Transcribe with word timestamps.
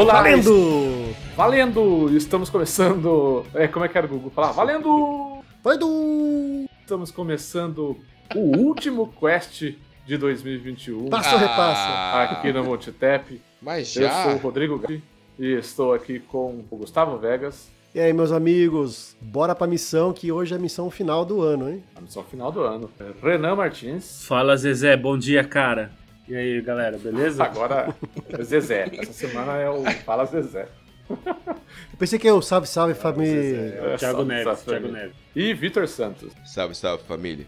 Olá! 0.00 0.14
Valendo! 0.22 1.14
Valendo! 1.36 2.16
Estamos 2.16 2.48
começando. 2.48 3.44
É, 3.52 3.68
como 3.68 3.84
é 3.84 3.88
que 3.88 3.98
era 3.98 4.06
o 4.06 4.08
Google 4.10 4.30
falar? 4.30 4.52
Valendo! 4.52 5.42
Valendo! 5.62 6.64
Estamos 6.80 7.10
começando 7.10 7.98
o 8.34 8.56
último 8.56 9.12
quest 9.20 9.74
de 10.06 10.16
2021 10.16 11.10
Passa 11.10 11.34
ou 11.34 11.38
repassa? 11.38 11.82
Ah, 11.82 12.22
aqui 12.22 12.50
no 12.50 12.64
Multitap. 12.64 13.38
Mas 13.60 13.94
Eu 13.94 14.04
já. 14.04 14.22
sou 14.22 14.32
o 14.32 14.38
Rodrigo 14.38 14.78
Gatti 14.78 15.04
e 15.38 15.52
estou 15.52 15.92
aqui 15.92 16.18
com 16.18 16.64
o 16.70 16.76
Gustavo 16.78 17.18
Vegas, 17.18 17.68
E 17.94 18.00
aí, 18.00 18.10
meus 18.14 18.32
amigos, 18.32 19.14
bora 19.20 19.54
pra 19.54 19.66
missão, 19.66 20.14
que 20.14 20.32
hoje 20.32 20.54
é 20.54 20.56
a 20.56 20.60
missão 20.60 20.90
final 20.90 21.26
do 21.26 21.42
ano, 21.42 21.68
hein? 21.68 21.84
a 21.94 22.00
missão 22.00 22.24
final 22.24 22.50
do 22.50 22.62
ano. 22.62 22.90
Renan 23.22 23.54
Martins. 23.54 24.24
Fala 24.24 24.56
Zezé, 24.56 24.96
bom 24.96 25.18
dia, 25.18 25.44
cara. 25.44 25.92
E 26.30 26.36
aí, 26.36 26.60
galera, 26.60 26.96
beleza? 26.96 27.42
Agora 27.42 27.92
é 28.28 28.42
Zezé. 28.44 28.88
Essa 28.98 29.12
semana 29.12 29.56
é 29.56 29.68
o 29.68 29.82
Fala 30.04 30.24
Zezé. 30.26 30.68
Eu 31.10 31.98
pensei 31.98 32.20
que 32.20 32.28
eu, 32.30 32.40
salve, 32.40 32.68
salve, 32.68 32.94
família. 32.94 33.80
É, 33.92 33.96
Thiago 33.96 34.18
só- 34.18 34.24
Neves, 34.24 34.58
só- 34.60 34.70
Thiago 34.70 34.88
Neves. 34.92 35.12
E 35.34 35.52
Vitor 35.52 35.88
Santos. 35.88 36.32
Salve, 36.46 36.76
salve, 36.76 37.02
família. 37.02 37.46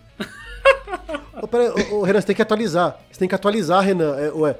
Ô, 1.40 1.46
peraí, 1.46 1.68
ô, 1.68 2.00
ô, 2.00 2.02
Renan, 2.02 2.20
você 2.20 2.26
tem 2.26 2.34
que 2.36 2.42
atualizar. 2.42 2.98
Você 3.10 3.20
tem 3.20 3.28
que 3.28 3.34
atualizar, 3.36 3.84
Renan. 3.84 4.18
É, 4.18 4.32
ué. 4.32 4.56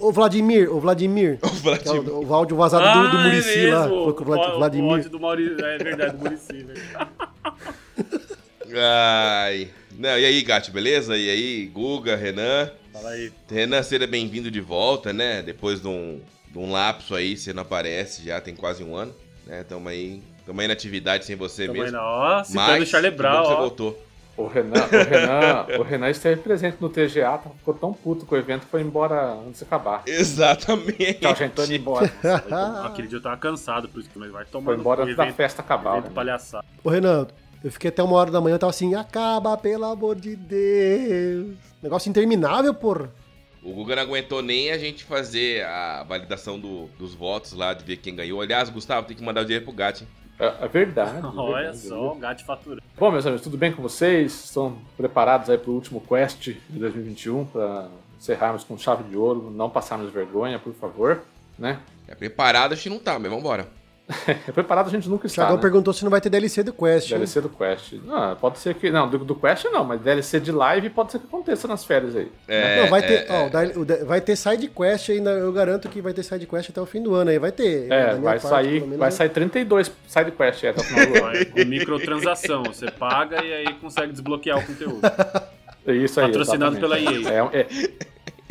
Ô, 0.00 0.12
Vladimir, 0.12 0.72
ô, 0.72 0.78
Vladimir. 0.78 1.40
O 1.42 1.48
Vladimir. 1.48 2.08
É 2.08 2.12
o, 2.12 2.26
o 2.28 2.34
áudio 2.34 2.56
vazado 2.56 2.84
do, 2.84 3.10
do 3.10 3.16
Ah, 3.16 3.24
Murici 3.24 3.66
é 3.66 3.74
lá. 3.74 3.88
Foi 3.88 4.12
com 4.14 4.22
o 4.22 4.24
Vlad- 4.24 4.40
O- 4.50 4.54
O 4.54 4.58
Vladimir. 4.58 4.90
ódio 4.92 5.10
do 5.10 5.18
Maurici, 5.20 5.64
é 5.64 5.78
verdade, 5.78 6.16
do 6.16 6.18
Murici, 6.18 6.52
né? 6.64 6.74
Ai. 8.76 9.68
Não, 9.98 10.16
e 10.16 10.24
aí, 10.24 10.42
Gato, 10.42 10.70
beleza? 10.70 11.16
E 11.16 11.28
aí, 11.28 11.66
Guga, 11.66 12.14
Renan? 12.14 12.70
Fala 12.92 13.10
aí. 13.10 13.32
Renan, 13.50 13.82
seja 13.82 14.06
bem-vindo 14.06 14.48
de 14.48 14.60
volta, 14.60 15.12
né? 15.12 15.42
Depois 15.42 15.80
de 15.80 15.88
um, 15.88 16.20
de 16.52 16.56
um 16.56 16.70
lapso 16.70 17.16
aí, 17.16 17.36
você 17.36 17.52
não 17.52 17.62
aparece 17.62 18.24
já 18.24 18.40
tem 18.40 18.54
quase 18.54 18.84
um 18.84 18.94
ano, 18.94 19.12
né? 19.44 19.64
Tamo 19.64 19.88
aí, 19.88 20.22
tamo 20.46 20.60
aí 20.60 20.68
na 20.68 20.72
atividade 20.74 21.24
sem 21.24 21.34
você 21.34 21.66
Tamo 21.66 21.74
aí 21.78 21.80
mesmo. 21.82 21.96
na 21.96 22.04
ó, 22.04 22.44
citando 22.44 22.82
o 22.84 22.86
Charlie 22.86 23.10
Brown, 23.10 23.44
você 23.44 23.52
ó. 23.54 23.56
voltou. 23.56 24.04
O 24.36 24.46
Renan, 24.46 24.84
o 24.84 25.10
Renan, 25.10 25.66
o 25.80 25.82
Renan 25.82 26.10
esteve 26.10 26.40
presente 26.42 26.76
no 26.80 26.88
TGA, 26.88 27.38
tá- 27.38 27.50
ficou 27.58 27.74
tão 27.74 27.92
puto 27.92 28.24
com 28.24 28.36
o 28.36 28.38
evento 28.38 28.66
que 28.66 28.70
foi 28.70 28.82
embora 28.82 29.32
antes 29.32 29.58
de 29.58 29.64
acabar. 29.66 30.04
Exatamente. 30.06 31.14
Tchau, 31.14 31.34
gente, 31.34 31.54
tô 31.54 31.64
indo 31.64 31.74
embora. 31.74 32.08
Aquele 32.84 33.08
dia 33.08 33.18
eu 33.18 33.22
tava 33.22 33.36
cansado, 33.36 33.88
por 33.88 33.98
isso 34.00 34.08
que 34.08 34.16
mas 34.16 34.30
vai 34.30 34.44
tomar 34.44 34.66
Foi 34.66 34.76
embora 34.76 35.02
antes 35.02 35.16
da 35.16 35.24
evento, 35.24 35.34
festa 35.34 35.60
acabar. 35.60 35.94
evento 35.94 36.10
né? 36.10 36.14
palhaçada. 36.14 36.64
Ô, 36.84 36.88
Renan, 36.88 37.26
eu 37.62 37.70
fiquei 37.72 37.88
até 37.88 38.02
uma 38.02 38.14
hora 38.16 38.30
da 38.30 38.40
manhã, 38.40 38.54
eu 38.54 38.58
tava 38.58 38.70
assim, 38.70 38.94
acaba, 38.94 39.56
pelo 39.56 39.84
amor 39.84 40.14
de 40.16 40.36
Deus. 40.36 41.56
Negócio 41.82 42.08
interminável, 42.08 42.72
porra. 42.74 43.10
O 43.62 43.72
Guga 43.72 43.96
não 43.96 44.02
aguentou 44.04 44.40
nem 44.42 44.70
a 44.70 44.78
gente 44.78 45.04
fazer 45.04 45.64
a 45.64 46.04
validação 46.04 46.58
do- 46.58 46.86
dos 46.98 47.14
votos 47.14 47.52
lá, 47.52 47.74
de 47.74 47.84
ver 47.84 47.96
quem 47.96 48.14
ganhou. 48.14 48.40
Aliás, 48.40 48.70
Gustavo, 48.70 49.06
tem 49.06 49.16
que 49.16 49.22
mandar 49.22 49.40
o 49.42 49.44
dinheiro 49.44 49.64
pro 49.64 49.74
Gato, 49.74 50.02
hein? 50.02 50.08
É, 50.38 50.64
é 50.64 50.68
verdade. 50.68 51.18
é 51.18 51.26
Olha 51.26 51.62
verdade. 51.72 51.78
só, 51.88 52.12
o 52.12 52.14
gato 52.14 52.44
fatura. 52.44 52.80
Bom, 52.96 53.10
meus 53.10 53.26
amigos, 53.26 53.42
tudo 53.42 53.58
bem 53.58 53.72
com 53.72 53.82
vocês? 53.82 54.44
Estão 54.44 54.78
preparados 54.96 55.50
aí 55.50 55.58
para 55.58 55.70
o 55.70 55.74
último 55.74 56.00
quest 56.00 56.40
de 56.70 56.78
2021 56.78 57.44
para 57.46 57.88
encerrarmos 58.18 58.62
com 58.62 58.78
chave 58.78 59.02
de 59.02 59.16
ouro, 59.16 59.50
não 59.50 59.68
passarmos 59.68 60.12
vergonha, 60.12 60.58
por 60.58 60.72
favor, 60.74 61.22
né? 61.58 61.80
É 62.06 62.14
preparado, 62.14 62.72
a 62.72 62.76
gente 62.76 62.88
não 62.90 62.98
tá, 63.00 63.18
mas 63.18 63.30
vambora. 63.30 63.66
É 64.26 64.52
preparado 64.52 64.86
a 64.86 64.90
gente 64.90 65.06
nunca 65.08 65.24
O 65.24 65.26
está, 65.26 65.42
Thiagão 65.42 65.56
né? 65.56 65.60
perguntou 65.62 65.92
se 65.92 66.02
não 66.02 66.10
vai 66.10 66.20
ter 66.20 66.30
DLC 66.30 66.62
do 66.62 66.72
Quest. 66.72 67.10
hein? 67.10 67.18
DLC 67.18 67.40
do 67.42 67.48
quest. 67.50 67.92
Não, 68.04 68.34
pode 68.36 68.58
ser 68.58 68.74
que 68.74 68.90
não, 68.90 69.06
do, 69.08 69.18
do 69.18 69.34
quest 69.34 69.66
não, 69.66 69.84
mas 69.84 70.00
DLC 70.00 70.40
de 70.40 70.50
live 70.50 70.88
pode 70.90 71.12
ser 71.12 71.18
que 71.18 71.26
aconteça 71.26 71.68
nas 71.68 71.84
férias 71.84 72.16
aí. 72.16 72.30
É, 72.48 72.80
não, 72.82 72.88
vai 72.88 73.02
ter, 73.02 73.26
é, 73.26 73.26
ó, 73.30 73.46
o 73.46 73.50
da- 73.50 73.80
o 73.80 73.84
da- 73.84 74.04
vai 74.04 74.20
ter 74.20 74.34
side 74.36 74.68
quest 74.68 75.10
ainda, 75.10 75.30
eu 75.32 75.52
garanto 75.52 75.88
que 75.90 76.00
vai 76.00 76.14
ter 76.14 76.22
side 76.22 76.46
quest 76.46 76.70
até 76.70 76.80
o 76.80 76.86
fim 76.86 77.02
do 77.02 77.14
ano 77.14 77.30
aí, 77.30 77.38
vai 77.38 77.52
ter. 77.52 77.90
É, 77.92 78.14
vai 78.14 78.38
parte, 78.40 78.48
sair, 78.48 78.80
vai 78.96 79.10
sair 79.10 79.28
32 79.28 79.92
side 80.06 80.30
quest 80.30 80.64
aí 80.64 80.70
até 80.70 80.80
o 80.80 80.84
final 80.84 81.06
do 81.06 81.24
ano. 81.26 81.46
Com 81.46 81.64
microtransação, 81.66 82.62
você 82.64 82.90
paga 82.90 83.44
e 83.44 83.52
aí 83.52 83.74
consegue 83.74 84.12
desbloquear 84.12 84.58
o 84.58 84.66
conteúdo. 84.66 85.00
É 85.86 85.92
Isso 85.92 86.20
aí. 86.20 86.26
Patrocinado 86.26 86.76
exatamente. 86.76 87.24
pela 87.24 87.34
É, 87.54 87.60
é, 87.60 87.66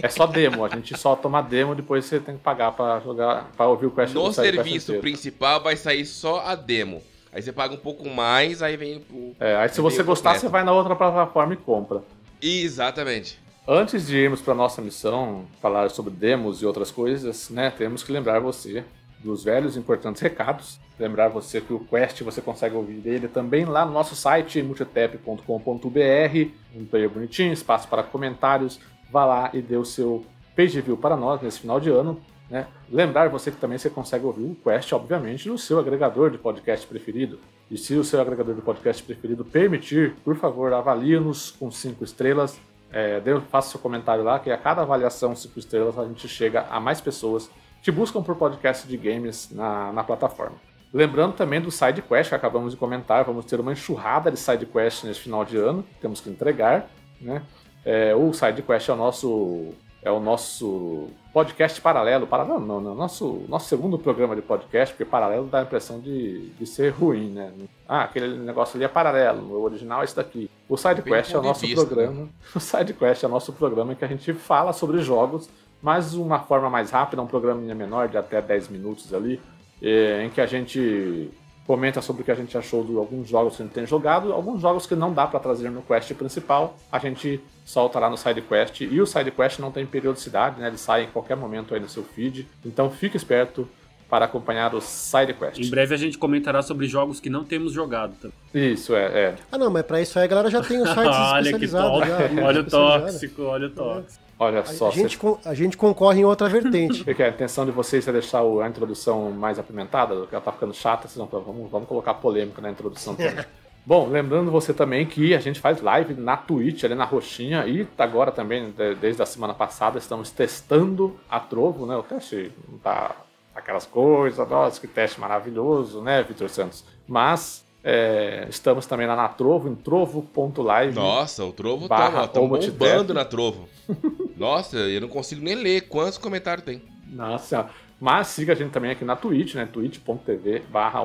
é 0.01 0.09
só 0.09 0.27
demo, 0.27 0.63
a 0.63 0.69
gente 0.69 0.97
só 0.97 1.15
toma 1.15 1.41
demo, 1.41 1.73
depois 1.73 2.05
você 2.05 2.19
tem 2.19 2.35
que 2.35 2.43
pagar 2.43 2.71
pra 2.71 2.99
jogar, 2.99 3.49
para 3.55 3.67
ouvir 3.67 3.87
o 3.87 3.91
quest 3.91 4.13
No 4.13 4.31
serviço 4.31 4.93
principal 4.95 5.61
vai 5.61 5.75
sair 5.75 6.05
só 6.05 6.41
a 6.41 6.55
demo. 6.55 7.01
Aí 7.31 7.41
você 7.41 7.51
paga 7.51 7.73
um 7.73 7.77
pouco 7.77 8.07
mais, 8.09 8.61
aí 8.61 8.77
vem 8.77 9.03
o. 9.11 9.35
É, 9.39 9.55
aí 9.57 9.69
se 9.69 9.81
você 9.81 10.03
gostar, 10.03 10.31
completo. 10.31 10.47
você 10.47 10.51
vai 10.51 10.63
na 10.63 10.71
outra 10.71 10.95
plataforma 10.95 11.53
e 11.53 11.57
compra. 11.57 12.01
Exatamente. 12.41 13.39
Antes 13.67 14.07
de 14.07 14.15
irmos 14.15 14.39
para 14.39 14.53
nossa 14.53 14.81
missão, 14.81 15.45
falar 15.61 15.89
sobre 15.89 16.13
demos 16.13 16.61
e 16.61 16.65
outras 16.65 16.89
coisas, 16.89 17.49
né, 17.49 17.69
temos 17.69 18.01
que 18.01 18.11
lembrar 18.11 18.39
você 18.39 18.85
dos 19.19 19.43
velhos 19.43 19.75
e 19.75 19.79
importantes 19.79 20.21
recados. 20.21 20.79
Lembrar 20.99 21.27
você 21.27 21.61
que 21.61 21.73
o 21.73 21.79
Quest 21.79 22.21
você 22.21 22.41
consegue 22.41 22.75
ouvir 22.75 23.01
ele 23.05 23.27
também 23.27 23.65
lá 23.65 23.85
no 23.85 23.91
nosso 23.91 24.15
site 24.15 24.61
multitap.com.br, 24.63 26.49
um 26.75 26.85
player 26.85 27.09
bonitinho, 27.09 27.53
espaço 27.53 27.87
para 27.87 28.03
comentários. 28.03 28.79
Vá 29.11 29.25
lá 29.25 29.49
e 29.53 29.61
dê 29.61 29.77
o 29.77 29.85
seu 29.85 30.25
page 30.55 30.79
view 30.81 30.97
para 30.97 31.15
nós 31.15 31.41
nesse 31.41 31.59
final 31.59 31.79
de 31.79 31.89
ano. 31.89 32.19
Né? 32.49 32.65
Lembrar 32.89 33.29
você 33.29 33.51
que 33.51 33.57
também 33.57 33.77
você 33.77 33.89
consegue 33.89 34.25
ouvir 34.25 34.43
o 34.43 34.55
Quest, 34.55 34.91
obviamente, 34.93 35.49
no 35.49 35.57
seu 35.57 35.79
agregador 35.79 36.29
de 36.29 36.37
podcast 36.37 36.87
preferido. 36.87 37.39
E 37.69 37.77
se 37.77 37.93
o 37.95 38.03
seu 38.03 38.21
agregador 38.21 38.55
de 38.55 38.61
podcast 38.61 39.03
preferido 39.03 39.43
permitir, 39.43 40.15
por 40.23 40.35
favor, 40.35 40.73
avalie-nos 40.73 41.51
com 41.51 41.69
cinco 41.69 42.03
estrelas. 42.03 42.59
É, 42.91 43.21
faça 43.49 43.71
seu 43.71 43.79
comentário 43.79 44.23
lá, 44.23 44.39
que 44.39 44.49
a 44.49 44.57
cada 44.57 44.81
avaliação 44.81 45.35
cinco 45.35 45.59
estrelas 45.59 45.99
a 45.99 46.05
gente 46.05 46.25
chega 46.27 46.65
a 46.69 46.79
mais 46.79 47.01
pessoas 47.01 47.49
que 47.83 47.91
buscam 47.91 48.23
por 48.23 48.35
podcast 48.35 48.87
de 48.87 48.95
games 48.95 49.49
na, 49.51 49.91
na 49.91 50.03
plataforma. 50.03 50.55
Lembrando 50.93 51.33
também 51.33 51.59
do 51.59 51.69
side 51.69 52.01
quest 52.01 52.29
que 52.29 52.35
acabamos 52.35 52.71
de 52.71 52.77
comentar, 52.77 53.25
vamos 53.25 53.45
ter 53.45 53.59
uma 53.59 53.73
enxurrada 53.73 54.31
de 54.31 54.39
side 54.39 54.65
quest 54.65 55.03
nesse 55.03 55.19
final 55.19 55.43
de 55.43 55.57
ano, 55.57 55.85
temos 56.01 56.21
que 56.21 56.29
entregar, 56.29 56.89
né? 57.19 57.43
É, 57.87 58.13
o 58.13 58.33
side 58.33 58.61
quest 58.63 58.89
é 58.89 58.91
o 58.91 58.97
nosso 58.97 59.73
é 60.03 60.11
o 60.11 60.19
nosso 60.19 61.07
podcast 61.33 61.79
paralelo, 61.79 62.27
paralelo 62.27 62.59
não, 62.59 62.81
não, 62.81 62.93
nosso 62.93 63.45
nosso 63.47 63.69
segundo 63.69 63.97
programa 63.97 64.35
de 64.35 64.41
podcast, 64.41 64.93
porque 64.93 65.09
paralelo 65.09 65.47
dá 65.47 65.59
a 65.59 65.63
impressão 65.63 66.01
de, 66.01 66.49
de 66.49 66.65
ser 66.65 66.89
ruim, 66.89 67.29
né? 67.29 67.49
Ah, 67.87 68.03
aquele 68.03 68.37
negócio 68.39 68.75
ali 68.75 68.83
é 68.83 68.89
paralelo, 68.89 69.53
o 69.53 69.63
original 69.63 70.01
é 70.01 70.03
esse 70.03 70.13
daqui. 70.13 70.51
O 70.67 70.75
side 70.75 70.95
Depende 70.95 71.15
quest 71.15 71.31
do 71.31 71.37
é 71.37 71.39
o 71.39 71.43
nosso 71.43 71.61
vista, 71.61 71.81
né? 71.81 71.87
programa. 71.87 72.29
O 72.53 72.59
side 72.59 72.93
quest 72.93 73.23
é 73.23 73.27
o 73.27 73.29
nosso 73.29 73.53
programa 73.53 73.93
em 73.93 73.95
que 73.95 74.03
a 74.03 74.07
gente 74.09 74.33
fala 74.33 74.73
sobre 74.73 74.99
jogos, 74.99 75.49
mas 75.81 76.11
de 76.11 76.19
uma 76.19 76.39
forma 76.39 76.69
mais 76.69 76.91
rápida, 76.91 77.21
um 77.21 77.27
programinha 77.27 77.73
menor 77.73 78.09
de 78.09 78.17
até 78.17 78.41
10 78.41 78.67
minutos 78.67 79.13
ali, 79.13 79.39
eh, 79.81 80.25
em 80.25 80.29
que 80.29 80.41
a 80.41 80.45
gente 80.45 81.31
comenta 81.67 82.01
sobre 82.01 82.21
o 82.21 82.25
que 82.25 82.31
a 82.31 82.35
gente 82.35 82.57
achou 82.57 82.81
de 82.83 82.95
alguns 82.95 83.27
jogos 83.27 83.57
que 83.57 83.61
a 83.61 83.65
gente 83.65 83.73
tem 83.75 83.85
jogado, 83.85 84.31
alguns 84.31 84.61
jogos 84.61 84.85
que 84.87 84.95
não 84.95 85.13
dá 85.13 85.27
para 85.27 85.39
trazer 85.39 85.69
no 85.69 85.81
quest 85.81 86.13
principal, 86.13 86.77
a 86.89 86.97
gente 86.97 87.41
solta 87.65 87.99
lá 87.99 88.09
no 88.09 88.17
side 88.17 88.41
quest 88.41 88.81
e 88.81 89.01
o 89.01 89.05
side 89.05 89.29
quest 89.31 89.59
não 89.59 89.69
tem 89.69 89.85
periodicidade, 89.85 90.61
né? 90.61 90.67
Ele 90.67 90.77
sai 90.77 91.03
em 91.03 91.07
qualquer 91.07 91.35
momento 91.35 91.73
aí 91.73 91.79
no 91.81 91.89
seu 91.89 92.03
feed. 92.03 92.47
Então 92.65 92.89
fique 92.89 93.17
esperto 93.17 93.67
para 94.09 94.23
acompanhar 94.23 94.73
o 94.73 94.79
side 94.79 95.33
quest. 95.33 95.59
Em 95.59 95.69
breve 95.69 95.93
a 95.93 95.97
gente 95.97 96.17
comentará 96.17 96.61
sobre 96.61 96.87
jogos 96.87 97.19
que 97.19 97.29
não 97.29 97.43
temos 97.43 97.73
jogado. 97.73 98.15
também. 98.15 98.71
Isso 98.71 98.95
é, 98.95 99.05
é. 99.05 99.35
Ah, 99.51 99.57
não, 99.57 99.69
mas 99.69 99.83
pra 99.83 100.01
isso 100.01 100.17
aí 100.17 100.23
a 100.23 100.27
galera 100.27 100.49
já 100.49 100.61
tem 100.61 100.81
os 100.81 100.87
sites 100.87 101.03
olha 101.05 101.43
que 101.59 101.65
especializados. 101.65 101.99
top. 101.99 102.07
já, 102.07 102.45
Olha 102.45 102.61
o 102.61 102.63
tóxico, 102.63 103.41
olha 103.43 103.67
o 103.67 103.71
tóxico. 103.71 104.26
Olha 104.39 104.63
só, 104.65 104.89
a 104.89 104.91
gente, 104.91 105.19
a 105.45 105.53
gente 105.53 105.75
concorre 105.77 106.21
em 106.21 106.25
outra 106.25 106.47
vertente. 106.47 107.01
Porque 107.05 107.23
a 107.23 107.29
intenção 107.29 107.65
de 107.65 107.71
vocês 107.71 108.07
é 108.07 108.11
deixar 108.11 108.41
a 108.41 108.67
introdução 108.67 109.31
mais 109.31 109.57
apimentada, 109.57 110.15
porque 110.15 110.35
ela 110.35 110.43
tá 110.43 110.51
ficando 110.51 110.73
chata, 110.73 111.07
vocês 111.07 111.27
vamos, 111.29 111.71
vamos 111.71 111.87
colocar 111.87 112.13
polêmica 112.13 112.61
na 112.61 112.69
introdução 112.69 113.15
também. 113.15 113.43
Bom, 113.85 114.07
lembrando 114.09 114.51
você 114.51 114.73
também 114.73 115.05
que 115.05 115.33
a 115.33 115.39
gente 115.39 115.59
faz 115.61 115.81
live 115.81 116.13
na 116.13 116.35
Twitch, 116.35 116.83
ali 116.83 116.93
na 116.93 117.05
roxinha, 117.05 117.65
e 117.65 117.87
agora 117.97 118.31
também, 118.31 118.69
de- 118.71 118.95
desde 118.95 119.21
a 119.23 119.25
semana 119.25 119.53
passada, 119.53 119.97
estamos 119.97 120.29
testando 120.29 121.17
a 121.29 121.39
Trovo, 121.39 121.85
né? 121.85 121.95
O 121.95 122.03
teste 122.03 122.51
não 122.69 122.77
tá 122.77 123.15
aquelas 123.55 123.85
coisas, 123.85 124.47
nossa, 124.49 124.79
que 124.79 124.87
teste 124.87 125.19
maravilhoso, 125.19 126.01
né, 126.01 126.21
Vitor 126.21 126.49
Santos? 126.49 126.83
Mas 127.07 127.65
é, 127.89 128.45
estamos 128.49 128.85
também 128.85 129.07
lá 129.07 129.15
na 129.15 129.29
Trovo, 129.29 129.69
em 129.69 129.75
trovo.live. 129.75 130.93
Nossa, 130.93 131.45
o 131.45 131.53
Trovo 131.53 131.87
Barra 131.87 132.27
tá, 132.27 132.41
Homotep. 132.41 132.71
bombando 132.71 133.13
na 133.13 133.23
Trovo. 133.23 133.69
Nossa, 134.35 134.75
eu 134.77 134.99
não 134.99 135.07
consigo 135.07 135.41
nem 135.41 135.55
ler 135.55 135.87
quantos 135.87 136.17
comentários 136.17 136.65
tem. 136.65 136.81
Nossa. 137.09 137.69
Mas 137.99 138.27
siga 138.27 138.51
a 138.51 138.55
gente 138.55 138.71
também 138.71 138.91
aqui 138.91 139.05
na 139.05 139.15
Twitch, 139.15 139.55
né? 139.55 139.65
twitch.tv 139.65 140.63
barra. 140.69 140.99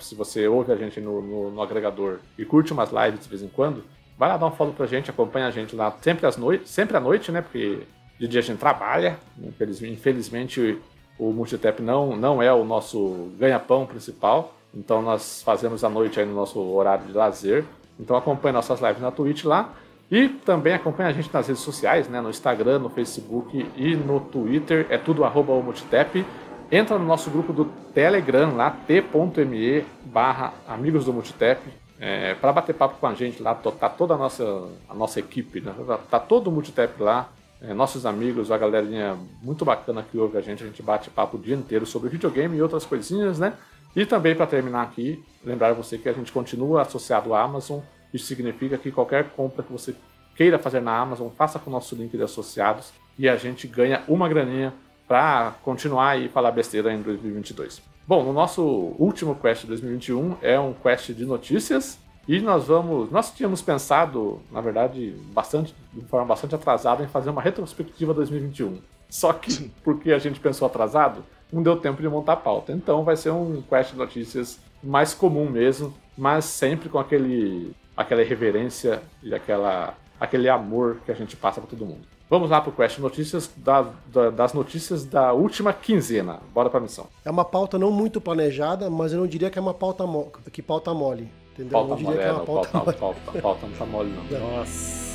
Se 0.00 0.14
você 0.14 0.46
ouve 0.46 0.72
a 0.72 0.76
gente 0.76 1.00
no, 1.00 1.20
no- 1.20 1.50
no 1.50 1.60
agregador 1.60 2.20
e 2.38 2.44
curte 2.44 2.72
umas 2.72 2.90
lives 2.92 3.24
de 3.24 3.28
vez 3.28 3.42
em 3.42 3.48
quando, 3.48 3.82
vai 4.16 4.28
lá 4.28 4.36
dar 4.36 4.46
um 4.46 4.52
follow 4.52 4.72
pra 4.72 4.86
gente, 4.86 5.10
acompanha 5.10 5.48
a 5.48 5.50
gente 5.50 5.74
lá 5.74 5.92
sempre 6.00 6.24
às 6.26 6.36
noites, 6.36 6.70
sempre 6.70 6.96
à 6.96 7.00
noite, 7.00 7.32
né? 7.32 7.42
Porque 7.42 7.80
de 8.18 8.28
dia 8.28 8.40
a 8.40 8.42
gente 8.44 8.58
trabalha. 8.60 9.18
Infelizmente, 9.42 9.92
infelizmente 9.92 10.78
o 11.18 11.32
Multitap 11.32 11.82
não, 11.82 12.16
não 12.16 12.40
é 12.40 12.52
o 12.52 12.64
nosso 12.64 13.30
ganha-pão 13.38 13.84
principal. 13.86 14.54
Então 14.74 15.02
nós 15.02 15.42
fazemos 15.42 15.84
à 15.84 15.88
noite 15.88 16.18
aí 16.18 16.26
no 16.26 16.34
nosso 16.34 16.58
horário 16.58 17.06
de 17.06 17.12
lazer. 17.12 17.64
Então 17.98 18.16
acompanhe 18.16 18.52
nossas 18.52 18.80
lives 18.80 19.00
na 19.00 19.10
Twitch 19.10 19.44
lá. 19.44 19.74
E 20.10 20.28
também 20.28 20.74
acompanha 20.74 21.08
a 21.08 21.12
gente 21.12 21.32
nas 21.32 21.48
redes 21.48 21.62
sociais, 21.62 22.08
né? 22.08 22.20
No 22.20 22.28
Instagram, 22.28 22.80
no 22.80 22.90
Facebook 22.90 23.66
e 23.76 23.96
no 23.96 24.20
Twitter. 24.20 24.86
É 24.90 24.98
tudo 24.98 25.24
arroba 25.24 25.52
o 25.52 25.62
Multitap. 25.62 26.24
entra 26.70 26.98
no 26.98 27.06
nosso 27.06 27.30
grupo 27.30 27.52
do 27.52 27.64
Telegram 27.94 28.54
lá, 28.54 28.70
t.me 28.70 29.84
barra 30.04 30.52
amigos 30.66 31.04
do 31.06 31.12
Multitap, 31.12 31.60
é, 32.00 32.34
para 32.34 32.52
bater 32.52 32.74
papo 32.74 32.96
com 32.98 33.06
a 33.06 33.14
gente 33.14 33.42
lá, 33.42 33.54
tá 33.54 33.88
toda 33.88 34.14
a 34.14 34.16
nossa, 34.16 34.68
a 34.88 34.94
nossa 34.94 35.20
equipe, 35.20 35.60
né? 35.60 35.74
tá, 36.10 36.18
todo 36.18 36.48
o 36.48 36.50
Multitap 36.50 37.00
lá, 37.00 37.28
é, 37.60 37.72
nossos 37.72 38.04
amigos, 38.04 38.50
a 38.50 38.58
galerinha 38.58 39.16
muito 39.42 39.64
bacana 39.64 40.02
que 40.02 40.18
ouve 40.18 40.36
a 40.36 40.40
gente, 40.40 40.64
a 40.64 40.66
gente 40.66 40.82
bate 40.82 41.10
papo 41.10 41.36
o 41.36 41.40
dia 41.40 41.54
inteiro 41.54 41.86
sobre 41.86 42.08
videogame 42.08 42.56
e 42.56 42.62
outras 42.62 42.84
coisinhas, 42.84 43.38
né? 43.38 43.54
E 43.94 44.06
também 44.06 44.34
para 44.34 44.46
terminar 44.46 44.82
aqui, 44.82 45.22
lembrar 45.44 45.72
você 45.74 45.98
que 45.98 46.08
a 46.08 46.12
gente 46.12 46.32
continua 46.32 46.82
associado 46.82 47.34
à 47.34 47.42
Amazon, 47.42 47.80
isso 48.12 48.26
significa 48.26 48.78
que 48.78 48.90
qualquer 48.90 49.30
compra 49.30 49.62
que 49.62 49.72
você 49.72 49.94
queira 50.34 50.58
fazer 50.58 50.80
na 50.80 50.96
Amazon, 50.98 51.28
faça 51.28 51.58
com 51.58 51.68
o 51.68 51.72
nosso 51.72 51.94
link 51.94 52.16
de 52.16 52.22
associados 52.22 52.92
e 53.18 53.28
a 53.28 53.36
gente 53.36 53.66
ganha 53.66 54.02
uma 54.08 54.28
graninha 54.28 54.72
para 55.06 55.52
continuar 55.62 56.18
e 56.18 56.28
falar 56.28 56.50
besteira 56.52 56.92
em 56.92 57.02
2022. 57.02 57.82
Bom, 58.06 58.24
no 58.24 58.32
nosso 58.32 58.62
último 58.98 59.34
quest 59.34 59.62
de 59.62 59.68
2021 59.68 60.36
é 60.42 60.58
um 60.58 60.72
quest 60.72 61.12
de 61.12 61.24
notícias 61.24 61.98
e 62.26 62.40
nós 62.40 62.66
vamos, 62.66 63.10
nós 63.10 63.30
tínhamos 63.32 63.60
pensado, 63.60 64.40
na 64.50 64.60
verdade, 64.60 65.14
bastante, 65.32 65.74
de 65.92 66.04
forma 66.06 66.26
bastante 66.26 66.54
atrasada, 66.54 67.02
em 67.02 67.08
fazer 67.08 67.30
uma 67.30 67.42
retrospectiva 67.42 68.14
2021. 68.14 68.78
Só 69.08 69.32
que, 69.32 69.70
porque 69.84 70.12
a 70.12 70.18
gente 70.18 70.40
pensou 70.40 70.66
atrasado, 70.66 71.24
não 71.52 71.62
deu 71.62 71.76
tempo 71.76 72.00
de 72.00 72.08
montar 72.08 72.32
a 72.32 72.36
pauta. 72.36 72.72
Então 72.72 73.04
vai 73.04 73.16
ser 73.16 73.30
um 73.30 73.62
quest 73.62 73.92
de 73.92 73.98
notícias 73.98 74.58
mais 74.82 75.12
comum 75.12 75.48
mesmo, 75.48 75.92
mas 76.16 76.44
sempre 76.46 76.88
com 76.88 76.98
aquele, 76.98 77.74
aquela 77.96 78.22
reverência 78.24 79.02
e 79.22 79.34
aquela, 79.34 79.94
aquele 80.18 80.48
amor 80.48 80.98
que 81.04 81.12
a 81.12 81.14
gente 81.14 81.36
passa 81.36 81.60
para 81.60 81.70
todo 81.70 81.84
mundo. 81.84 82.12
Vamos 82.28 82.48
lá 82.48 82.62
para 82.62 82.70
o 82.70 82.72
Quest 82.72 82.98
Notícias 82.98 83.50
da, 83.54 83.90
da, 84.06 84.30
das 84.30 84.54
notícias 84.54 85.04
da 85.04 85.34
última 85.34 85.70
quinzena. 85.70 86.40
Bora 86.54 86.70
para 86.70 86.78
a 86.78 86.82
missão. 86.82 87.06
É 87.26 87.30
uma 87.30 87.44
pauta 87.44 87.78
não 87.78 87.90
muito 87.90 88.22
planejada, 88.22 88.88
mas 88.88 89.12
eu 89.12 89.20
não 89.20 89.26
diria 89.26 89.50
que 89.50 89.58
é 89.58 89.60
uma 89.60 89.74
pauta, 89.74 90.04
que 90.50 90.62
pauta 90.62 90.94
mole. 90.94 91.30
Entendeu? 91.52 91.72
Pauta 91.72 91.92
eu 91.92 91.96
diria 91.96 92.10
mole, 92.10 92.18
que 92.18 92.24
é 92.24 92.28
é, 92.28 92.32
uma 92.32 92.38
não, 92.38 92.46
pauta, 92.46 92.68
pauta, 92.70 92.98
mole. 92.98 92.98
pauta, 92.98 93.42
pauta 93.42 93.66
não 93.66 93.74
tá 93.76 93.84
mole 93.84 94.10
não. 94.10 94.56
Nossa. 94.56 95.11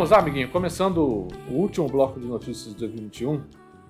Vamos 0.00 0.12
lá, 0.12 0.18
amiguinho. 0.20 0.48
Começando 0.48 1.28
o 1.46 1.52
último 1.52 1.86
bloco 1.86 2.18
de 2.18 2.26
notícias 2.26 2.72
de 2.72 2.80
2021. 2.80 3.42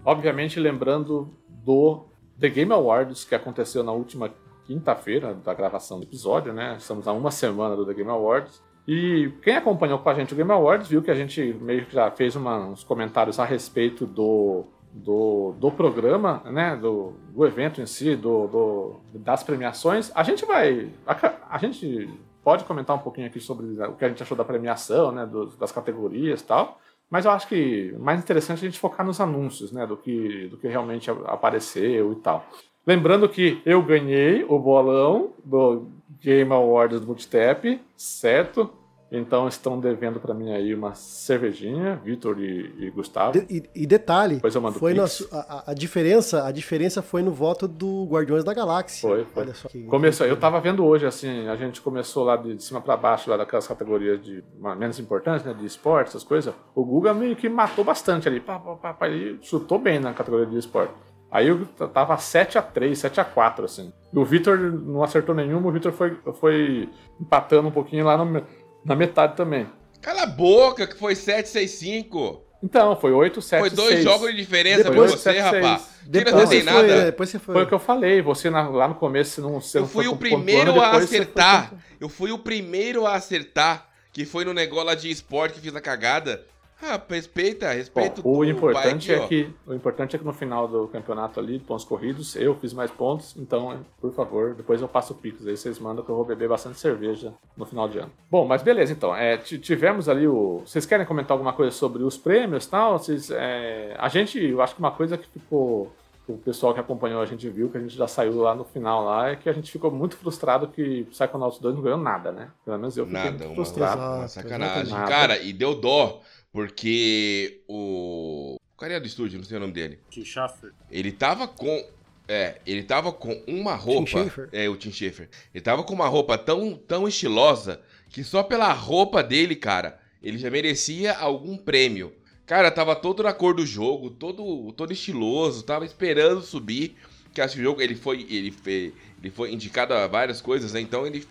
Obviamente, 0.04 0.58
lembrando 0.58 1.30
do 1.48 2.04
The 2.36 2.48
Game 2.48 2.72
Awards, 2.72 3.22
que 3.22 3.32
aconteceu 3.32 3.84
na 3.84 3.92
última 3.92 4.28
quinta-feira 4.66 5.32
da 5.34 5.54
gravação 5.54 6.00
do 6.00 6.04
episódio, 6.04 6.52
né? 6.52 6.74
Estamos 6.76 7.06
a 7.06 7.12
uma 7.12 7.30
semana 7.30 7.76
do 7.76 7.86
The 7.86 7.94
Game 7.94 8.10
Awards. 8.10 8.60
E 8.88 9.32
quem 9.40 9.54
acompanhou 9.54 10.00
com 10.00 10.08
a 10.08 10.14
gente 10.14 10.34
o 10.34 10.36
Game 10.36 10.50
Awards 10.50 10.88
viu 10.88 11.00
que 11.00 11.12
a 11.12 11.14
gente 11.14 11.54
meio 11.60 11.86
que 11.86 11.94
já 11.94 12.10
fez 12.10 12.34
uma- 12.34 12.58
uns 12.58 12.82
comentários 12.82 13.38
a 13.38 13.44
respeito 13.44 14.04
do, 14.04 14.64
do, 14.92 15.54
do 15.60 15.70
programa, 15.70 16.42
né? 16.46 16.74
Do, 16.74 17.12
do 17.32 17.46
evento 17.46 17.80
em 17.80 17.86
si, 17.86 18.16
do, 18.16 18.48
do- 18.48 18.96
das 19.14 19.44
premiações. 19.44 20.10
A 20.12 20.24
gente 20.24 20.44
vai. 20.44 20.90
A, 21.06 21.34
a 21.50 21.58
gente 21.58 22.10
pode 22.44 22.64
comentar 22.64 22.96
um 22.96 23.00
pouquinho 23.00 23.26
aqui 23.26 23.40
sobre 23.40 23.66
o 23.82 23.92
que 23.94 24.04
a 24.04 24.08
gente 24.08 24.22
achou 24.22 24.36
da 24.36 24.44
premiação, 24.44 25.12
né? 25.12 25.26
dos- 25.26 25.56
das 25.56 25.72
categorias 25.72 26.40
e 26.40 26.44
tal. 26.44 26.78
Mas 27.10 27.24
eu 27.24 27.30
acho 27.32 27.48
que 27.48 27.92
mais 27.98 28.20
interessante 28.20 28.58
a 28.64 28.68
gente 28.68 28.78
focar 28.78 29.04
nos 29.04 29.20
anúncios, 29.20 29.72
né? 29.72 29.86
Do 29.86 29.96
que, 29.96 30.46
do 30.48 30.56
que 30.56 30.68
realmente 30.68 31.10
apareceu 31.26 32.12
e 32.12 32.16
tal. 32.16 32.46
Lembrando 32.86 33.28
que 33.28 33.60
eu 33.66 33.82
ganhei 33.82 34.44
o 34.48 34.58
bolão 34.58 35.30
do 35.44 35.86
Game 36.22 36.52
Awards 36.52 37.00
do 37.00 37.06
Multitap, 37.06 37.80
certo? 37.96 38.70
Então 39.12 39.48
estão 39.48 39.80
devendo 39.80 40.20
pra 40.20 40.32
mim 40.32 40.52
aí 40.52 40.72
uma 40.72 40.94
cervejinha, 40.94 41.96
Vitor 42.04 42.38
e, 42.40 42.74
e 42.78 42.90
Gustavo. 42.90 43.32
De- 43.32 43.46
E, 43.74 43.82
e 43.82 43.86
detalhe, 43.86 44.36
Depois 44.36 44.54
eu 44.54 44.60
mando 44.60 44.78
foi 44.78 44.94
na 44.94 45.04
a, 45.04 45.36
a- 45.38 45.64
a 45.68 45.74
diferença, 45.74 46.44
a 46.46 46.52
diferença 46.52 47.02
foi 47.02 47.22
no 47.22 47.32
voto 47.32 47.66
do 47.66 48.04
Guardiões 48.08 48.44
da 48.44 48.54
Galáxia. 48.54 49.08
Foi, 49.08 49.24
foi. 49.24 49.42
Olha 49.42 49.54
só 49.54 49.68
que- 49.68 49.82
Começou, 49.84 50.26
eu 50.26 50.36
tava 50.36 50.60
vendo 50.60 50.84
hoje, 50.84 51.06
assim, 51.06 51.48
a 51.48 51.56
gente 51.56 51.80
começou 51.80 52.24
lá 52.24 52.36
de, 52.36 52.54
de 52.54 52.62
cima 52.62 52.80
pra 52.80 52.96
baixo, 52.96 53.28
lá 53.30 53.36
daquelas 53.36 53.66
categorias 53.66 54.22
de 54.22 54.44
menos 54.76 54.98
importantes, 55.00 55.44
né, 55.44 55.54
de 55.54 55.66
esporte, 55.66 56.08
essas 56.08 56.22
coisas. 56.24 56.54
O 56.74 56.84
Guga 56.84 57.12
meio 57.14 57.34
que 57.36 57.48
matou 57.48 57.84
bastante 57.84 58.28
ali, 58.28 58.38
pá, 58.40 58.58
pá, 58.58 58.76
pá, 58.76 58.94
pá, 58.94 59.08
ele 59.08 59.38
chutou 59.42 59.78
bem 59.78 59.98
na 59.98 60.12
categoria 60.14 60.46
de 60.46 60.56
esporte. 60.58 60.92
Aí 61.32 61.46
eu 61.46 61.64
tava 61.94 62.16
7x3, 62.16 62.90
7x4, 62.92 63.64
assim. 63.64 63.92
E 64.12 64.18
o 64.18 64.24
Vitor 64.24 64.58
não 64.58 65.00
acertou 65.04 65.32
nenhuma, 65.32 65.68
o 65.68 65.72
Vitor 65.72 65.92
foi, 65.92 66.16
foi 66.40 66.88
empatando 67.20 67.68
um 67.68 67.70
pouquinho 67.70 68.04
lá 68.04 68.16
no 68.16 68.42
na 68.84 68.94
metade 68.96 69.36
também. 69.36 69.66
Cala 70.00 70.22
a 70.22 70.26
boca, 70.26 70.86
que 70.86 70.96
foi 70.96 71.14
765. 71.14 72.44
Então, 72.62 72.94
foi 72.96 73.12
8, 73.12 73.40
7, 73.40 73.60
Foi 73.60 73.70
dois 73.70 73.92
6. 73.94 74.04
jogos 74.04 74.30
de 74.30 74.36
diferença 74.36 74.84
Depois- 74.84 75.10
pra 75.12 75.18
você, 75.18 75.32
7, 75.32 75.50
6. 75.50 75.64
rapaz. 75.64 75.82
Tira 75.82 76.10
Depois 76.10 76.34
não 76.34 76.40
você 76.46 76.48
tem 76.56 76.62
foi, 76.64 76.72
nada. 76.72 76.92
é, 76.92 77.04
depois 77.06 77.28
você 77.30 77.38
foi. 77.38 77.54
Foi 77.54 77.62
o 77.62 77.66
que 77.66 77.74
eu 77.74 77.78
falei, 77.78 78.22
você 78.22 78.50
na- 78.50 78.68
lá 78.68 78.88
no 78.88 78.94
começo 78.96 79.30
você 79.30 79.40
não 79.40 79.60
você 79.60 79.78
Eu 79.78 79.82
não 79.82 79.88
fui 79.88 80.04
foi 80.04 80.12
o 80.14 80.16
primeiro 80.16 80.80
a 80.80 80.90
foi 80.94 81.04
acertar. 81.04 81.62
pontuando. 81.70 81.82
Eu 82.00 82.08
fui 82.08 82.32
o 82.32 82.38
primeiro 82.38 83.06
a 83.06 83.14
acertar. 83.14 83.88
Que 84.12 84.24
foi 84.26 84.44
no 84.44 84.52
negócio 84.52 84.86
lá 84.86 84.94
de 84.96 85.08
esporte 85.08 85.54
que 85.54 85.60
fiz 85.60 85.74
a 85.76 85.80
cagada. 85.80 86.44
Ah, 86.82 87.00
respeita, 87.08 87.70
respeita 87.72 88.22
Bom, 88.22 88.38
o 88.38 88.44
importante 88.44 89.12
aqui, 89.12 89.20
é 89.20 89.24
ó. 89.24 89.28
que 89.28 89.50
o 89.66 89.74
importante 89.74 90.16
é 90.16 90.18
que 90.18 90.24
no 90.24 90.32
final 90.32 90.66
do 90.66 90.88
campeonato 90.88 91.38
ali, 91.38 91.58
de 91.58 91.64
pontos 91.64 91.84
corridos, 91.84 92.34
eu 92.36 92.54
fiz 92.54 92.72
mais 92.72 92.90
pontos, 92.90 93.34
então, 93.36 93.80
por 94.00 94.12
favor, 94.14 94.54
depois 94.54 94.80
eu 94.80 94.88
passo 94.88 95.12
o 95.12 95.16
Pix 95.16 95.46
aí, 95.46 95.56
vocês 95.56 95.78
mandam 95.78 96.04
que 96.04 96.10
eu 96.10 96.16
vou 96.16 96.24
beber 96.24 96.48
bastante 96.48 96.78
cerveja 96.78 97.34
no 97.56 97.66
final 97.66 97.88
de 97.88 97.98
ano. 97.98 98.10
Bom, 98.30 98.46
mas 98.46 98.62
beleza, 98.62 98.92
então, 98.92 99.14
é, 99.14 99.36
ti- 99.36 99.58
tivemos 99.58 100.08
ali 100.08 100.26
o... 100.26 100.62
Vocês 100.64 100.86
querem 100.86 101.04
comentar 101.04 101.32
alguma 101.32 101.52
coisa 101.52 101.70
sobre 101.70 102.02
os 102.02 102.16
prêmios 102.16 102.64
e 102.64 102.70
tal? 102.70 102.98
Vocês, 102.98 103.30
é, 103.30 103.94
a 103.98 104.08
gente, 104.08 104.42
eu 104.42 104.62
acho 104.62 104.74
que 104.74 104.80
uma 104.80 104.90
coisa 104.92 105.18
que 105.18 105.28
ficou... 105.28 105.92
O 106.28 106.38
pessoal 106.38 106.72
que 106.72 106.78
acompanhou 106.78 107.20
a 107.20 107.26
gente 107.26 107.48
viu 107.48 107.68
que 107.68 107.76
a 107.76 107.80
gente 107.80 107.96
já 107.96 108.06
saiu 108.06 108.36
lá 108.40 108.54
no 108.54 108.62
final 108.62 109.04
lá, 109.04 109.30
é 109.30 109.36
que 109.36 109.48
a 109.48 109.52
gente 109.52 109.68
ficou 109.72 109.90
muito 109.90 110.16
frustrado 110.16 110.68
que 110.68 111.02
Psychonauts 111.10 111.58
2 111.58 111.74
não 111.74 111.82
ganhou 111.82 111.98
nada, 111.98 112.30
né? 112.30 112.50
Pelo 112.64 112.78
menos 112.78 112.96
eu 112.96 113.04
fiquei 113.04 113.20
Nada, 113.20 113.32
muito 113.32 113.46
uma, 113.48 113.54
frustrado. 113.56 114.00
uma 114.00 114.16
Exato, 114.26 114.30
sacanagem. 114.34 114.82
exatamente. 114.82 115.08
Cara, 115.10 115.38
e 115.42 115.52
deu 115.52 115.74
dó, 115.74 116.20
porque 116.52 117.62
o. 117.68 118.56
O 118.76 118.80
cara 118.80 118.94
é 118.94 119.00
do 119.00 119.06
estúdio, 119.06 119.38
não 119.38 119.44
sei 119.44 119.58
o 119.58 119.60
nome 119.60 119.72
dele. 119.72 119.98
Tim 120.10 120.24
Schafer. 120.24 120.72
Ele 120.90 121.12
tava 121.12 121.46
com. 121.46 121.86
É, 122.26 122.60
ele 122.66 122.82
tava 122.82 123.12
com 123.12 123.42
uma 123.46 123.74
roupa. 123.74 124.06
Schafer. 124.06 124.48
É, 124.52 124.68
o 124.68 124.76
Tim 124.76 124.90
Schafer. 124.90 125.28
Ele 125.54 125.62
tava 125.62 125.82
com 125.82 125.92
uma 125.92 126.08
roupa 126.08 126.38
tão, 126.38 126.76
tão 126.76 127.06
estilosa 127.06 127.80
que 128.08 128.24
só 128.24 128.42
pela 128.42 128.72
roupa 128.72 129.22
dele, 129.22 129.54
cara, 129.54 130.00
ele 130.22 130.38
já 130.38 130.50
merecia 130.50 131.12
algum 131.12 131.56
prêmio. 131.56 132.12
Cara, 132.46 132.70
tava 132.70 132.96
todo 132.96 133.22
na 133.22 133.32
cor 133.32 133.54
do 133.54 133.64
jogo, 133.64 134.10
todo, 134.10 134.72
todo 134.72 134.92
estiloso, 134.92 135.62
tava 135.62 135.84
esperando 135.84 136.42
subir. 136.42 136.96
Que 137.32 137.40
acho 137.40 137.54
que 137.54 137.60
o 137.60 137.64
jogo 137.64 137.80
ele 137.80 137.94
foi, 137.94 138.26
ele 138.28 138.50
foi, 138.50 138.92
ele 139.22 139.30
foi 139.30 139.52
indicado 139.52 139.94
a 139.94 140.06
várias 140.08 140.40
coisas, 140.40 140.72
né? 140.72 140.80
Então 140.80 141.06
ele 141.06 141.24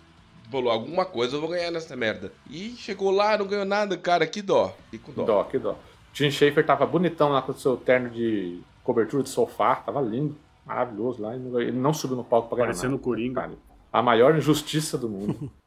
falou 0.50 0.70
alguma 0.70 1.04
coisa 1.04 1.36
eu 1.36 1.40
vou 1.40 1.50
ganhar 1.50 1.70
nessa 1.70 1.94
merda. 1.96 2.32
E 2.48 2.70
chegou 2.76 3.10
lá, 3.10 3.36
não 3.38 3.46
ganhou 3.46 3.64
nada, 3.64 3.96
cara, 3.96 4.26
que 4.26 4.42
dó. 4.42 4.74
Que 4.90 4.98
dó. 5.12 5.24
dó, 5.24 5.44
que 5.44 5.58
dó. 5.58 5.76
Tim 6.12 6.30
Schafer 6.30 6.64
tava 6.66 6.84
bonitão 6.86 7.30
lá 7.30 7.40
com 7.42 7.52
o 7.52 7.54
seu 7.58 7.76
terno 7.76 8.10
de 8.10 8.60
cobertura 8.82 9.22
de 9.22 9.28
sofá, 9.28 9.76
tava 9.76 10.00
lindo, 10.00 10.36
maravilhoso 10.66 11.22
lá. 11.22 11.34
Ele 11.34 11.72
não 11.72 11.92
subiu 11.94 12.16
no 12.16 12.24
palco 12.24 12.48
pra 12.48 12.56
ganhar 12.56 12.66
Parecendo 12.68 12.94
o 12.94 12.96
nada. 12.96 13.04
Coringa. 13.04 13.40
Cara, 13.42 13.52
A 13.92 14.02
maior 14.02 14.36
injustiça 14.36 14.96
do 14.98 15.08
mundo. 15.08 15.50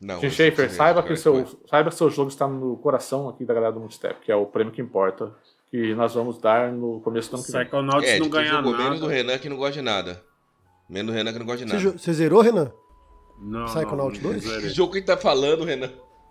Não, 0.00 0.18
Tim 0.20 0.28
Schafer, 0.28 0.66
esse- 0.66 0.74
saiba 0.76 1.02
que, 1.02 1.10
o 1.10 1.14
esse- 1.14 1.22
seu, 1.22 1.46
saiba 1.66 1.88
que 1.88 1.96
seu 1.96 2.10
jogo 2.10 2.28
está 2.28 2.46
no 2.46 2.76
coração 2.76 3.28
aqui 3.28 3.42
da 3.44 3.54
galera 3.54 3.72
do 3.72 3.80
Multistep, 3.80 4.20
que 4.22 4.30
é 4.30 4.36
o 4.36 4.44
prêmio 4.44 4.70
que 4.72 4.82
importa, 4.82 5.32
que 5.70 5.94
nós 5.94 6.12
vamos 6.14 6.36
dar 6.36 6.70
no 6.70 7.00
começo 7.00 7.30
do 7.30 7.36
ano 7.36 7.44
que 7.44 7.52
vem. 7.52 7.62
Psychonauts 7.62 8.08
É, 8.10 8.18
não 8.18 8.28
ganha 8.28 8.52
nada. 8.60 8.70
menos 8.76 9.00
do 9.00 9.06
Renan 9.06 9.38
que 9.38 9.48
não 9.48 9.56
gosta 9.56 9.72
de 9.74 9.82
nada. 9.82 10.22
Menos 10.90 11.10
do 11.12 11.16
Renan 11.16 11.32
que 11.32 11.38
não 11.38 11.46
gosta 11.46 11.64
de 11.64 11.72
nada. 11.72 11.98
você 11.98 12.12
zerou, 12.12 12.42
Renan? 12.42 12.70
Não, 13.38 13.64
Psychonauts 13.66 14.20
não, 14.22 14.30
não 14.32 14.38
2? 14.40 14.56
Que 14.62 14.68
jogo 14.70 14.92
que 14.92 14.98
ele 14.98 15.06
tá 15.06 15.16
falando, 15.16 15.64
Renan? 15.64 15.90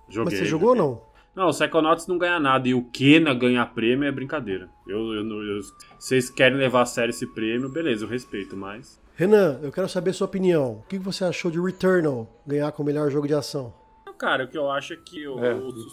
Joguei. 0.10 0.32
Mas 0.32 0.40
você 0.40 0.46
jogou 0.46 0.70
ou 0.70 0.76
não? 0.76 1.02
Não, 1.36 1.48
o 1.48 1.52
Psychonauts 1.52 2.06
não 2.08 2.18
ganha 2.18 2.40
nada. 2.40 2.68
E 2.68 2.74
o 2.74 2.84
Kena 2.84 3.34
ganhar 3.34 3.66
prêmio 3.74 4.08
é 4.08 4.12
brincadeira. 4.12 4.70
Eu, 4.88 5.14
eu, 5.14 5.24
eu- 5.44 5.62
vocês 5.98 6.30
querem 6.30 6.58
levar 6.58 6.82
a 6.82 6.86
sério 6.86 7.10
esse 7.10 7.26
prêmio, 7.28 7.70
beleza, 7.70 8.06
eu 8.06 8.10
respeito, 8.10 8.56
mas. 8.56 9.02
Renan, 9.16 9.60
eu 9.64 9.72
quero 9.72 9.88
saber 9.90 10.14
sua 10.14 10.26
opinião. 10.26 10.82
O 10.84 10.88
que 10.88 10.98
você 10.98 11.24
achou 11.26 11.50
de 11.52 11.60
Returnal 11.60 12.28
ganhar 12.46 12.72
com 12.72 12.84
o 12.84 12.86
melhor 12.86 13.10
jogo 13.12 13.28
de 13.28 13.34
ação? 13.34 13.74
Cara, 14.18 14.46
o 14.46 14.48
que 14.48 14.58
eu 14.58 14.70
acho 14.72 14.94
é 14.94 14.96
que 14.96 15.28
o- 15.28 15.44
É, 15.44 15.54
os- 15.54 15.92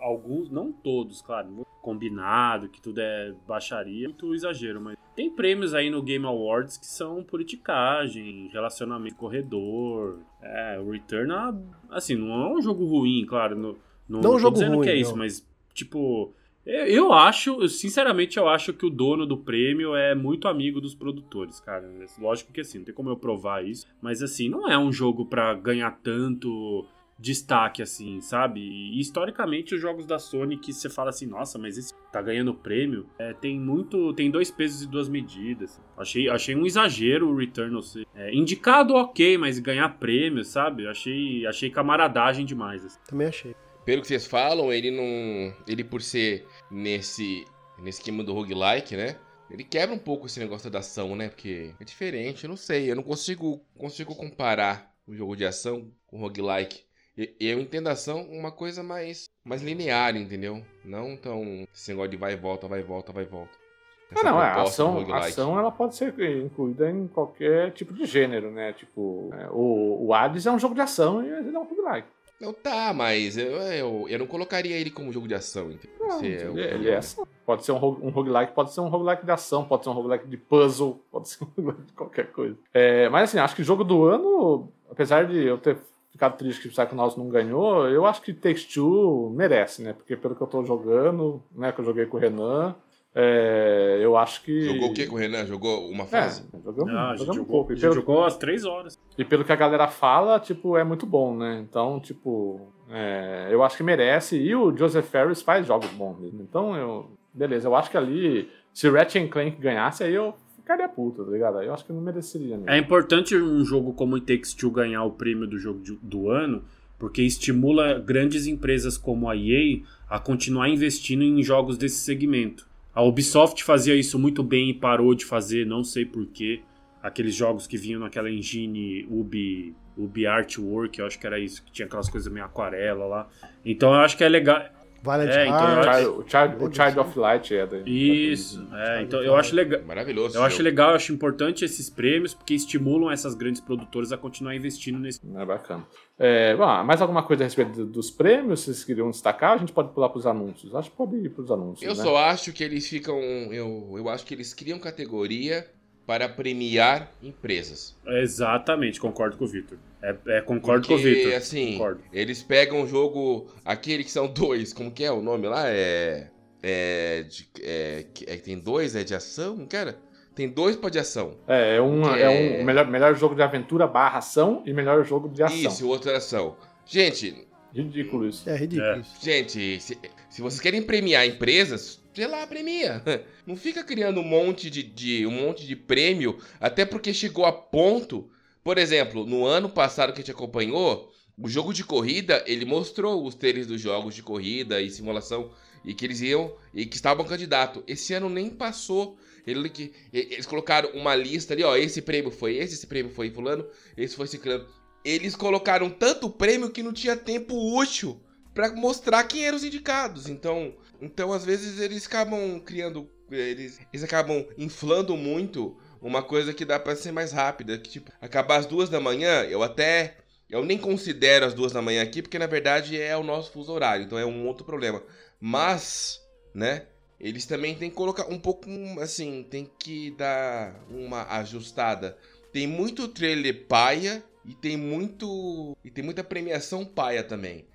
alguns, 0.00 0.48
não 0.50 0.70
todos, 0.70 1.20
claro, 1.22 1.66
combinado, 1.80 2.68
que 2.68 2.80
tudo 2.80 3.00
é 3.00 3.34
baixaria, 3.48 4.06
muito 4.08 4.32
exagero, 4.34 4.80
mas 4.80 4.96
tem 5.16 5.28
prêmios 5.30 5.74
aí 5.74 5.90
no 5.90 6.00
Game 6.02 6.24
Awards 6.24 6.76
que 6.76 6.86
são 6.86 7.24
politicagem, 7.24 8.48
relacionamento 8.52 9.16
corredor. 9.16 10.18
É, 10.42 10.78
o 10.78 10.90
Return, 10.90 11.32
é- 11.32 11.96
assim, 11.96 12.14
não 12.16 12.32
é 12.32 12.54
um 12.58 12.60
jogo 12.62 12.84
ruim, 12.84 13.24
claro. 13.26 13.56
No, 13.56 13.78
no, 14.08 14.20
Não 14.20 14.32
é 14.32 14.34
um 14.36 14.38
jogo 14.38 14.54
dizendo 14.54 14.74
ruim, 14.76 14.84
que 14.84 14.90
é 14.90 14.96
isso, 14.96 15.12
não. 15.12 15.18
mas, 15.18 15.46
tipo, 15.72 16.34
Eu, 16.64 16.86
eu 16.86 17.12
acho, 17.12 17.68
sinceramente, 17.68 18.36
eu 18.38 18.48
acho 18.48 18.72
que 18.72 18.86
o 18.86 18.90
dono 18.90 19.26
do 19.26 19.36
prêmio 19.36 19.96
é 19.96 20.14
muito 20.14 20.46
amigo 20.46 20.80
dos 20.80 20.94
produtores, 20.94 21.58
cara. 21.58 21.90
Lógico 22.20 22.52
que 22.52 22.60
assim, 22.60 22.78
não 22.78 22.84
tem 22.84 22.94
como 22.94 23.10
eu 23.10 23.16
provar 23.16 23.64
isso, 23.64 23.84
mas 24.00 24.22
assim, 24.22 24.48
não 24.48 24.68
é 24.70 24.78
um 24.78 24.92
jogo 24.92 25.26
para 25.26 25.54
ganhar 25.54 25.90
tanto 26.04 26.86
destaque, 27.22 27.80
assim, 27.80 28.20
sabe? 28.20 28.60
E 28.60 29.00
historicamente, 29.00 29.74
os 29.74 29.80
jogos 29.80 30.04
da 30.04 30.18
Sony 30.18 30.58
que 30.58 30.72
você 30.72 30.90
fala 30.90 31.10
assim, 31.10 31.24
nossa, 31.24 31.58
mas 31.58 31.78
esse 31.78 31.94
tá 32.10 32.20
ganhando 32.20 32.52
prêmio, 32.52 33.06
é, 33.18 33.32
tem 33.32 33.58
muito. 33.58 34.12
Tem 34.12 34.30
dois 34.30 34.50
pesos 34.50 34.82
e 34.82 34.86
duas 34.88 35.08
medidas. 35.08 35.80
Achei, 35.96 36.28
achei 36.28 36.56
um 36.56 36.66
exagero 36.66 37.30
o 37.30 37.36
Returnal 37.36 37.80
ser. 37.80 38.06
É, 38.14 38.34
indicado 38.34 38.94
ok, 38.94 39.38
mas 39.38 39.58
ganhar 39.60 39.88
prêmio, 40.00 40.44
sabe? 40.44 40.86
Achei, 40.88 41.46
achei 41.46 41.70
camaradagem 41.70 42.44
demais. 42.44 42.84
Assim. 42.84 42.98
Também 43.08 43.28
achei. 43.28 43.54
Pelo 43.86 44.02
que 44.02 44.08
vocês 44.08 44.26
falam, 44.26 44.72
ele 44.72 44.90
não. 44.90 45.54
Ele 45.66 45.84
por 45.84 46.02
ser 46.02 46.46
nesse. 46.70 47.44
nesse 47.78 48.00
esquema 48.00 48.24
do 48.24 48.34
roguelike, 48.34 48.96
né? 48.96 49.16
Ele 49.48 49.64
quebra 49.64 49.94
um 49.94 49.98
pouco 49.98 50.26
esse 50.26 50.40
negócio 50.40 50.70
da 50.70 50.80
ação, 50.80 51.14
né? 51.14 51.28
Porque 51.28 51.74
é 51.78 51.84
diferente, 51.84 52.44
eu 52.44 52.48
não 52.50 52.56
sei. 52.56 52.90
Eu 52.90 52.96
não 52.96 53.02
consigo, 53.02 53.62
consigo 53.76 54.14
comparar 54.14 54.92
o 55.06 55.14
jogo 55.14 55.36
de 55.36 55.44
ação 55.44 55.92
com 56.06 56.16
o 56.16 56.20
roguelike. 56.20 56.84
Eu 57.16 57.60
entendo 57.60 57.88
a 57.88 57.92
ação 57.92 58.22
uma 58.30 58.50
coisa 58.50 58.82
mais, 58.82 59.24
mais 59.44 59.62
linear, 59.62 60.16
entendeu? 60.16 60.62
Não 60.84 61.16
tão 61.16 61.66
esse 61.74 61.90
negócio 61.90 62.10
de 62.10 62.16
vai 62.16 62.32
e 62.32 62.36
volta, 62.36 62.66
vai 62.66 62.80
e 62.80 62.82
volta, 62.82 63.12
vai 63.12 63.24
e 63.24 63.26
volta. 63.26 63.62
Essa 64.10 64.30
não, 64.30 64.42
é, 64.42 64.46
a 64.46 64.62
ação, 64.62 65.12
a 65.12 65.18
ação 65.18 65.58
ela 65.58 65.70
pode 65.70 65.96
ser 65.96 66.14
incluída 66.44 66.90
em 66.90 67.06
qualquer 67.06 67.72
tipo 67.72 67.94
de 67.94 68.04
gênero, 68.04 68.50
né? 68.50 68.72
Tipo, 68.74 69.30
é, 69.32 69.48
o, 69.50 70.06
o 70.06 70.14
Hades 70.14 70.46
é 70.46 70.52
um 70.52 70.58
jogo 70.58 70.74
de 70.74 70.82
ação 70.82 71.22
e 71.22 71.28
ele 71.28 71.54
é 71.54 71.58
um 71.58 71.64
roguelike. 71.64 72.08
Não 72.40 72.52
tá, 72.52 72.92
mas 72.92 73.38
eu, 73.38 73.52
eu, 73.52 74.06
eu 74.08 74.18
não 74.18 74.26
colocaria 74.26 74.76
ele 74.76 74.90
como 74.90 75.12
jogo 75.12 75.28
de 75.28 75.34
ação, 75.34 75.70
entendeu? 75.70 75.96
Não, 76.00 76.20
é 76.20 76.74
ele, 76.74 76.90
é 76.90 76.96
ação. 76.96 77.26
Pode 77.46 77.64
ser 77.64 77.72
um, 77.72 77.76
um 77.76 78.10
roguelike, 78.10 78.52
pode 78.52 78.72
ser 78.72 78.80
um 78.80 78.88
roguelike 78.88 79.24
de 79.24 79.30
ação, 79.30 79.64
pode 79.64 79.84
ser 79.84 79.90
um 79.90 79.94
roguelike 79.94 80.26
de 80.26 80.36
puzzle, 80.36 81.00
pode 81.10 81.28
ser 81.28 81.44
um 81.44 81.46
roguelike 81.56 81.82
de 81.86 81.92
qualquer 81.92 82.32
coisa. 82.32 82.58
É, 82.74 83.08
mas 83.08 83.30
assim, 83.30 83.38
acho 83.38 83.54
que 83.54 83.62
jogo 83.62 83.84
do 83.84 84.04
ano, 84.04 84.68
apesar 84.90 85.24
de 85.24 85.38
eu 85.38 85.56
ter 85.56 85.78
ficado 86.12 86.36
triste 86.36 86.60
que 86.62 86.68
o 86.68 86.70
Psychonauts 86.70 87.16
não 87.16 87.28
ganhou, 87.28 87.88
eu 87.88 88.06
acho 88.06 88.22
que 88.22 88.32
Takes 88.32 88.66
Two 88.66 89.30
merece, 89.30 89.82
né? 89.82 89.94
Porque 89.94 90.14
pelo 90.14 90.36
que 90.36 90.42
eu 90.42 90.46
tô 90.46 90.64
jogando, 90.64 91.42
né, 91.54 91.72
que 91.72 91.80
eu 91.80 91.84
joguei 91.84 92.06
com 92.06 92.18
o 92.18 92.20
Renan, 92.20 92.76
é, 93.14 93.98
eu 94.00 94.16
acho 94.16 94.42
que. 94.42 94.62
Jogou 94.62 94.90
o 94.90 94.94
que 94.94 95.06
com 95.06 95.16
o 95.16 95.18
Renan? 95.18 95.46
Jogou 95.46 95.88
uma 95.90 96.06
fase? 96.06 96.44
É, 96.52 96.62
jogamos, 96.62 96.94
ah, 96.94 97.14
jogamos 97.16 97.36
jogou, 97.36 97.42
um 97.42 97.44
pouco. 97.44 97.80
Pelo... 97.80 97.94
jogou 97.94 98.24
as 98.24 98.36
três 98.36 98.64
horas. 98.64 98.98
E 99.18 99.24
pelo 99.24 99.44
que 99.44 99.52
a 99.52 99.56
galera 99.56 99.88
fala, 99.88 100.38
tipo, 100.38 100.76
é 100.76 100.84
muito 100.84 101.06
bom, 101.06 101.36
né? 101.36 101.64
Então, 101.68 101.98
tipo, 101.98 102.72
é, 102.90 103.48
eu 103.50 103.62
acho 103.62 103.76
que 103.76 103.82
merece. 103.82 104.36
E 104.36 104.54
o 104.54 104.74
Joseph 104.76 105.06
Ferris 105.06 105.42
faz 105.42 105.66
jogos 105.66 105.90
bons 105.90 106.18
mesmo. 106.18 106.42
Então, 106.42 106.76
eu. 106.76 107.10
Beleza, 107.34 107.66
eu 107.66 107.74
acho 107.74 107.90
que 107.90 107.96
ali, 107.96 108.50
se 108.74 108.90
Ratchet 108.90 109.28
Clank 109.28 109.56
ganhasse, 109.58 110.04
aí 110.04 110.14
eu 110.14 110.34
ficaria 110.62 110.88
puto, 110.88 111.24
tá 111.24 111.30
ligado? 111.30 111.60
Eu 111.60 111.74
acho 111.74 111.84
que 111.84 111.92
não 111.92 112.00
mereceria 112.00 112.56
mesmo. 112.56 112.70
É 112.70 112.78
importante 112.78 113.36
um 113.36 113.64
jogo 113.64 113.92
como 113.92 114.16
o 114.16 114.20
Takes 114.20 114.54
Two 114.54 114.70
ganhar 114.70 115.04
o 115.04 115.10
prêmio 115.10 115.46
do 115.46 115.58
jogo 115.58 115.80
de, 115.80 115.98
do 116.00 116.30
ano, 116.30 116.64
porque 116.98 117.20
estimula 117.22 117.98
grandes 117.98 118.46
empresas 118.46 118.96
como 118.96 119.28
a 119.28 119.36
EA 119.36 119.82
a 120.08 120.18
continuar 120.18 120.68
investindo 120.68 121.22
em 121.22 121.42
jogos 121.42 121.76
desse 121.76 121.96
segmento. 121.96 122.66
A 122.94 123.02
Ubisoft 123.02 123.64
fazia 123.64 123.94
isso 123.94 124.18
muito 124.18 124.42
bem 124.42 124.70
e 124.70 124.74
parou 124.74 125.14
de 125.14 125.24
fazer, 125.24 125.66
não 125.66 125.82
sei 125.82 126.04
porquê. 126.04 126.60
Aqueles 127.02 127.34
jogos 127.34 127.66
que 127.66 127.76
vinham 127.76 128.00
naquela 128.00 128.30
engine 128.30 129.04
Ubi, 129.10 129.74
Ubi 129.96 130.26
Artwork, 130.26 131.00
eu 131.00 131.06
acho 131.06 131.18
que 131.18 131.26
era 131.26 131.38
isso, 131.40 131.64
que 131.64 131.72
tinha 131.72 131.86
aquelas 131.86 132.08
coisas 132.08 132.32
meio 132.32 132.46
aquarela 132.46 133.04
lá. 133.06 133.28
Então 133.64 133.92
eu 133.92 134.00
acho 134.00 134.16
que 134.16 134.22
é 134.22 134.28
legal. 134.28 134.62
Valiant 135.02 135.30
É, 135.30 135.46
então 135.46 135.58
Hearts. 135.60 135.86
acho- 135.88 136.10
O 136.10 136.24
Child, 136.28 136.64
o 136.64 136.72
Child 136.74 136.98
of 137.00 137.18
Light 137.18 137.54
é 137.54 137.66
da. 137.66 137.78
Isso, 137.84 138.66
é, 138.72 139.02
então 139.02 139.20
eu 139.22 139.34
acho 139.34 139.54
legal. 139.54 139.80
Maravilhoso. 139.84 140.36
Eu 140.36 140.42
acho 140.44 140.56
jogo. 140.58 140.64
legal, 140.64 140.90
eu 140.90 140.96
acho 140.96 141.12
importante 141.12 141.64
esses 141.64 141.90
prêmios, 141.90 142.32
porque 142.34 142.54
estimulam 142.54 143.10
essas 143.10 143.34
grandes 143.34 143.60
produtoras 143.60 144.12
a 144.12 144.16
continuar 144.16 144.54
investindo 144.54 144.98
nesse. 144.98 145.20
É 145.36 145.44
bacana. 145.44 145.84
É, 146.18 146.54
bom, 146.54 146.84
mais 146.84 147.02
alguma 147.02 147.22
coisa 147.24 147.42
a 147.42 147.46
respeito 147.46 147.72
do- 147.72 147.86
dos 147.86 148.10
prêmios? 148.10 148.60
Vocês 148.60 148.84
queriam 148.84 149.10
destacar? 149.10 149.54
A 149.54 149.56
gente 149.56 149.72
pode 149.72 149.92
pular 149.92 150.08
para 150.08 150.18
os 150.18 150.26
anúncios. 150.26 150.72
Acho 150.74 150.90
que 150.90 150.96
pode 150.96 151.16
ir 151.16 151.30
para 151.30 151.42
os 151.42 151.50
anúncios. 151.50 151.82
Eu 151.82 151.96
né? 151.96 152.02
só 152.02 152.16
acho 152.16 152.52
que 152.52 152.62
eles 152.62 152.86
ficam. 152.88 153.18
Eu, 153.52 153.94
eu 153.96 154.08
acho 154.08 154.24
que 154.24 154.32
eles 154.34 154.54
criam 154.54 154.78
categoria 154.78 155.66
para 156.06 156.28
premiar 156.28 157.10
empresas. 157.22 157.96
Exatamente, 158.06 159.00
concordo 159.00 159.36
com 159.36 159.44
o 159.44 159.48
Victor. 159.48 159.78
É, 160.02 160.16
é, 160.26 160.40
concordo 160.40 160.86
Porque, 160.88 160.94
com 161.02 161.08
o 161.08 161.12
Victor. 161.14 161.34
assim, 161.34 161.72
Concordo. 161.74 162.00
eles 162.12 162.42
pegam 162.42 162.80
um 162.82 162.86
jogo. 162.88 163.46
Aquele 163.64 164.02
que 164.02 164.10
são 164.10 164.26
dois, 164.26 164.72
como 164.72 164.90
que 164.90 165.04
é 165.04 165.12
o 165.12 165.20
nome 165.22 165.46
lá? 165.46 165.64
É. 165.68 166.28
É. 166.64 167.24
de- 167.28 167.48
é, 167.60 168.04
que- 168.14 168.24
é, 168.28 168.36
tem 168.36 168.58
dois, 168.58 168.94
é 168.96 169.02
de 169.04 169.14
ação, 169.14 169.64
cara? 169.66 169.98
Tem 170.34 170.48
dois 170.48 170.76
pra 170.76 170.88
de 170.90 170.98
ação. 170.98 171.36
É, 171.46 171.76
é, 171.76 171.82
um, 171.82 172.08
é 172.14 172.22
é- 172.22 172.60
um 172.60 172.64
melhor, 172.64 172.86
melhor 172.88 173.14
jogo 173.16 173.34
de 173.34 173.42
aventura 173.42 173.86
barra 173.86 174.18
ação 174.18 174.62
e 174.66 174.72
melhor 174.72 175.04
jogo 175.04 175.28
de 175.28 175.42
ação. 175.42 175.56
Isso, 175.56 175.84
o 175.86 175.88
outro 175.88 176.10
é 176.10 176.16
ação. 176.16 176.56
Gente, 176.86 177.46
Ridículo 177.74 178.28
isso. 178.28 178.48
É 178.50 178.54
ridículo 178.56 179.00
isso. 179.00 179.14
gente, 179.24 179.80
se, 179.80 179.98
se 180.28 180.42
vocês 180.42 180.60
querem 180.60 180.82
premiar 180.82 181.26
empresas, 181.26 182.01
sei 182.14 182.26
lá, 182.26 182.46
premia. 182.46 183.02
Não 183.46 183.56
fica 183.56 183.82
criando 183.82 184.20
um 184.20 184.24
monte 184.24 184.68
de, 184.70 184.82
de- 184.82 185.26
um 185.26 185.30
monte 185.30 185.66
de 185.66 185.74
prêmio, 185.76 186.38
até 186.60 186.84
porque 186.84 187.12
chegou 187.14 187.44
a 187.44 187.52
ponto. 187.52 188.30
Por 188.62 188.78
exemplo, 188.78 189.26
no 189.26 189.44
ano 189.44 189.68
passado 189.68 190.12
que 190.12 190.20
a 190.20 190.22
gente 190.22 190.30
acompanhou, 190.30 191.12
o 191.36 191.48
jogo 191.48 191.72
de 191.72 191.82
corrida, 191.82 192.44
ele 192.46 192.64
mostrou 192.64 193.26
os 193.26 193.34
trailers 193.34 193.66
dos 193.66 193.80
jogos 193.80 194.14
de 194.14 194.22
corrida 194.22 194.80
e 194.80 194.90
simulação 194.90 195.50
e 195.84 195.92
que 195.94 196.04
eles 196.04 196.20
iam 196.20 196.54
e 196.72 196.86
que 196.86 196.94
estavam 196.94 197.24
candidato. 197.24 197.82
Esse 197.86 198.14
ano 198.14 198.28
nem 198.28 198.48
passou. 198.50 199.16
Ele, 199.44 199.68
que, 199.68 199.92
eles 200.12 200.46
colocaram 200.46 200.90
uma 200.90 201.16
lista 201.16 201.52
ali, 201.52 201.64
ó, 201.64 201.74
esse 201.76 202.00
prêmio 202.00 202.30
foi 202.30 202.56
esse, 202.56 202.74
esse 202.74 202.86
prêmio 202.86 203.10
foi 203.12 203.28
fulano, 203.32 203.66
esse 203.96 204.14
foi 204.14 204.28
ciclano. 204.28 204.64
Eles 205.04 205.34
colocaram 205.34 205.90
tanto 205.90 206.30
prêmio 206.30 206.70
que 206.70 206.80
não 206.80 206.92
tinha 206.92 207.16
tempo 207.16 207.56
útil 207.76 208.20
pra 208.54 208.70
mostrar 208.72 209.24
quem 209.24 209.44
eram 209.44 209.56
os 209.56 209.64
indicados. 209.64 210.28
Então, 210.28 210.76
então 211.02 211.32
às 211.32 211.44
vezes 211.44 211.80
eles 211.80 212.06
acabam 212.06 212.60
criando, 212.60 213.08
eles, 213.30 213.80
eles 213.92 214.04
acabam 214.04 214.46
inflando 214.58 215.16
muito 215.16 215.76
uma 216.00 216.22
coisa 216.22 216.54
que 216.54 216.64
dá 216.64 216.78
pra 216.80 216.96
ser 216.96 217.12
mais 217.12 217.32
rápida, 217.32 217.78
que 217.78 217.90
tipo, 217.90 218.10
acabar 218.20 218.56
às 218.58 218.66
duas 218.66 218.88
da 218.88 219.00
manhã, 219.00 219.44
eu 219.44 219.62
até 219.62 220.18
eu 220.50 220.64
nem 220.64 220.78
considero 220.78 221.46
as 221.46 221.54
duas 221.54 221.72
da 221.72 221.82
manhã 221.82 222.02
aqui, 222.02 222.22
porque 222.22 222.38
na 222.38 222.46
verdade 222.46 223.00
é 223.00 223.16
o 223.16 223.22
nosso 223.22 223.50
fuso 223.52 223.72
horário, 223.72 224.04
então 224.04 224.18
é 224.18 224.26
um 224.26 224.46
outro 224.46 224.64
problema. 224.66 225.02
Mas, 225.40 226.20
né, 226.54 226.86
eles 227.18 227.46
também 227.46 227.74
têm 227.74 227.90
que 227.90 227.96
colocar 227.96 228.26
um 228.28 228.38
pouco, 228.38 228.68
assim, 229.00 229.44
tem 229.50 229.70
que 229.78 230.10
dar 230.12 230.74
uma 230.90 231.24
ajustada. 231.38 232.16
Tem 232.52 232.66
muito 232.66 233.08
trailer 233.08 233.66
paia 233.66 234.22
e 234.44 234.54
tem 234.54 234.76
muito 234.76 235.76
e 235.84 235.90
tem 235.90 236.04
muita 236.04 236.22
premiação 236.24 236.84
paia 236.84 237.22
também. 237.24 237.66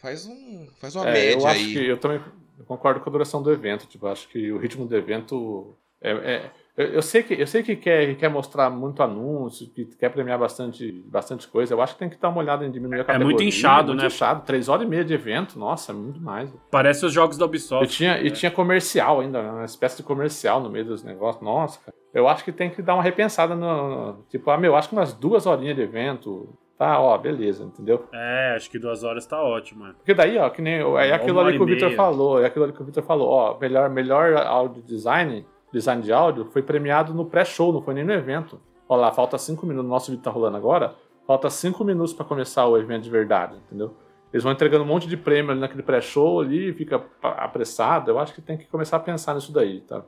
Faz 0.00 0.26
um, 0.26 0.68
faz 0.80 0.94
uma 0.96 1.04
É, 1.04 1.10
média 1.10 1.40
eu 1.40 1.46
acho 1.46 1.68
aí. 1.68 1.72
que 1.72 1.78
eu 1.86 1.98
também 1.98 2.20
concordo 2.66 3.00
com 3.00 3.08
a 3.10 3.12
duração 3.12 3.42
do 3.42 3.52
evento. 3.52 3.86
Tipo, 3.86 4.06
eu 4.06 4.12
acho 4.12 4.28
que 4.28 4.50
o 4.52 4.58
ritmo 4.58 4.86
do 4.86 4.96
evento 4.96 5.74
é, 6.02 6.10
é- 6.12 6.50
eu, 6.76 6.86
eu 6.94 7.02
sei 7.02 7.22
que 7.22 7.34
eu 7.34 7.46
sei 7.46 7.62
que 7.62 7.76
quer, 7.76 8.06
que 8.06 8.14
quer 8.14 8.30
mostrar 8.30 8.70
muito 8.70 9.02
anúncio, 9.02 9.66
que 9.68 9.84
quer 9.84 10.08
premiar 10.10 10.38
bastante, 10.38 10.90
bastante 11.06 11.46
coisa. 11.46 11.74
Eu 11.74 11.82
acho 11.82 11.92
que 11.94 11.98
tem 11.98 12.08
que 12.08 12.16
dar 12.16 12.30
uma 12.30 12.38
olhada 12.38 12.64
em 12.64 12.70
diminuir 12.70 13.00
a 13.00 13.04
categoria. 13.04 13.24
muito 13.26 13.42
inchado, 13.42 13.88
muito 13.88 14.00
né? 14.00 14.06
inchado. 14.06 14.42
Três 14.46 14.68
horas 14.68 14.86
e 14.86 14.88
meia 14.88 15.04
de 15.04 15.12
evento, 15.12 15.58
nossa, 15.58 15.92
é 15.92 15.94
muito 15.94 16.20
mais. 16.20 16.50
Parece 16.70 17.04
os 17.04 17.12
jogos 17.12 17.36
da 17.36 17.44
E 17.44 17.48
Ubisoft. 17.48 17.94
tinha, 17.94 18.18
e 18.20 18.24
né? 18.24 18.30
tinha 18.30 18.50
comercial 18.50 19.20
ainda, 19.20 19.42
né? 19.42 19.50
uma 19.50 19.64
espécie 19.66 19.98
de 19.98 20.02
comercial 20.04 20.60
no 20.62 20.70
meio 20.70 20.86
dos 20.86 21.02
negócios. 21.02 21.44
Nossa, 21.44 21.78
cara. 21.80 21.94
Eu 22.14 22.26
acho 22.26 22.44
que 22.44 22.50
tem 22.52 22.70
que 22.70 22.80
dar 22.80 22.94
uma 22.94 23.02
repensada 23.02 23.54
no. 23.54 24.12
no- 24.14 24.22
tipo, 24.30 24.50
ah, 24.50 24.56
meu, 24.56 24.74
acho 24.74 24.88
que 24.88 24.94
umas 24.94 25.12
duas 25.12 25.44
horinhas 25.46 25.76
de 25.76 25.82
evento. 25.82 26.48
Tá, 26.80 26.98
ó, 26.98 27.18
beleza, 27.18 27.62
entendeu? 27.62 28.08
É, 28.10 28.54
acho 28.56 28.70
que 28.70 28.78
duas 28.78 29.04
horas 29.04 29.26
tá 29.26 29.38
ótimo. 29.42 29.86
é. 29.86 29.92
Porque 29.92 30.14
daí, 30.14 30.38
ó, 30.38 30.48
que 30.48 30.62
nem. 30.62 30.80
É 30.80 31.12
aquilo 31.12 31.38
ali 31.38 31.54
que 31.54 31.62
o 31.62 31.66
Victor 31.66 31.92
falou. 31.92 32.42
É 32.42 32.46
aquilo 32.46 32.64
ali 32.64 32.72
que 32.72 32.80
o 32.80 32.84
Victor 32.86 33.02
falou. 33.02 33.28
Ó, 33.28 33.58
melhor, 33.58 33.90
melhor 33.90 34.34
áudio 34.34 34.82
design, 34.84 35.46
design 35.70 36.02
de 36.02 36.10
áudio, 36.10 36.46
foi 36.46 36.62
premiado 36.62 37.12
no 37.12 37.26
pré-show, 37.26 37.70
não 37.70 37.82
foi 37.82 37.92
nem 37.92 38.02
no 38.02 38.14
evento. 38.14 38.58
Ó 38.88 38.96
lá, 38.96 39.12
falta 39.12 39.36
cinco 39.36 39.66
minutos. 39.66 39.86
O 39.86 39.92
nosso 39.92 40.10
vídeo 40.10 40.24
tá 40.24 40.30
rolando 40.30 40.56
agora. 40.56 40.94
Falta 41.26 41.50
cinco 41.50 41.84
minutos 41.84 42.14
pra 42.14 42.24
começar 42.24 42.66
o 42.66 42.78
evento 42.78 43.02
de 43.02 43.10
verdade, 43.10 43.58
entendeu? 43.58 43.94
Eles 44.32 44.42
vão 44.42 44.50
entregando 44.54 44.82
um 44.82 44.86
monte 44.86 45.06
de 45.06 45.18
prêmio 45.18 45.50
ali 45.50 45.60
naquele 45.60 45.82
pré-show 45.82 46.40
ali, 46.40 46.72
fica 46.72 47.04
apressado. 47.22 48.10
Eu 48.10 48.18
acho 48.18 48.34
que 48.34 48.40
tem 48.40 48.56
que 48.56 48.64
começar 48.64 48.96
a 48.96 49.00
pensar 49.00 49.34
nisso 49.34 49.52
daí, 49.52 49.82
tá? 49.82 50.02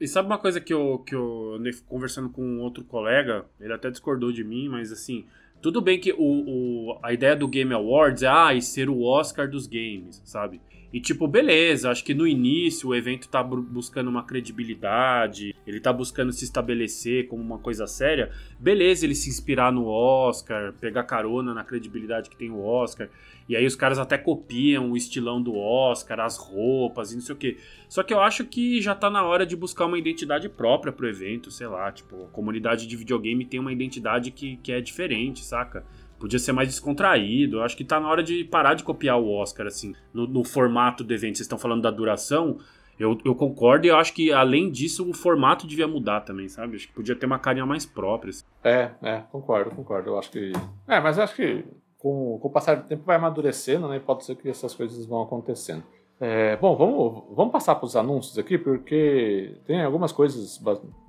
E 0.00 0.08
sabe 0.08 0.26
uma 0.26 0.36
coisa 0.36 0.60
que 0.60 0.74
eu, 0.74 0.98
que 1.06 1.14
eu 1.14 1.60
conversando 1.86 2.28
com 2.28 2.42
um 2.42 2.60
outro 2.60 2.82
colega, 2.82 3.46
ele 3.60 3.72
até 3.72 3.88
discordou 3.88 4.32
de 4.32 4.42
mim, 4.42 4.68
mas 4.68 4.90
assim, 4.90 5.26
tudo 5.66 5.80
bem 5.80 5.98
que 5.98 6.12
o, 6.12 6.16
o- 6.92 6.98
a 7.02 7.12
ideia 7.12 7.34
do 7.34 7.48
Game 7.48 7.74
Awards 7.74 8.22
é 8.22 8.28
ah, 8.28 8.54
e 8.54 8.62
ser 8.62 8.88
o 8.88 9.02
Oscar 9.02 9.50
dos 9.50 9.66
games, 9.66 10.22
sabe? 10.24 10.60
E 10.92 11.00
tipo, 11.00 11.26
beleza, 11.26 11.90
acho 11.90 12.04
que 12.04 12.14
no 12.14 12.26
início 12.26 12.88
o 12.88 12.94
evento 12.94 13.28
tá 13.28 13.42
bu- 13.42 13.60
buscando 13.62 14.08
uma 14.08 14.22
credibilidade, 14.22 15.54
ele 15.66 15.80
tá 15.80 15.92
buscando 15.92 16.32
se 16.32 16.44
estabelecer 16.44 17.26
como 17.28 17.42
uma 17.42 17.58
coisa 17.58 17.86
séria. 17.86 18.30
Beleza, 18.58 19.04
ele 19.04 19.14
se 19.14 19.28
inspirar 19.28 19.72
no 19.72 19.86
Oscar, 19.86 20.72
pegar 20.80 21.02
carona 21.04 21.52
na 21.52 21.64
credibilidade 21.64 22.30
que 22.30 22.36
tem 22.36 22.50
o 22.50 22.64
Oscar. 22.64 23.08
E 23.48 23.54
aí 23.54 23.64
os 23.66 23.76
caras 23.76 23.98
até 23.98 24.18
copiam 24.18 24.90
o 24.90 24.96
estilão 24.96 25.40
do 25.40 25.54
Oscar, 25.56 26.20
as 26.20 26.36
roupas 26.36 27.12
e 27.12 27.16
não 27.16 27.22
sei 27.22 27.34
o 27.34 27.38
quê. 27.38 27.56
Só 27.88 28.02
que 28.02 28.12
eu 28.12 28.20
acho 28.20 28.44
que 28.44 28.80
já 28.80 28.94
tá 28.94 29.08
na 29.08 29.22
hora 29.24 29.46
de 29.46 29.54
buscar 29.54 29.86
uma 29.86 29.98
identidade 29.98 30.48
própria 30.48 30.92
pro 30.92 31.08
evento, 31.08 31.50
sei 31.50 31.66
lá, 31.66 31.92
tipo, 31.92 32.24
a 32.24 32.28
comunidade 32.28 32.86
de 32.86 32.96
videogame 32.96 33.44
tem 33.44 33.60
uma 33.60 33.72
identidade 33.72 34.30
que, 34.30 34.56
que 34.56 34.72
é 34.72 34.80
diferente, 34.80 35.44
saca? 35.44 35.84
Podia 36.18 36.38
ser 36.38 36.52
mais 36.52 36.68
descontraído. 36.68 37.58
Eu 37.58 37.62
acho 37.62 37.76
que 37.76 37.84
tá 37.84 38.00
na 38.00 38.08
hora 38.08 38.22
de 38.22 38.44
parar 38.44 38.74
de 38.74 38.84
copiar 38.84 39.20
o 39.20 39.30
Oscar, 39.30 39.66
assim, 39.66 39.94
no, 40.12 40.26
no 40.26 40.44
formato 40.44 41.04
do 41.04 41.12
evento. 41.12 41.36
Vocês 41.36 41.44
estão 41.44 41.58
falando 41.58 41.82
da 41.82 41.90
duração. 41.90 42.58
Eu, 42.98 43.18
eu 43.24 43.34
concordo 43.34 43.86
e 43.86 43.90
eu 43.90 43.96
acho 43.96 44.14
que, 44.14 44.32
além 44.32 44.70
disso, 44.70 45.08
o 45.08 45.12
formato 45.12 45.66
devia 45.66 45.86
mudar 45.86 46.22
também, 46.22 46.48
sabe? 46.48 46.76
Acho 46.76 46.88
que 46.88 46.94
podia 46.94 47.14
ter 47.14 47.26
uma 47.26 47.38
carinha 47.38 47.66
mais 47.66 47.84
própria. 47.84 48.30
assim. 48.30 48.44
É, 48.64 48.90
é, 49.02 49.22
concordo, 49.30 49.70
concordo. 49.70 50.10
Eu 50.10 50.18
acho 50.18 50.30
que. 50.30 50.52
É, 50.88 50.98
mas 50.98 51.18
eu 51.18 51.24
acho 51.24 51.36
que 51.36 51.64
com, 51.98 52.38
com 52.40 52.48
o 52.48 52.50
passar 52.50 52.76
do 52.76 52.88
tempo 52.88 53.02
vai 53.04 53.16
amadurecendo, 53.16 53.88
né? 53.88 53.98
Pode 53.98 54.24
ser 54.24 54.36
que 54.36 54.48
essas 54.48 54.74
coisas 54.74 55.04
vão 55.04 55.22
acontecendo. 55.22 55.82
É, 56.18 56.56
bom, 56.56 56.74
vamos, 56.74 57.24
vamos 57.36 57.52
passar 57.52 57.74
para 57.74 57.84
os 57.84 57.94
anúncios 57.94 58.38
aqui, 58.38 58.56
porque 58.56 59.54
tem 59.66 59.82
algumas 59.82 60.12
coisas 60.12 60.58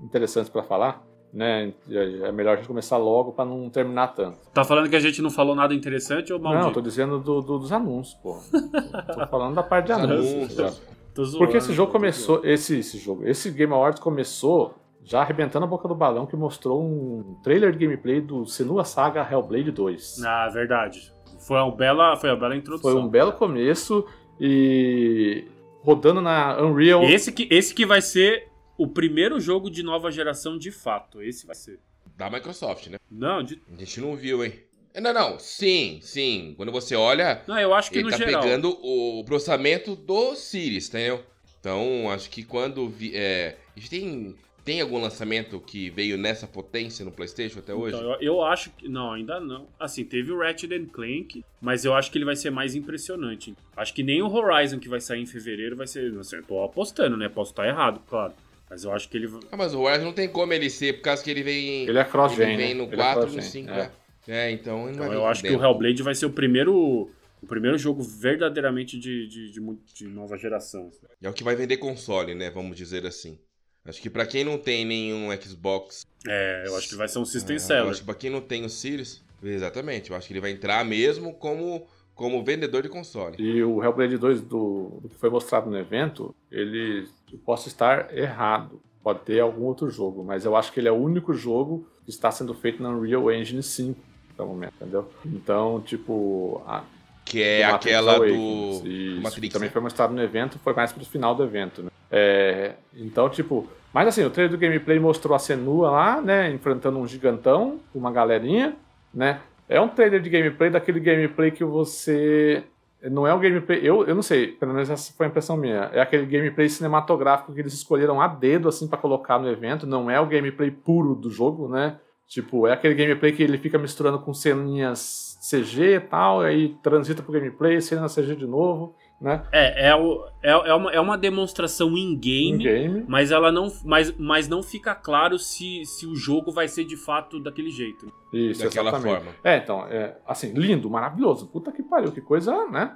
interessantes 0.03 0.49
para 0.49 0.63
falar, 0.63 1.01
né? 1.37 1.71
E 1.87 1.95
É 2.23 2.31
melhor 2.31 2.53
a 2.53 2.55
gente 2.57 2.67
começar 2.67 2.97
logo 2.97 3.31
para 3.31 3.45
não 3.45 3.69
terminar 3.69 4.07
tanto. 4.07 4.39
Tá 4.53 4.63
falando 4.63 4.89
que 4.89 4.95
a 4.95 4.99
gente 4.99 5.21
não 5.21 5.29
falou 5.29 5.55
nada 5.55 5.73
interessante 5.73 6.33
ou 6.33 6.39
Não, 6.39 6.45
maldito? 6.49 6.69
eu 6.69 6.73
tô 6.73 6.81
dizendo 6.81 7.19
do, 7.19 7.41
do- 7.41 7.59
dos 7.59 7.71
anúncios, 7.71 8.15
pô. 8.21 8.37
tô 9.13 9.27
falando 9.27 9.53
da 9.55 9.61
parte 9.63 9.85
de 9.87 9.91
anúncios. 9.91 10.53
zoando, 10.53 11.37
Porque 11.37 11.57
esse 11.57 11.73
jogo 11.73 11.91
começou, 11.91 12.41
esse, 12.43 12.79
esse 12.79 12.97
jogo, 12.97 13.23
esse 13.27 13.51
Game 13.51 13.71
Awards 13.73 13.99
começou 14.01 14.73
já 15.03 15.21
arrebentando 15.21 15.63
a 15.65 15.67
boca 15.67 15.87
do 15.87 15.95
balão 15.95 16.25
que 16.25 16.35
mostrou 16.35 16.81
um 16.83 17.37
trailer 17.43 17.71
de 17.71 17.77
gameplay 17.77 18.19
do 18.19 18.45
Senua 18.45 18.83
Saga 18.83 19.25
Hellblade 19.31 19.71
2. 19.71 20.15
zoando. 20.17 20.27
Ah, 20.27 20.49
verdade. 20.49 21.13
Foi 21.47 21.57
uma 21.59 21.71
bela, 21.75 22.15
foi 22.17 22.29
uma 22.31 22.35
bela 22.35 22.55
introdução. 22.55 22.91
Foi 22.91 22.99
um 22.99 23.07
belo 23.07 23.31
começo 23.31 24.05
e 24.39 25.45
rodando 25.83 26.19
na 26.21 26.61
Unreal. 26.61 27.03
Esse 27.03 27.31
que, 27.31 27.47
esse 27.51 27.73
que 27.73 27.85
vai 27.85 28.01
ser 28.01 28.49
o 28.77 28.87
primeiro 28.87 29.39
jogo 29.39 29.69
de 29.69 29.81
nova 29.83 30.11
geração 30.11 30.57
de 30.57 30.71
fato. 30.71 31.21
Esse 31.21 31.45
vai 31.45 31.55
ser. 31.55 31.79
Da 32.15 32.29
Microsoft, 32.29 32.87
né? 32.87 32.97
Não, 33.11 33.43
de- 33.43 33.61
A 33.71 33.79
gente 33.79 33.99
não 34.01 34.15
viu, 34.15 34.43
hein? 34.43 34.53
Não, 34.99 35.13
não, 35.13 35.37
sim, 35.39 35.99
sim. 36.01 36.53
Quando 36.57 36.71
você 36.71 36.95
olha, 36.95 37.43
não 37.47 37.59
eu 37.59 37.73
acho 37.73 37.91
que 37.91 37.97
ele 37.97 38.05
no 38.05 38.09
tá 38.09 38.17
geral. 38.17 38.41
pegando 38.41 38.69
o 38.81 39.23
processamento 39.25 39.95
do 39.95 40.35
Series, 40.35 40.89
entendeu? 40.89 41.23
Então, 41.59 42.09
acho 42.09 42.29
que 42.29 42.43
quando. 42.43 42.87
Vi, 42.89 43.11
é, 43.15 43.57
a 43.75 43.79
gente 43.79 43.89
tem, 43.91 44.35
tem 44.65 44.81
algum 44.81 44.99
lançamento 44.99 45.59
que 45.59 45.91
veio 45.91 46.17
nessa 46.17 46.47
potência 46.47 47.05
no 47.05 47.11
PlayStation 47.11 47.59
até 47.59 47.75
hoje? 47.75 47.95
Então, 47.95 48.13
eu, 48.13 48.19
eu 48.21 48.41
acho 48.43 48.71
que. 48.71 48.89
Não, 48.89 49.11
ainda 49.11 49.39
não. 49.39 49.67
Assim, 49.79 50.03
teve 50.03 50.31
o 50.31 50.39
Ratchet 50.39 50.73
and 50.73 50.85
Clank, 50.87 51.43
mas 51.61 51.85
eu 51.85 51.93
acho 51.93 52.09
que 52.11 52.17
ele 52.17 52.25
vai 52.25 52.35
ser 52.35 52.49
mais 52.49 52.73
impressionante. 52.73 53.53
Acho 53.75 53.93
que 53.93 54.01
nem 54.01 54.23
o 54.23 54.33
Horizon 54.33 54.79
que 54.79 54.89
vai 54.89 54.99
sair 55.01 55.21
em 55.21 55.25
fevereiro 55.27 55.75
vai 55.75 55.85
ser. 55.85 56.11
Assim, 56.17 56.37
eu 56.37 56.43
tô 56.43 56.63
apostando, 56.63 57.15
né? 57.15 57.29
Posso 57.29 57.51
estar 57.51 57.67
errado, 57.67 58.01
claro. 58.07 58.33
Mas 58.69 58.83
eu 58.83 58.91
acho 58.91 59.07
que 59.09 59.17
ele. 59.17 59.27
Ah, 59.51 59.57
mas 59.57 59.73
o 59.73 59.81
Horizon 59.81 60.03
não 60.05 60.13
tem 60.13 60.27
como 60.27 60.51
ele 60.53 60.69
ser, 60.69 60.93
por 60.97 61.01
causa 61.03 61.23
que 61.23 61.31
ele 61.31 61.43
vem. 61.43 61.87
Ele 61.87 61.97
é 61.97 62.03
cross-gen. 62.03 62.47
ele 62.47 62.57
vem 62.57 62.73
né? 62.75 62.81
no 62.81 62.83
Ele 62.91 62.93
é 63.01 63.03
4 63.03 63.21
e 63.21 63.25
no 63.25 63.31
cross-gen, 63.33 63.63
5. 63.63 63.71
é. 63.71 63.91
É. 64.27 64.47
é, 64.47 64.51
então 64.51 64.87
ele 64.89 64.97
não 64.97 65.05
Então, 65.05 65.07
vai 65.07 65.15
eu 65.15 65.25
acho 65.25 65.41
que 65.41 65.49
dentro. 65.49 65.63
o 65.63 65.69
Hellblade 65.69 66.03
vai 66.03 66.15
ser 66.15 66.25
o 66.25 66.31
primeiro. 66.31 67.09
O 67.39 67.45
primeiro 67.47 67.77
jogo 67.77 68.01
verdadeiramente 68.01 68.97
de, 68.99 69.27
de, 69.27 69.51
de, 69.51 69.61
de 69.93 70.07
nova 70.07 70.35
geração. 70.37 70.89
É 71.21 71.29
o 71.29 71.33
que 71.33 71.43
vai 71.43 71.55
vender 71.55 71.77
console, 71.77 72.33
né? 72.33 72.49
Vamos 72.49 72.75
dizer 72.75 73.05
assim. 73.05 73.37
Acho 73.85 74.01
que 74.01 74.09
pra 74.09 74.25
quem 74.25 74.43
não 74.43 74.57
tem 74.57 74.83
nenhum 74.83 75.29
Xbox. 75.39 76.05
É, 76.27 76.63
eu 76.65 76.75
acho 76.75 76.89
que 76.89 76.95
vai 76.95 77.07
ser 77.07 77.19
um 77.19 77.25
System 77.25 77.53
é, 77.53 77.57
eu 77.57 77.59
Seller. 77.61 77.89
acho 77.91 77.99
que 77.99 78.05
pra 78.05 78.15
quem 78.15 78.29
não 78.29 78.41
tem 78.41 78.65
o 78.65 78.69
Series. 78.69 79.23
Exatamente. 79.41 80.09
Eu 80.11 80.17
acho 80.17 80.27
que 80.27 80.33
ele 80.33 80.41
vai 80.41 80.51
entrar 80.51 80.83
mesmo 80.83 81.33
como, 81.35 81.87
como 82.15 82.43
vendedor 82.43 82.81
de 82.81 82.89
console. 82.89 83.35
E 83.39 83.63
o 83.63 83.81
Hellblade 83.83 84.17
2 84.17 84.41
do, 84.41 84.99
do 85.01 85.07
que 85.09 85.15
foi 85.15 85.29
mostrado 85.29 85.69
no 85.69 85.77
evento, 85.77 86.35
ele. 86.51 87.07
Eu 87.31 87.39
posso 87.39 87.67
estar 87.67 88.15
errado. 88.15 88.81
Pode 89.03 89.19
ter 89.19 89.39
algum 89.39 89.63
outro 89.63 89.89
jogo, 89.89 90.23
mas 90.23 90.43
eu 90.45 90.55
acho 90.55 90.71
que 90.73 90.79
ele 90.79 90.87
é 90.87 90.91
o 90.91 90.95
único 90.95 91.33
jogo 91.33 91.87
que 92.03 92.09
está 92.09 92.29
sendo 92.31 92.53
feito 92.53 92.81
na 92.83 92.89
Unreal 92.89 93.31
Engine 93.31 93.63
5 93.63 93.97
até 94.33 94.43
o 94.43 94.47
momento, 94.47 94.73
entendeu? 94.81 95.09
Então, 95.25 95.81
tipo. 95.81 96.61
a- 96.67 96.83
Que 97.23 97.41
é 97.41 97.63
aquela 97.63 98.15
Awakens, 98.15 98.81
do. 98.81 98.87
Isso, 98.87 99.21
Matrix, 99.21 99.47
que 99.47 99.49
também 99.53 99.69
né? 99.69 99.73
foi 99.73 99.81
mostrado 99.81 100.13
no 100.13 100.21
evento, 100.21 100.59
foi 100.59 100.73
mais 100.73 100.91
pro 100.91 101.05
final 101.05 101.33
do 101.35 101.43
evento, 101.43 101.83
né? 101.83 101.89
É, 102.11 102.75
então, 102.95 103.29
tipo, 103.29 103.67
mas 103.93 104.07
assim, 104.07 104.23
o 104.23 104.29
trailer 104.29 104.51
do 104.51 104.57
gameplay 104.59 104.97
mostrou 104.99 105.35
a 105.35 105.39
Senua 105.39 105.89
lá, 105.91 106.21
né, 106.21 106.51
enfrentando 106.51 106.97
um 106.97 107.07
gigantão, 107.07 107.79
uma 107.93 108.11
galerinha, 108.11 108.75
né? 109.13 109.41
É 109.67 109.79
um 109.81 109.89
trailer 109.89 110.21
de 110.21 110.29
gameplay 110.29 110.69
daquele 110.69 110.99
gameplay 111.01 111.51
que 111.51 111.63
você 111.65 112.63
não 113.03 113.27
é 113.27 113.33
um 113.33 113.39
gameplay, 113.39 113.79
eu, 113.83 114.05
eu 114.05 114.15
não 114.15 114.23
sei, 114.23 114.47
pelo 114.47 114.73
menos 114.73 114.89
essa 114.89 115.13
foi 115.13 115.27
a 115.27 115.29
impressão 115.29 115.55
minha. 115.55 115.89
É 115.93 116.01
aquele 116.01 116.25
gameplay 116.25 116.67
cinematográfico 116.67 117.53
que 117.53 117.59
eles 117.59 117.73
escolheram 117.73 118.19
a 118.19 118.27
dedo 118.27 118.67
assim 118.67 118.87
pra 118.87 118.97
colocar 118.97 119.39
no 119.39 119.49
evento, 119.49 119.85
não 119.85 120.09
é 120.09 120.19
o 120.19 120.25
gameplay 120.25 120.71
puro 120.71 121.13
do 121.15 121.29
jogo, 121.29 121.67
né? 121.67 121.99
Tipo, 122.27 122.67
é 122.67 122.73
aquele 122.73 122.93
gameplay 122.93 123.31
que 123.31 123.41
ele 123.41 123.57
fica 123.57 123.77
misturando 123.77 124.19
com 124.19 124.33
ceninhas 124.33 125.37
CG 125.49 125.95
e 125.95 125.99
tal, 125.99 126.41
aí 126.41 126.75
transita 126.83 127.23
pro 127.23 127.31
gameplay, 127.31 127.79
cena 127.79 128.07
CG 128.07 128.35
de 128.35 128.45
novo, 128.47 128.95
né? 129.19 129.43
É, 129.51 129.89
é, 129.89 129.95
o, 129.95 130.27
é, 130.43 130.51
é, 130.51 130.73
uma, 130.73 130.91
é 130.91 130.99
uma 130.99 131.17
demonstração 131.17 131.97
in-game. 131.97 132.63
game. 132.63 133.05
Mas 133.07 133.31
ela 133.31 133.51
não, 133.51 133.71
mas, 133.83 134.15
mas 134.17 134.47
não 134.47 134.61
fica 134.61 134.93
claro 134.93 135.39
se, 135.39 135.83
se 135.85 136.05
o 136.05 136.15
jogo 136.15 136.51
vai 136.51 136.67
ser 136.67 136.85
de 136.85 136.95
fato 136.95 137.39
daquele 137.39 137.71
jeito. 137.71 138.11
Isso, 138.31 138.63
Daquela 138.63 138.89
exatamente. 138.89 139.23
forma. 139.23 139.35
É, 139.43 139.57
então, 139.57 139.87
é, 139.87 140.17
assim, 140.25 140.51
lindo, 140.53 140.89
maravilhoso. 140.89 141.47
Puta 141.47 141.71
que 141.71 141.81
pariu, 141.81 142.11
que 142.11 142.21
coisa, 142.21 142.67
né? 142.67 142.95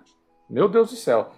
Meu 0.50 0.68
Deus 0.68 0.92
do 0.92 0.96
céu. 0.96 1.32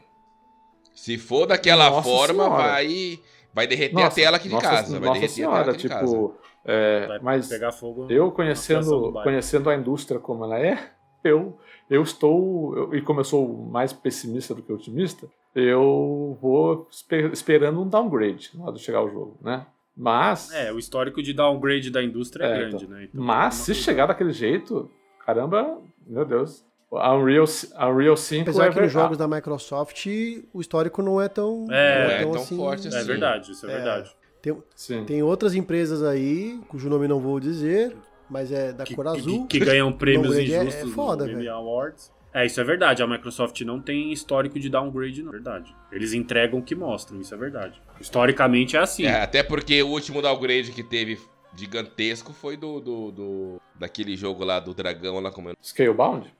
Se 0.93 1.17
for 1.17 1.45
daquela 1.45 1.89
Nossa 1.89 2.03
forma, 2.09 2.43
Senhora. 2.43 2.63
vai. 2.63 3.19
Vai 3.53 3.67
derreter 3.67 3.93
Nossa, 3.93 4.07
a 4.07 4.11
tela 4.11 4.37
aqui 4.37 4.47
de 4.47 4.53
nossa, 4.55 4.67
casa. 4.67 4.99
Vai 4.99 5.07
nossa 5.09 5.13
derreter 5.13 5.25
a 5.25 5.35
senhora, 5.35 5.59
tela 5.59 5.71
aqui 5.71 5.81
de 5.83 5.89
casa. 5.89 6.05
tipo, 6.05 6.35
é, 6.65 7.19
mas 7.21 7.47
pegar 7.47 7.71
fogo. 7.71 8.07
eu 8.09 8.31
conhecendo, 8.31 9.13
conhecendo 9.23 9.69
a 9.69 9.75
indústria 9.75 10.19
como 10.19 10.43
ela 10.43 10.59
é, 10.59 10.91
eu, 11.23 11.57
eu 11.89 12.01
estou, 12.03 12.75
eu- 12.77 12.95
e 12.95 13.01
como 13.01 13.19
eu 13.19 13.23
sou 13.23 13.47
mais 13.65 13.91
pessimista 13.93 14.53
do 14.53 14.61
que 14.61 14.71
otimista, 14.73 15.27
eu 15.55 16.37
vou 16.41 16.87
espe- 16.91 17.29
esperando 17.31 17.81
um 17.81 17.87
downgrade 17.87 18.51
na 18.55 18.65
hora 18.65 18.73
de 18.73 18.79
chegar 18.81 19.03
o 19.03 19.09
jogo, 19.09 19.37
né? 19.41 19.65
Mas, 19.95 20.51
É, 20.51 20.71
o 20.73 20.79
histórico 20.79 21.21
de 21.21 21.33
downgrade 21.33 21.91
da 21.91 22.01
indústria 22.03 22.45
é, 22.45 22.51
É, 22.51 22.57
grande, 22.59 22.85
então. 22.85 22.89
né? 22.97 23.03
Então, 23.05 23.23
mas 23.23 23.53
é 23.53 23.57
se 23.57 23.65
coisa- 23.67 23.81
chegar 23.81 24.05
daquele 24.07 24.31
jeito, 24.33 24.89
caramba, 25.25 25.77
meu 26.07 26.25
Deus. 26.25 26.65
A 26.91 27.15
Unreal, 27.15 27.45
a 27.75 27.89
Unreal 27.89 28.15
5 28.17 28.41
Apesar 28.43 28.67
é 28.67 28.71
que 28.71 28.79
nos 28.81 28.91
jogos 28.91 29.17
da 29.17 29.27
Microsoft 29.27 30.05
o 30.53 30.61
histórico 30.61 31.01
não 31.01 31.19
é 31.19 31.27
tão, 31.27 31.65
É, 31.71 32.03
não 32.25 32.31
é 32.31 32.33
tão 32.33 32.45
forte 32.57 32.85
É 32.87 32.89
assim. 32.89 33.07
verdade, 33.07 33.51
isso 33.51 33.65
é, 33.67 33.69
É. 33.71 33.75
verdade. 33.75 34.15
Tem, 34.41 35.05
tem 35.05 35.23
outras 35.23 35.55
empresas 35.55 36.03
aí, 36.03 36.59
cujo 36.67 36.89
nome 36.89 37.07
não 37.07 37.19
vou 37.19 37.39
dizer, 37.39 37.95
mas 38.33 38.51
é 38.51 38.73
da 38.73 38.83
Que, 38.83 38.95
cor 38.95 39.05
que- 39.13 39.19
azul. 39.19 39.45
que 39.47 39.59
ganham 39.59 39.91
prêmios 39.93 40.35
é- 40.35 40.41
injustos 40.43 40.89
é 40.91 40.93
foda, 40.93 41.27
no. 41.27 41.51
Awards. 41.51 42.11
É, 42.33 42.45
isso 42.47 42.59
é 42.59 42.63
verdade. 42.63 43.03
A 43.03 43.07
Microsoft 43.07 43.61
não 43.61 43.79
tem 43.79 44.11
histórico 44.11 44.59
de 44.59 44.67
downgrade, 44.67 45.21
não. 45.21 45.29
É 45.29 45.33
verdade. 45.33 45.73
Eles 45.91 46.13
entregam 46.13 46.59
o 46.59 46.63
que 46.63 46.73
mostram, 46.73 47.21
isso 47.21 47.31
é 47.33 47.37
verdade. 47.37 47.79
Historicamente 48.01 48.75
é 48.75 48.79
assim. 48.79 49.05
É, 49.05 49.21
até 49.21 49.43
porque 49.43 49.83
o 49.83 49.89
último 49.89 50.19
downgrade 50.19 50.71
que 50.71 50.81
teve 50.81 51.19
gigantesco 51.55 52.33
foi 52.33 52.57
do, 52.57 52.79
do, 52.79 53.11
do- 53.11 53.61
daquele 53.79 54.15
jogo 54.17 54.43
lá 54.43 54.59
do 54.59 54.73
dragão 54.73 55.19
lá 55.19 55.29
como 55.31 55.49
é. 55.49 55.53
Scalebound? 55.61 56.33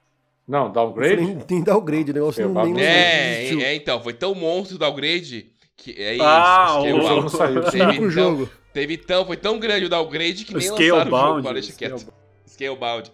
Não, 0.48 0.72
downgrade? 0.72 1.16
Nem, 1.24 1.38
nem 1.50 1.64
downgrade, 1.64 2.10
o 2.10 2.14
negócio 2.16 2.50
não, 2.50 2.66
nem 2.66 2.84
É, 2.84 3.38
existiu. 3.44 3.62
é, 3.62 3.76
então, 3.76 4.02
foi 4.02 4.14
tão 4.14 4.34
monstro 4.34 4.76
o 4.76 4.80
downgrade 4.80 5.52
que 5.78 5.92
é 5.92 6.16
isso. 6.16 6.24
Ah, 6.24 6.66
Scalebound. 6.80 7.00
o 7.06 7.08
jogo 7.08 7.22
não 7.22 7.30
saiu. 7.30 7.62
Teve, 7.64 7.84
único 7.84 7.98
então, 8.06 8.10
jogo. 8.12 8.50
Teve 8.74 8.98
tão, 8.98 9.26
foi 9.26 9.38
tão 9.38 9.60
grande 9.60 9.86
o 9.86 9.90
downgrade 9.90 10.44
que 10.46 10.54
O 10.54 10.58
nem 10.58 10.68
lançaram 10.70 11.12
o 11.12 11.42
jogo. 11.42 11.54
Deixa 11.54 11.74
quieto. 11.78 12.14
Scalebound. 12.48 13.12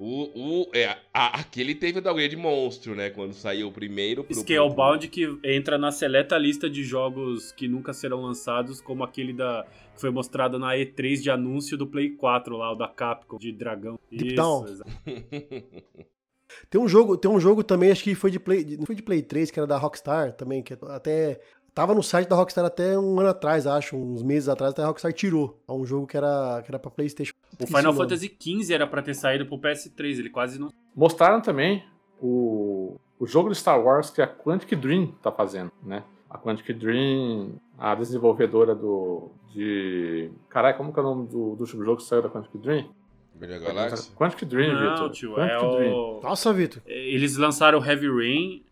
O, 0.00 0.60
o, 0.62 0.70
é, 0.72 0.96
a- 1.12 1.40
aquele 1.40 1.74
teve 1.74 1.98
o 1.98 2.00
downgrade 2.02 2.36
monstro, 2.36 2.94
né? 2.94 3.10
Quando 3.10 3.32
saiu 3.32 3.66
o 3.66 3.72
primeiro 3.72 4.22
pro. 4.22 4.32
Scalebound 4.36 5.08
que 5.08 5.36
entra 5.42 5.76
na 5.76 5.90
seleta 5.90 6.38
lista 6.38 6.70
de 6.70 6.84
jogos 6.84 7.50
que 7.50 7.66
nunca 7.66 7.92
serão 7.92 8.22
lançados, 8.22 8.80
como 8.80 9.02
aquele 9.02 9.32
da 9.32 9.66
que 9.94 10.00
foi 10.00 10.10
mostrado 10.10 10.56
na 10.56 10.74
E3 10.76 11.20
de 11.20 11.28
anúncio 11.30 11.76
do 11.76 11.84
Play 11.84 12.10
4 12.10 12.56
lá, 12.56 12.72
o 12.72 12.76
da 12.76 12.86
Capcom, 12.86 13.36
de 13.38 13.50
dragão. 13.50 13.98
Deep 14.08 14.26
Isso, 14.28 14.36
Down. 14.36 14.66
Tem 16.70 16.80
um 16.80 16.88
jogo, 16.88 17.16
tem 17.16 17.30
um 17.30 17.40
jogo 17.40 17.62
também, 17.62 17.90
acho 17.90 18.04
que 18.04 18.14
foi 18.14 18.30
de 18.30 18.38
Play, 18.40 18.76
não 18.78 18.86
foi 18.86 18.94
de 18.94 19.02
Play 19.02 19.20
3, 19.22 19.50
que 19.50 19.58
era 19.58 19.66
da 19.66 19.76
Rockstar 19.76 20.32
também, 20.32 20.62
que 20.62 20.74
até 20.88 21.40
tava 21.78 21.94
no 21.94 22.02
site 22.02 22.28
da 22.28 22.34
Rockstar 22.34 22.64
até 22.64 22.98
um 22.98 23.20
ano 23.20 23.28
atrás, 23.28 23.64
acho, 23.64 23.96
uns 23.96 24.20
meses 24.20 24.48
atrás, 24.48 24.72
até 24.72 24.82
a 24.82 24.86
Rockstar 24.86 25.12
tirou. 25.12 25.62
Um 25.68 25.86
jogo 25.86 26.08
que 26.08 26.16
era 26.16 26.60
que 26.64 26.72
era 26.72 26.78
para 26.78 26.90
PlayStation. 26.90 27.32
O 27.60 27.66
Final. 27.68 27.94
Fantasy 27.94 28.36
XV 28.40 28.74
era 28.74 28.84
pra 28.84 29.00
ter 29.00 29.14
saído 29.14 29.46
pro 29.46 29.58
PS3, 29.58 30.18
ele 30.18 30.28
quase 30.28 30.58
não. 30.58 30.72
Mostraram 30.94 31.40
também 31.40 31.84
o 32.20 32.96
o 33.20 33.26
jogo 33.26 33.48
de 33.48 33.54
Star 33.56 33.80
Wars 33.80 34.10
que 34.10 34.20
a 34.20 34.26
Quantic 34.26 34.74
Dream 34.76 35.12
tá 35.22 35.30
fazendo, 35.30 35.70
né? 35.84 36.02
A 36.28 36.36
Quantic 36.36 36.72
Dream, 36.76 37.52
a 37.78 37.94
desenvolvedora 37.94 38.74
do. 38.74 39.30
de. 39.54 40.30
Caralho, 40.48 40.76
como 40.76 40.92
que 40.92 40.98
é 40.98 41.02
o 41.02 41.06
nome 41.06 41.28
do, 41.28 41.54
do 41.54 41.64
jogo 41.64 41.96
que 41.98 42.02
saiu 42.02 42.22
da 42.22 42.28
Quantic 42.28 42.56
Dream? 42.60 42.90
Da 43.34 43.46
Galáxia? 43.46 44.12
Quantic 44.16 44.44
Dream, 44.48 44.74
Não, 44.74 44.94
Vitor. 44.94 45.10
tio, 45.10 45.34
Quantic 45.34 45.52
é 45.52 45.76
Dream. 45.76 45.94
o... 45.94 46.20
Nossa, 46.24 46.52
Vitor. 46.52 46.82
Eles 46.86 47.36
lançaram 47.36 47.78
o 47.78 47.84
Heavy 47.84 48.08
Rain 48.08 48.64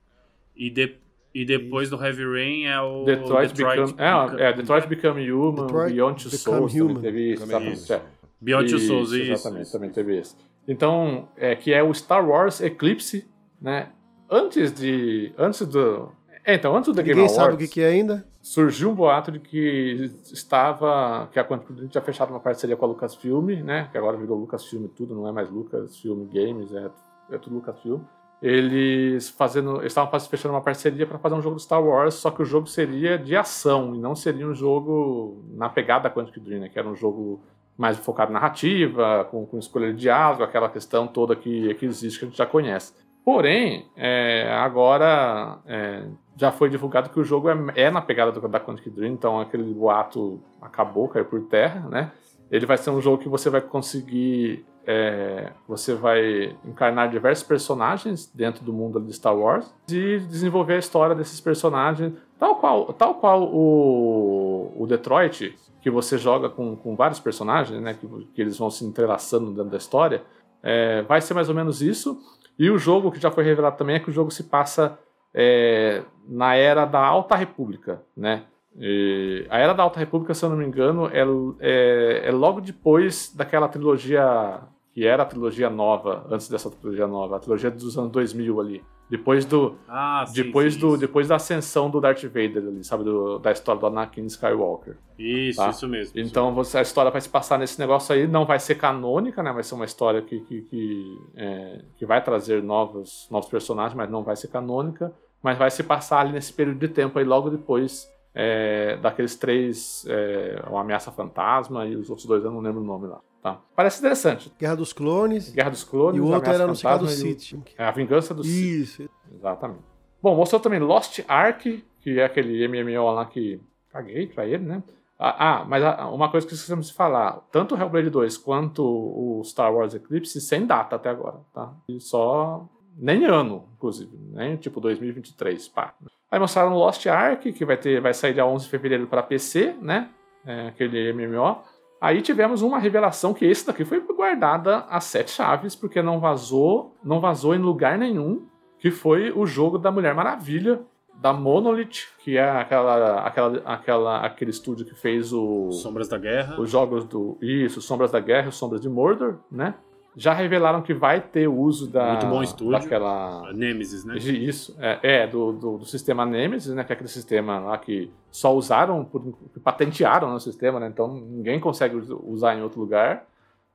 e, 0.57 0.71
de- 0.71 0.97
e 1.41 1.45
depois 1.45 1.91
do 1.91 1.97
Heavy 2.03 2.25
Rain 2.25 2.65
é 2.65 2.81
o 2.81 3.05
Detroit, 3.05 3.55
Become, 3.55 3.93
Become- 3.93 4.41
é, 4.41 4.49
é, 4.49 4.53
Detroit 4.53 4.87
Become 4.87 5.31
Human, 5.33 5.67
Detroit 5.67 5.93
Beyond 5.93 6.23
Two 6.23 6.31
Souls, 6.31 6.73
também 6.73 6.87
Human. 6.91 7.03
teve 7.03 7.33
isso, 7.33 7.43
exatamente. 7.43 7.93
Human. 7.93 7.97
é. 7.99 8.03
Beyond 8.41 8.71
Two 8.71 8.79
Souls, 8.79 9.13
isso. 9.13 9.33
Exatamente, 9.33 9.73
também 9.73 9.91
teve 9.91 10.17
esse. 10.19 10.35
Então, 10.69 11.29
é, 11.37 11.55
que 11.55 11.73
é 11.73 11.83
o 11.83 11.93
Star 11.95 12.27
Wars 12.29 12.61
Eclipse, 12.61 13.27
né? 13.61 13.89
Antes 14.31 14.73
de. 14.73 15.33
Antes 15.39 15.67
do. 15.67 16.11
É, 16.45 16.55
então, 16.55 16.77
antes 16.77 16.89
do 16.89 16.95
The 16.95 17.03
Game 17.03 17.21
Ninguém 17.21 17.35
Awards, 17.35 17.37
sabe 17.37 17.55
o 17.55 17.59
que, 17.59 17.73
que 17.75 17.81
é 17.81 17.89
ainda. 17.89 18.27
surgiu 18.41 18.91
um 18.91 18.95
boato 18.95 19.31
de 19.33 19.39
que 19.41 20.11
estava. 20.33 21.29
que 21.33 21.39
a 21.39 21.45
Quantic 21.45 21.73
Dream 21.73 21.89
tinha 21.89 22.03
fechado 22.03 22.31
uma 22.31 22.41
parceria 22.41 22.77
com 22.77 22.85
a 22.85 22.89
Lucasfilm, 22.89 23.63
né? 23.65 23.89
Que 23.93 23.99
agora 23.99 24.17
virou 24.17 24.39
Lucasfilm 24.39 24.87
tudo, 24.89 25.15
não 25.15 25.29
é 25.29 25.33
mais 25.33 25.51
Lucasfilm 25.51 26.27
Games, 26.33 26.73
é, 26.73 26.91
é 27.33 27.39
tudo 27.39 27.57
Lucasfilm. 27.57 28.01
Eles 28.43 29.29
fazendo. 29.31 29.85
Estavam 29.85 30.21
fechando 30.21 30.55
uma 30.55 30.61
parceria 30.61 31.07
para 31.07 31.19
fazer 31.19 31.35
um 31.35 31.43
jogo 31.43 31.57
de 31.57 31.63
Star 31.63 31.83
Wars, 31.83 32.15
só 32.15 32.31
que 32.31 32.43
o 32.43 32.45
jogo 32.45 32.67
seria 32.67 33.19
de 33.19 33.35
ação 33.35 33.95
e 33.95 33.99
não 33.99 34.15
seria 34.15 34.47
um 34.47 34.55
jogo 34.55 35.43
na 35.55 35.69
pegada 35.69 36.09
da 36.09 36.15
Quantic 36.15 36.39
Dream, 36.41 36.61
né? 36.61 36.69
Que 36.69 36.79
era 36.79 36.89
um 36.89 36.95
jogo 36.95 37.41
mais 37.77 37.99
focado 37.99 38.31
em 38.31 38.35
narrativa, 38.35 39.27
com, 39.31 39.45
com 39.47 39.59
escolha 39.59 39.93
de 39.93 40.01
diálogo, 40.01 40.43
aquela 40.43 40.69
questão 40.69 41.07
toda 41.07 41.37
que, 41.37 41.75
que 41.75 41.87
existe 41.87 42.19
que 42.19 42.25
a 42.25 42.29
gente 42.29 42.39
já 42.39 42.47
conhece. 42.47 42.93
Porém, 43.25 43.87
é, 43.97 44.49
agora 44.53 45.59
é, 45.67 46.05
já 46.37 46.53
foi 46.53 46.71
divulgado 46.71 47.11
que 47.11 47.19
o 47.19 47.25
jogo 47.25 47.51
é, 47.51 47.57
é 47.75 47.91
na 47.91 48.01
pegada 48.01 48.31
do, 48.31 48.49
da 48.49 48.61
Quantic 48.61 48.89
Dream, 48.89 49.13
então 49.13 49.41
aquele 49.41 49.65
boato 49.75 50.41
acabou, 50.63 51.09
caiu 51.09 51.25
por 51.25 51.43
terra, 51.43 51.89
né? 51.89 52.13
Ele 52.51 52.65
vai 52.65 52.77
ser 52.77 52.91
um 52.91 53.01
jogo 53.01 53.19
que 53.19 53.29
você 53.29 53.51
vai 53.51 53.61
conseguir. 53.61 54.65
É, 54.87 55.53
você 55.67 55.95
vai 55.95 56.57
encarnar 56.65 57.11
diversos 57.11 57.45
personagens 57.45 58.31
dentro 58.33 58.65
do 58.65 58.73
mundo 58.73 59.01
de 59.01 59.13
Star 59.13 59.37
Wars 59.37 59.75
e 59.91 60.21
desenvolver 60.21 60.75
a 60.75 60.79
história 60.79 61.15
desses 61.15 61.41
personagens, 61.41 62.13
tal 62.39 62.57
qual, 62.57 62.93
tal 62.93 63.17
qual 63.17 63.43
o, 63.43 64.73
o 64.77 64.87
Detroit, 64.87 65.59
que 65.83 65.91
você 65.91 66.17
joga 66.17 66.49
com, 66.49 66.77
com 66.77 66.95
vários 66.95 67.19
personagens, 67.19 67.81
né? 67.81 67.95
Que, 67.95 68.07
que 68.33 68.41
eles 68.41 68.57
vão 68.57 68.71
se 68.71 68.85
entrelaçando 68.85 69.51
dentro 69.51 69.71
da 69.71 69.77
história. 69.77 70.23
É, 70.63 71.03
vai 71.03 71.21
ser 71.21 71.35
mais 71.35 71.49
ou 71.49 71.55
menos 71.55 71.83
isso. 71.83 72.19
E 72.59 72.71
o 72.71 72.79
jogo 72.79 73.11
que 73.11 73.21
já 73.21 73.31
foi 73.31 73.43
revelado 73.43 73.77
também 73.77 73.97
é 73.97 74.01
que 74.01 74.11
o 74.11 74.13
jogo 74.13 74.31
se 74.31 74.45
passa 74.45 74.99
é, 75.35 76.03
na 76.29 76.55
era 76.55 76.85
da 76.85 77.05
Alta 77.05 77.35
República, 77.35 78.03
né? 78.17 78.45
E 78.79 79.47
a 79.49 79.59
era 79.59 79.73
da 79.73 79.83
Alta 79.83 79.99
República, 79.99 80.35
se 80.35 80.45
eu 80.45 80.51
não 80.51 80.57
me 80.57 80.65
engano, 80.65 81.09
é, 81.09 81.25
é, 81.61 82.29
é 82.29 82.31
logo 82.31 82.61
depois 82.61 83.33
daquela 83.35 83.69
trilogia 83.69 84.61
que 84.97 85.07
era 85.07 85.25
a 85.25 85.27
trilogia 85.27 85.69
nova, 85.69 86.25
antes 86.31 86.49
dessa 86.49 86.71
trilogia 86.71 87.07
nova, 87.07 87.37
a 87.37 87.39
trilogia 87.39 87.71
dos 87.71 87.99
anos 87.99 88.11
2000 88.11 88.59
ali. 88.59 88.83
Depois 89.11 89.45
do, 89.45 89.77
Ah, 89.87 90.25
sim, 90.27 90.43
depois 90.43 90.73
sim, 90.73 90.81
do, 90.81 90.89
isso. 90.89 90.97
depois 90.97 91.29
da 91.29 91.37
ascensão 91.37 91.91
do 91.91 92.01
Darth 92.01 92.23
Vader 92.25 92.65
ali, 92.67 92.83
sabe, 92.83 93.05
do- 93.05 93.39
da 93.39 93.53
história 93.53 93.79
do 93.79 93.87
Anakin 93.89 94.25
Skywalker. 94.25 94.97
Isso, 95.19 95.59
Tá. 95.61 95.69
isso 95.69 95.87
mesmo. 95.87 96.19
isso 96.19 96.31
Então 96.31 96.55
você, 96.55 96.79
a 96.79 96.81
história 96.81 97.11
vai 97.11 97.21
se 97.21 97.29
passar 97.29 97.59
nesse 97.59 97.79
negócio 97.79 98.15
aí, 98.15 98.27
não 98.27 98.47
vai 98.47 98.59
ser 98.59 98.77
canônica, 98.77 99.43
né? 99.43 99.53
Vai 99.53 99.63
ser 99.63 99.75
uma 99.75 99.85
história 99.85 100.23
que, 100.23 100.41
que, 100.41 100.63
que, 100.63 101.19
é, 101.37 101.83
que 101.99 102.07
vai 102.07 102.25
trazer 102.25 102.63
novos, 102.63 103.29
novos 103.31 103.51
personagens, 103.51 103.95
mas 103.95 104.09
não 104.11 104.23
vai 104.25 104.35
ser 104.35 104.49
canônica. 104.49 105.13
Mas 105.43 105.59
vai 105.59 105.71
se 105.71 105.83
passar 105.83 106.21
ali 106.21 106.33
nesse 106.33 106.55
período 106.55 106.79
de 106.79 106.89
tempo 106.89 107.19
aí, 107.19 107.25
logo 107.25 107.51
depois 107.51 108.09
é, 108.39 108.99
daqueles 108.99 109.35
três, 109.35 110.05
é, 110.07 110.63
o 110.71 110.77
Ameaça 110.77 111.11
Fantasma 111.11 111.87
e 111.87 111.97
os 111.97 112.11
outros 112.11 112.27
dois, 112.27 112.45
eu 112.45 112.51
não 112.51 112.61
lembro 112.61 112.83
o 112.83 112.85
nome 112.85 113.07
lá. 113.07 113.19
Tá? 113.43 113.59
Parece 113.75 114.01
interessante. 114.01 114.53
Guerra 114.59 114.77
dos 114.77 114.93
Clones. 114.93 115.51
Guerra 115.51 115.71
dos 115.71 115.85
Clones, 115.85 116.19
e 116.19 116.21
o 116.21 116.27
outro 116.27 116.53
era 116.53 116.67
no 116.67 116.77
Ciclo 116.77 116.99
do 116.99 117.09
Sith. 117.09 117.59
é 117.79 117.85
a 117.85 117.91
Vingança 117.91 118.35
do. 118.35 118.43
Isso. 118.43 119.09
Exatamente. 119.33 119.81
Bom, 120.23 120.37
mostrou 120.37 120.61
também 120.61 120.81
Lost 120.81 121.21
Ark, 121.27 121.83
que 122.01 122.21
é 122.21 122.25
aquele 122.25 122.69
MMO 122.69 123.11
lá 123.11 123.25
que 123.25 123.59
caguei 123.91 124.27
pra 124.27 124.45
ele, 124.45 124.65
né? 124.65 124.83
Ah, 125.19 125.61
ah, 125.61 125.65
mas 125.65 125.83
uma 126.13 126.31
coisa 126.31 126.47
que 126.47 126.53
esquecemos 126.53 126.89
de 126.89 126.93
falar: 126.93 127.41
tanto 127.51 127.75
o 127.75 127.79
Hellblade 127.79 128.11
2 128.11 128.37
quanto 128.37 128.85
o 128.85 129.43
Star 129.45 129.75
Wars 129.75 129.95
Eclipse 129.95 130.41
sem 130.43 130.67
data 130.67 130.97
até 130.97 131.09
agora, 131.09 131.39
tá? 131.55 131.73
E 131.89 131.99
só. 132.01 132.69
Nem 132.97 133.25
ano, 133.25 133.69
inclusive, 133.77 134.11
nem 134.33 134.57
tipo 134.57 134.81
2023, 134.81 135.69
pá. 135.69 135.95
Aí 136.31 136.41
mostraram 136.41 136.75
Lost 136.75 137.07
Ark, 137.07 137.53
que 137.53 137.65
vai, 137.65 137.77
ter, 137.77 138.01
vai 138.01 138.15
sair 138.15 138.35
dia 138.35 138.47
11 138.47 138.65
de 138.65 138.71
fevereiro 138.71 139.07
para 139.07 139.23
PC, 139.23 139.77
né? 139.81 140.09
É, 140.45 140.69
aquele 140.69 141.13
MMO. 141.13 141.59
Aí 142.01 142.21
tivemos 142.23 142.63
uma 142.63 142.79
revelação 142.79 143.33
que 143.33 143.45
esse 143.45 143.67
daqui 143.67 143.85
foi 143.85 144.01
guardada 144.01 144.85
a 144.89 145.01
sete 145.01 145.31
chaves, 145.31 145.75
porque 145.75 146.03
não 146.03 146.21
vazou, 146.21 146.95
não 147.03 147.21
vazou 147.21 147.55
em 147.55 147.59
lugar 147.59 147.99
nenhum, 147.99 148.47
que 148.79 148.91
foi 148.91 149.33
o 149.33 149.47
jogo 149.47 149.79
da 149.79 149.91
Mulher 149.91 150.15
Maravilha, 150.15 150.81
da 151.15 151.33
Monolith, 151.33 152.09
que 152.23 152.37
é 152.37 152.49
aquela, 152.49 153.21
aquela, 153.21 153.63
aquela, 153.65 154.21
aquele 154.21 154.51
estúdio 154.51 154.85
que 154.85 154.95
fez 154.95 155.33
o, 155.33 155.71
Sombras 155.73 156.09
da 156.09 156.19
Guerra. 156.19 156.61
os 156.61 156.71
jogos 156.71 157.05
do. 157.05 157.39
Isso, 157.41 157.81
Sombras 157.81 158.11
da 158.11 158.21
Guerra 158.21 158.49
e 158.49 158.53
Sombras 158.53 158.81
de 158.81 158.89
Mordor, 158.89 159.39
né? 159.51 159.75
Já 160.19 160.33
revelaram 160.33 160.81
que 160.81 160.95
vai 160.95 161.21
ter 161.21 161.47
uso 161.47 161.91
da. 161.91 162.13
Muito 162.13 162.27
bom 162.27 162.43
estúdio. 162.43 162.73
Daquela. 162.73 163.53
Nemesis, 163.53 164.03
né? 164.03 164.17
Isso, 164.17 164.75
é, 164.81 164.99
é, 165.03 165.27
do, 165.27 165.53
do, 165.53 165.79
do 165.79 165.85
sistema 165.85 166.25
Nemesis, 166.25 166.75
né? 166.75 166.83
Que 166.85 166.93
é 166.93 166.95
aquele 166.95 167.09
sistema 167.11 167.59
lá 167.59 167.77
que 167.77 168.11
só 168.31 168.55
usaram, 168.55 169.05
por, 169.05 169.21
que 169.53 169.61
patentearam 169.61 170.31
no 170.33 170.41
sistema, 170.41 170.81
né? 170.81 170.89
Então 170.89 171.07
ninguém 171.13 171.61
consegue 171.61 171.97
us- 171.97 172.09
usar 172.25 172.57
em 172.57 172.63
outro 172.63 172.81
lugar 172.81 173.27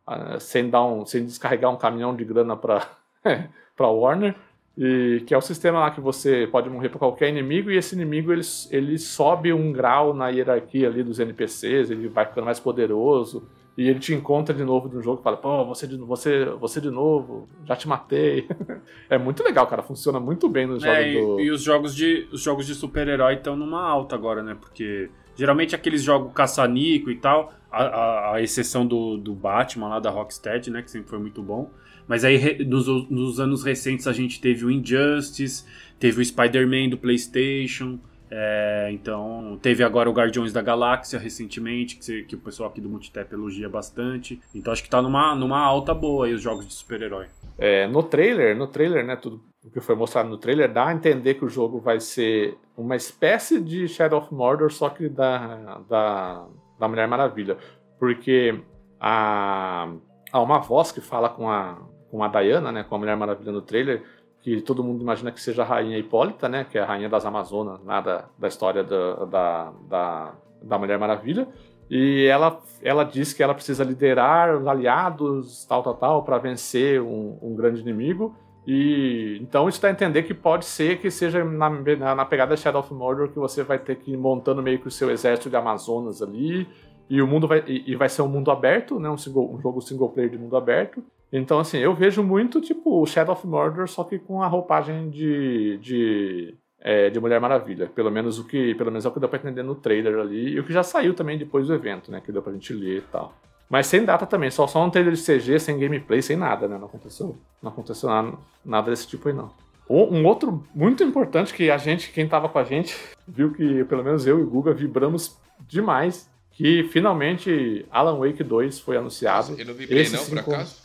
ah, 0.07 0.39
sem, 0.39 0.67
dar 0.67 0.83
um, 0.83 1.05
sem 1.05 1.23
descarregar 1.23 1.71
um 1.71 1.77
caminhão 1.77 2.15
de 2.15 2.25
grana 2.25 2.57
para 2.57 2.87
para 3.77 3.87
Warner. 3.87 4.35
E 4.75 5.21
que 5.27 5.33
é 5.35 5.37
o 5.37 5.41
sistema 5.41 5.79
lá 5.79 5.91
que 5.91 6.01
você 6.01 6.47
pode 6.51 6.69
morrer 6.69 6.89
para 6.89 6.97
qualquer 6.97 7.29
inimigo 7.29 7.69
e 7.69 7.77
esse 7.77 7.93
inimigo 7.93 8.31
ele, 8.31 8.41
ele 8.71 8.97
sobe 8.97 9.53
um 9.53 9.71
grau 9.71 10.13
na 10.13 10.29
hierarquia 10.29 10.87
ali 10.87 11.03
dos 11.03 11.19
NPCs, 11.19 11.91
ele 11.91 12.07
vai 12.07 12.25
ficando 12.25 12.45
mais 12.45 12.59
poderoso 12.59 13.47
e 13.77 13.87
ele 13.87 13.99
te 13.99 14.13
encontra 14.13 14.53
de 14.53 14.63
novo 14.63 14.89
no 14.93 15.01
jogo 15.01 15.21
e 15.21 15.23
fala: 15.23 15.37
pô, 15.37 15.65
você 15.65 15.87
de, 15.87 15.97
você, 15.97 16.45
você 16.59 16.81
de 16.81 16.89
novo, 16.89 17.47
já 17.65 17.75
te 17.75 17.87
matei. 17.87 18.47
é 19.09 19.17
muito 19.17 19.43
legal, 19.43 19.65
cara, 19.67 19.81
funciona 19.81 20.19
muito 20.19 20.49
bem 20.49 20.67
nos 20.67 20.81
jogos 20.83 20.97
É, 20.97 21.11
e, 21.13 21.19
do. 21.21 21.39
e 21.39 21.51
os 21.51 21.61
jogos 21.61 21.95
de 21.95 22.27
os 22.31 22.41
jogos 22.41 22.65
de 22.67 22.75
super-herói 22.75 23.35
estão 23.35 23.55
numa 23.55 23.81
alta 23.81 24.15
agora, 24.15 24.43
né? 24.43 24.55
Porque 24.59 25.09
geralmente 25.35 25.73
aqueles 25.75 26.03
jogos 26.03 26.33
caça-nico 26.33 27.09
e 27.09 27.15
tal, 27.15 27.53
a, 27.71 27.83
a- 27.83 28.35
a 28.35 28.41
exceção 28.41 28.85
do, 28.85 29.17
do 29.17 29.33
Batman 29.33 29.87
lá 29.87 29.99
da 29.99 30.09
Rocksteady, 30.09 30.69
né? 30.69 30.81
Que 30.81 30.91
sempre 30.91 31.09
foi 31.09 31.19
muito 31.19 31.41
bom. 31.41 31.71
Mas 32.07 32.25
aí 32.25 32.35
re- 32.35 32.65
nos, 32.65 32.87
nos 33.09 33.39
anos 33.39 33.63
recentes 33.63 34.05
a 34.05 34.11
gente 34.11 34.41
teve 34.41 34.65
o 34.65 34.71
Injustice, 34.71 35.63
teve 35.97 36.19
o 36.21 36.25
Spider-Man 36.25 36.89
do 36.89 36.97
PlayStation. 36.97 37.99
É, 38.33 38.89
então, 38.93 39.59
teve 39.61 39.83
agora 39.83 40.09
o 40.09 40.13
Guardiões 40.13 40.53
da 40.53 40.61
Galáxia 40.61 41.19
recentemente, 41.19 41.97
que, 41.97 42.23
que 42.23 42.35
o 42.35 42.39
pessoal 42.39 42.69
aqui 42.69 42.79
do 42.79 42.87
Multitap 42.87 43.33
elogia 43.33 43.67
bastante. 43.67 44.41
Então, 44.55 44.71
acho 44.71 44.81
que 44.81 44.89
tá 44.89 45.01
numa, 45.01 45.35
numa 45.35 45.59
alta 45.59 45.93
boa 45.93 46.25
aí 46.25 46.33
os 46.33 46.41
jogos 46.41 46.65
de 46.65 46.73
super-herói. 46.73 47.27
É, 47.57 47.85
no 47.87 48.01
trailer, 48.01 48.55
no 48.55 48.67
trailer, 48.67 49.05
né, 49.05 49.17
tudo 49.17 49.43
o 49.63 49.69
que 49.69 49.79
foi 49.79 49.93
mostrado 49.93 50.29
no 50.29 50.37
trailer 50.37 50.71
dá 50.71 50.87
a 50.87 50.93
entender 50.93 51.35
que 51.35 51.45
o 51.45 51.49
jogo 51.49 51.79
vai 51.79 51.99
ser 51.99 52.57
uma 52.75 52.95
espécie 52.95 53.61
de 53.61 53.87
Shadow 53.87 54.19
of 54.19 54.33
Mordor, 54.33 54.71
só 54.71 54.89
que 54.89 55.07
da, 55.07 55.81
da, 55.87 56.47
da 56.79 56.87
Mulher 56.87 57.07
Maravilha. 57.07 57.57
Porque 57.99 58.59
há, 58.99 59.91
há 60.31 60.41
uma 60.41 60.59
voz 60.59 60.91
que 60.91 61.01
fala 61.01 61.29
com 61.29 61.47
a, 61.49 61.77
com 62.09 62.23
a 62.23 62.27
Diana, 62.29 62.71
né, 62.71 62.83
com 62.83 62.95
a 62.95 62.97
Mulher 62.97 63.15
Maravilha 63.17 63.51
no 63.51 63.61
trailer, 63.61 64.03
que 64.41 64.61
todo 64.61 64.83
mundo 64.83 65.01
imagina 65.01 65.31
que 65.31 65.41
seja 65.41 65.61
a 65.61 65.65
Rainha 65.65 65.97
Hipólita, 65.97 66.49
né, 66.49 66.65
que 66.69 66.77
é 66.77 66.81
a 66.81 66.85
Rainha 66.85 67.07
das 67.07 67.25
Amazonas, 67.25 67.79
lá 67.85 68.01
da, 68.01 68.25
da 68.37 68.47
história 68.47 68.83
da, 68.83 69.25
da, 69.25 69.73
da, 69.87 70.33
da 70.63 70.77
Mulher 70.77 70.97
Maravilha. 70.97 71.47
E 71.89 72.25
ela, 72.25 72.59
ela 72.81 73.03
diz 73.03 73.33
que 73.33 73.43
ela 73.43 73.53
precisa 73.53 73.83
liderar 73.83 74.55
os 74.55 74.65
aliados, 74.65 75.65
tal, 75.65 75.83
tal, 75.83 75.93
tal, 75.93 76.23
para 76.23 76.37
vencer 76.37 77.01
um, 77.01 77.37
um 77.41 77.55
grande 77.55 77.81
inimigo. 77.81 78.33
E 78.65 79.39
então 79.41 79.67
isso 79.67 79.81
dá 79.81 79.89
a 79.89 79.91
entender 79.91 80.23
que 80.23 80.33
pode 80.33 80.65
ser 80.65 80.99
que 80.99 81.09
seja 81.11 81.43
na, 81.43 81.69
na, 81.69 82.15
na 82.15 82.25
pegada 82.25 82.55
Shadow 82.55 82.81
of 82.81 82.93
Mordor 82.93 83.29
que 83.29 83.39
você 83.39 83.63
vai 83.63 83.79
ter 83.79 83.95
que 83.95 84.13
ir 84.13 84.17
montando 84.17 84.61
meio 84.61 84.79
que 84.79 84.87
o 84.87 84.91
seu 84.91 85.09
exército 85.09 85.49
de 85.49 85.55
Amazonas 85.55 86.21
ali. 86.21 86.67
E 87.09 87.21
o 87.21 87.27
mundo 87.27 87.45
vai, 87.45 87.61
e, 87.67 87.91
e 87.91 87.95
vai 87.95 88.07
ser 88.07 88.21
um 88.21 88.27
mundo 88.27 88.51
aberto, 88.51 88.97
né? 88.97 89.09
Um, 89.09 89.17
single, 89.17 89.53
um 89.53 89.59
jogo 89.59 89.81
single 89.81 90.09
player 90.09 90.31
de 90.31 90.37
mundo 90.37 90.55
aberto. 90.55 91.03
Então, 91.31 91.59
assim, 91.59 91.77
eu 91.77 91.93
vejo 91.93 92.21
muito 92.21 92.59
tipo 92.59 93.01
o 93.01 93.05
Shadow 93.05 93.33
of 93.33 93.47
Mordor, 93.47 93.87
só 93.87 94.03
que 94.03 94.19
com 94.19 94.43
a 94.43 94.47
roupagem 94.47 95.09
de, 95.09 95.77
de, 95.77 96.55
é, 96.79 97.09
de 97.09 97.19
Mulher 97.19 97.39
Maravilha. 97.39 97.87
Pelo 97.87 98.11
menos 98.11 98.37
o 98.37 98.43
que. 98.43 98.75
Pelo 98.75 98.91
menos 98.91 99.05
é 99.05 99.07
o 99.07 99.11
que 99.11 99.19
deu 99.19 99.29
pra 99.29 99.39
entender 99.39 99.63
no 99.63 99.75
trailer 99.75 100.19
ali. 100.19 100.49
E 100.49 100.59
o 100.59 100.63
que 100.63 100.73
já 100.73 100.83
saiu 100.83 101.13
também 101.13 101.37
depois 101.37 101.67
do 101.67 101.73
evento, 101.73 102.11
né? 102.11 102.21
Que 102.23 102.31
deu 102.31 102.41
pra 102.41 102.51
gente 102.51 102.73
ler 102.73 102.97
e 102.97 103.01
tal. 103.01 103.33
Mas 103.69 103.87
sem 103.87 104.03
data 104.03 104.25
também, 104.25 104.51
só, 104.51 104.67
só 104.67 104.83
um 104.83 104.89
trailer 104.89 105.13
de 105.13 105.23
CG, 105.23 105.57
sem 105.57 105.79
gameplay, 105.79 106.21
sem 106.21 106.35
nada, 106.35 106.67
né? 106.67 106.77
Não 106.77 106.87
aconteceu, 106.87 107.37
não 107.63 107.71
aconteceu 107.71 108.09
nada, 108.09 108.33
nada 108.65 108.89
desse 108.91 109.07
tipo 109.07 109.29
aí, 109.29 109.33
não. 109.33 109.49
Um 109.89 110.25
outro 110.25 110.65
muito 110.75 111.03
importante 111.03 111.53
que 111.53 111.71
a 111.71 111.77
gente, 111.77 112.11
quem 112.11 112.27
tava 112.27 112.49
com 112.49 112.59
a 112.59 112.65
gente, 112.65 112.97
viu 113.25 113.53
que 113.53 113.85
pelo 113.85 114.03
menos 114.03 114.27
eu 114.27 114.39
e 114.39 114.43
o 114.43 114.49
Guga 114.49 114.73
vibramos 114.73 115.37
demais, 115.65 116.29
que 116.51 116.83
finalmente 116.91 117.85
Alan 117.89 118.19
Wake 118.19 118.43
2 118.43 118.81
foi 118.81 118.97
anunciado. 118.97 119.55
Eu 119.57 119.65
não 119.65 119.73
vi 119.73 119.87
bem 119.87 120.09
não, 120.09 120.25
por 120.25 120.39
acaso. 120.39 120.80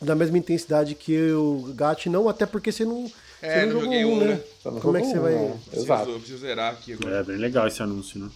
Da 0.00 0.14
mesma 0.14 0.38
intensidade 0.38 0.94
que 0.94 1.32
o 1.32 1.72
GAT, 1.74 2.06
não, 2.08 2.28
até 2.28 2.46
porque 2.46 2.70
você 2.70 2.84
não, 2.84 3.10
É, 3.42 3.60
você 3.60 3.66
não 3.66 3.74
não 3.74 3.80
jogou 3.82 3.94
um, 3.98 4.12
um, 4.14 4.18
né? 4.20 4.26
né? 4.64 4.80
Como 4.80 4.96
é 4.96 5.00
que 5.00 5.06
você 5.08 5.18
vai- 5.18 5.34
um, 5.34 5.48
né? 5.48 5.56
Preciso, 5.64 5.84
Exato. 5.86 6.10
eu 6.10 6.18
preciso 6.18 6.38
zerar 6.38 6.72
aqui 6.72 6.92
agora. 6.92 7.16
É 7.16 7.22
bem 7.24 7.36
legal 7.36 7.66
esse 7.66 7.82
anúncio, 7.82 8.20
né? 8.20 8.30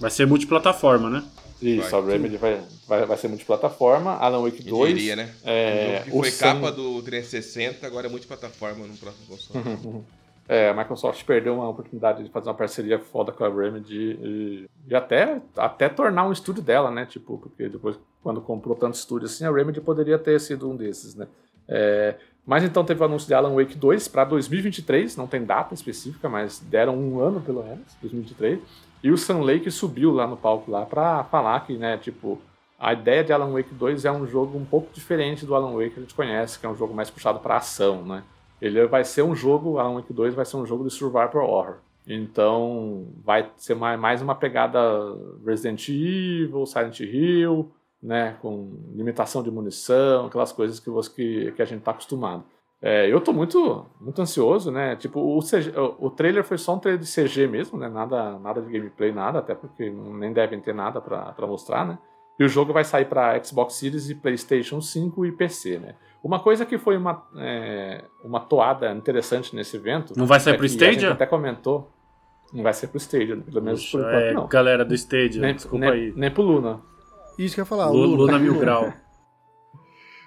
Vai 0.00 0.10
ser 0.10 0.26
multiplataforma, 0.26 1.10
né? 1.10 1.22
Isso, 1.62 1.88
Vai. 1.90 2.00
a 2.00 2.04
Remedy 2.04 2.36
vai, 2.36 2.60
vai, 2.88 3.06
vai 3.06 3.16
ser 3.18 3.28
multiplataforma. 3.28 4.16
Alan 4.16 4.42
Wake 4.42 4.62
Quem 4.62 4.72
2. 4.72 4.94
diria, 4.94 5.16
né? 5.16 5.30
É, 5.44 5.76
um 5.76 5.92
jogo 5.98 6.04
que 6.04 6.10
o 6.10 6.20
foi 6.20 6.30
Sam- 6.30 6.54
capa 6.54 6.72
do 6.72 7.02
360, 7.02 7.86
agora 7.86 8.06
é 8.06 8.10
multiplataforma 8.10 8.86
no 8.86 8.96
próximo 8.96 9.26
console. 9.28 9.64
É, 10.48 10.68
a 10.68 10.74
Microsoft 10.74 11.24
perdeu 11.24 11.54
uma 11.54 11.68
oportunidade 11.68 12.22
de 12.22 12.30
fazer 12.30 12.48
uma 12.48 12.54
parceria 12.54 12.98
foda 12.98 13.32
com 13.32 13.44
a 13.44 13.48
Remedy 13.48 14.18
e, 14.20 14.70
e 14.86 14.94
até, 14.94 15.40
até 15.56 15.88
tornar 15.88 16.26
um 16.26 16.32
estúdio 16.32 16.62
dela, 16.62 16.90
né? 16.90 17.06
Tipo, 17.06 17.38
porque 17.38 17.68
depois, 17.68 17.98
quando 18.22 18.40
comprou 18.42 18.76
tantos 18.76 19.00
estúdios 19.00 19.32
assim, 19.32 19.46
a 19.46 19.50
Remedy 19.50 19.80
poderia 19.80 20.18
ter 20.18 20.38
sido 20.38 20.70
um 20.70 20.76
desses, 20.76 21.14
né? 21.14 21.26
É, 21.66 22.16
mas 22.46 22.62
então 22.62 22.84
teve 22.84 23.00
o 23.00 23.04
anúncio 23.04 23.26
de 23.26 23.32
Alan 23.32 23.54
Wake 23.54 23.74
2 23.74 24.06
para 24.08 24.24
2023, 24.24 25.16
não 25.16 25.26
tem 25.26 25.44
data 25.44 25.72
específica, 25.72 26.28
mas 26.28 26.58
deram 26.58 26.94
um 26.94 27.20
ano 27.20 27.40
pelo 27.40 27.62
menos, 27.62 27.94
2023. 28.02 28.60
E 29.02 29.10
o 29.10 29.16
Sun 29.16 29.40
Lake 29.40 29.70
subiu 29.70 30.12
lá 30.12 30.26
no 30.26 30.36
palco 30.36 30.70
lá 30.70 30.84
para 30.84 31.24
falar 31.24 31.60
que, 31.66 31.76
né, 31.76 31.96
tipo, 31.96 32.38
a 32.78 32.92
ideia 32.92 33.24
de 33.24 33.32
Alan 33.32 33.50
Wake 33.50 33.74
2 33.74 34.04
é 34.04 34.12
um 34.12 34.26
jogo 34.26 34.58
um 34.58 34.64
pouco 34.64 34.92
diferente 34.92 35.46
do 35.46 35.54
Alan 35.54 35.72
Wake 35.72 35.90
que 35.90 36.00
a 36.00 36.02
gente 36.02 36.14
conhece, 36.14 36.58
que 36.58 36.66
é 36.66 36.68
um 36.68 36.76
jogo 36.76 36.92
mais 36.92 37.10
puxado 37.10 37.38
para 37.38 37.56
ação, 37.56 38.04
né? 38.04 38.22
Ele 38.64 38.86
vai 38.86 39.04
ser 39.04 39.22
um 39.22 39.34
jogo, 39.34 39.78
Alan 39.78 39.96
Wake 39.96 40.12
2 40.12 40.34
vai 40.34 40.44
ser 40.44 40.56
um 40.56 40.64
jogo 40.64 40.84
de 40.84 40.90
survival 40.90 41.46
horror. 41.46 41.76
Então, 42.06 43.08
vai 43.22 43.50
ser 43.56 43.74
mais, 43.74 44.22
uma 44.22 44.34
pegada 44.34 44.80
Resident 45.44 45.88
Evil, 45.88 46.64
Silent 46.64 47.00
Hill, 47.00 47.70
né, 48.02 48.36
com 48.40 48.72
limitação 48.94 49.42
de 49.42 49.50
munição, 49.50 50.26
aquelas 50.26 50.52
coisas 50.52 50.80
que, 50.80 50.88
você, 50.88 51.10
que, 51.10 51.52
que 51.52 51.62
a 51.62 51.64
gente 51.64 51.82
tá 51.82 51.90
acostumado. 51.90 52.44
É, 52.80 53.10
eu 53.10 53.20
tô 53.20 53.32
muito, 53.32 53.86
muito 53.98 54.20
ansioso, 54.20 54.70
né? 54.70 54.94
Tipo, 54.96 55.20
o, 55.20 55.40
CG, 55.40 55.70
o, 55.74 56.06
o 56.06 56.10
trailer 56.10 56.44
foi 56.44 56.58
só 56.58 56.74
um 56.74 56.78
trailer 56.78 57.00
de 57.00 57.10
CG 57.10 57.46
mesmo, 57.46 57.78
né? 57.78 57.88
Nada, 57.88 58.38
nada 58.38 58.60
de 58.60 58.70
gameplay, 58.70 59.10
nada, 59.10 59.38
até 59.38 59.54
porque 59.54 59.88
nem 59.88 60.34
devem 60.34 60.60
ter 60.60 60.74
nada 60.74 61.00
pra 61.00 61.46
mostrar, 61.46 61.86
né? 61.86 61.98
E 62.38 62.44
o 62.44 62.48
jogo 62.48 62.72
vai 62.72 62.84
sair 62.84 63.06
para 63.06 63.42
Xbox 63.42 63.74
Series 63.74 64.10
e 64.10 64.14
PlayStation 64.14 64.80
5 64.80 65.24
e 65.24 65.32
PC, 65.32 65.78
né? 65.78 65.94
Uma 66.24 66.40
coisa 66.40 66.64
que 66.64 66.78
foi 66.78 66.96
uma, 66.96 67.22
é, 67.36 68.02
uma 68.24 68.40
toada 68.40 68.90
interessante 68.92 69.54
nesse 69.54 69.76
evento. 69.76 70.14
Não 70.16 70.24
vai 70.26 70.40
sair 70.40 70.54
é 70.54 70.56
pro 70.56 70.66
que 70.66 70.74
A 70.74 70.78
gente 70.86 70.92
Stadia? 70.94 71.12
até 71.12 71.26
comentou. 71.26 71.90
Não 72.52 72.62
vai 72.62 72.72
ser 72.72 72.86
pro 72.88 72.96
Stadia, 72.98 73.36
pelo 73.36 73.60
menos 73.62 73.90
por 73.90 74.00
enquanto 74.00 74.14
é, 74.16 74.32
não. 74.32 74.46
galera 74.48 74.84
do 74.84 74.94
Stadia, 74.94 75.40
Nem, 75.42 75.54
desculpa 75.54 75.78
nem, 75.84 75.90
aí. 75.90 76.12
nem 76.16 76.30
pro 76.30 76.42
Luna. 76.42 76.80
Isso 77.38 77.54
que 77.54 77.60
eu 77.60 77.62
ia 77.62 77.66
falar. 77.66 77.90
Lu- 77.90 77.98
o 78.00 78.14
Luna 78.14 78.38
Mil 78.38 78.56
Grau. 78.60 78.90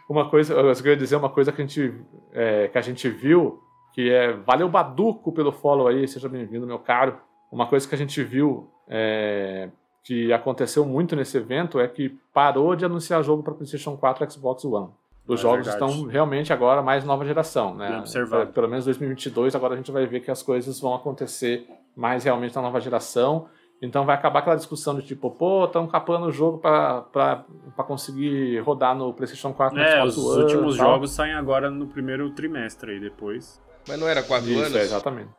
Uma 0.09 0.29
coisa, 0.29 0.53
eu 0.53 0.73
queria 0.75 0.95
dizer 0.95 1.15
uma 1.15 1.29
coisa 1.29 1.51
que 1.51 1.61
a 1.61 1.65
gente, 1.65 1.93
é, 2.31 2.67
que 2.69 2.77
a 2.77 2.81
gente 2.81 3.09
viu, 3.09 3.59
que 3.93 4.09
é. 4.09 4.33
Valeu 4.33 4.69
Baduco 4.69 5.31
pelo 5.33 5.51
follow 5.51 5.87
aí, 5.87 6.07
seja 6.07 6.29
bem-vindo, 6.29 6.65
meu 6.67 6.79
caro. 6.79 7.17
Uma 7.51 7.65
coisa 7.67 7.87
que 7.87 7.95
a 7.95 7.97
gente 7.97 8.23
viu 8.23 8.69
é, 8.87 9.69
que 10.03 10.31
aconteceu 10.31 10.85
muito 10.85 11.15
nesse 11.15 11.37
evento 11.37 11.79
é 11.79 11.87
que 11.87 12.09
parou 12.33 12.75
de 12.75 12.85
anunciar 12.85 13.23
jogo 13.23 13.41
para 13.43 13.53
PlayStation 13.53 13.97
4 13.97 14.23
e 14.25 14.29
Xbox 14.31 14.63
One. 14.63 14.89
Os 15.27 15.39
É 15.39 15.43
jogos 15.43 15.65
verdade. 15.67 15.91
estão 15.91 16.07
realmente 16.07 16.53
agora 16.53 16.81
mais 16.81 17.03
nova 17.03 17.25
geração, 17.25 17.75
né? 17.75 17.97
Observado. 17.99 18.51
Pelo 18.53 18.67
menos 18.69 18.85
2022, 18.85 19.53
agora 19.55 19.73
a 19.73 19.77
gente 19.77 19.91
vai 19.91 20.05
ver 20.05 20.21
que 20.21 20.31
as 20.31 20.41
coisas 20.41 20.79
vão 20.79 20.95
acontecer 20.95 21.67
mais 21.95 22.23
realmente 22.23 22.55
na 22.55 22.61
nova 22.61 22.79
geração. 22.79 23.47
Então 23.81 24.05
vai 24.05 24.15
acabar 24.15 24.39
aquela 24.39 24.55
discussão 24.55 24.95
de 24.95 25.03
tipo, 25.05 25.29
pô, 25.29 25.65
estão 25.65 25.85
capando 25.85 26.27
o 26.27 26.31
jogo 26.31 26.57
para 26.59 27.43
conseguir 27.85 28.59
rodar 28.61 28.95
no 28.95 29.13
PlayStation 29.13 29.53
4 29.53 29.77
no 29.77 29.83
É, 29.83 29.91
Xbox 30.01 30.17
os 30.17 30.25
One, 30.25 30.43
últimos 30.43 30.77
tal. 30.77 30.85
jogos 30.87 31.11
saem 31.11 31.33
agora 31.33 31.69
no 31.69 31.87
primeiro 31.87 32.29
trimestre 32.31 32.91
aí 32.93 32.99
depois. 32.99 33.61
Mas 33.87 33.99
não 33.99 34.07
era 34.07 34.23
quatro 34.23 34.49
Isso, 34.49 34.59
anos? 34.61 34.75
é, 34.75 34.81
exatamente. 34.81 35.29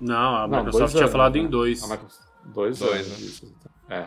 Não, 0.00 0.36
a 0.36 0.46
Não, 0.46 0.58
Microsoft 0.58 0.78
dois 0.80 0.90
tinha 0.92 1.02
anos, 1.02 1.12
falado 1.12 1.34
né? 1.34 1.40
em 1.40 1.46
dois. 1.48 1.82
A 1.82 1.88
Microsoft- 1.88 2.28
Dois, 2.44 2.78
Dois, 2.78 2.92
anos. 2.94 3.08
né? 3.08 3.26
Isso. 3.26 3.54
É. 3.90 4.06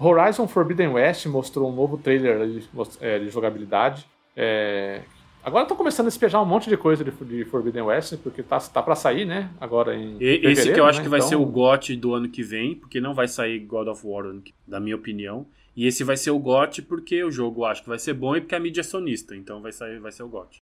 Horizon 0.00 0.48
Forbidden 0.48 0.88
West 0.88 1.26
mostrou 1.26 1.70
um 1.70 1.74
novo 1.74 1.98
trailer 1.98 2.62
most- 2.72 2.98
é, 3.00 3.18
de 3.18 3.28
jogabilidade. 3.28 4.06
É, 4.36 5.02
Agora 5.42 5.62
estão 5.62 5.76
começando 5.76 6.06
a 6.06 6.10
despejar 6.10 6.42
um 6.42 6.46
monte 6.46 6.68
de 6.68 6.76
coisa 6.76 7.02
de, 7.02 7.10
de 7.10 7.44
Forbidden 7.46 7.82
West, 7.82 8.14
porque 8.22 8.42
tá, 8.42 8.58
tá 8.58 8.82
pra 8.82 8.94
sair, 8.94 9.24
né? 9.24 9.48
Agora 9.58 9.94
em. 9.96 10.16
E- 10.20 10.40
esse 10.46 10.70
que 10.72 10.78
eu 10.78 10.84
acho 10.84 10.98
né? 10.98 11.04
que 11.04 11.08
vai 11.10 11.18
Então, 11.18 11.28
ser 11.30 11.36
o 11.36 11.46
GOT 11.46 11.96
do 11.96 12.12
ano 12.14 12.28
que 12.28 12.42
vem, 12.42 12.74
porque 12.74 13.00
não 13.00 13.14
vai 13.14 13.26
sair 13.26 13.58
God 13.60 13.88
of 13.88 14.02
War, 14.06 14.24
da 14.66 14.78
minha 14.78 14.96
opinião. 14.96 15.46
E 15.74 15.86
esse 15.86 16.04
vai 16.04 16.16
ser 16.18 16.30
o 16.30 16.38
GOT 16.38 16.82
porque 16.82 17.24
o 17.24 17.30
jogo 17.30 17.64
acho 17.64 17.82
que 17.82 17.88
vai 17.88 17.98
ser 17.98 18.12
bom 18.12 18.36
e 18.36 18.40
porque 18.42 18.54
a 18.54 18.60
mídia 18.60 18.82
é 18.82 18.84
sonista, 18.84 19.34
então 19.34 19.62
vai, 19.62 19.72
sair, 19.72 19.98
vai 19.98 20.12
ser 20.12 20.24
o 20.24 20.28
GOT. 20.28 20.58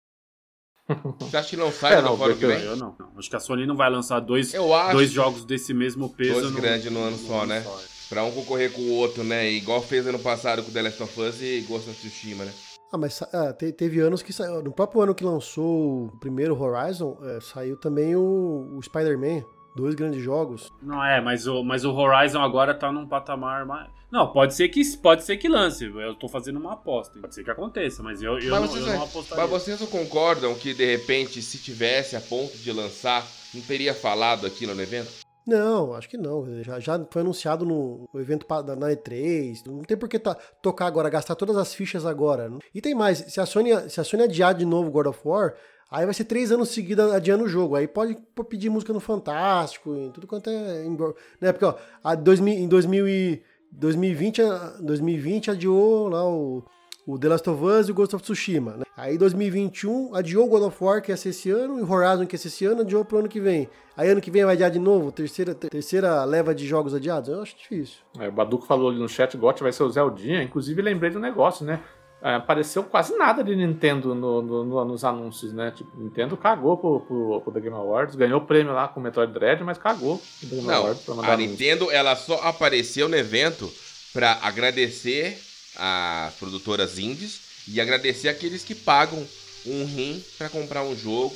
Você 1.19 1.37
acha 1.37 1.49
que 1.51 1.57
não 1.57 1.71
sai 1.71 1.93
É, 1.93 2.01
não, 2.01 2.17
fora 2.17 2.33
que 2.33 2.45
vem? 2.45 2.61
Eu 2.63 2.75
não, 2.75 2.95
não. 2.99 3.09
Acho 3.17 3.29
que 3.29 3.35
a 3.35 3.39
Sony 3.39 3.67
não 3.67 3.75
vai 3.75 3.91
lançar 3.91 4.19
dois, 4.21 4.53
dois 4.91 5.11
jogos 5.11 5.45
desse 5.45 5.71
mesmo 5.73 6.09
peso. 6.09 6.41
dois 6.41 6.55
grandes 6.55 6.91
no 6.91 6.99
ano 6.99 7.17
só, 7.17 7.45
né? 7.45 7.63
Pra 8.09 8.23
um 8.23 8.31
concorrer 8.31 8.71
com 8.71 8.81
o 8.81 8.93
outro, 8.93 9.23
né? 9.23 9.49
Igual 9.49 9.81
fez 9.81 10.05
ano 10.05 10.19
passado 10.19 10.61
com 10.63 10.71
The 10.71 10.81
Last 10.81 11.03
of 11.03 11.19
Us 11.21 11.41
e 11.41 11.61
Ghost 11.67 11.89
of 11.89 11.99
Tsushima, 11.99 12.45
né? 12.45 12.53
Ah, 12.91 12.97
mas 12.97 13.21
ah, 13.33 13.51
te- 13.53 13.71
teve 13.71 13.99
anos 13.99 14.21
que 14.21 14.31
saiu. 14.31 14.61
No 14.61 14.71
próprio 14.71 15.01
ano 15.01 15.15
que 15.15 15.23
lançou 15.23 16.05
o 16.05 16.17
primeiro 16.19 16.59
Horizon, 16.61 17.17
é, 17.23 17.39
saiu 17.41 17.75
também 17.75 18.15
o, 18.15 18.75
o 18.77 18.81
Spider-Man. 18.83 19.43
Dois 19.75 19.95
grandes 19.95 20.21
jogos. 20.21 20.69
Não 20.83 21.03
é, 21.03 21.19
mas 21.19 21.47
o, 21.47 21.63
mas 21.63 21.83
o 21.83 21.91
Horizon 21.91 22.39
agora 22.39 22.75
tá 22.75 22.91
num 22.91 23.07
patamar 23.07 23.65
mais. 23.65 23.89
Não, 24.11 24.31
pode 24.31 24.53
ser 24.53 24.69
que 24.69 24.83
pode 24.97 25.23
ser 25.23 25.37
que 25.37 25.49
lance. 25.49 25.85
Eu 25.85 26.13
tô 26.13 26.29
fazendo 26.29 26.59
uma 26.59 26.73
aposta. 26.73 27.19
Pode 27.19 27.33
ser 27.33 27.43
que 27.43 27.49
aconteça, 27.49 28.03
mas 28.03 28.21
eu, 28.21 28.37
eu, 28.37 28.51
mas, 28.51 28.61
não, 28.61 28.67
vocês, 28.67 28.85
eu 28.85 28.93
não 28.93 29.03
apostaria. 29.03 29.43
mas 29.43 29.49
vocês 29.51 29.79
não 29.81 29.87
concordam 29.87 30.53
que, 30.53 30.75
de 30.75 30.85
repente, 30.85 31.41
se 31.41 31.57
tivesse 31.57 32.15
a 32.15 32.21
ponto 32.21 32.55
de 32.55 32.71
lançar, 32.71 33.25
não 33.51 33.61
teria 33.63 33.95
falado 33.95 34.45
aquilo 34.45 34.75
no 34.75 34.81
evento? 34.83 35.22
Não, 35.45 35.93
acho 35.93 36.07
que 36.09 36.17
não. 36.17 36.45
Já, 36.63 36.79
já 36.79 37.05
foi 37.09 37.21
anunciado 37.21 37.65
no, 37.65 38.07
evento 38.15 38.45
da- 38.63 38.75
na 38.75 38.87
E3. 38.91 39.65
Não 39.65 39.81
tem 39.83 39.97
por 39.97 40.07
que 40.07 40.17
tá, 40.19 40.35
tocar 40.61 40.85
agora, 40.87 41.09
gastar 41.09 41.35
todas 41.35 41.57
as 41.57 41.73
fichas 41.73 42.05
agora. 42.05 42.49
E 42.73 42.79
tem 42.81 42.95
mais, 42.95 43.17
se 43.19 43.39
a 43.41 43.45
Sony, 43.45 43.71
se 43.89 43.99
a 43.99 44.03
Sony 44.03 44.23
adiar 44.23 44.53
de 44.53 44.65
novo 44.65 44.89
God 44.89 45.07
of 45.07 45.19
War, 45.25 45.53
aí 45.91 46.05
vai 46.05 46.13
ser 46.13 46.23
três 46.25 46.51
anos 46.51 46.69
seguidos 46.69 47.11
adiando 47.11 47.43
o 47.43 47.47
jogo. 47.49 47.75
Aí 47.75 47.87
pode 47.87 48.17
pedir 48.49 48.69
música 48.69 48.93
no 48.93 48.99
Fantástico, 48.99 49.93
em 49.95 50.11
tudo 50.11 50.25
quanto 50.27 50.49
é. 50.49 50.85
em- 50.85 50.97
Né? 51.41 51.51
Porque, 51.51 51.65
ó, 51.65 51.75
a 52.03 52.15
2000 52.15 52.53
em 52.53 52.67
2000 52.67 53.07
e- 53.07 53.41
2020, 53.71 54.41
a- 54.41 54.77
2020 54.81 55.51
adiou 55.51 56.07
lá 56.07 56.25
o, 56.29 56.63
o 57.05 57.17
The 57.19 57.27
Last 57.27 57.49
of 57.49 57.63
Us 57.63 57.87
e 57.87 57.91
o 57.91 57.93
Ghost 57.93 58.15
of 58.15 58.23
Tsushima. 58.23 58.77
Né? 58.77 58.83
Aí 58.95 59.17
2021 59.17 60.15
adiou 60.15 60.45
o 60.45 60.49
God 60.49 60.63
of 60.63 60.77
War, 60.83 61.01
que 61.01 61.11
ia 61.11 61.17
ser 61.17 61.29
esse 61.29 61.49
ano, 61.51 61.77
e 61.79 61.81
o 61.81 61.91
Horizon, 61.91 62.25
que 62.25 62.35
ia 62.35 62.39
ser 62.39 62.47
esse 62.47 62.65
ano, 62.65 62.81
adiou 62.81 63.03
pro 63.03 63.17
ano 63.19 63.27
que 63.27 63.39
vem. 63.39 63.67
Aí 63.97 64.09
ano 64.09 64.21
que 64.21 64.31
vem 64.31 64.43
vai 64.45 64.53
adiar 64.55 64.71
de 64.71 64.79
novo, 64.79 65.11
terceira, 65.11 65.53
ter- 65.53 65.69
terceira 65.69 66.23
leva 66.23 66.55
de 66.55 66.65
jogos 66.67 66.93
adiados? 66.93 67.29
Eu 67.29 67.41
acho 67.41 67.55
difícil. 67.57 67.97
É, 68.19 68.27
o 68.27 68.31
Baduco 68.31 68.65
falou 68.65 68.89
ali 68.89 68.99
no 68.99 69.09
chat, 69.09 69.35
GOT 69.37 69.61
vai 69.61 69.71
ser 69.71 69.83
o 69.83 69.89
Zeldinha. 69.89 70.41
Inclusive, 70.43 70.81
lembrei 70.81 71.11
um 71.15 71.19
negócio, 71.19 71.65
né? 71.65 71.81
É, 72.21 72.35
apareceu 72.35 72.83
quase 72.83 73.13
nada 73.17 73.43
de 73.43 73.53
Nintendo 73.53 74.15
no- 74.15 74.41
no- 74.41 74.63
no- 74.63 74.85
nos 74.85 75.03
anúncios, 75.03 75.51
né? 75.51 75.71
Tipo, 75.75 75.91
Nintendo 75.97 76.37
cagou 76.37 76.77
pro, 76.77 77.01
pro, 77.01 77.41
pro 77.41 77.51
The 77.51 77.59
Game 77.59 77.75
Awards, 77.75 78.15
ganhou 78.15 78.39
prêmio 78.39 78.71
lá 78.71 78.87
com 78.87 79.01
o 79.01 79.03
Metroid 79.03 79.33
Dread, 79.33 79.61
mas 79.61 79.77
cagou 79.77 80.17
pro 80.39 80.49
The 80.49 80.55
Game 80.55 80.67
Não, 80.67 80.75
Awards 80.75 81.03
pra 81.03 81.15
mandar 81.15 81.27
a 81.31 81.33
anúncio. 81.33 81.51
Nintendo, 81.51 81.91
ela 81.91 82.15
só 82.15 82.35
apareceu 82.43 83.09
no 83.09 83.15
evento 83.17 83.69
pra 84.13 84.39
agradecer 84.41 85.37
as 85.77 86.33
produtoras 86.35 86.97
indies 86.99 87.65
e 87.67 87.79
agradecer 87.79 88.27
aqueles 88.29 88.63
que 88.63 88.75
pagam 88.75 89.25
um 89.65 89.85
rim 89.85 90.21
pra 90.37 90.49
comprar 90.49 90.83
um 90.83 90.95
jogo 90.95 91.33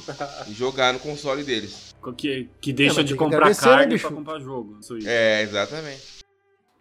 e 0.48 0.52
jogar 0.52 0.92
no 0.92 1.00
console 1.00 1.42
deles. 1.42 1.94
Que, 2.16 2.48
que 2.60 2.72
deixa 2.72 3.00
É, 3.00 3.04
de 3.04 3.14
comprar 3.16 3.48
né, 3.48 3.54
carne 3.54 3.94
bicho? 3.94 4.06
pra 4.06 4.16
comprar 4.16 4.38
jogo. 4.40 4.78
É, 5.04 5.42
exatamente. 5.42 6.02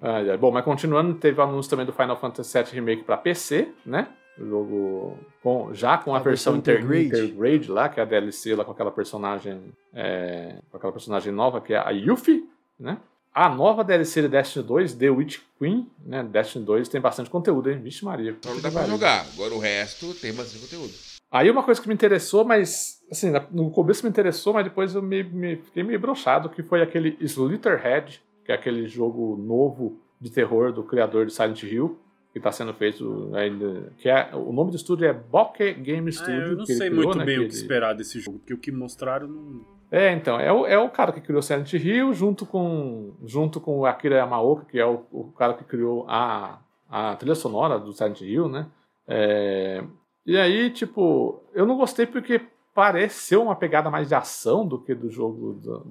Ai, 0.02 0.30
ai. 0.32 0.38
Bom, 0.38 0.52
mas 0.52 0.66
continuando, 0.66 1.14
teve 1.16 1.40
o 1.40 1.44
anúncio 1.44 1.70
também 1.70 1.86
do 1.86 1.94
Final 1.94 2.20
Fantasy 2.20 2.58
VII 2.62 2.72
Remake 2.74 3.04
pra 3.04 3.16
PC, 3.18 3.70
né? 3.86 4.10
O 4.38 4.46
jogo 4.46 5.20
com, 5.42 5.74
já 5.74 5.98
com 5.98 6.14
a, 6.14 6.18
A 6.18 6.22
versão, 6.22 6.54
versão 6.54 6.58
inter, 6.58 6.84
Intergrade. 6.84 7.26
Intergrade 7.32 7.72
lá, 7.72 7.88
que 7.88 8.00
é 8.00 8.04
a 8.04 8.06
DLC 8.06 8.56
lá 8.56 8.66
com 8.66 8.72
aquela 8.72 8.92
personagem 8.92 9.62
é, 9.94 10.56
com 10.70 10.78
aquela 10.78 10.92
personagem 10.92 11.32
nova, 11.32 11.62
que 11.62 11.74
é 11.74 11.78
a 11.78 11.90
Yuffie, 11.92 12.44
né? 12.80 12.98
A 13.34 13.50
nova 13.50 13.84
DLC 13.84 14.22
de 14.22 14.28
Destiny 14.28 14.64
2, 14.66 14.94
The 14.94 15.10
Witch 15.10 15.40
Queen, 15.58 15.90
né? 16.06 16.24
Destiny 16.24 16.64
2 16.66 16.88
tem 16.88 17.02
bastante 17.02 17.30
conteúdo, 17.30 17.70
hein? 17.72 17.80
Vixe 17.82 18.06
Maria. 18.06 18.32
Então 18.32 18.54
não 18.54 18.62
dá 18.62 18.70
pra 18.70 18.86
jogar. 18.86 19.26
Agora 19.34 19.54
o 19.56 19.60
resto 19.60 20.14
tem 20.16 20.34
bastante 20.34 20.64
conteúdo. 20.66 20.94
Aí 21.32 21.50
uma 21.50 21.64
coisa 21.64 21.82
que 21.82 21.88
me 21.88 21.94
interessou, 21.96 22.46
mas 22.46 23.02
assim, 23.12 23.32
no 23.52 23.72
começo 23.72 24.04
me 24.04 24.10
interessou, 24.10 24.54
mas 24.54 24.64
depois 24.66 24.94
eu 24.94 25.02
me, 25.02 25.24
me- 25.24 25.56
fiquei 25.58 25.82
meio 25.82 26.00
broxado, 26.00 26.48
que 26.48 26.62
foi 26.62 26.84
aquele 26.84 27.18
Slitterhead, 27.22 28.22
que 28.46 28.52
é 28.52 28.56
aquele 28.56 28.88
jogo 28.88 29.36
novo 29.36 30.00
de 30.22 30.30
terror 30.32 30.72
do 30.72 30.84
criador 30.84 31.26
de 31.26 31.34
Silent 31.34 31.64
Hill. 31.64 31.98
que 32.32 32.38
está 32.40 32.52
sendo 32.52 32.74
feito 32.74 33.32
ainda. 33.36 33.92
Que 33.98 34.10
é, 34.10 34.30
o 34.34 34.52
nome 34.54 34.70
do 34.72 34.78
estúdio 34.78 35.06
é 35.08 35.14
Bokeh 35.14 35.74
Game 35.74 36.12
Studio. 36.12 36.34
É, 36.42 36.48
eu 36.50 36.56
não 36.58 36.66
sei 36.66 36.90
criou, 36.90 36.96
muito 37.06 37.18
né, 37.18 37.26
bem 37.26 37.36
o 37.38 37.42
que 37.42 37.46
ele- 37.46 37.54
esperar 37.56 37.94
desse 37.94 38.20
jogo, 38.20 38.38
porque 38.40 38.54
o 38.54 38.58
que 38.58 38.72
mostraram 38.72 39.28
não. 39.28 39.73
É, 39.96 40.12
então, 40.12 40.40
é 40.40 40.52
o, 40.52 40.66
é 40.66 40.76
o 40.80 40.90
cara 40.90 41.12
que 41.12 41.22
criou 41.22 41.40
Silent 41.44 41.72
Hill 41.74 42.16
junto 42.16 42.48
com, 42.48 43.14
junto 43.24 43.62
com 43.62 43.78
o 43.78 43.86
Akira 43.86 44.16
Yamaoka, 44.16 44.66
que 44.66 44.80
é 44.80 44.86
o, 44.88 45.06
o 45.12 45.32
cara 45.38 45.54
que 45.54 45.64
criou 45.64 46.04
a, 46.10 46.60
a 46.90 47.16
trilha 47.16 47.36
sonora 47.36 47.78
do 47.78 47.94
Silent 47.94 48.22
Hill, 48.22 48.50
né? 48.50 48.66
É, 49.08 49.84
e 50.26 50.36
aí, 50.36 50.72
tipo, 50.72 51.44
eu 51.54 51.68
não 51.68 51.78
gostei 51.78 52.08
porque 52.08 52.42
pareceu 52.74 53.44
uma 53.44 53.56
pegada 53.56 53.92
mais 53.92 54.08
de 54.08 54.16
ação 54.16 54.66
do 54.68 54.80
que 54.80 54.96
do 54.96 55.12
jogo. 55.12 55.54
do- 55.62 55.86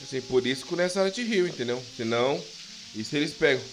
Assim, 0.00 0.20
por 0.20 0.46
isso 0.46 0.64
que 0.64 0.76
não 0.76 0.84
é 0.84 0.88
Silent 0.88 1.18
Hill, 1.18 1.48
entendeu? 1.48 1.76
Senão, 1.96 2.36
isso 2.94 3.16
eles 3.16 3.34
pegam. 3.34 3.64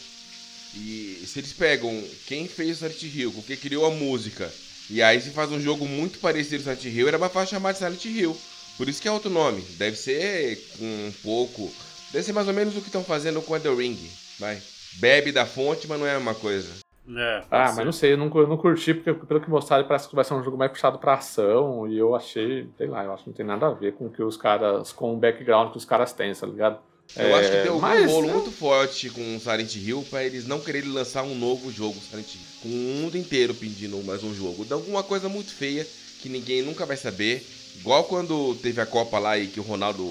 E 0.74 1.24
se 1.28 1.38
eles 1.40 1.54
pegam 1.54 1.92
quem 2.26 2.48
fez 2.48 2.78
o 2.82 2.90
Silent 2.90 3.04
Hill, 3.16 3.32
com 3.32 3.44
quem 3.44 3.56
criou 3.58 3.86
a 3.86 3.92
música, 3.92 4.52
e 4.90 5.04
aí 5.04 5.22
se 5.22 5.30
faz 5.30 5.52
um 5.52 5.60
jogo 5.60 5.86
muito 5.86 6.18
parecido 6.18 6.64
com 6.64 6.72
Silent 6.76 6.86
Hill, 6.98 7.08
era 7.10 7.20
mais 7.20 7.32
fácil 7.32 7.56
chamar 7.58 7.74
de 7.74 7.78
Silent 7.78 8.06
Hill. 8.06 8.36
Por 8.78 8.90
isso 8.90 9.02
que 9.02 9.08
é 9.08 9.12
outro 9.12 9.30
nome. 9.30 9.62
Deve 9.78 9.96
ser 9.96 10.60
um 10.82 11.12
pouco. 11.24 11.72
Deve 12.12 12.26
ser 12.26 12.34
mais 12.34 12.48
ou 12.48 12.54
menos 12.54 12.76
o 12.76 12.82
que 12.82 12.88
estão 12.88 13.04
fazendo 13.04 13.42
com 13.42 13.58
The 13.60 13.74
Ring. 13.74 13.98
Vai. 14.40 14.62
Bebe 14.96 15.32
da 15.32 15.46
fonte, 15.46 15.88
mas 15.88 16.00
não 16.00 16.06
é 16.08 16.12
a 16.12 16.16
mesma 16.16 16.36
coisa. 16.36 16.70
É, 17.08 17.44
Ah, 17.52 17.68
ser. 17.68 17.76
mas 17.76 17.86
não 17.86 17.92
sei, 17.92 18.14
eu 18.14 18.18
não, 18.18 18.32
eu 18.36 18.48
não 18.48 18.58
curti, 18.58 18.94
porque 18.94 19.14
pelo 19.26 19.40
que 19.40 19.50
mostraram 19.50 19.88
parece 19.88 20.10
que 20.10 20.16
vai 20.16 20.26
ser 20.26 20.34
um 20.34 20.44
jogo 20.44 20.58
mais 20.58 20.72
puxado 20.72 20.98
pra 20.98 21.14
ação, 21.14 21.88
e 21.88 21.98
eu 21.98 22.16
achei, 22.16 22.68
sei 22.78 22.88
lá, 22.88 23.04
eu 23.04 23.14
acho 23.14 23.24
que 23.24 23.30
não 23.30 23.36
tem 23.36 23.46
nada 23.46 23.68
a 23.68 23.72
ver 23.74 23.94
com 23.94 24.08
o 24.08 24.10
que 24.10 24.24
os 24.24 24.36
caras, 24.36 24.92
com 24.92 25.14
o 25.14 25.18
background 25.18 25.72
que 25.72 25.78
os 25.78 25.86
caras 25.86 26.14
têm, 26.14 26.34
tá 26.34 26.48
ligado? 26.48 26.80
Eu 27.16 27.28
É, 27.28 27.34
acho 27.36 27.52
que 27.52 27.58
deu 27.62 27.80
mas- 27.80 28.02
um 28.02 28.08
bolo 28.08 28.28
muito 28.30 28.52
forte 28.52 29.12
com 29.12 29.40
Silent 29.40 29.76
Hill 29.76 30.04
pra 30.10 30.24
eles 30.24 30.48
não 30.48 30.60
quererem 30.60 30.90
lançar 30.92 31.22
um 31.22 31.36
novo 31.36 31.72
jogo 31.72 31.96
Silent 32.00 32.34
Hill. 32.34 32.42
Com 32.64 32.70
o 32.70 32.72
mundo 32.72 33.16
inteiro 33.18 33.54
pedindo 33.54 34.04
mais 34.04 34.24
um 34.24 34.34
jogo. 34.34 34.66
De 34.66 34.74
alguma 34.74 35.04
coisa 35.04 35.30
muito 35.30 35.54
feia 35.54 35.86
que 36.20 36.28
ninguém 36.28 36.64
nunca 36.64 36.84
vai 36.88 36.98
saber. 36.98 37.46
Igual 37.80 38.04
quando 38.06 38.56
teve 38.56 38.82
a 38.82 38.86
Copa 38.86 39.20
lá 39.20 39.38
e 39.38 39.48
que 39.48 39.60
o 39.60 39.64
Ronaldo 39.64 40.04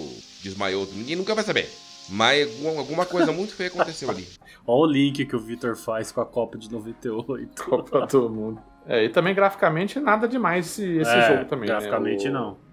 desmaiou. 0.43 0.87
Ninguém 0.95 1.17
nunca 1.17 1.35
vai 1.35 1.45
saber. 1.45 1.69
Mas 2.11 2.49
alguma- 2.65 3.07
coisa 3.07 3.33
muito 3.33 3.55
feia 3.55 3.69
aconteceu 3.71 4.11
ali. 4.11 4.27
Olha 4.67 4.83
o 4.91 4.93
link 4.93 5.25
que 5.25 5.35
o 5.37 5.39
Victor 5.41 5.75
faz 5.77 6.13
com 6.13 6.21
a 6.21 6.27
Copa 6.27 6.59
de 6.59 6.71
98. 6.71 7.65
Copa 7.65 8.07
do 8.07 8.29
Mundo. 8.31 8.61
É, 8.87 9.05
e 9.05 9.09
também 9.09 9.35
graficamente 9.35 9.99
nada 9.99 10.29
demais 10.29 10.67
esse, 10.67 10.99
esse 10.99 11.11
É, 11.11 11.29
jogo 11.37 11.49
também. 11.49 11.69
né? 11.69 11.75
Graficamente 11.75 12.29
O- 12.29 12.33
não. 12.33 12.65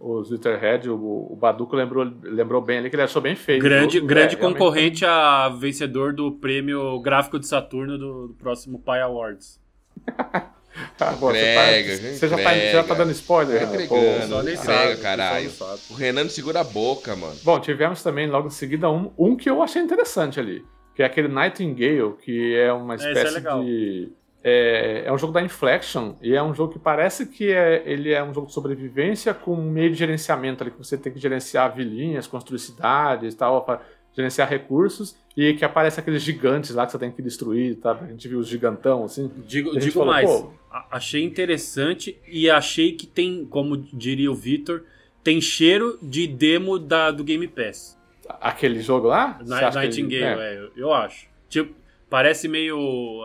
O 0.00 0.22
Zwitterhead, 0.22 0.88
o, 0.88 0.94
o 1.32 1.36
Baduco 1.36 1.74
lembrou, 1.74 2.04
lembrou 2.22 2.62
bem 2.62 2.78
ali 2.78 2.88
que 2.88 2.94
ele 2.94 3.02
achou 3.02 3.20
bem 3.20 3.34
feio. 3.34 3.60
Grande, 3.60 4.00
grande 4.00 4.36
É, 4.36 4.38
realmente- 4.38 4.58
concorrente 4.58 5.04
a 5.04 5.48
vencedor 5.48 6.12
do 6.14 6.30
prêmio 6.32 7.00
gráfico 7.00 7.36
de 7.38 7.46
Saturno 7.48 7.98
do, 7.98 8.28
do 8.28 8.34
próximo 8.34 8.78
Pi 8.78 8.98
Awards. 9.00 9.60
Ah, 11.00 11.12
pô, 11.18 11.30
você, 11.30 11.38
Entrega, 11.38 11.96
tá, 11.96 12.02
você 12.02 12.28
já, 12.28 12.36
tá, 12.36 12.42
entrega. 12.42 12.72
já 12.72 12.84
tá 12.84 12.94
dando 12.94 13.12
spoiler? 13.12 13.60
Tá 13.60 13.66
né? 13.66 13.72
entregando. 13.74 14.20
Pô. 14.20 14.26
Não 14.26 14.42
nem 14.42 14.54
entrega, 14.54 14.90
sabe, 14.90 15.00
caralho. 15.00 15.50
O 15.90 15.94
Renan 15.94 16.28
segura 16.28 16.60
a 16.60 16.64
boca, 16.64 17.14
mano. 17.16 17.36
Bom, 17.42 17.60
tivemos 17.60 18.02
também 18.02 18.26
logo 18.26 18.48
em 18.48 18.50
seguida 18.50 18.90
um, 18.90 19.12
um 19.18 19.36
que 19.36 19.48
eu 19.48 19.62
achei 19.62 19.80
interessante 19.82 20.40
ali, 20.40 20.64
que 20.94 21.02
é 21.02 21.06
aquele 21.06 21.28
Nightingale, 21.28 22.14
que 22.22 22.54
é 22.56 22.72
uma 22.72 22.94
é 22.94 22.96
espécie 22.96 23.34
legal. 23.34 23.62
de. 23.62 24.12
É, 24.42 25.02
é 25.04 25.12
um 25.12 25.18
jogo 25.18 25.32
da 25.32 25.42
Inflection 25.42 26.14
e 26.22 26.34
é 26.34 26.42
um 26.42 26.54
jogo 26.54 26.72
que 26.72 26.78
parece 26.78 27.26
que 27.26 27.52
é, 27.52 27.82
ele 27.84 28.12
é 28.12 28.22
um 28.22 28.32
jogo 28.32 28.46
de 28.46 28.52
sobrevivência 28.52 29.34
com 29.34 29.56
meio 29.56 29.90
de 29.90 29.96
gerenciamento 29.96 30.62
ali, 30.62 30.70
que 30.70 30.78
você 30.78 30.96
tem 30.96 31.12
que 31.12 31.18
gerenciar 31.18 31.74
vilinhas, 31.74 32.28
construir 32.28 32.60
cidades 32.60 33.34
e 33.34 33.36
tal, 33.36 33.62
pra 33.62 33.80
gerenciar 34.18 34.48
recursos, 34.48 35.14
e 35.36 35.54
que 35.54 35.64
aparece 35.64 36.00
aqueles 36.00 36.22
gigantes 36.22 36.74
lá 36.74 36.84
que 36.84 36.90
você 36.90 36.98
tem 36.98 37.12
que 37.12 37.22
destruir, 37.22 37.76
tá? 37.76 37.92
A 37.92 38.06
gente 38.08 38.26
viu 38.26 38.40
os 38.40 38.48
gigantão, 38.48 39.04
assim. 39.04 39.30
Digo, 39.46 39.78
digo 39.78 39.92
falou, 39.92 40.08
mais, 40.08 40.44
achei 40.90 41.22
interessante 41.22 42.18
e 42.26 42.50
achei 42.50 42.92
que 42.92 43.06
tem, 43.06 43.44
como 43.44 43.76
diria 43.76 44.30
o 44.30 44.34
Victor, 44.34 44.84
tem 45.22 45.40
cheiro 45.40 45.98
de 46.02 46.26
demo 46.26 46.78
da, 46.78 47.12
do 47.12 47.22
Game 47.22 47.46
Pass. 47.46 47.96
Aquele 48.40 48.80
jogo 48.80 49.06
lá? 49.06 49.38
Nightingale, 49.46 50.40
é. 50.40 50.54
é, 50.54 50.58
eu- 50.58 50.70
eu 50.76 50.92
acho. 50.92 51.28
Tipo, 51.48 51.72
parece 52.10 52.48
meio 52.48 52.76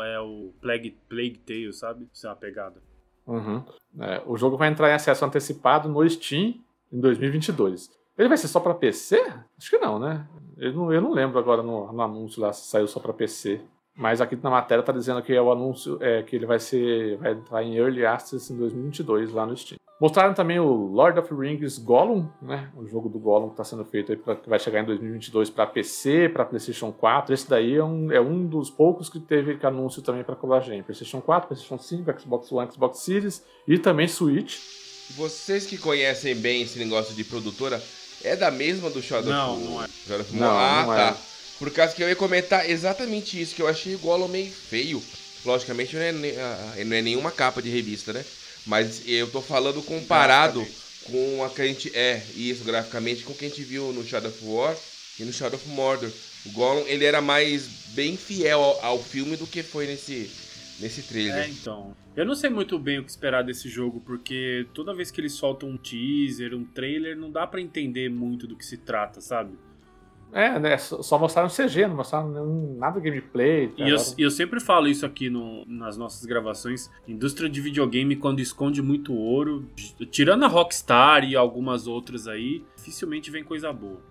é, 0.02 0.20
o 0.20 0.54
Plague, 0.62 0.96
Plague 1.10 1.40
Tale, 1.46 1.74
sabe? 1.74 2.08
Isso 2.14 2.28
é 2.28 2.30
uma 2.30 2.36
pegada. 2.36 2.76
Uhum. 3.26 3.64
É, 4.00 4.22
o 4.26 4.38
jogo 4.38 4.58
vai 4.58 4.70
entrar 4.70 4.90
em 4.92 4.94
acesso 4.94 5.26
antecipado 5.26 5.90
no 5.90 6.08
Steam 6.08 6.54
em 6.92 7.00
2022. 7.00 7.90
Ele 8.18 8.30
vai 8.30 8.38
ser 8.38 8.48
só 8.48 8.60
pra 8.60 8.74
PC? 8.74 9.20
Acho 9.58 9.70
que 9.70 9.78
não, 9.78 9.98
né? 10.00 10.28
Eu 10.58 10.74
não, 10.74 10.94
eu 10.94 11.02
não 11.02 11.12
lembro 11.12 11.40
agora 11.40 11.64
no, 11.64 11.92
no 11.92 12.02
anúncio 12.02 12.42
lá 12.42 12.54
se 12.54 12.68
saiu 12.68 12.88
só 12.88 13.00
pra 13.00 13.14
PC. 13.14 13.62
Mas 13.96 14.22
aqui 14.22 14.36
na 14.42 14.50
matéria 14.50 14.84
tá 14.84 14.92
dizendo 14.92 15.22
que 15.22 15.34
é 15.34 15.42
o 15.42 15.52
anúncio 15.52 15.98
é 16.02 16.24
que 16.24 16.36
ele 16.36 16.46
vai 16.46 16.60
ser 16.60 17.18
vai 17.18 17.34
entrar 17.34 17.64
em 17.64 17.76
Early 17.76 18.06
Access 18.06 18.52
em 18.52 18.58
2022 18.58 19.32
lá 19.32 19.46
no 19.46 19.56
Steam. 19.56 19.78
Mostraram 20.02 20.34
também 20.34 20.60
o 20.60 20.66
Lord 20.66 21.18
of 21.20 21.30
the 21.30 21.36
Rings 21.36 21.78
Gollum, 21.78 22.28
né? 22.42 22.70
O 22.76 22.86
jogo 22.86 23.08
do 23.08 23.20
Gollum 23.20 23.48
que 23.48 23.54
está 23.54 23.64
sendo 23.64 23.86
feito 23.86 24.12
aí 24.12 24.18
pra, 24.18 24.36
que 24.36 24.50
vai 24.50 24.60
chegar 24.60 24.82
em 24.82 24.86
2022 24.86 25.50
para 25.50 25.68
PC, 25.68 26.30
para 26.30 26.44
PlayStation 26.44 26.92
4. 26.92 27.34
Esse 27.34 27.50
daí 27.50 27.76
é 27.76 27.84
um, 27.84 28.12
é 28.12 28.20
um 28.20 28.46
dos 28.46 28.70
poucos 28.70 29.08
que 29.08 29.20
teve 29.20 29.56
que 29.56 29.66
anúncio 29.66 30.02
também 30.02 30.24
para 30.24 30.36
Colagem. 30.36 30.84
PlayStation 30.84 31.22
4, 31.22 31.48
PlayStation 31.48 31.78
5, 31.78 32.20
Xbox 32.20 32.52
One, 32.52 32.72
Xbox 32.72 33.00
Series 33.00 33.46
e 33.68 33.78
também 33.78 34.08
Switch. 34.08 34.58
Vocês 35.12 35.68
que 35.68 35.78
conhecem 35.78 36.36
bem 36.36 36.64
esse 36.64 36.80
negócio 36.80 37.16
de 37.16 37.24
produtora, 37.24 37.82
é 38.24 38.36
da 38.36 38.50
mesma 38.52 38.90
do 38.90 39.02
Shadow 39.02 39.32
Não, 39.32 39.56
of- 39.56 39.64
não 39.66 39.84
é. 39.84 39.88
Shadow 40.08 40.22
of 40.22 40.36
Não, 40.36 40.58
ah, 40.60 40.84
não 40.86 40.96
tá. 40.96 41.18
é. 41.20 41.34
Por 41.60 41.72
causa 41.72 41.94
que 41.96 42.04
eu 42.04 42.10
ia 42.10 42.16
comentar 42.16 42.70
exatamente 42.70 43.40
isso, 43.40 43.56
que 43.56 43.62
eu 43.62 43.68
achei 43.68 43.96
o 43.96 44.00
Gollum 44.00 44.28
meio 44.28 44.52
feio. 44.52 45.02
Logicamente 45.46 45.96
não 45.96 46.02
é, 46.02 46.12
ne- 46.12 46.36
ah, 46.38 46.74
não 46.86 46.96
é 46.96 47.02
nenhuma 47.02 47.32
capa 47.32 47.62
de 47.62 47.70
revista, 47.70 48.12
né? 48.14 48.24
Mas 48.66 49.02
eu 49.08 49.30
tô 49.30 49.42
falando 49.42 49.82
comparado 49.82 50.66
com 51.06 51.44
a 51.44 51.50
que 51.50 51.62
a 51.62 51.66
gente. 51.66 51.92
É, 51.96 52.22
isso, 52.36 52.64
graficamente, 52.64 53.24
com 53.24 53.34
o 53.34 53.36
que 53.36 53.46
a 53.46 53.50
gente 53.50 53.64
viu 53.64 53.92
no 53.92 54.06
Shadow 54.06 54.32
of 54.32 54.40
War 54.46 54.76
e 55.20 55.24
no 55.24 55.34
Shadow 55.34 55.60
of 55.60 55.68
Mordor. 55.70 56.10
O 56.46 56.52
Gollum, 56.52 56.86
ele 56.88 57.06
era 57.06 57.22
mais 57.22 57.68
bem 57.94 58.18
fiel 58.18 58.62
ao, 58.62 58.86
ao 58.86 59.04
filme 59.04 59.38
do 59.38 59.46
que 59.48 59.64
foi 59.64 59.86
nesse, 59.88 60.30
nesse 60.80 61.02
É, 61.02 61.04
trailer. 61.04 61.50
então. 61.50 61.94
Eu 62.16 62.26
não 62.26 62.36
sei 62.36 62.50
muito 62.50 62.78
bem 62.78 63.00
o 63.00 63.04
que 63.04 63.10
esperar 63.10 63.44
desse 63.44 63.68
jogo, 63.68 64.00
porque 64.06 64.68
toda 64.74 64.94
vez 64.94 65.10
que 65.10 65.20
eles 65.20 65.34
soltam 65.34 65.70
um 65.70 65.78
teaser, 65.78 66.54
um 66.54 66.64
trailer, 66.64 67.18
não 67.18 67.32
dá 67.32 67.48
pra 67.48 67.60
entender 67.60 68.10
muito 68.10 68.46
do 68.46 68.56
que 68.56 68.66
se 68.66 68.78
trata, 68.78 69.20
sabe? 69.20 69.54
É, 70.32 70.60
né? 70.60 70.78
Só 70.78 71.18
mostraram 71.20 71.48
CG, 71.50 71.88
não 71.88 71.96
mostraram 71.96 72.76
nada 72.76 73.00
gameplay. 73.00 73.72
E 73.78 73.82
eu, 73.90 73.98
eu 74.18 74.32
sempre 74.32 74.60
falo 74.60 74.88
isso 74.88 75.06
aqui 75.06 75.30
no- 75.30 75.64
nas 75.68 75.96
nossas 75.96 76.26
gravações. 76.26 76.90
Indústria 77.08 77.48
de 77.48 77.62
videogame, 77.62 78.16
quando 78.16 78.40
esconde 78.40 78.82
muito 78.82 79.14
ouro, 79.14 79.68
tirando 80.10 80.44
a 80.44 80.48
Rockstar 80.48 81.24
e 81.24 81.36
algumas 81.36 81.86
outras 81.86 82.28
aí, 82.28 82.64
dificilmente 82.76 83.30
vem 83.30 83.44
coisa 83.44 83.72
boa. 83.72 84.02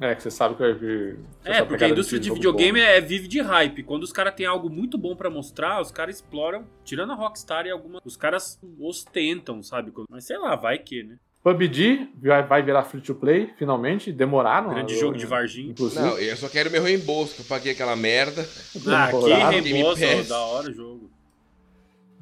É, 0.00 0.14
que 0.14 0.22
você 0.22 0.30
sabe 0.30 0.54
que 0.54 0.60
vai 0.62 0.72
vir. 0.74 1.18
É, 1.44 1.64
porque 1.64 1.82
a 1.84 1.88
indústria 1.88 2.20
de 2.20 2.30
videogame 2.30 2.78
bom. 2.78 2.86
é, 2.86 3.00
vive 3.00 3.26
de 3.26 3.40
hype. 3.40 3.82
Quando 3.82 4.04
os 4.04 4.12
caras 4.12 4.34
têm 4.34 4.46
algo 4.46 4.70
muito 4.70 4.96
bom 4.96 5.16
pra 5.16 5.28
mostrar, 5.28 5.80
os 5.80 5.90
caras 5.90 6.16
exploram, 6.16 6.64
tirando 6.84 7.12
a 7.12 7.16
Rockstar 7.16 7.66
e 7.66 7.70
algumas. 7.70 8.00
Os 8.04 8.16
caras 8.16 8.60
ostentam, 8.78 9.62
sabe? 9.62 9.92
Mas 10.08 10.24
sei 10.24 10.38
lá, 10.38 10.54
vai 10.54 10.78
que, 10.78 11.02
né? 11.02 11.16
PUBG 11.42 12.10
vai, 12.48 12.62
virar 12.62 12.84
free 12.84 13.00
to 13.00 13.14
play, 13.14 13.52
finalmente. 13.56 14.12
Demoraram. 14.12 14.70
Grande 14.70 14.94
eu- 14.94 15.00
jogo 15.00 15.16
de 15.16 15.26
Varginha. 15.26 15.70
Inclusive. 15.70 16.00
Não, 16.00 16.18
eu 16.18 16.36
só 16.36 16.48
quero 16.48 16.70
meu 16.70 16.82
reembolso, 16.82 17.34
que 17.36 17.40
eu 17.42 17.46
paguei 17.46 17.72
aquela 17.72 17.96
merda. 17.96 18.42
Ah, 18.86 19.08
que 19.10 19.70
reembolso, 19.70 20.00
Game 20.00 20.16
Pass. 20.18 20.28
da 20.28 20.38
hora 20.38 20.70
o 20.70 20.72
jogo. 20.72 21.10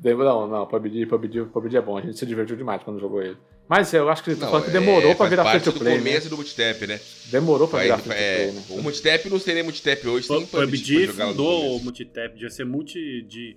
Não, 0.02 0.46
não, 0.46 0.66
PUBG, 0.66 1.06
PUBG, 1.06 1.44
PUBG 1.46 1.76
é 1.76 1.80
bom. 1.80 1.98
A 1.98 2.00
gente 2.00 2.18
se 2.18 2.26
divertiu 2.26 2.56
demais 2.56 2.82
quando 2.82 3.00
jogou 3.00 3.22
ele. 3.22 3.36
Mas 3.68 3.92
eu 3.92 4.08
acho 4.08 4.22
que 4.22 4.34
tá 4.36 4.44
Não, 4.46 4.50
falando 4.52 4.66
que 4.66 4.70
demorou 4.70 5.10
é, 5.10 5.14
pra 5.14 5.26
virar 5.26 5.50
free 5.50 5.60
to 5.60 5.72
do 5.72 5.80
play. 5.80 5.94
Né? 5.94 5.98
começo 5.98 6.28
do 6.28 6.36
multitap, 6.36 6.86
né? 6.86 7.00
Demorou 7.26 7.66
pra 7.66 7.78
Vai- 7.78 7.86
virar 7.86 7.98
free 7.98 8.12
to 8.12 8.18
é, 8.18 8.36
play, 8.36 8.52
né? 8.52 8.62
O 8.70 8.82
multitap 8.82 9.28
não 9.30 9.38
seria 9.40 9.64
multitap 9.64 10.08
hoje, 10.08 10.26
sem 10.28 10.46
PUBG 10.46 11.06
no 11.08 11.14
fundou 11.14 11.76
o 11.76 11.82
multitap, 11.82 12.32
devia 12.34 12.50
ser 12.50 12.64
multi 12.64 13.22
de. 13.22 13.56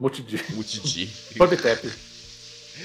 Multid. 0.00 0.40
Multidi. 0.54 1.10
PubTap. 1.36 1.88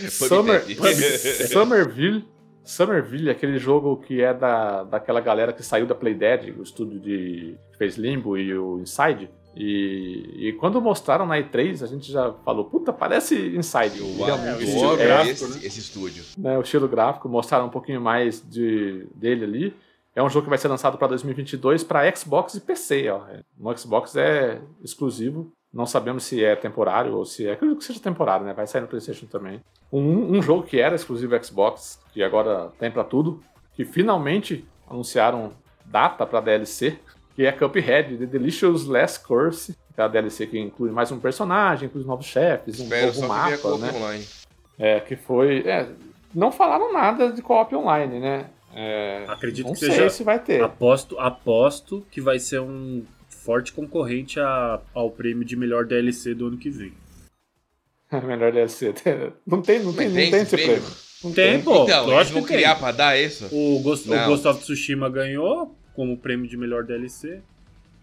Summer, 0.10 0.64
Summerville. 1.52 2.26
Summerville, 2.64 3.30
aquele 3.30 3.58
jogo 3.58 3.96
que 3.98 4.22
é 4.22 4.34
da, 4.34 4.84
daquela 4.84 5.22
galera 5.22 5.54
que 5.54 5.64
saiu 5.64 5.86
da 5.86 5.96
Playdead, 5.96 6.52
o 6.52 6.62
estúdio 6.62 7.00
de, 7.00 7.56
que 7.72 7.78
fez 7.78 7.96
Limbo 7.96 8.38
e 8.38 8.54
o 8.58 8.80
Inside. 8.82 9.30
E, 9.60 10.50
e 10.50 10.54
quando 10.54 10.80
mostraram 10.80 11.26
na 11.26 11.38
E3, 11.38 11.84
a 11.84 11.88
gente 11.88 12.12
já 12.12 12.32
falou, 12.46 12.66
puta, 12.66 12.94
parece 12.94 13.36
Inside. 13.56 14.00
Eu, 14.00 14.26
realmente, 14.26 14.50
eu 14.50 14.58
o 14.58 14.62
estilo 14.62 14.94
é, 14.94 15.06
gráfico, 15.06 15.46
esse, 15.46 15.66
esse 15.66 15.80
estúdio. 15.80 16.24
né, 16.38 16.58
o 16.58 16.62
estilo 16.62 16.88
gráfico, 16.88 17.28
mostraram 17.28 17.66
um 17.66 17.70
pouquinho 17.70 18.00
mais 18.00 18.42
de, 18.48 19.08
dele 19.16 19.46
ali. 19.46 19.76
É 20.16 20.24
um 20.24 20.30
jogo 20.30 20.46
que 20.46 20.50
vai 20.50 20.58
ser 20.58 20.68
lançado 20.68 20.98
para 20.98 21.08
2022 21.08 21.84
para 21.84 22.16
Xbox 22.16 22.56
e 22.56 22.62
PC. 22.62 23.10
Ó. 23.10 23.22
No 23.58 23.78
Xbox 23.78 24.16
é 24.16 24.62
exclusivo. 24.84 25.52
Não 25.72 25.86
sabemos 25.86 26.24
se 26.24 26.44
é 26.44 26.56
temporário 26.56 27.16
ou 27.16 27.26
se 27.26 27.48
é. 27.48 27.54
Acredito 27.54 27.78
que 27.78 27.84
seja 27.84 28.00
temporário, 28.00 28.46
né? 28.46 28.54
Vai 28.54 28.66
sair 28.66 28.82
no 28.82 28.88
PlayStation 28.88 29.28
também. 29.28 29.62
Um, 29.92 30.38
um 30.38 30.42
jogo 30.42 30.64
que 30.64 30.80
era 30.80 30.96
exclusivo 30.96 31.38
Xbox, 31.44 32.00
que 32.14 32.24
agora 32.24 32.72
tem 32.80 32.90
para 32.90 33.04
tudo, 33.04 33.44
que 33.76 33.86
finalmente 33.86 34.66
anunciaram 34.90 35.52
data 35.86 36.26
para 36.26 36.42
DLC, 36.42 37.00
que 37.38 37.46
é 37.46 37.52
Cuphead, 37.52 38.18
The 38.18 38.26
Delicious 38.26 38.86
Last 38.88 39.20
Course. 39.20 39.76
aquela 39.92 40.08
DLC 40.08 40.48
que 40.48 40.60
inclui 40.60 40.90
mais 40.92 41.12
um 41.12 41.20
personagem, 41.20 41.86
inclui 41.88 42.04
novos 42.04 42.26
chefes, 42.26 42.80
um 42.80 42.84
Espero 42.86 43.06
novo 43.08 43.20
só 43.20 43.22
que 43.22 43.28
mapa, 43.30 43.78
né? 43.78 43.92
online. 43.96 44.26
É, 44.80 45.00
que 45.00 45.16
foi. 45.16 45.60
é, 45.60 45.88
não 46.34 46.52
falaram 46.52 46.92
nada 46.92 47.32
de 47.32 47.42
co-op 47.44 47.74
online, 47.76 48.20
né? 48.20 48.48
É, 48.74 49.24
Acredito 49.28 49.68
não 49.68 49.74
que 49.74 49.80
sei 49.80 49.92
seja- 49.92 50.10
se 50.10 50.24
vai 50.24 50.40
ter. 50.40 50.64
Aposto, 50.64 51.18
aposto 51.20 52.04
que 52.12 52.20
vai 52.20 52.40
ser 52.40 52.60
um 52.60 53.04
forte 53.30 53.72
concorrente 53.72 54.40
a- 54.40 54.80
ao 54.94 55.10
prêmio 55.12 55.46
de 55.46 55.56
melhor 55.56 55.86
DLC 55.86 56.34
do 56.34 56.48
ano 56.48 56.58
que 56.58 56.70
vem. 56.72 56.92
Melhor 58.26 58.52
DLC. 58.52 58.94
Não 59.46 59.62
tem, 59.62 59.80
não 59.80 59.94
tem, 59.94 60.08
não 60.08 60.16
tem 60.16 60.32
tem 60.32 60.42
esse 60.42 60.56
prêmio? 60.56 60.76
prêmio. 60.76 60.92
Não 61.24 61.32
Tem, 61.34 61.62
pô. 61.62 61.84
então, 61.84 61.98
eles 62.04 62.14
lógico 62.14 62.34
vão 62.36 62.42
que 62.44 62.48
tem. 62.50 62.58
criar 62.58 62.76
pra 62.76 62.92
dar 62.92 63.20
isso? 63.20 63.48
O 63.52 63.80
Ghost, 63.82 64.08
o. 64.10 64.26
Ghost 64.28 64.48
of 64.48 64.62
Tsushima 64.62 65.10
ganhou 65.10 65.76
como 65.98 66.16
prêmio 66.18 66.48
de 66.48 66.56
melhor 66.56 66.84
DLC. 66.86 67.42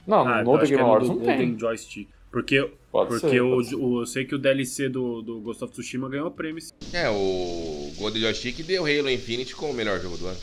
Não, 0.07 0.27
Ah, 0.29 0.43
no 0.45 0.53
The 0.59 0.63
acho 0.65 0.67
que 0.67 0.77
Game 0.77 0.81
é 0.81 0.83
no 0.83 0.89
Awards 0.91 1.09
do 1.09 1.15
não 1.17 1.25
tem. 1.25 1.59
Joystick. 1.59 2.09
Porque, 2.31 2.69
Pode 2.91 3.11
porque 3.11 3.29
ser, 3.31 3.41
o, 3.41 3.57
o- 3.79 4.01
eu 4.03 4.07
sei 4.07 4.25
que 4.25 4.35
o 4.35 4.39
DLC 4.39 4.89
do, 4.89 5.23
do 5.23 5.41
Ghost 5.41 5.63
of 5.65 5.73
Tsushima 5.73 6.09
ganhou 6.09 6.31
prêmio. 6.33 6.61
sim. 6.61 6.73
É, 6.93 7.09
o 7.09 7.93
Golden 7.97 8.21
Joystick 8.23 8.63
deu 8.65 8.83
Halo 8.85 9.09
Infinite 9.09 9.55
como 9.55 9.71
o 9.73 9.75
melhor 9.75 10.01
jogo 10.01 10.17
do 10.19 10.27
ano. 10.27 10.39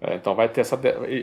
É, 0.00 0.14
então 0.16 0.34
vai 0.34 0.48
ter 0.48 0.62
essa. 0.62 0.76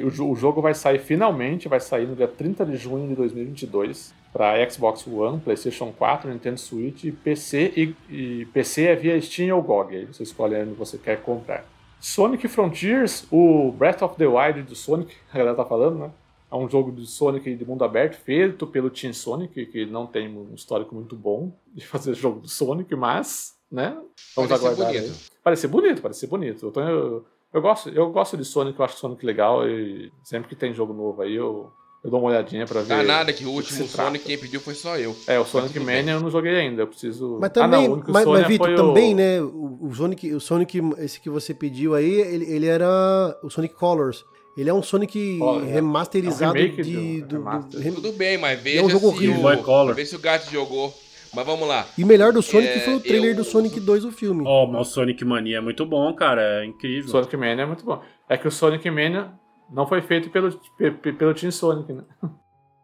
O, 0.06 0.12
jo- 0.12 0.30
o 0.30 0.36
jogo 0.36 0.62
vai 0.62 0.76
sair 0.76 1.00
finalmente, 1.00 1.68
vai 1.68 1.80
sair 1.80 2.06
no 2.06 2.16
dia 2.16 2.28
30 2.28 2.64
de 2.64 2.78
junho 2.78 3.08
de 3.10 3.16
2022 3.16 4.14
para 4.32 4.70
Xbox 4.70 5.08
One, 5.08 5.40
PlayStation 5.40 5.92
4, 5.92 6.30
Nintendo 6.32 6.60
Switch 6.60 7.04
e 7.06 7.12
PC. 7.12 7.74
E, 7.76 7.96
e 8.10 8.46
PC 8.54 8.84
é 8.84 8.96
via 8.96 9.20
Steam 9.20 9.56
ou 9.58 9.64
GOG, 9.64 9.96
aí 9.96 10.06
você 10.06 10.22
escolhe 10.22 10.56
onde 10.56 10.74
você 10.74 10.96
quer 11.00 11.20
comprar. 11.24 11.66
Sonic 12.00 12.48
Frontiers, 12.48 13.26
o 13.32 13.72
Breath 13.72 14.02
of 14.02 14.16
the 14.18 14.28
Wild 14.28 14.64
do 14.64 14.76
Sonic, 14.76 15.16
a 15.34 15.38
galera 15.38 15.56
tá 15.56 15.66
falando, 15.66 16.00
né? 16.00 16.12
É 16.50 16.56
um 16.56 16.70
jogo 16.70 16.92
de 16.94 17.06
Sonic 17.06 17.56
de 17.56 17.66
mundo 17.66 17.84
aberto, 17.84 18.16
feito 18.22 18.66
pelo 18.66 18.90
Team 18.90 19.12
Sonic, 19.14 19.66
que 19.66 19.86
não 19.86 20.08
tem 20.08 20.30
um 20.30 20.54
histórico 20.56 20.96
muito 20.96 21.16
bom 21.16 21.52
de 21.74 21.84
fazer 21.88 22.14
jogo 22.14 22.40
do 22.40 22.48
Sonic, 22.48 22.96
mas, 22.96 23.56
né? 23.72 23.90
Vamos 24.36 24.50
Parece 24.50 24.54
aguardar. 24.66 24.88
bonito. 24.94 25.04
aí. 25.06 25.14
Parece 25.44 25.68
bonito, 25.68 26.02
parece 26.02 26.28
bonito. 26.28 26.66
Eu, 26.68 26.72
tô- 26.72 26.82
eu, 26.82 27.26
eu 27.54 27.62
gosto, 27.62 27.90
eu 27.90 28.10
gosto 28.12 28.38
de 28.38 28.46
Sonic, 28.46 28.80
eu 28.80 28.86
acho 28.86 28.98
Sonic 28.98 29.26
legal 29.26 29.68
e 29.68 30.10
sempre 30.24 30.48
que 30.48 30.56
tem 30.56 30.74
jogo 30.74 30.94
novo 30.94 31.22
aí 31.22 31.34
eu, 31.36 31.70
eu 32.08 32.12
dou 32.12 32.20
uma 32.22 32.30
olhadinha 32.30 32.66
pra 32.66 32.82
ver. 32.82 32.88
Dá 32.88 33.04
nada 33.04 33.34
que 33.34 33.46
o 33.46 33.50
último 33.52 33.80
trata. 33.88 34.04
Sonic 34.10 34.26
quem 34.26 34.38
pediu 34.38 34.60
foi 34.60 34.74
só 34.74 34.98
eu. 34.98 35.16
É, 35.28 35.40
o 35.40 35.46
Sonic 35.46 35.80
Mania 35.80 36.04
bem. 36.04 36.14
eu 36.14 36.20
não 36.22 36.32
joguei 36.32 36.56
ainda, 36.56 36.84
eu 36.84 36.88
preciso. 36.88 37.38
Mas 37.40 37.50
ah, 37.50 37.54
também, 37.54 37.84
não, 37.84 37.90
o 37.90 37.94
único 37.96 38.12
mas, 38.12 38.26
mas 38.26 38.48
Vitor, 38.48 38.76
também, 38.76 39.14
o... 39.14 39.18
né? 39.18 39.42
O, 39.42 39.94
Sonic, 39.94 40.34
o 40.34 40.40
Sonic, 40.40 40.82
esse 41.00 41.20
que 41.20 41.30
você 41.30 41.54
pediu 41.54 41.94
aí, 41.96 42.10
ele, 42.12 42.46
ele 42.52 42.66
era 42.66 43.38
o 43.44 43.50
Sonic 43.50 43.76
Colors. 43.76 44.26
Ele 44.58 44.70
é 44.70 44.74
um 44.74 44.82
Sonic 44.82 45.40
é. 45.40 45.72
remasterizado 45.74 46.58
É 46.58 46.62
um 46.64 46.70
de, 46.72 46.82
do- 46.82 47.22
do, 47.22 47.28
do- 47.28 47.36
remaster. 47.38 47.80
rem- 47.82 47.94
Tudo 47.94 48.12
bem, 48.14 48.38
mas 48.40 48.60
veja 48.60 48.80
É 48.80 48.84
um 48.84 48.90
jogo 48.90 49.10
se 49.10 49.14
horrível. 49.16 49.40
o... 49.40 49.42
Boy 49.44 49.58
Color. 49.58 49.94
Vê 49.94 50.06
se 50.06 50.16
o 50.16 50.20
gato 50.20 50.50
jogou. 50.52 50.94
Mas 51.36 51.46
vamos 51.46 51.68
lá. 51.68 51.86
E 51.98 52.04
o 52.04 52.08
melhor 52.08 52.32
do 52.34 52.42
Sonic 52.42 52.70
É, 52.70 52.80
foi 52.80 52.96
o 52.96 53.00
trailer 53.00 53.32
eu- 53.32 53.36
do 53.36 53.44
Sonic 53.44 53.80
2, 53.80 54.06
o 54.06 54.12
filme. 54.12 54.44
Ó, 54.48 54.66
mas 54.66 54.88
o 54.88 54.92
Sonic 54.92 55.24
Mania 55.26 55.58
é 55.58 55.62
muito 55.62 55.86
bom, 55.86 56.12
cara. 56.16 56.64
É 56.64 56.66
incrível. 56.66 57.10
Sonic 57.12 57.36
Mania 57.38 57.64
é 57.64 57.66
muito 57.68 57.84
bom. 57.86 58.02
É 58.30 58.36
que 58.38 58.48
o 58.48 58.52
Sonic 58.52 58.90
Mania 58.90 59.32
não 59.72 59.88
foi 59.88 60.02
feito 60.02 60.30
pelo, 60.30 60.52
pe- 60.78 60.92
pe- 60.92 61.14
pelo 61.14 61.34
Team 61.34 61.52
Sonic, 61.52 61.92
né? 61.94 62.04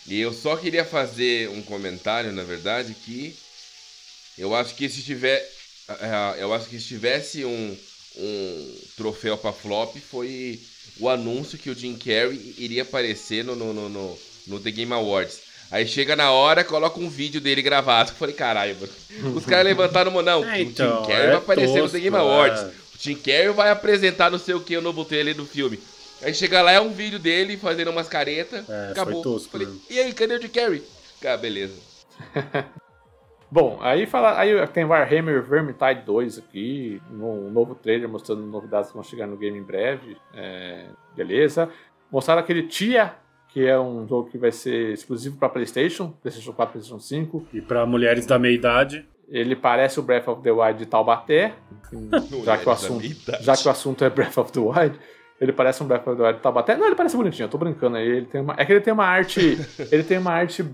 E 0.08 0.20
eu 0.20 0.34
só 0.34 0.56
queria 0.58 0.84
fazer 0.84 1.50
um 1.50 1.62
comentário, 1.62 2.32
na 2.32 2.44
verdade, 2.44 2.94
que 2.94 3.36
eu 4.38 4.54
acho 4.56 4.76
que 4.76 4.90
se 4.90 5.02
tiver, 5.02 5.42
eh, 5.90 6.36
eu 6.40 6.54
acho 6.54 6.68
que 6.68 6.80
se 6.80 6.88
tivesse 6.88 7.46
um, 7.46 7.78
um 8.18 8.76
troféu 8.98 9.38
pra 9.38 9.54
flop 9.54 9.96
foi 9.98 10.60
o 11.00 11.08
anúncio 11.10 11.58
que 11.58 11.70
o 11.70 11.76
Jim 11.76 11.96
Carrey 11.96 12.56
iria 12.58 12.82
aparecer 12.84 13.44
no, 13.46 13.56
no, 13.56 13.74
no, 13.74 13.90
no, 13.90 14.18
no 14.48 14.60
The 14.60 14.72
Game 14.72 14.92
Awards. 14.94 15.40
Aí 15.72 15.88
chega 15.88 16.16
na 16.16 16.32
hora, 16.32 16.64
coloca 16.64 17.00
um 17.00 17.10
vídeo 17.10 17.42
dele 17.42 17.62
gravado. 17.62 18.12
Eu 18.12 18.16
falei, 18.16 18.36
caralho, 18.36 18.76
mano. 18.80 19.36
Os 19.36 19.46
caras 19.46 19.66
levantaram 19.66 20.12
a 20.12 20.14
mão. 20.14 20.22
Não, 20.22 20.44
É, 20.46 20.58
o 20.60 20.62
então, 20.62 21.00
Jim 21.02 21.08
Carrey 21.08 21.26
é 21.28 21.32
vai 21.32 21.38
aparecer 21.38 21.68
no 21.82 21.82
tosco, 21.84 21.98
The 21.98 22.00
Game 22.04 22.18
Awards. 22.18 22.62
é. 22.62 22.66
O 22.68 22.74
Jim 23.00 23.16
Carrey 23.16 23.50
vai 23.54 23.70
apresentar 23.72 24.30
não 24.30 24.38
sei 24.38 24.54
o 24.54 24.60
que, 24.62 24.78
o 24.78 24.82
novo 24.82 25.04
trailer 25.06 25.34
do 25.36 25.46
filme. 25.46 25.80
Aí 26.24 26.34
chega 26.34 26.62
lá, 26.62 26.72
é 26.72 26.80
um 26.80 26.92
vídeo 26.92 27.20
dele 27.20 27.58
fazendo 27.58 27.92
umas 27.92 28.08
caretas. 28.08 28.68
É, 28.70 28.92
acabou. 28.92 29.22
foi 29.22 29.24
tosco 29.24 29.52
Falei, 29.52 29.68
mesmo. 29.68 29.82
e 29.90 30.00
aí, 30.00 30.14
cadê 30.14 30.36
o 30.36 30.42
Jim 30.42 30.50
Carrey? 30.50 30.84
Ah, 31.26 31.38
beleza. 31.38 31.80
Bom, 33.52 33.78
aí 33.82 34.08
fala, 34.08 34.40
aí 34.40 34.66
tem 34.68 34.84
Warhammer 34.84 35.44
Vermintide 35.44 36.02
2 36.06 36.40
aqui, 36.40 37.00
um 37.12 37.52
novo 37.52 37.76
trailer 37.76 38.10
mostrando 38.10 38.42
novidades 38.42 38.90
que 38.90 38.96
vão 38.96 39.04
chegar 39.04 39.28
no 39.28 39.38
game 39.38 39.58
em 39.58 39.64
breve. 39.64 40.18
é, 40.34 40.86
beleza. 41.16 41.70
Mostraram 42.12 42.42
aquele 42.42 42.64
Tia, 42.64 43.14
que 43.50 43.66
é 43.66 43.80
um 43.80 44.08
jogo 44.08 44.30
que 44.30 44.38
vai 44.40 44.52
ser 44.52 44.94
exclusivo 44.94 45.38
para 45.38 45.50
PlayStation, 45.50 46.10
PlayStation 46.22 46.52
4, 46.52 46.72
PlayStation 46.74 47.00
5. 47.00 47.48
E 47.54 47.62
pra 47.62 47.86
mulheres 47.86 48.26
da 48.26 48.40
meia 48.40 48.56
idade. 48.56 49.08
Ele 49.30 49.56
parece 49.56 50.00
o 50.00 50.04
Breath 50.04 50.28
of 50.28 50.42
the 50.42 50.52
Wild 50.52 50.80
de 50.80 50.86
Taubaté, 50.88 51.54
já 52.44 52.58
que, 52.58 52.68
o 52.68 52.72
assunto, 52.72 53.04
já 53.42 53.56
que 53.56 53.68
o 53.68 53.72
assunto 53.72 54.04
é 54.04 54.10
Breath 54.10 54.38
of 54.38 54.52
the 54.52 54.60
Wild. 54.60 55.00
Ele 55.44 55.52
parece 55.52 55.84
um 55.84 55.88
Breath 55.88 56.08
of 56.08 56.16
the 56.16 56.24
Wild 56.24 56.38
de 56.38 56.42
Taubaté. 56.42 56.78
Não, 56.78 56.86
ele 56.86 56.96
parece 56.96 57.18
bonitinho, 57.18 57.46
eu 57.48 57.50
tô 57.50 57.58
brincando 57.58 57.98
aí. 57.98 58.08
Ele 58.08 58.26
tem 58.26 58.40
uma, 58.40 58.56
é 58.58 58.64
que 58.66 58.72
ele 58.72 58.80
tem 58.80 58.94
uma 58.94 59.04
arte. 59.06 59.58
ele 59.92 60.04
tem 60.04 60.18
uma 60.18 60.32
arte, 60.32 60.66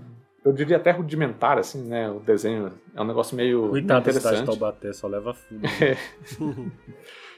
eu 0.44 0.52
diria 0.52 0.76
até 0.76 0.92
rudimentar, 0.92 1.58
assim, 1.58 1.82
né? 1.88 2.08
O 2.08 2.20
desenho 2.20 2.72
é 2.94 3.02
um 3.02 3.04
negócio 3.04 3.36
meio 3.36 3.68
Coitado 3.70 4.04
da 4.06 4.12
cidade 4.12 4.40
de. 4.40 4.46
Taubaté, 4.46 4.92
só 4.92 5.08
leva 5.08 5.34
fumo. 5.34 5.60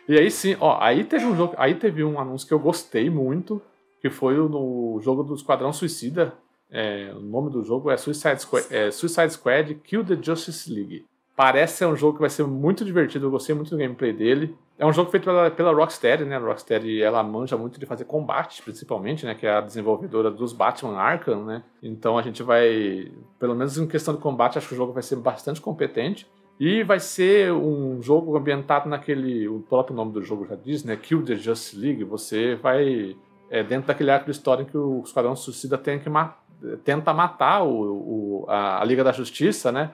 E 0.08 0.18
aí 0.18 0.30
sim, 0.32 0.56
ó, 0.60 0.78
aí 0.80 1.04
teve 1.04 1.24
um 1.24 1.36
jogo, 1.36 1.54
aí 1.56 1.74
teve 1.76 2.02
um 2.02 2.18
anúncio 2.18 2.46
que 2.46 2.52
eu 2.52 2.58
gostei 2.58 3.08
muito, 3.08 3.62
que 4.00 4.10
foi 4.10 4.36
o- 4.38 4.48
no 4.48 5.00
jogo 5.00 5.22
do 5.22 5.34
Esquadrão 5.34 5.72
Suicida. 5.72 6.34
É, 6.68 7.12
o 7.14 7.20
nome 7.20 7.50
do 7.50 7.62
jogo 7.62 7.88
é 7.90 7.96
Suicide, 7.96 8.42
Squad, 8.42 8.66
é 8.70 8.90
Suicide 8.90 9.30
Squad 9.32 9.74
Kill 9.84 10.04
the 10.04 10.18
Justice 10.20 10.72
League. 10.72 11.04
Parece 11.34 11.78
ser 11.78 11.86
um 11.86 11.96
jogo 11.96 12.14
que 12.14 12.20
vai 12.20 12.28
ser 12.30 12.44
muito 12.46 12.84
divertido, 12.84 13.26
eu 13.26 13.30
gostei 13.30 13.54
muito 13.54 13.70
do 13.70 13.78
gameplay 13.78 14.12
dele. 14.12 14.54
É 14.78 14.84
um 14.84 14.92
jogo 14.92 15.10
feito 15.10 15.24
pela, 15.24 15.50
pela 15.50 15.72
Rocksteady, 15.72 16.24
né? 16.24 16.36
A 16.36 16.38
Rocksteady, 16.40 17.00
ela 17.02 17.22
manja 17.22 17.56
muito 17.56 17.80
de 17.80 17.86
fazer 17.86 18.04
combate, 18.04 18.62
principalmente, 18.62 19.24
né? 19.24 19.34
Que 19.34 19.46
é 19.46 19.56
a 19.56 19.60
desenvolvedora 19.60 20.30
dos 20.30 20.52
Batman 20.52 20.96
Arkham, 20.98 21.44
né? 21.44 21.62
Então 21.82 22.18
a 22.18 22.22
gente 22.22 22.42
vai, 22.42 23.10
pelo 23.38 23.54
menos 23.54 23.78
em 23.78 23.86
questão 23.86 24.14
de 24.14 24.20
combate, 24.20 24.58
acho 24.58 24.68
que 24.68 24.74
o 24.74 24.76
jogo 24.76 24.92
vai 24.92 25.02
ser 25.02 25.16
bastante 25.16 25.60
competente. 25.60 26.26
E 26.60 26.82
vai 26.84 27.00
ser 27.00 27.50
um 27.52 28.00
jogo 28.02 28.36
ambientado 28.36 28.88
naquele. 28.88 29.48
O 29.48 29.60
próprio 29.60 29.96
nome 29.96 30.12
do 30.12 30.22
jogo 30.22 30.46
já 30.46 30.54
diz, 30.54 30.84
né? 30.84 30.96
Kill 30.96 31.24
the 31.24 31.34
Justice 31.34 31.76
League. 31.76 32.04
Você 32.04 32.56
vai. 32.56 33.16
É 33.50 33.62
dentro 33.62 33.86
daquele 33.88 34.10
arco 34.10 34.26
de 34.26 34.30
história 34.32 34.62
em 34.62 34.66
que 34.66 34.76
o 34.76 35.00
Esquadrão 35.04 35.34
Suicida 35.34 35.78
tem 35.78 35.98
que 35.98 36.08
ma 36.10 36.36
tenta 36.84 37.12
matar 37.12 37.62
o, 37.64 38.42
o- 38.42 38.44
a, 38.48 38.80
a 38.80 38.84
Liga 38.84 39.02
da 39.02 39.10
Justiça, 39.12 39.72
né? 39.72 39.90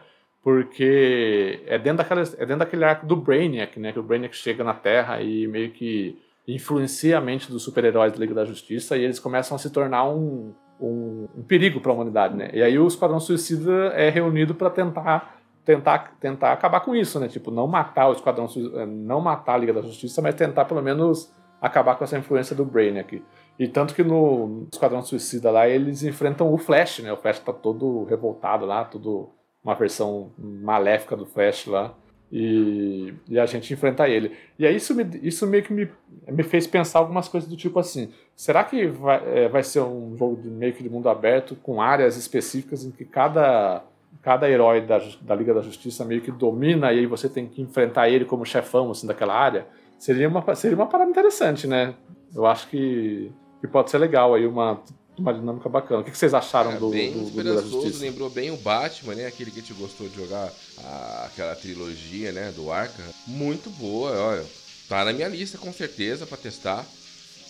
Porque 0.49 1.63
é 1.67 1.77
dentro, 1.77 1.99
daquela, 1.99 2.23
é 2.23 2.47
dentro 2.47 2.61
daquele 2.61 2.83
arco 2.83 3.05
do 3.05 3.15
Brainiac, 3.15 3.79
né? 3.79 3.93
Que 3.93 3.99
o 3.99 4.03
Brainiac 4.03 4.35
chega 4.35 4.65
na 4.65 4.73
Terra 4.73 5.21
e 5.21 5.47
meio 5.47 5.73
que 5.73 6.19
influencia 6.49 7.19
a 7.19 7.21
mente 7.21 7.53
dos 7.53 7.63
super-heróis 7.63 8.15
da 8.15 8.19
Liga 8.19 8.33
da 8.33 8.47
Justiça 8.47 8.97
e 8.97 9.05
eles 9.05 9.21
começam 9.21 9.55
a 9.55 9.59
se 9.59 9.69
tornar 9.69 10.09
um, 10.09 10.55
um, 10.81 11.29
um 11.37 11.43
perigo 11.43 11.83
para 11.83 11.93
a 11.93 11.95
humanidade, 11.95 12.35
né? 12.35 12.49
E 12.55 12.63
aí 12.63 12.79
o 12.79 12.87
Esquadrão 12.87 13.21
Suicida 13.21 13.89
é 13.89 14.09
reunido 14.09 14.55
para 14.55 14.71
tentar 14.71 15.39
tentar 15.67 16.17
tentar 16.19 16.55
acabar 16.55 16.81
com 16.81 16.97
isso, 16.97 17.21
né? 17.21 17.29
Tipo, 17.29 17.51
não 17.51 17.67
matar 17.67 18.09
o 18.09 18.13
Esquadrão 18.13 18.47
eh, 18.47 18.87
não 18.87 19.21
matar 19.21 19.53
a 19.53 19.59
Liga 19.59 19.75
da 19.75 19.83
Justiça, 19.83 20.23
mas 20.23 20.35
tentar 20.35 20.65
pelo 20.65 20.81
menos 20.81 21.31
acabar 21.61 21.95
com 21.95 22.05
essa 22.05 22.17
influência 22.17 22.57
do 22.57 22.65
Brainiac. 22.65 23.23
E 23.59 23.69
tanto 23.69 23.95
que 23.95 24.03
no 24.03 24.67
Esquadrão 24.73 25.03
Suicida 25.03 25.51
lá 25.51 25.69
eles 25.69 26.03
enfrentam 26.03 26.51
o 26.51 26.57
Flash, 26.57 27.01
né? 27.01 27.13
O 27.13 27.19
Flash 27.19 27.41
tá 27.41 27.53
todo 27.53 28.05
revoltado 28.05 28.65
lá, 28.65 28.83
tudo 28.87 29.37
uma 29.63 29.75
versão 29.75 30.33
maléfica 30.39 31.17
do 31.17 31.27
Flash 31.27 31.67
lá. 31.67 31.95
E, 32.31 33.15
e 33.27 33.39
a 33.39 33.47
gente 33.47 33.73
enfrenta 33.73 34.07
ele. 34.07 34.33
E 34.59 34.67
aí 34.67 34.77
isso, 34.77 34.95
me, 34.95 35.05
isso 35.23 35.47
meio 35.47 35.63
que 35.63 35.73
me, 35.73 35.89
me 36.27 36.43
fez 36.43 36.67
pensar 36.67 36.99
algumas 36.99 37.27
coisas 37.27 37.49
do 37.49 37.57
tipo 37.57 37.79
assim: 37.79 38.13
será 38.37 38.65
que 38.65 38.87
vai, 38.87 39.23
é, 39.25 39.49
vai 39.49 39.63
ser 39.63 39.81
um 39.81 40.15
jogo 40.17 40.37
de, 40.37 40.51
meio 40.51 40.75
que 40.75 40.83
de 40.83 40.91
mundo 40.91 41.09
aberto 41.09 41.57
com 41.63 41.81
áreas 41.81 42.19
específicas 42.19 42.85
em 42.85 42.91
que 42.91 43.05
cada, 43.05 43.83
cada 44.21 44.49
herói 44.49 44.83
da, 44.83 45.01
da 45.23 45.35
Liga 45.35 45.55
da 45.55 45.63
Justiça 45.63 46.05
meio 46.05 46.21
que 46.21 46.31
domina 46.31 46.93
e 46.93 46.99
aí 46.99 47.07
você 47.07 47.31
tem 47.31 47.47
que 47.47 47.63
enfrentar 47.63 48.11
ele 48.11 48.27
como 48.27 48.45
chefão 48.45 48.91
assim, 48.91 49.07
daquela 49.07 49.35
área? 49.35 49.67
Seria 49.99 50.29
uma, 50.29 50.55
seria 50.55 50.77
uma 50.77 50.87
parada 50.87 51.11
interessante, 51.11 51.67
né? 51.67 51.95
Eu 52.35 52.45
acho 52.45 52.69
que, 52.69 53.33
que 53.61 53.67
pode 53.67 53.91
ser 53.91 53.97
legal 53.97 54.35
aí, 54.35 54.47
uma, 54.47 54.83
uma 55.21 55.33
dinâmica 55.35 55.69
bacana. 55.69 56.01
O 56.01 56.05
que, 56.05 56.17
vocês 56.17 56.33
acharam 56.35 56.71
Cara, 56.71 56.81
do, 56.81 56.91
bem 56.91 57.13
do, 57.13 57.19
do 57.19 57.23
da 57.25 57.29
esperançoso, 57.29 57.83
Justiça? 57.83 58.05
lembrou 58.05 58.31
bem 58.31 58.51
o 58.51 58.57
Batman, 58.57 59.15
né? 59.15 59.27
Aquele 59.27 59.51
que 59.51 59.63
te 59.63 59.73
gostou 59.73 60.09
de 60.09 60.17
jogar 60.17 60.53
a- 60.85 61.25
aquela 61.27 61.55
trilogia, 61.57 62.33
né? 62.33 62.53
Do 62.55 62.71
Arkham. 62.71 63.05
Muito 63.27 63.71
boa, 63.71 64.11
olha. 64.13 64.45
Tá 64.89 65.05
na 65.05 65.13
minha 65.13 65.29
lista 65.29 65.59
com 65.59 65.73
certeza 65.73 66.27
pra 66.27 66.37
testar. 66.39 66.85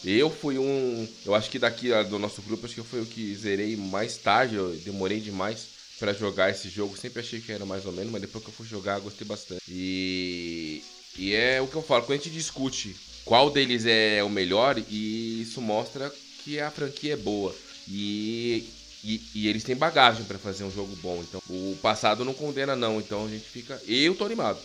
Eu 0.05 0.31
fui 0.31 0.59
um. 0.59 1.09
Eu 1.27 1.35
acho 1.35 1.51
que 1.51 1.59
daqui 1.59 1.89
do 2.05 2.19
nosso 2.19 2.41
grupo, 2.43 2.67
acho 2.67 2.75
que 2.75 2.81
eu 2.81 2.85
fui 2.85 3.01
o 3.01 3.07
que 3.07 3.35
zerei 3.35 3.77
mais 3.77 4.17
tarde. 4.17 4.55
Eu 4.57 4.71
demorei 4.85 5.21
demais 5.21 5.67
pra 5.99 6.13
jogar 6.13 6.51
esse 6.51 6.69
jogo. 6.69 6.97
Sempre 6.97 7.21
achei 7.21 7.41
que 7.41 7.51
era 7.51 7.65
mais 7.67 7.85
ou 7.85 7.93
menos, 7.93 8.11
mas 8.13 8.21
depois 8.21 8.43
que 8.45 8.51
eu 8.51 8.55
fui 8.55 8.67
jogar, 8.67 9.01
gostei 9.01 9.27
bastante. 9.27 9.61
E. 9.69 10.83
E 11.17 11.35
é 11.35 11.61
o 11.61 11.67
que 11.67 11.75
eu 11.75 11.83
falo, 11.83 12.05
quando 12.05 12.21
a 12.21 12.23
gente 12.23 12.31
discute 12.31 12.95
qual 13.25 13.51
deles 13.51 13.85
é 13.87 14.23
o 14.23 14.29
melhor, 14.31 14.79
e 14.89 15.43
isso 15.43 15.61
mostra 15.61 16.13
que 16.49 16.59
a 16.59 16.71
franquia 16.71 17.13
é 17.13 17.17
boa. 17.17 17.55
E 17.87 18.65
E, 19.05 19.21
e 19.35 19.49
eles 19.49 19.63
têm 19.63 19.77
bagagem 19.77 20.25
para 20.25 20.39
fazer 20.39 20.65
um 20.65 20.71
jogo 20.71 20.97
bom. 20.97 21.23
Então, 21.23 21.41
o 21.49 21.77
passado 21.81 22.25
não 22.25 22.35
condena, 22.35 22.75
não. 22.75 22.99
Então 22.99 23.27
a 23.27 23.29
gente 23.29 23.45
fica. 23.45 23.81
Eu 23.87 24.17
tô 24.17 24.25
animado. 24.25 24.59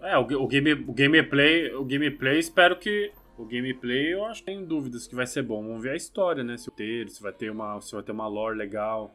É, 0.00 0.16
o, 0.16 0.22
o, 0.22 0.46
game, 0.46 0.72
o 0.72 0.92
gameplay, 0.92 1.74
o 1.74 1.84
gameplay, 1.84 2.38
espero 2.38 2.76
que. 2.76 3.10
O 3.36 3.44
gameplay 3.44 4.14
eu 4.14 4.24
acho 4.24 4.40
que 4.40 4.46
tem 4.46 4.64
dúvidas 4.64 5.06
que 5.06 5.14
vai 5.14 5.26
ser 5.26 5.42
bom. 5.42 5.62
Vamos 5.62 5.82
ver 5.82 5.90
a 5.90 5.96
história, 5.96 6.42
né? 6.44 6.56
Se, 6.56 6.70
ter, 6.70 7.08
se 7.10 7.20
vai 7.20 7.32
ter 7.32 7.50
uma, 7.50 7.80
se 7.80 7.92
vai 7.92 8.02
ter 8.02 8.12
uma 8.12 8.28
lore 8.28 8.56
legal. 8.56 9.14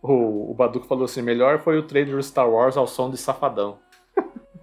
O, 0.00 0.50
o 0.50 0.54
Baduco 0.54 0.86
falou 0.86 1.04
assim: 1.04 1.22
melhor 1.22 1.62
foi 1.62 1.76
o 1.78 1.82
trailer 1.82 2.22
Star 2.22 2.48
Wars 2.48 2.76
ao 2.76 2.86
som 2.86 3.10
de 3.10 3.16
Safadão. 3.16 3.78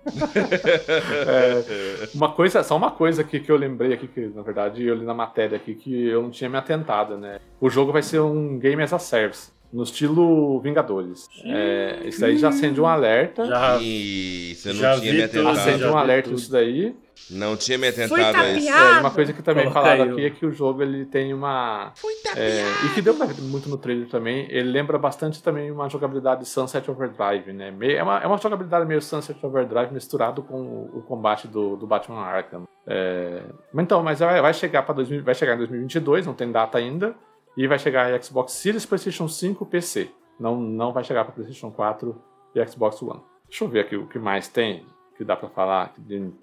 é, 1.27 2.09
uma 2.13 2.31
coisa, 2.31 2.63
só 2.63 2.75
uma 2.75 2.91
coisa 2.91 3.21
aqui 3.21 3.39
que 3.39 3.51
eu 3.51 3.57
lembrei 3.57 3.93
aqui, 3.93 4.07
que 4.07 4.27
na 4.27 4.41
verdade 4.41 4.85
eu 4.85 4.95
li 4.95 5.05
na 5.05 5.13
matéria 5.13 5.55
aqui 5.55 5.75
que 5.75 6.07
eu 6.07 6.21
não 6.21 6.29
tinha 6.29 6.49
me 6.49 6.57
atentado, 6.57 7.17
né? 7.17 7.39
O 7.59 7.69
jogo 7.69 7.91
vai 7.91 8.01
ser 8.01 8.19
um 8.19 8.57
game 8.57 8.81
as 8.81 8.93
a 8.93 8.99
service. 8.99 9.51
No 9.71 9.83
estilo 9.83 10.59
Vingadores. 10.61 11.27
É, 11.45 11.99
isso 12.05 12.25
aí 12.25 12.37
já 12.37 12.49
acende 12.49 12.81
um 12.81 12.87
alerta. 12.87 13.45
Já, 13.45 13.77
e 13.79 14.55
você 14.55 14.69
não 14.69 14.79
já 14.79 14.99
tinha 14.99 15.13
me 15.13 15.21
atentado. 15.21 15.49
Acende 15.49 15.85
um 15.85 15.97
alerta 15.97 16.29
tudo. 16.29 16.39
isso 16.39 16.51
daí. 16.51 16.95
Não 17.29 17.55
tinha 17.55 17.77
me 17.77 17.87
atentado 17.87 18.09
Foi 18.09 18.23
a 18.23 18.51
isso. 18.53 18.69
É, 18.69 18.99
uma 18.99 19.11
coisa 19.11 19.31
que 19.33 19.43
também 19.43 19.65
Coloca 19.65 19.81
falaram 19.81 20.03
aí, 20.03 20.11
aqui 20.11 20.25
é 20.25 20.29
que 20.31 20.45
o 20.45 20.51
jogo 20.51 20.81
ele 20.81 21.05
tem 21.05 21.33
uma. 21.33 21.93
É, 22.35 22.63
e 22.85 22.93
que 22.93 23.01
deu 23.01 23.13
pra 23.13 23.27
ver 23.27 23.41
muito 23.41 23.69
no 23.69 23.77
trailer 23.77 24.07
também. 24.09 24.47
Ele 24.49 24.69
lembra 24.69 24.97
bastante 24.97 25.41
também 25.43 25.71
uma 25.71 25.87
jogabilidade 25.87 26.45
Sunset 26.45 26.89
Overdrive, 26.89 27.53
né? 27.53 27.73
É 27.81 28.01
uma, 28.03 28.19
é 28.19 28.27
uma 28.27 28.37
jogabilidade 28.37 28.85
meio 28.85 29.01
Sunset 29.01 29.37
Overdrive 29.45 29.93
misturado 29.93 30.41
com 30.41 30.89
o, 30.93 31.03
combate 31.03 31.47
do, 31.47 31.75
do 31.75 31.85
Batman 31.85 32.21
Arkham. 32.21 32.63
É, 32.87 33.43
mas 33.71 33.83
então, 33.83 34.01
mas 34.01 34.19
vai, 34.19 34.41
vai 34.41 34.53
chegar 34.53 34.81
para 34.83 35.03
vai 35.21 35.35
chegar 35.35 35.53
em 35.53 35.57
2022, 35.57 36.25
não 36.25 36.33
tem 36.33 36.51
data 36.51 36.77
ainda, 36.77 37.15
e 37.55 37.67
vai 37.67 37.77
chegar 37.77 38.11
em 38.11 38.21
Xbox 38.21 38.53
Series, 38.53 38.85
PlayStation 38.85 39.27
5, 39.27 39.65
PC. 39.67 40.09
Não, 40.39 40.59
não 40.59 40.91
vai 40.91 41.03
chegar 41.03 41.25
para 41.25 41.33
PlayStation 41.33 41.69
4 41.69 42.19
e 42.55 42.65
Xbox 42.65 43.01
One. 43.03 43.21
Deixa 43.47 43.63
eu 43.63 43.67
ver 43.67 43.81
aqui 43.81 43.95
o 43.95 44.07
que 44.07 44.17
mais 44.17 44.47
tem 44.47 44.85
que 45.19 45.25
dá 45.25 45.35
para 45.35 45.49
falar 45.49 45.93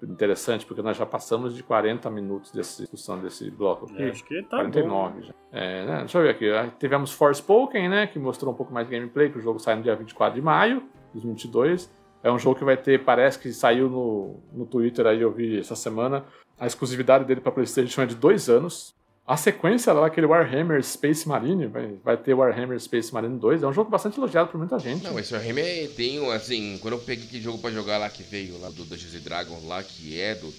interessante, 0.03 0.63
porque 0.63 0.83
nós 0.83 0.95
já 0.95 1.03
passamos 1.03 1.55
de 1.55 1.63
40 1.63 2.11
minutos 2.11 2.51
dessa 2.51 2.83
discussão 2.83 3.19
desse 3.19 3.49
bloco 3.49 3.85
aqui. 3.85 4.03
É, 4.03 4.09
acho 4.11 4.23
que 4.23 4.39
tá 4.43 4.57
49 4.57 5.15
bom. 5.15 5.21
já. 5.25 5.33
É, 5.51 5.83
né, 5.83 5.97
Deixa 6.01 6.19
eu 6.19 6.21
ver 6.21 6.29
aqui. 6.29 6.77
Tivemos 6.77 7.11
Forspoken, 7.11 7.89
né? 7.89 8.05
Que 8.05 8.19
mostrou 8.19 8.53
um 8.53 8.55
pouco 8.55 8.71
mais 8.71 8.87
de 8.87 8.95
gameplay, 8.95 9.31
que 9.31 9.39
o 9.39 9.41
jogo 9.41 9.57
sai 9.57 9.77
no 9.77 9.81
dia 9.81 9.95
24 9.95 10.35
de 10.35 10.43
maio 10.43 10.81
de 11.11 11.21
2022. 11.21 11.91
É 12.21 12.31
um 12.31 12.37
jogo 12.37 12.59
que 12.59 12.63
vai 12.63 12.77
ter, 12.77 13.03
parece 13.03 13.39
que 13.39 13.51
saiu 13.51 13.89
no, 13.89 14.35
no 14.53 14.67
Twitter 14.67 15.07
aí, 15.07 15.23
eu 15.23 15.31
vi 15.31 15.57
essa 15.57 15.75
semana. 15.75 16.23
A 16.59 16.67
exclusividade 16.67 17.25
dele 17.25 17.41
para 17.41 17.51
PlayStation 17.51 18.03
é 18.03 18.05
de 18.05 18.15
dois 18.15 18.47
anos. 18.47 18.93
A 19.27 19.35
sequência 19.35 19.91
lá, 19.91 20.07
aquele 20.07 20.25
Warhammer 20.25 20.81
Space 20.81 21.27
Marine, 21.27 21.67
vai, 21.67 21.95
vai 22.01 22.15
ter 22.15 22.33
Warhammer 22.33 22.79
Space 22.79 23.13
Marine 23.13 23.37
2. 23.37 23.61
É 23.61 23.67
um 23.67 23.73
jogo 23.73 23.91
bastante 23.91 24.17
elogiado 24.17 24.49
por 24.49 24.57
muita 24.57 24.79
gente. 24.79 25.03
Não, 25.03 25.19
esse 25.19 25.33
Warhammer 25.33 25.89
tem, 25.97 26.17
um, 26.21 26.31
assim, 26.31 26.77
quando 26.81 26.93
eu 26.93 26.99
peguei 26.99 27.25
aquele 27.25 27.43
jogo 27.43 27.57
pra 27.57 27.69
jogar 27.69 27.97
lá 27.97 28.09
que 28.09 28.23
veio 28.23 28.57
lá 28.57 28.69
do 28.69 28.85
Dungeons 28.85 29.15
and 29.15 29.19
Dragons 29.19 29.65
lá, 29.65 29.83
que 29.83 30.17
é 30.17 30.33
do. 30.33 30.49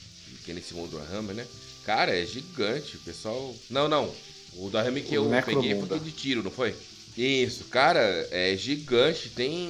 que 0.44 0.50
é 0.50 0.54
nesse 0.54 0.74
mundo 0.74 0.90
do 0.90 0.96
Warhammer, 0.98 1.34
né? 1.34 1.46
Cara, 1.86 2.14
é 2.14 2.26
gigante. 2.26 2.96
O 2.96 3.00
pessoal. 3.00 3.54
Não, 3.70 3.88
não. 3.88 4.12
O 4.52 4.68
Warhammer 4.70 5.02
que 5.02 5.16
O 5.16 5.34
eu 5.34 5.42
peguei 5.42 5.80
foi 5.80 5.98
de 6.00 6.10
tiro, 6.10 6.42
não 6.42 6.50
foi? 6.50 6.74
Isso, 7.16 7.64
cara, 7.64 8.00
é 8.30 8.54
gigante. 8.54 9.30
Tem. 9.30 9.66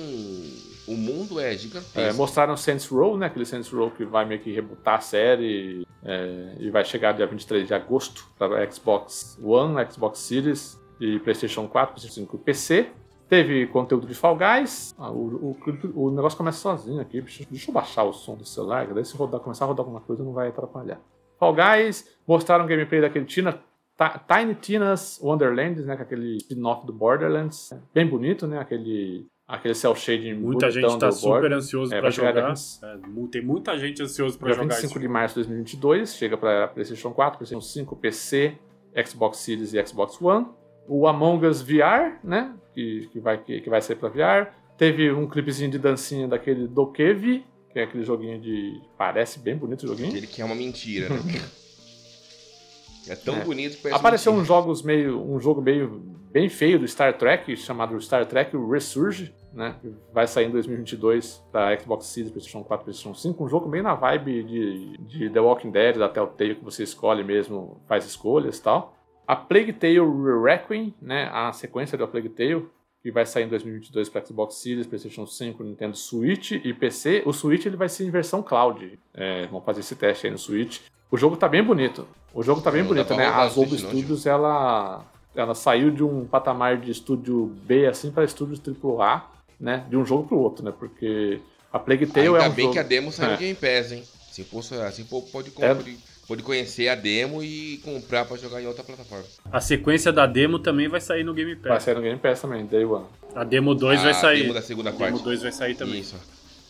O 0.89 0.97
mundo 0.97 1.39
é 1.39 1.53
É, 1.53 1.57
gigantesco. 1.57 2.16
mostraram 2.16 2.57
Saints 2.57 2.86
Row, 2.89 3.16
né? 3.16 3.26
Aquele 3.26 3.45
Saints 3.45 3.70
Row 3.70 3.91
que 3.91 4.05
vai 4.05 4.24
meio 4.24 4.41
que 4.41 4.53
rebutar 4.53 4.97
a 4.97 5.01
série 5.01 5.86
é, 6.03 6.55
e 6.59 6.70
vai 6.70 6.84
chegar 6.84 7.12
dia 7.12 7.26
23 7.26 7.66
de 7.66 7.74
agosto 7.74 8.26
para 8.39 8.68
Xbox 8.70 9.39
One, 9.43 9.74
Xbox 9.91 10.18
Series 10.20 10.80
e 11.01 11.18
PlayStation 11.20 11.68
4, 11.68 11.95
PlayStation 11.95 12.22
5 12.22 12.36
e 12.36 12.39
PC. 12.41 12.91
Teve 13.28 13.66
conteúdo 13.66 14.07
de 14.07 14.14
Fall 14.14 14.36
Guys. 14.39 14.95
Ah, 14.99 15.11
o, 15.11 15.55
o, 15.95 16.07
o 16.07 16.11
negócio 16.11 16.39
começa 16.39 16.59
sozinho 16.59 17.01
aqui. 17.01 17.20
Deixa, 17.20 17.45
deixa 17.51 17.70
eu 17.70 17.74
baixar 17.74 18.05
o 18.05 18.12
som 18.14 18.34
do 18.36 18.45
celular, 18.47 18.86
daí 18.95 19.05
se 19.05 19.14
rodar, 19.14 19.41
começar 19.41 19.66
a 19.66 19.68
rodar 19.68 19.80
alguma 19.84 20.01
coisa 20.01 20.24
não 20.24 20.32
vai 20.32 20.49
atrapalhar. 20.49 20.99
Fall 21.39 21.55
Guys, 21.55 22.09
mostraram 22.26 22.66
gameplay 22.66 23.01
daquele 23.03 23.26
Tina, 23.26 23.53
Ti- 23.53 24.20
Tiny 24.26 24.55
Tina's 24.55 25.20
Wonderlands, 25.22 25.84
né? 25.84 25.95
Com 25.97 26.03
aquele 26.03 26.36
spin-off 26.39 26.86
do 26.86 26.93
Borderlands. 26.93 27.70
Bem 27.93 28.07
bonito, 28.09 28.47
né? 28.47 28.59
Aquele, 28.59 29.26
aquele 29.49 29.74
cel 29.74 29.94
shading 29.96 30.34
Muita 30.34 30.70
gente 30.70 30.99
tá 30.99 31.09
do 31.09 31.14
super 31.14 31.53
ansioso 31.53 31.92
É, 31.94 32.01
dia 32.03 32.11
jogar. 32.11 32.51
20 32.55 32.84
É, 32.84 33.28
tem 33.30 33.42
muita 33.42 33.78
gente 33.78 34.03
ansiosa 34.03 34.36
pra 34.38 34.49
Dia 34.49 34.57
jogar 34.57 34.74
25 34.74 34.92
esse 34.92 35.01
de 35.01 35.09
março 35.09 35.34
de 35.36 35.40
2022, 35.49 36.14
chega 36.14 36.36
para 36.36 36.68
PlayStation 36.68 37.11
4, 37.11 37.38
PlayStation 37.38 37.61
5, 37.66 37.96
PC, 37.96 38.59
Xbox 39.07 39.38
Series 39.38 39.72
e 39.72 39.86
Xbox 39.86 40.20
One. 40.20 40.46
O 40.86 41.07
Among 41.07 41.46
Us 41.46 41.62
VR, 41.62 42.18
né? 42.22 42.55
Que, 42.74 43.09
que, 43.12 43.20
vai, 43.20 43.38
que, 43.38 43.61
que 43.61 43.68
vai 43.70 43.80
sair 43.80 43.96
para 43.96 44.09
VR. 44.11 44.51
Teve 44.76 45.11
um 45.11 45.26
clipezinho 45.26 45.70
de 45.70 45.78
dancinha 45.78 46.28
daquele 46.28 46.66
Dokevi, 46.68 47.44
que 47.72 47.78
é 47.78 47.82
aquele 47.84 48.05
joguinho 48.05 48.40
de. 48.40 48.80
Parece 48.96 49.38
bem 49.40 49.57
bonito 49.57 49.82
o 49.84 49.88
joguinho. 49.88 50.09
Aquele 50.11 50.26
que 50.26 50.40
é 50.40 50.44
uma 50.44 50.55
mentira, 50.55 51.09
né? 51.11 51.16
é 53.09 53.16
tão 53.16 53.36
É. 53.36 53.44
bonito 53.44 53.76
que 53.76 53.82
parece 53.82 53.99
Apareceu 53.99 54.32
mentira. 54.32 54.42
uns 54.42 54.49
jogos 54.49 54.82
meio. 54.82 55.20
um 55.20 55.38
jogo 55.40 55.61
meio 55.61 56.01
bem 56.30 56.49
feio 56.49 56.78
do 56.78 56.86
Star 56.86 57.16
Trek, 57.18 57.57
chamado 57.57 58.01
Star 58.01 58.24
Trek 58.26 58.57
Resurge, 58.57 59.34
né? 59.53 59.76
Vai 60.12 60.26
sair 60.26 60.46
em 60.46 60.51
2022 60.51 61.44
para 61.51 61.78
Xbox 61.78 62.07
Series, 62.07 62.30
PlayStation 62.30 62.64
4, 62.64 62.84
PlayStation 62.84 63.14
5. 63.14 63.44
Um 63.44 63.49
jogo 63.49 63.68
bem 63.68 63.82
na 63.82 63.94
vibe 63.94 64.42
de, 64.44 64.99
de 64.99 65.30
The 65.30 65.40
Walking 65.40 65.70
Dead, 65.70 65.96
da 65.96 66.09
Telltale, 66.09 66.57
que 66.57 66.64
você 66.64 66.82
escolhe 66.82 67.24
mesmo, 67.24 67.80
faz 67.86 68.05
escolhas 68.05 68.59
e 68.59 68.62
tal. 68.62 68.94
A 69.26 69.36
Plague 69.36 69.72
Tale 69.72 70.01
Requiem, 70.42 70.94
né? 71.01 71.28
A 71.32 71.53
sequência 71.53 71.99
da 71.99 72.07
Plague 72.07 72.30
Tale, 72.30 72.66
que 73.03 73.11
vai 73.11 73.26
sair 73.26 73.44
em 73.44 73.49
2022 73.49 74.09
para 74.09 74.24
Xbox 74.24 74.57
Series, 74.57 74.86
PlayStation 74.86 75.26
5, 75.26 75.62
Nintendo 75.62 75.96
Switch 75.96 76.53
e 76.53 76.72
PC. 76.72 77.22
O 77.26 77.32
Switch 77.32 77.66
ele 77.66 77.76
vai 77.76 77.88
ser 77.88 78.07
em 78.07 78.11
versão 78.11 78.42
cloud. 78.42 78.99
É, 79.14 79.46
vamos 79.46 79.64
fazer 79.64 79.80
esse 79.80 79.94
teste 79.96 80.26
aí 80.26 80.32
no 80.32 80.38
Switch. 80.38 80.80
O 81.11 81.16
jogo 81.16 81.36
tá 81.36 81.49
bem 81.49 81.62
bonito. 81.62 82.07
O 82.34 82.42
jogo 82.42 82.61
tá 82.61 82.70
bem 82.70 82.82
Não 82.82 82.94
dá 82.94 83.03
bonito, 83.03 83.16
né? 83.16 83.26
A 83.26 83.46
Zobo 83.49 83.70
não, 83.70 83.78
Studios, 83.78 84.26
ela, 84.26 85.05
ela 85.34 85.55
saiu 85.55 85.90
de 85.90 86.05
um 86.05 86.26
patamar 86.26 86.76
de 86.76 86.90
estúdio 86.90 87.46
B 87.64 87.86
assim 87.86 88.11
para 88.11 88.24
estúdio 88.24 88.61
AAA, 89.03 89.24
né? 89.61 89.84
De 89.88 89.96
um 89.96 90.04
jogo 90.04 90.26
pro 90.28 90.38
outro, 90.38 90.64
né? 90.64 90.72
Porque 90.76 91.40
a 91.72 91.78
Plague 91.78 92.06
Tale 92.06 92.28
Ainda 92.28 92.44
é 92.44 92.48
um 92.48 92.52
bem 92.52 92.62
jogo... 92.64 92.72
que 92.74 92.78
a 92.78 92.82
demo 92.82 93.12
saiu 93.12 93.30
É. 93.30 93.32
no 93.32 93.38
Game 93.38 93.54
Pass, 93.54 93.92
hein? 93.92 94.02
Assim, 94.30 94.44
posso, 94.44 94.74
assim 94.74 95.04
pô, 95.04 95.22
pode, 95.22 95.52
É. 95.61 95.74
pode, 95.74 95.98
pode 96.26 96.42
conhecer 96.42 96.88
a 96.88 96.94
demo 96.94 97.42
e 97.42 97.78
comprar 97.84 98.24
pra 98.24 98.36
jogar 98.36 98.62
em 98.62 98.66
outra 98.66 98.84
plataforma. 98.84 99.24
A 99.50 99.61
sequência 99.61 100.12
da 100.12 100.26
demo 100.26 100.59
também 100.59 100.88
vai 100.88 101.00
sair 101.00 101.24
no 101.24 101.34
Game 101.34 101.54
Vai 101.56 101.72
Pass. 101.74 101.82
sair 101.84 101.94
no 101.94 102.02
Game 102.02 102.18
Pass 102.18 102.40
também, 102.40 102.64
Day 102.66 102.84
One. 102.84 103.06
A 103.34 103.44
demo 103.44 103.74
2 103.74 104.00
a 104.00 104.02
vai 104.04 104.14
sair. 104.14 104.42
demo 104.42 104.54
da 104.54 104.62
segunda 104.62 104.90
A 104.90 104.92
demo 104.92 105.04
parte. 105.11 105.24
2 105.24 105.42
vai 105.42 105.52
sair 105.52 105.74
também. 105.74 106.00
Isso. 106.00 106.16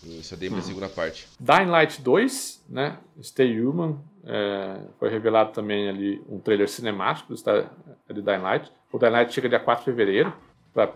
Isso, 0.05 0.33
a 0.33 0.37
demo 0.37 0.57
da 0.57 0.63
segunda 0.63 0.89
parte. 0.89 1.27
Dying 1.41 1.67
Light 1.67 2.01
2, 2.01 2.63
né? 2.69 2.97
Stay 3.23 3.61
Human. 3.61 3.99
é, 4.31 4.77
foi 4.99 5.09
revelado 5.09 5.53
também 5.53 5.89
ali 5.89 6.23
um 6.29 6.39
trailer 6.39 6.69
cinemático 6.69 7.29
do 7.29 7.37
Star- 7.37 7.71
de 8.13 8.21
Dying 8.23 8.39
Light. 8.43 8.71
O 8.93 8.99
Dying 8.99 9.11
Light 9.11 9.33
chega 9.35 9.49
dia 9.49 9.59
4 9.59 9.85
de 9.85 9.91
fevereiro 9.91 10.33
para 10.75 10.93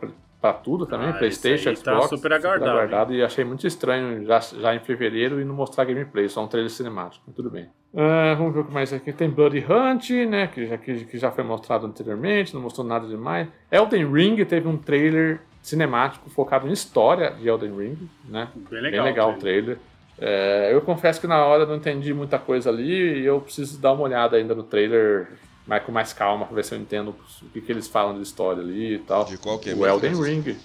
tudo 0.55 0.87
também, 0.87 1.11
Ah, 1.11 1.13
Playstation, 1.13 1.71
esse 1.71 1.81
aí 1.81 1.85
tá 1.85 1.93
Xbox. 1.93 2.09
super 2.09 2.33
aguardado, 2.33 3.13
E 3.15 3.23
achei 3.23 3.45
muito 3.45 3.67
estranho 3.67 4.25
já, 4.25 4.41
já 4.41 4.75
em 4.75 4.79
fevereiro 4.81 5.41
e 5.41 5.45
não 5.45 5.55
mostrar 5.55 5.85
gameplay, 5.85 6.27
só 6.29 6.43
um 6.43 6.49
trailer 6.49 6.71
cinemático. 6.71 7.31
Tudo 7.37 7.51
bem. 7.51 7.69
Ah, 7.95 8.35
vamos 8.39 8.55
ver 8.55 8.61
o 8.61 8.65
que 8.65 8.73
mais 8.73 8.93
aqui. 8.93 9.13
Tem 9.13 9.29
Bloody 9.29 9.59
Hunt, 9.69 10.09
né? 10.27 10.47
Que 10.47 10.67
já, 10.67 10.79
que, 10.79 11.05
que 11.05 11.19
já 11.19 11.31
foi 11.31 11.45
mostrado 11.45 11.87
anteriormente, 11.87 12.55
não 12.55 12.63
mostrou 12.63 12.87
nada 12.87 13.07
demais. 13.07 13.47
Elden 13.71 14.11
Ring 14.11 14.43
teve 14.47 14.67
um 14.67 14.79
trailer 14.79 15.41
cinemático 15.61 16.29
focado 16.31 16.67
em 16.67 16.73
história 16.73 17.31
de 17.33 17.47
Elden 17.47 17.77
Ring, 17.77 18.09
né? 18.25 18.49
Bem 18.71 18.81
legal. 18.81 19.05
Bem 19.05 19.13
legal 19.13 19.31
o 19.33 19.39
trailer. 19.39 19.79
É, 20.19 20.71
eu 20.73 20.81
confesso 20.81 21.21
que 21.21 21.27
na 21.27 21.45
hora 21.45 21.63
eu 21.65 21.67
não 21.67 21.77
entendi 21.77 22.13
muita 22.15 22.39
coisa 22.39 22.71
ali 22.71 23.21
e 23.21 23.25
eu 23.25 23.41
preciso 23.41 23.81
dar 23.81 23.93
uma 23.93 24.03
olhada 24.05 24.37
ainda 24.37 24.55
no 24.55 24.63
trailer 24.63 25.29
mas 25.67 25.85
com 25.85 25.93
mais 25.93 26.13
calma 26.13 26.47
pra 26.47 26.55
ver 26.57 26.65
se 26.65 26.75
eu 26.75 26.79
entendo 26.79 27.15
o 27.43 27.49
que, 27.51 27.61
que 27.61 27.73
eles 27.73 27.87
falam 27.89 28.15
de 28.17 28.23
história 28.23 28.63
ali 28.63 28.95
e 28.95 28.99
tal. 28.99 29.25
De 29.25 29.37
qual 29.39 29.59
que 29.59 29.71
é 29.71 29.75
o 29.75 29.87
Elden? 29.87 30.15
Ring. 30.21 30.57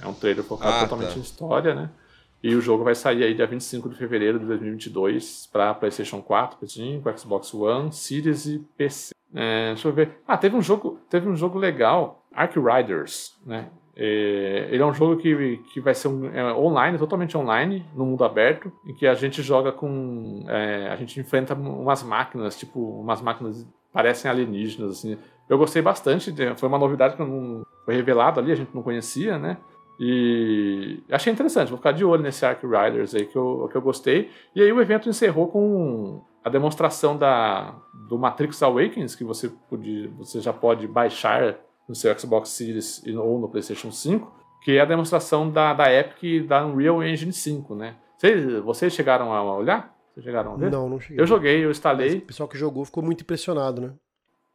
É 0.00 0.06
um 0.06 0.14
trailer 0.14 0.44
focado 0.44 0.74
Ah, 0.76 0.80
totalmente 0.80 1.12
tá. 1.12 1.18
em 1.18 1.22
história, 1.22 1.74
né? 1.74 1.90
E 2.42 2.54
o 2.56 2.60
jogo 2.60 2.82
vai 2.82 2.94
sair 2.94 3.22
aí 3.22 3.34
dia 3.34 3.46
25 3.46 3.88
de 3.88 3.94
fevereiro 3.96 4.38
de 4.40 4.46
2022 4.46 5.48
para 5.52 5.72
PlayStation 5.74 6.20
4, 6.20 6.58
PS5, 6.60 7.18
Xbox 7.18 7.54
One, 7.54 7.92
Series 7.92 8.46
e 8.46 8.58
PC. 8.76 9.14
É, 9.34 9.68
deixa 9.68 9.86
eu 9.88 9.92
ver. 9.92 10.18
Ah, 10.26 10.36
teve 10.36 10.56
um 10.56 10.62
jogo, 10.62 10.98
teve 11.08 11.28
um 11.28 11.36
jogo 11.36 11.58
legal, 11.58 12.26
Ark 12.34 12.58
Riders, 12.58 13.36
né? 13.46 13.68
É, 13.94 14.68
ele 14.70 14.82
é 14.82 14.86
um 14.86 14.92
jogo 14.92 15.18
que, 15.18 15.58
que 15.72 15.80
vai 15.80 15.94
ser 15.94 16.08
um, 16.08 16.26
é, 16.34 16.52
online, 16.54 16.98
totalmente 16.98 17.36
online, 17.36 17.86
no 17.94 18.06
mundo 18.06 18.24
aberto, 18.24 18.72
em 18.86 18.94
que 18.94 19.06
a 19.06 19.14
gente 19.14 19.42
joga 19.42 19.70
com. 19.70 20.44
é, 20.48 20.88
a 20.88 20.96
gente 20.96 21.20
enfrenta 21.20 21.54
umas 21.54 22.02
máquinas, 22.02 22.58
tipo, 22.58 22.80
umas 23.00 23.20
máquinas 23.20 23.66
parecem 23.92 24.30
alienígenas, 24.30 24.98
assim. 24.98 25.18
Eu 25.48 25.58
gostei 25.58 25.82
bastante, 25.82 26.32
foi 26.56 26.68
uma 26.68 26.78
novidade 26.78 27.16
que 27.16 27.22
não, 27.22 27.64
foi 27.84 27.94
revelado 27.94 28.40
ali, 28.40 28.52
a 28.52 28.56
gente 28.56 28.74
não 28.74 28.82
conhecia, 28.82 29.38
né? 29.38 29.58
E 30.00 31.02
achei 31.10 31.32
interessante, 31.32 31.68
vou 31.68 31.76
ficar 31.76 31.92
de 31.92 32.04
olho 32.04 32.22
nesse 32.22 32.44
Ark 32.44 32.64
Riders 32.66 33.14
aí 33.14 33.26
que 33.26 33.36
eu, 33.36 33.68
que 33.70 33.76
eu 33.76 33.82
gostei. 33.82 34.30
E 34.54 34.62
aí 34.62 34.72
o 34.72 34.80
evento 34.80 35.08
encerrou 35.08 35.48
com 35.48 36.24
a 36.42 36.48
demonstração 36.48 37.16
da, 37.16 37.74
do 38.08 38.18
Matrix 38.18 38.62
Awakens, 38.62 39.14
que 39.14 39.24
você, 39.24 39.48
podia, 39.68 40.10
você 40.18 40.40
já 40.40 40.52
pode 40.52 40.88
baixar 40.88 41.56
no 41.88 41.94
seu 41.94 42.18
Xbox 42.18 42.48
Series 42.48 43.02
ou 43.06 43.38
no 43.38 43.48
PlayStation 43.48 43.92
5, 43.92 44.32
que 44.62 44.76
é 44.76 44.80
a 44.80 44.84
demonstração 44.84 45.50
da, 45.50 45.74
da 45.74 45.92
Epic 45.92 46.46
da 46.46 46.64
Unreal 46.66 47.02
Engine 47.02 47.32
5, 47.32 47.74
né? 47.74 47.96
Vocês, 48.16 48.62
vocês 48.62 48.92
chegaram 48.92 49.32
a 49.32 49.56
olhar? 49.56 49.91
Vocês 50.12 50.24
chegaram 50.24 50.54
a 50.54 50.56
ver? 50.56 50.70
Não, 50.70 50.88
não 50.88 51.00
cheguei. 51.00 51.20
Eu 51.20 51.26
joguei, 51.26 51.64
eu 51.64 51.70
instalei. 51.70 52.10
Mas 52.10 52.22
o 52.22 52.26
pessoal 52.26 52.48
que 52.48 52.58
jogou 52.58 52.84
ficou 52.84 53.02
muito 53.02 53.22
impressionado, 53.22 53.80
né? 53.80 53.94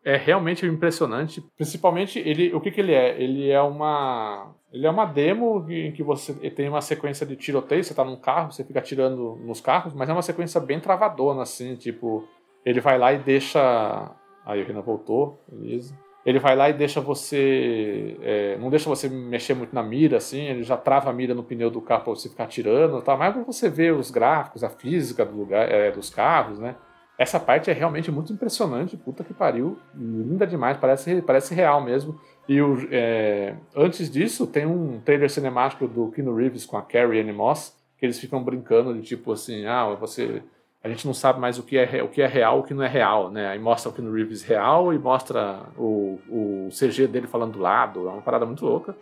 É 0.03 0.15
realmente 0.15 0.65
impressionante. 0.65 1.41
Principalmente, 1.55 2.19
ele, 2.19 2.53
o 2.53 2.61
que, 2.61 2.71
que 2.71 2.79
ele 2.79 2.93
é? 2.93 3.21
Ele 3.21 3.49
é 3.49 3.61
uma. 3.61 4.53
Ele 4.71 4.85
é 4.85 4.89
uma 4.89 5.05
demo 5.05 5.65
em 5.69 5.91
que 5.91 6.03
você 6.03 6.33
tem 6.51 6.69
uma 6.69 6.81
sequência 6.81 7.25
de 7.25 7.35
tiroteio, 7.35 7.83
você 7.83 7.93
tá 7.93 8.03
num 8.03 8.15
carro, 8.15 8.51
você 8.51 8.63
fica 8.63 8.79
atirando 8.79 9.35
nos 9.37 9.59
carros, 9.59 9.93
mas 9.93 10.09
é 10.09 10.13
uma 10.13 10.21
sequência 10.21 10.61
bem 10.61 10.79
travadona, 10.79 11.41
assim, 11.41 11.75
tipo, 11.75 12.27
ele 12.65 12.79
vai 12.79 12.97
lá 12.97 13.13
e 13.13 13.17
deixa. 13.17 14.11
Aí 14.45 14.61
o 14.61 14.65
Renan 14.65 14.81
voltou, 14.81 15.41
beleza. 15.47 15.93
Ele 16.27 16.39
vai 16.39 16.57
lá 16.57 16.69
e 16.69 16.73
deixa 16.73 16.99
você. 16.99 18.17
É, 18.21 18.57
não 18.57 18.69
deixa 18.69 18.89
você 18.89 19.07
mexer 19.07 19.53
muito 19.53 19.73
na 19.73 19.81
mira, 19.81 20.17
assim, 20.17 20.41
ele 20.41 20.61
já 20.61 20.75
trava 20.75 21.09
a 21.09 21.13
mira 21.13 21.33
no 21.33 21.41
pneu 21.41 21.71
do 21.71 21.79
carro 21.79 22.03
pra 22.03 22.15
você 22.15 22.27
ficar 22.27 22.43
atirando, 22.43 23.01
tá? 23.01 23.15
mas 23.15 23.33
pra 23.33 23.43
você 23.43 23.69
ver 23.69 23.93
os 23.93 24.11
gráficos, 24.11 24.61
a 24.61 24.69
física 24.69 25.25
do 25.25 25.33
lugar, 25.33 25.71
é, 25.71 25.89
dos 25.89 26.09
carros, 26.09 26.59
né? 26.59 26.75
Essa 27.17 27.39
parte 27.39 27.71
é 27.71 27.73
realmente 27.73 28.11
muito 28.11 28.33
impressionante, 28.33 28.97
puta 28.97 29.23
que 29.23 29.33
pariu, 29.33 29.79
linda 29.95 30.45
demais, 30.45 30.75
parece, 30.75 31.21
parece 31.21 31.55
real 31.55 31.81
mesmo. 31.81 32.19
E 32.45 32.61
o, 32.61 32.77
é, 32.91 33.55
antes 33.73 34.11
disso, 34.11 34.45
tem 34.45 34.65
um 34.65 34.99
trailer 34.99 35.29
cinemático 35.29 35.87
do 35.87 36.11
Keanu 36.11 36.35
Reeves 36.35 36.65
com 36.65 36.75
a 36.75 36.81
Carrie 36.81 37.21
Anne 37.21 37.31
Moss, 37.31 37.73
que 37.97 38.05
eles 38.05 38.19
ficam 38.19 38.43
brincando 38.43 38.93
de 38.93 39.01
tipo 39.01 39.31
assim, 39.31 39.65
ah, 39.65 39.95
você 39.95 40.43
a 40.87 40.89
gente 40.89 41.05
não 41.05 41.13
sabe 41.13 41.39
mais 41.39 41.59
o 41.59 41.63
que 41.63 41.77
é, 41.77 42.01
o 42.01 42.07
que 42.07 42.21
é 42.21 42.27
real 42.27 42.59
o 42.59 42.63
que 42.63 42.73
não 42.73 42.83
é 42.83 42.87
real, 42.87 43.29
né? 43.29 43.49
Aí 43.49 43.59
mostra 43.59 43.89
o 43.89 43.93
Keanu 43.93 44.13
Reeves 44.13 44.43
real 44.43 44.93
e 44.93 44.97
mostra 44.97 45.61
o, 45.77 46.19
o 46.29 46.69
CG 46.71 47.07
dele 47.07 47.27
falando 47.27 47.53
do 47.53 47.59
lado, 47.59 48.07
é 48.07 48.11
uma 48.11 48.21
parada 48.21 48.45
muito 48.45 48.65
louca. 48.65 48.95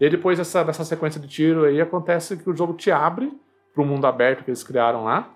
E 0.00 0.04
aí 0.04 0.10
depois 0.10 0.38
dessa, 0.38 0.62
dessa 0.62 0.84
sequência 0.84 1.20
de 1.20 1.28
tiro 1.28 1.64
aí 1.64 1.80
acontece 1.80 2.36
que 2.36 2.48
o 2.48 2.56
jogo 2.56 2.74
te 2.74 2.90
abre 2.90 3.32
para 3.74 3.82
o 3.82 3.86
mundo 3.86 4.06
aberto 4.06 4.44
que 4.44 4.50
eles 4.50 4.62
criaram 4.62 5.04
lá, 5.04 5.28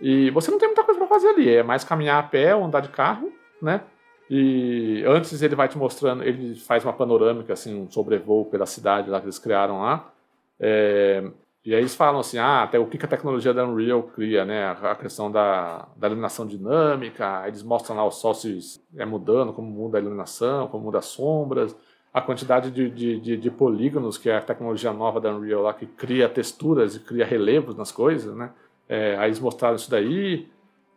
e 0.00 0.30
você 0.30 0.50
não 0.50 0.58
tem 0.58 0.68
muita 0.68 0.84
coisa 0.84 0.98
para 0.98 1.08
fazer 1.08 1.28
ali, 1.28 1.48
é 1.48 1.62
mais 1.62 1.84
caminhar 1.84 2.18
a 2.18 2.26
pé 2.26 2.54
ou 2.54 2.64
andar 2.64 2.80
de 2.80 2.88
carro, 2.88 3.32
né? 3.60 3.80
E 4.28 5.04
antes 5.06 5.40
ele 5.40 5.54
vai 5.54 5.68
te 5.68 5.78
mostrando, 5.78 6.22
ele 6.22 6.56
faz 6.56 6.84
uma 6.84 6.92
panorâmica, 6.92 7.52
assim, 7.52 7.80
um 7.80 7.90
sobrevoo 7.90 8.44
pela 8.46 8.66
cidade 8.66 9.08
lá 9.08 9.20
que 9.20 9.26
eles 9.26 9.38
criaram 9.38 9.80
lá. 9.80 10.10
É, 10.58 11.22
e 11.66 11.74
aí 11.74 11.80
eles 11.80 11.96
falam 11.96 12.20
assim, 12.20 12.38
ah, 12.38 12.62
até 12.62 12.78
o 12.78 12.86
que 12.86 13.04
a 13.04 13.08
tecnologia 13.08 13.52
da 13.52 13.66
Unreal 13.66 14.00
cria, 14.04 14.44
né? 14.44 14.68
A 14.68 14.94
questão 14.94 15.32
da, 15.32 15.88
da 15.96 16.06
iluminação 16.06 16.46
dinâmica, 16.46 17.42
eles 17.48 17.60
mostram 17.64 17.96
lá 17.96 18.04
o 18.04 18.10
sol 18.12 18.34
se 18.34 18.80
é 18.96 19.04
mudando, 19.04 19.52
como 19.52 19.68
muda 19.68 19.98
a 19.98 20.00
iluminação, 20.00 20.68
como 20.68 20.84
muda 20.84 20.98
as 20.98 21.06
sombras, 21.06 21.76
a 22.14 22.20
quantidade 22.22 22.70
de, 22.70 22.88
de, 22.88 23.18
de, 23.18 23.36
de 23.36 23.50
polígonos, 23.50 24.16
que 24.16 24.30
é 24.30 24.36
a 24.36 24.40
tecnologia 24.40 24.92
nova 24.92 25.20
da 25.20 25.34
Unreal 25.34 25.62
lá, 25.62 25.74
que 25.74 25.86
cria 25.86 26.28
texturas 26.28 26.94
e 26.94 27.00
cria 27.00 27.26
relevos 27.26 27.74
nas 27.74 27.90
coisas, 27.90 28.36
né? 28.36 28.52
É, 28.88 29.16
aí 29.18 29.26
eles 29.26 29.40
mostraram 29.40 29.74
isso 29.74 29.90
daí. 29.90 30.48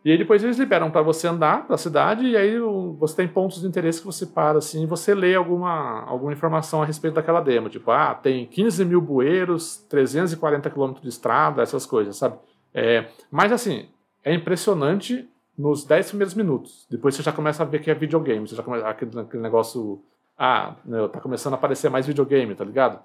E 0.04 0.10
aí 0.10 0.16
depois 0.16 0.42
eles 0.42 0.58
liberam 0.58 0.90
para 0.90 1.02
você 1.02 1.28
andar 1.28 1.66
pela 1.66 1.76
cidade 1.76 2.26
e 2.26 2.36
aí 2.36 2.58
você 2.98 3.16
tem 3.16 3.28
pontos 3.28 3.60
de 3.60 3.66
interesse 3.66 4.00
que 4.00 4.06
você 4.06 4.26
para 4.26 4.58
assim 4.58 4.84
e 4.84 4.86
você 4.86 5.14
lê 5.14 5.34
alguma, 5.34 6.04
alguma 6.04 6.32
informação 6.32 6.82
a 6.82 6.86
respeito 6.86 7.14
daquela 7.14 7.40
demo. 7.40 7.68
Tipo, 7.68 7.90
ah, 7.90 8.14
tem 8.14 8.46
15 8.46 8.84
mil 8.84 9.00
bueiros, 9.00 9.76
340 9.90 10.70
quilômetros 10.70 11.02
de 11.02 11.08
estrada, 11.10 11.62
essas 11.62 11.84
coisas, 11.84 12.16
sabe? 12.16 12.38
É, 12.72 13.08
mas 13.30 13.52
assim, 13.52 13.88
é 14.24 14.32
impressionante 14.32 15.28
nos 15.56 15.84
10 15.84 16.08
primeiros 16.08 16.34
minutos. 16.34 16.86
Depois 16.90 17.14
você 17.14 17.22
já 17.22 17.32
começa 17.32 17.62
a 17.62 17.66
ver 17.66 17.80
que 17.80 17.90
é 17.90 17.94
videogame. 17.94 18.48
Você 18.48 18.56
já 18.56 18.62
começa 18.62 18.88
aquele, 18.88 19.20
aquele 19.20 19.42
negócio. 19.42 20.02
Ah, 20.36 20.74
tá 21.12 21.20
começando 21.20 21.52
a 21.52 21.56
aparecer 21.56 21.90
mais 21.90 22.06
videogame, 22.06 22.54
tá 22.54 22.64
ligado? 22.64 23.00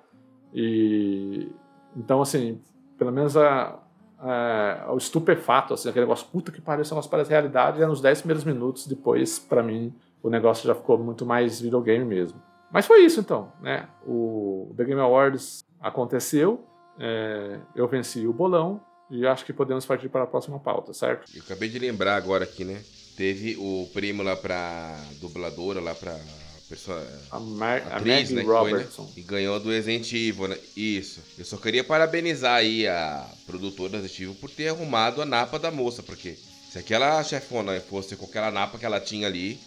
E. 0.54 1.52
Então, 1.98 2.22
assim, 2.22 2.62
pelo 2.98 3.12
menos 3.12 3.36
a, 3.36 3.78
é, 4.24 4.96
estupefato, 4.98 5.74
assim, 5.74 5.90
aquele 5.90 6.06
negócio, 6.06 6.28
puta 6.32 6.52
que 6.52 6.62
pariu, 6.62 6.82
esse 6.82 6.92
negócio 6.92 7.10
parece 7.10 7.30
realidade, 7.30 7.80
e 7.80 7.84
é 7.84 7.88
nos 7.88 8.02
10 8.02 8.20
primeiros 8.20 8.44
minutos, 8.44 8.88
depois, 8.88 9.40
para 9.40 9.64
mim, 9.64 9.94
o 10.22 10.30
negócio 10.30 10.68
já 10.68 10.76
ficou 10.76 10.98
muito 10.98 11.26
mais 11.26 11.60
videogame 11.62 12.06
mesmo. 12.06 12.42
Mas 12.72 12.86
foi 12.86 13.06
isso 13.06 13.20
então, 13.20 13.52
né? 13.62 13.88
O 14.06 14.74
The 14.76 14.84
Game 14.84 15.00
Awards 15.00 15.64
aconteceu, 15.80 16.66
é, 17.00 17.60
eu 17.76 17.88
venci 17.88 18.26
o 18.28 18.34
bolão, 18.34 18.82
e 19.10 19.26
acho 19.28 19.46
que 19.46 19.54
podemos 19.54 19.86
partir 19.86 20.10
para 20.10 20.24
a 20.24 20.28
próxima 20.28 20.60
pauta, 20.60 20.94
certo? 20.94 21.32
Eu 21.36 21.44
acabei 21.44 21.70
de 21.70 21.78
lembrar 21.78 22.16
agora 22.16 22.44
aqui, 22.44 22.66
né? 22.66 22.82
Teve 23.16 23.56
o 23.58 23.88
prêmio 23.94 24.24
lá 24.24 24.36
pra 24.36 24.98
dubladora, 25.22 25.80
lá 25.80 25.94
pra 25.94 26.18
pessoa, 26.70 27.06
a, 27.32 27.40
Mar 27.40 27.78
atriz, 27.92 28.32
a 28.32 28.36
né, 28.36 28.42
Robertson. 28.42 29.04
Foi, 29.04 29.06
né? 29.06 29.12
E 29.18 29.22
ganhou 29.22 29.60
do 29.60 29.70
Resident 29.70 30.12
Evil, 30.12 30.48
né? 30.48 30.58
Isso. 30.76 31.22
Eu 31.38 31.46
só 31.46 31.58
queria 31.58 31.84
parabenizar 31.84 32.56
aí 32.56 32.88
a 32.88 33.28
produtora 33.46 33.90
do 33.90 33.98
Resident 33.98 34.22
Evil 34.22 34.36
por 34.36 34.50
ter 34.50 34.70
arrumado 34.70 35.22
a 35.22 35.26
napa 35.26 35.60
da 35.60 35.72
moça, 35.72 36.02
porque 36.02 36.36
se 36.70 36.80
aquela 36.80 37.24
chefona 37.24 37.80
fosse 37.80 38.16
com 38.16 38.26
aquela 38.26 38.52
napa 38.52 38.78
que 38.78 38.86
ela 38.86 39.00
tinha 39.00 39.28
ali, 39.28 39.60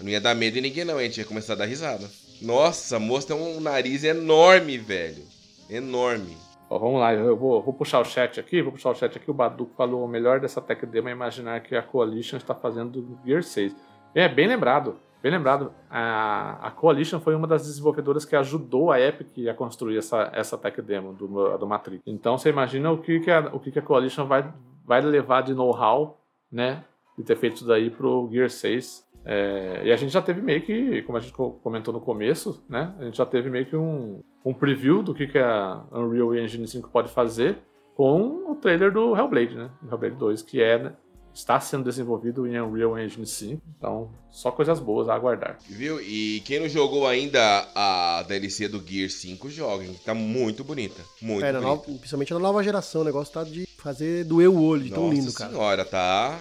não 0.00 0.08
ia 0.08 0.20
dar 0.20 0.34
medo 0.34 0.58
em 0.58 0.62
ninguém 0.62 0.84
não, 0.84 0.98
a 0.98 1.02
gente 1.02 1.18
ia 1.18 1.24
começar 1.24 1.52
a 1.52 1.56
dar 1.56 1.66
risada. 1.66 2.10
Nossa, 2.40 2.96
a 2.96 3.00
moça 3.00 3.28
tem 3.28 3.36
um 3.36 3.60
nariz 3.60 4.02
enorme, 4.02 4.78
velho. 4.78 5.24
Enorme. 5.68 6.36
Ó, 6.70 6.78
vamos 6.78 7.00
lá, 7.00 7.12
eu 7.12 7.36
vou, 7.36 7.60
vou, 7.62 7.74
puxar 7.74 8.00
o 8.00 8.04
chat 8.04 8.40
aqui, 8.40 8.62
vou 8.62 8.72
puxar 8.72 8.90
o 8.90 8.94
chat 8.94 9.16
aqui. 9.16 9.30
O 9.30 9.34
Badu 9.34 9.68
falou: 9.76 10.04
o 10.04 10.08
melhor 10.08 10.40
dessa 10.40 10.60
tech 10.60 10.86
demo 10.86 11.08
é 11.08 11.12
imaginar 11.12 11.60
que 11.60 11.76
a 11.76 11.82
Coalition 11.82 12.36
está 12.36 12.54
fazendo 12.54 13.02
do 13.02 13.18
Gear 13.26 13.42
6. 13.42 13.74
É, 14.14 14.28
bem 14.28 14.46
lembrado. 14.46 14.96
Bem 15.22 15.30
lembrado, 15.30 15.72
a, 15.90 16.68
a 16.68 16.70
Coalition 16.70 17.20
foi 17.20 17.34
uma 17.34 17.46
das 17.46 17.66
desenvolvedoras 17.66 18.24
que 18.24 18.34
ajudou 18.34 18.90
a 18.90 18.98
Epic 18.98 19.46
a 19.48 19.54
construir 19.54 19.98
essa, 19.98 20.30
essa 20.32 20.56
tech 20.56 20.80
demo 20.80 21.12
do, 21.12 21.58
do 21.58 21.66
Matrix. 21.66 22.02
Então 22.06 22.38
você 22.38 22.48
imagina 22.48 22.90
o 22.90 22.98
que, 22.98 23.20
que, 23.20 23.30
a, 23.30 23.50
o 23.52 23.60
que, 23.60 23.70
que 23.70 23.78
a 23.78 23.82
Coalition 23.82 24.26
vai, 24.26 24.50
vai 24.84 25.02
levar 25.02 25.42
de 25.42 25.52
know-how, 25.52 26.18
né? 26.50 26.84
De 27.18 27.24
ter 27.24 27.36
feito 27.36 27.56
isso 27.56 27.66
daí 27.66 27.90
pro 27.90 28.28
Gear 28.32 28.48
6. 28.48 29.06
É, 29.24 29.82
e 29.84 29.92
a 29.92 29.96
gente 29.96 30.10
já 30.10 30.22
teve 30.22 30.40
meio 30.40 30.62
que, 30.62 31.02
como 31.02 31.18
a 31.18 31.20
gente 31.20 31.34
comentou 31.34 31.92
no 31.92 32.00
começo, 32.00 32.64
né? 32.66 32.94
A 32.98 33.04
gente 33.04 33.18
já 33.18 33.26
teve 33.26 33.50
meio 33.50 33.66
que 33.66 33.76
um, 33.76 34.22
um 34.42 34.54
preview 34.54 35.02
do 35.02 35.14
que, 35.14 35.26
que 35.26 35.38
a 35.38 35.84
Unreal 35.92 36.34
Engine 36.34 36.66
5 36.66 36.88
pode 36.88 37.10
fazer 37.10 37.58
com 37.94 38.50
o 38.50 38.54
trailer 38.54 38.90
do 38.90 39.14
Hellblade, 39.14 39.54
né? 39.54 39.70
Hellblade 39.90 40.16
2, 40.16 40.42
que 40.42 40.62
é 40.62 40.78
né, 40.78 40.92
está 41.34 41.60
sendo 41.60 41.84
desenvolvido 41.84 42.46
em 42.46 42.60
Unreal 42.60 42.98
Engine 42.98 43.26
5, 43.26 43.62
então 43.76 44.10
só 44.30 44.50
coisas 44.50 44.78
boas 44.78 45.08
a 45.08 45.14
aguardar. 45.14 45.58
Viu? 45.68 46.00
E 46.00 46.40
quem 46.44 46.60
não 46.60 46.68
jogou 46.68 47.06
ainda 47.06 47.40
a 47.74 48.22
DLC 48.28 48.68
do 48.68 48.82
Gear 48.84 49.10
5, 49.10 49.50
joga, 49.50 49.84
hein? 49.84 49.98
Tá 50.04 50.14
muito 50.14 50.64
bonita. 50.64 51.02
Muito 51.20 51.44
é, 51.44 51.52
bonita. 51.52 51.68
Nova, 51.68 51.82
principalmente 51.82 52.32
na 52.32 52.38
nova 52.38 52.62
geração, 52.62 53.02
o 53.02 53.04
negócio 53.04 53.32
tá 53.32 53.44
de 53.44 53.66
fazer 53.78 54.24
doer 54.24 54.50
o 54.50 54.62
olho, 54.62 54.84
de 54.84 54.90
tão 54.90 55.10
lindo, 55.10 55.32
cara. 55.32 55.50
senhora, 55.50 55.84
tá... 55.84 56.40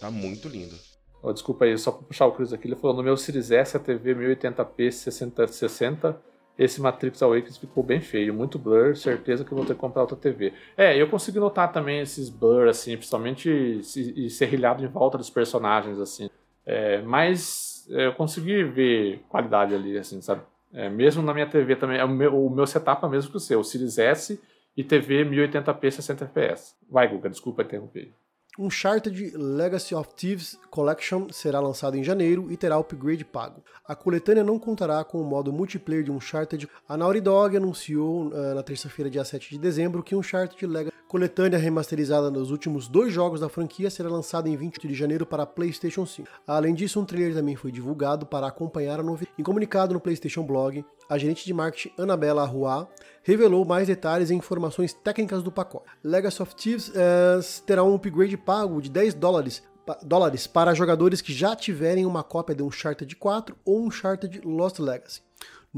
Tá 0.00 0.10
muito 0.10 0.48
lindo. 0.48 0.74
Oh, 1.22 1.32
desculpa 1.32 1.64
aí, 1.64 1.76
só 1.78 1.90
pra 1.90 2.02
puxar 2.02 2.26
o 2.26 2.32
Cruz 2.32 2.52
aqui, 2.52 2.68
ele 2.68 2.76
falou, 2.76 2.96
no 2.96 3.02
meu 3.02 3.16
Series 3.16 3.50
S 3.50 3.76
a 3.76 3.80
TV 3.80 4.14
1080p 4.14 4.92
60, 4.92 5.48
60 5.48 6.35
esse 6.58 6.80
Matrix 6.80 7.22
Awakens 7.22 7.56
ficou 7.56 7.82
bem 7.82 8.00
feio, 8.00 8.32
muito 8.32 8.58
blur, 8.58 8.96
certeza 8.96 9.44
que 9.44 9.54
vou 9.54 9.64
ter 9.64 9.74
que 9.74 9.80
comprar 9.80 10.02
outra 10.02 10.16
TV. 10.16 10.52
É, 10.76 11.00
eu 11.00 11.08
consegui 11.08 11.38
notar 11.38 11.70
também 11.72 12.00
esses 12.00 12.30
blur, 12.30 12.68
assim, 12.68 12.96
principalmente 12.96 13.48
e 13.50 14.30
serrilhado 14.30 14.84
em 14.84 14.88
volta 14.88 15.18
dos 15.18 15.28
personagens, 15.30 15.98
assim. 15.98 16.30
É, 16.64 17.02
mas 17.02 17.86
é, 17.90 18.06
eu 18.06 18.14
consegui 18.14 18.64
ver 18.64 19.20
qualidade 19.28 19.74
ali, 19.74 19.98
assim, 19.98 20.20
sabe? 20.20 20.42
É, 20.72 20.88
mesmo 20.88 21.22
na 21.22 21.32
minha 21.32 21.46
TV 21.46 21.76
também, 21.76 21.98
é 21.98 22.04
o 22.04 22.08
meu, 22.08 22.46
o 22.46 22.50
meu 22.50 22.66
setup 22.66 23.04
é 23.04 23.06
o 23.06 23.10
mesmo 23.10 23.30
que 23.30 23.36
o 23.36 23.40
seu, 23.40 23.60
o 23.60 23.64
Series 23.64 23.98
S 23.98 24.40
e 24.76 24.82
TV 24.82 25.24
1080p 25.24 25.90
60 25.90 26.26
fps. 26.26 26.76
Vai, 26.90 27.08
Guga, 27.08 27.30
desculpa 27.30 27.62
interromper. 27.62 28.12
Uncharted 28.58 29.36
Legacy 29.36 29.94
of 29.94 30.08
Thieves 30.16 30.58
Collection 30.70 31.28
será 31.30 31.60
lançado 31.60 31.96
em 31.96 32.02
janeiro 32.02 32.50
e 32.50 32.56
terá 32.56 32.78
upgrade 32.78 33.24
pago. 33.24 33.62
A 33.86 33.94
coletânea 33.94 34.42
não 34.42 34.58
contará 34.58 35.04
com 35.04 35.20
o 35.20 35.24
modo 35.24 35.52
multiplayer 35.52 36.04
de 36.04 36.10
Uncharted. 36.10 36.68
A 36.88 36.96
Naughty 36.96 37.20
Dog 37.20 37.56
anunciou 37.56 38.28
uh, 38.28 38.54
na 38.54 38.62
terça-feira, 38.62 39.10
dia 39.10 39.24
7 39.24 39.50
de 39.50 39.58
dezembro, 39.58 40.02
que 40.02 40.16
Uncharted 40.16 40.66
Legacy 40.66 40.95
coletânea 41.08 41.58
remasterizada 41.58 42.30
nos 42.30 42.50
últimos 42.50 42.88
dois 42.88 43.12
jogos 43.12 43.40
da 43.40 43.48
franquia 43.48 43.88
será 43.90 44.08
lançada 44.08 44.48
em 44.48 44.56
20 44.56 44.86
de 44.86 44.94
janeiro 44.94 45.24
para 45.24 45.46
PlayStation 45.46 46.04
5. 46.04 46.28
Além 46.46 46.74
disso, 46.74 47.00
um 47.00 47.04
trailer 47.04 47.34
também 47.34 47.56
foi 47.56 47.70
divulgado 47.70 48.26
para 48.26 48.46
acompanhar 48.46 49.00
a 49.00 49.02
novidade. 49.02 49.32
Em 49.38 49.42
comunicado 49.42 49.94
no 49.94 50.00
PlayStation 50.00 50.42
Blog, 50.42 50.84
a 51.08 51.18
gerente 51.18 51.44
de 51.44 51.54
marketing 51.54 51.92
Annabella 51.96 52.42
Arroa 52.42 52.88
revelou 53.22 53.64
mais 53.64 53.86
detalhes 53.86 54.30
e 54.30 54.34
informações 54.34 54.92
técnicas 54.92 55.42
do 55.42 55.52
pacote. 55.52 55.86
Legacy 56.02 56.42
of 56.42 56.54
Thieves 56.54 56.88
uh, 56.88 57.62
terá 57.64 57.84
um 57.84 57.94
upgrade 57.94 58.36
pago 58.36 58.80
de 58.82 58.90
10 58.90 59.14
dólares 59.14 59.62
dólares 60.02 60.48
para 60.48 60.74
jogadores 60.74 61.20
que 61.20 61.32
já 61.32 61.54
tiverem 61.54 62.04
uma 62.04 62.24
cópia 62.24 62.56
de 62.56 62.62
Uncharted 62.64 63.14
4 63.14 63.56
ou 63.64 63.86
Uncharted 63.86 64.40
Lost 64.44 64.80
Legacy. 64.80 65.22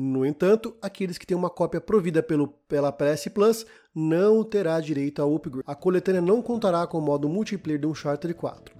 No 0.00 0.24
entanto, 0.24 0.76
aqueles 0.80 1.18
que 1.18 1.26
têm 1.26 1.36
uma 1.36 1.50
cópia 1.50 1.80
provida 1.80 2.22
pelo, 2.22 2.46
pela 2.68 2.92
PS 2.92 3.26
Plus 3.34 3.66
não 3.92 4.44
terá 4.44 4.80
direito 4.80 5.20
ao 5.20 5.34
upgrade. 5.34 5.64
A 5.66 5.74
coletânea 5.74 6.20
não 6.20 6.40
contará 6.40 6.86
com 6.86 6.98
o 6.98 7.02
modo 7.02 7.28
multiplayer 7.28 7.80
de 7.80 7.86
Uncharted 7.88 8.32
4. 8.32 8.76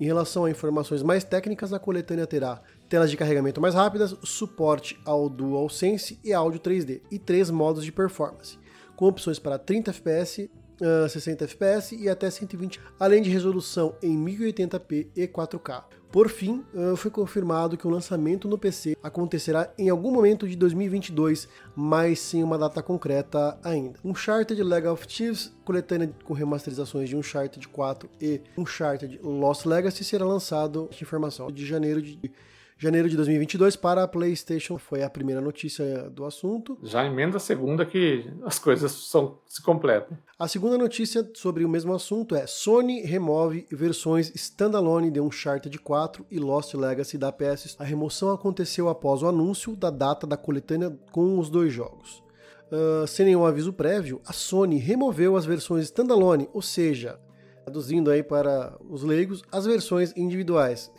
Em 0.00 0.04
relação 0.04 0.44
a 0.44 0.50
informações 0.50 1.04
mais 1.04 1.22
técnicas, 1.22 1.72
a 1.72 1.78
coletânea 1.78 2.26
terá 2.26 2.60
telas 2.88 3.12
de 3.12 3.16
carregamento 3.16 3.60
mais 3.60 3.76
rápidas, 3.76 4.16
suporte 4.24 4.98
ao 5.04 5.28
DualSense 5.28 6.18
e 6.24 6.32
áudio 6.32 6.58
3D, 6.58 7.00
e 7.12 7.16
três 7.16 7.48
modos 7.48 7.84
de 7.84 7.92
performance, 7.92 8.58
com 8.96 9.06
opções 9.06 9.38
para 9.38 9.60
30 9.60 9.92
FPS, 9.92 10.50
uh, 10.80 11.08
60 11.08 11.44
FPS 11.44 11.94
e 11.94 12.08
até 12.08 12.28
120, 12.28 12.80
além 12.98 13.22
de 13.22 13.30
resolução 13.30 13.94
em 14.02 14.18
1080p 14.18 15.10
e 15.14 15.28
4K. 15.28 15.84
Por 16.16 16.30
fim, 16.30 16.64
uh, 16.72 16.96
foi 16.96 17.10
confirmado 17.10 17.76
que 17.76 17.86
o 17.86 17.90
lançamento 17.90 18.48
no 18.48 18.56
PC 18.56 18.96
acontecerá 19.02 19.70
em 19.76 19.90
algum 19.90 20.10
momento 20.10 20.48
de 20.48 20.56
2022, 20.56 21.46
mas 21.76 22.20
sem 22.20 22.42
uma 22.42 22.56
data 22.56 22.82
concreta 22.82 23.58
ainda. 23.62 23.98
Uncharted 24.02 24.62
Legacy 24.62 24.94
of 24.94 25.06
Thieves, 25.06 25.52
coletânea 25.62 26.10
com 26.24 26.32
remasterizações 26.32 27.10
de 27.10 27.16
Uncharted 27.16 27.68
4 27.68 28.08
e 28.18 28.40
Uncharted 28.56 29.20
Lost 29.22 29.66
Legacy, 29.66 30.04
será 30.04 30.24
lançado, 30.24 30.88
informação, 31.02 31.52
de 31.52 31.66
janeiro 31.66 32.00
de 32.00 32.32
janeiro 32.78 33.08
de 33.08 33.16
2022 33.16 33.76
para 33.76 34.02
a 34.02 34.08
PlayStation. 34.08 34.78
Foi 34.78 35.02
a 35.02 35.10
primeira 35.10 35.40
notícia 35.40 36.10
do 36.10 36.24
assunto. 36.24 36.78
Já 36.82 37.04
emenda 37.04 37.38
a 37.38 37.40
segunda 37.40 37.86
que 37.86 38.30
as 38.44 38.58
coisas 38.58 38.92
são, 38.92 39.38
se 39.46 39.62
completam. 39.62 40.16
A 40.38 40.46
segunda 40.46 40.76
notícia 40.76 41.28
sobre 41.34 41.64
o 41.64 41.68
mesmo 41.68 41.94
assunto 41.94 42.34
é 42.34 42.46
Sony 42.46 43.00
remove 43.02 43.66
versões 43.70 44.30
standalone 44.34 45.10
de 45.10 45.20
Uncharted 45.20 45.78
4 45.78 46.26
e 46.30 46.38
Lost 46.38 46.74
Legacy 46.74 47.16
da 47.16 47.32
PS. 47.32 47.76
A 47.78 47.84
remoção 47.84 48.30
aconteceu 48.30 48.88
após 48.88 49.22
o 49.22 49.28
anúncio 49.28 49.74
da 49.74 49.90
data 49.90 50.26
da 50.26 50.36
coletânea 50.36 50.96
com 51.10 51.38
os 51.38 51.48
dois 51.48 51.72
jogos. 51.72 52.22
Uh, 52.70 53.06
sem 53.06 53.26
nenhum 53.26 53.46
aviso 53.46 53.72
prévio, 53.72 54.20
a 54.26 54.32
Sony 54.32 54.76
removeu 54.78 55.36
as 55.36 55.46
versões 55.46 55.84
standalone, 55.84 56.48
ou 56.52 56.60
seja, 56.60 57.18
traduzindo 57.64 58.10
aí 58.10 58.24
para 58.24 58.76
os 58.90 59.04
leigos, 59.04 59.42
as 59.52 59.66
versões 59.66 60.12
individuais. 60.16 60.90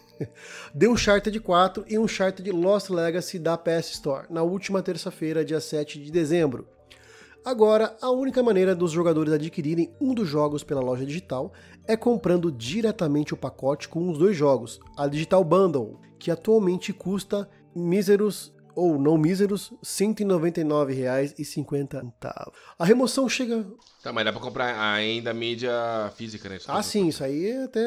The 0.78 0.88
Uncharted 0.88 1.40
4 1.40 1.86
e 1.88 1.98
Uncharted 1.98 2.52
Lost 2.52 2.90
Legacy 2.90 3.40
da 3.40 3.58
PS 3.58 3.92
Store, 3.92 4.28
na 4.30 4.44
última 4.44 4.82
terça-feira, 4.82 5.46
dia 5.46 5.60
7 5.60 6.00
de 6.00 6.12
dezembro. 6.12 6.68
Agora, 7.46 7.96
a 8.02 8.10
única 8.12 8.44
maneira 8.44 8.76
dos 8.76 8.92
jogadores 8.92 9.32
adquirirem 9.32 9.94
um 10.02 10.14
dos 10.14 10.28
jogos 10.28 10.64
pela 10.64 10.82
loja 10.82 11.06
digital 11.06 11.54
é 11.88 11.96
comprando 11.96 12.52
diretamente 12.52 13.34
o 13.34 13.38
pacote 13.38 13.88
com 13.88 14.10
os 14.10 14.18
dois 14.18 14.36
jogos, 14.36 14.82
a 14.98 15.08
Digital 15.08 15.44
Bundle, 15.46 16.00
que 16.20 16.30
atualmente 16.30 16.92
custa 16.92 17.50
míseros 17.74 18.54
ou 18.78 18.98
não 19.00 19.18
míseros, 19.18 19.72
R$ 19.72 19.78
199,50. 19.84 22.52
A 22.78 22.86
remoção 22.86 23.28
chega. 23.28 23.66
Tá, 24.04 24.14
mas 24.14 24.24
dá 24.24 24.32
pra 24.32 24.40
comprar 24.40 24.80
ainda 24.80 25.34
mídia 25.34 25.74
física, 26.16 26.48
né? 26.48 26.60
Ah, 26.68 26.84
sim, 26.84 27.08
isso 27.08 27.24
aí 27.24 27.48
é 27.48 27.64
até 27.64 27.82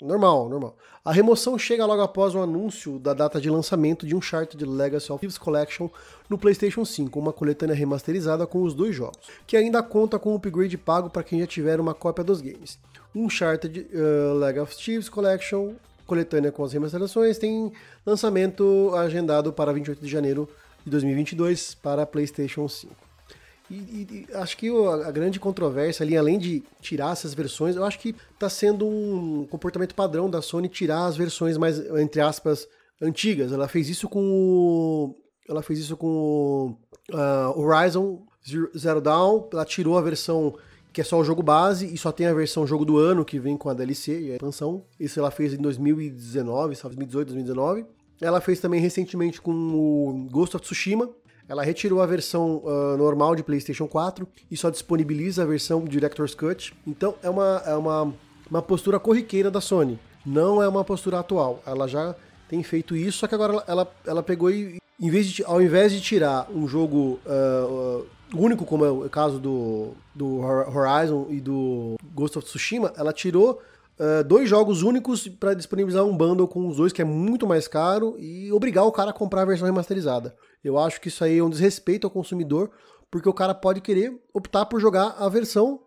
normal, 0.00 0.48
normal. 0.48 0.74
A 1.04 1.12
remoção 1.12 1.58
chega 1.58 1.84
logo 1.84 2.00
após 2.00 2.34
o 2.34 2.40
anúncio 2.40 2.98
da 2.98 3.12
data 3.12 3.38
de 3.38 3.50
lançamento 3.50 4.06
de 4.06 4.14
um 4.14 4.18
Uncharted 4.18 4.64
Legacy 4.64 5.12
of 5.12 5.20
Thieves 5.20 5.36
Collection 5.36 5.90
no 6.30 6.38
PlayStation 6.38 6.86
5, 6.86 7.20
uma 7.20 7.34
coletânea 7.34 7.76
remasterizada 7.76 8.46
com 8.46 8.62
os 8.62 8.72
dois 8.72 8.96
jogos, 8.96 9.18
que 9.46 9.54
ainda 9.54 9.82
conta 9.82 10.18
com 10.18 10.32
um 10.32 10.36
upgrade 10.36 10.78
pago 10.78 11.10
para 11.10 11.22
quem 11.22 11.40
já 11.40 11.46
tiver 11.46 11.78
uma 11.78 11.92
cópia 11.92 12.24
dos 12.24 12.40
games. 12.40 12.78
Uncharted 13.14 13.86
uh, 13.92 14.32
Legacy 14.38 14.62
of 14.62 14.74
Thieves 14.82 15.10
Collection 15.10 15.74
coletânea 16.06 16.52
com 16.52 16.64
as 16.64 16.72
remasterizações, 16.72 17.38
tem 17.38 17.72
lançamento 18.04 18.92
agendado 18.94 19.52
para 19.52 19.72
28 19.72 20.00
de 20.00 20.10
janeiro 20.10 20.48
de 20.84 20.90
2022 20.90 21.74
para 21.74 22.06
PlayStation 22.06 22.68
5. 22.68 22.94
E, 23.68 23.74
e, 23.74 24.26
e 24.30 24.34
acho 24.34 24.56
que 24.56 24.68
a, 24.68 25.10
grande 25.10 25.40
controvérsia 25.40 26.04
ali, 26.04 26.16
além 26.16 26.38
de 26.38 26.62
tirar 26.80 27.12
essas 27.12 27.34
versões, 27.34 27.74
eu 27.74 27.84
acho 27.84 27.98
que 27.98 28.14
está 28.32 28.48
sendo 28.48 28.86
um 28.86 29.46
comportamento 29.50 29.94
padrão 29.94 30.30
da 30.30 30.40
Sony 30.40 30.68
tirar 30.68 31.06
as 31.06 31.16
versões 31.16 31.56
mais, 31.56 31.78
entre 31.96 32.20
aspas, 32.20 32.68
antigas. 33.02 33.52
Ela 33.52 33.66
fez 33.66 33.88
isso 33.88 34.08
com 34.08 34.22
o, 34.22 35.16
ela 35.48 35.62
fez 35.62 35.80
isso 35.80 35.96
com 35.96 36.06
o 36.06 36.76
uh, 37.12 37.60
Horizon 37.60 38.22
Zero 38.76 39.00
Dawn, 39.00 39.48
ela 39.52 39.64
tirou 39.64 39.98
a 39.98 40.02
versão 40.02 40.56
que 40.96 41.02
é 41.02 41.04
só 41.04 41.20
o 41.20 41.24
jogo 41.24 41.42
base 41.42 41.92
e 41.92 41.98
só 41.98 42.10
tem 42.10 42.26
a 42.26 42.32
versão 42.32 42.66
jogo 42.66 42.82
do 42.82 42.96
ano 42.96 43.22
que 43.22 43.38
vem 43.38 43.54
com 43.54 43.68
a 43.68 43.74
DLC 43.74 44.18
e 44.18 44.32
a 44.32 44.36
expansão. 44.36 44.82
Isso 44.98 45.20
ela 45.20 45.30
fez 45.30 45.52
em 45.52 45.58
2019, 45.58 46.74
2018, 46.74 47.34
2019. 47.34 47.84
Ela 48.18 48.40
fez 48.40 48.60
também 48.60 48.80
recentemente 48.80 49.38
com 49.38 49.52
o 49.52 50.26
Ghost 50.30 50.56
of 50.56 50.64
Tsushima. 50.64 51.10
Ela 51.46 51.62
retirou 51.62 52.00
a 52.00 52.06
versão 52.06 52.62
uh, 52.64 52.96
normal 52.96 53.36
de 53.36 53.42
PlayStation 53.42 53.86
4 53.86 54.26
e 54.50 54.56
só 54.56 54.70
disponibiliza 54.70 55.42
a 55.42 55.44
versão 55.44 55.84
Director's 55.84 56.34
Cut. 56.34 56.72
Então 56.86 57.14
é 57.22 57.28
uma, 57.28 57.62
é 57.66 57.74
uma, 57.74 58.14
uma 58.50 58.62
postura 58.62 58.98
corriqueira 58.98 59.50
da 59.50 59.60
Sony. 59.60 59.98
Não 60.24 60.62
é 60.62 60.66
uma 60.66 60.82
postura 60.82 61.18
atual. 61.18 61.62
Ela 61.66 61.86
já 61.86 62.16
tem 62.48 62.62
feito 62.62 62.96
isso, 62.96 63.18
só 63.18 63.26
que 63.26 63.34
agora 63.34 63.52
ela, 63.52 63.64
ela, 63.68 63.94
ela 64.06 64.22
pegou 64.22 64.50
e, 64.50 64.78
em 64.98 65.10
vez 65.10 65.26
de, 65.26 65.44
ao 65.44 65.60
invés 65.60 65.92
de 65.92 66.00
tirar 66.00 66.50
um 66.50 66.66
jogo 66.66 67.20
uh, 67.26 68.00
uh, 68.00 68.06
único, 68.34 68.64
como 68.64 68.84
é 68.84 68.90
o 68.90 69.08
caso 69.08 69.38
do, 69.38 69.92
do 70.14 70.38
Horizon 70.38 71.26
e 71.30 71.40
do 71.40 71.96
Ghost 72.14 72.38
of 72.38 72.46
Tsushima, 72.46 72.92
ela 72.96 73.12
tirou 73.12 73.60
uh, 73.98 74.24
dois 74.24 74.48
jogos 74.48 74.82
únicos 74.82 75.28
para 75.28 75.54
disponibilizar 75.54 76.04
um 76.04 76.16
bundle 76.16 76.48
com 76.48 76.66
os 76.68 76.76
dois, 76.76 76.92
que 76.92 77.02
é 77.02 77.04
muito 77.04 77.46
mais 77.46 77.68
caro, 77.68 78.16
e 78.18 78.50
obrigar 78.52 78.84
o 78.84 78.92
cara 78.92 79.10
a 79.10 79.14
comprar 79.14 79.42
a 79.42 79.46
versão 79.46 79.66
remasterizada. 79.66 80.34
Eu 80.64 80.78
acho 80.78 81.00
que 81.00 81.08
isso 81.08 81.22
aí 81.22 81.38
é 81.38 81.44
um 81.44 81.50
desrespeito 81.50 82.06
ao 82.06 82.10
consumidor, 82.10 82.70
porque 83.10 83.28
o 83.28 83.34
cara 83.34 83.54
pode 83.54 83.80
querer 83.80 84.20
optar 84.34 84.66
por 84.66 84.80
jogar 84.80 85.14
a 85.18 85.28
versão 85.28 85.80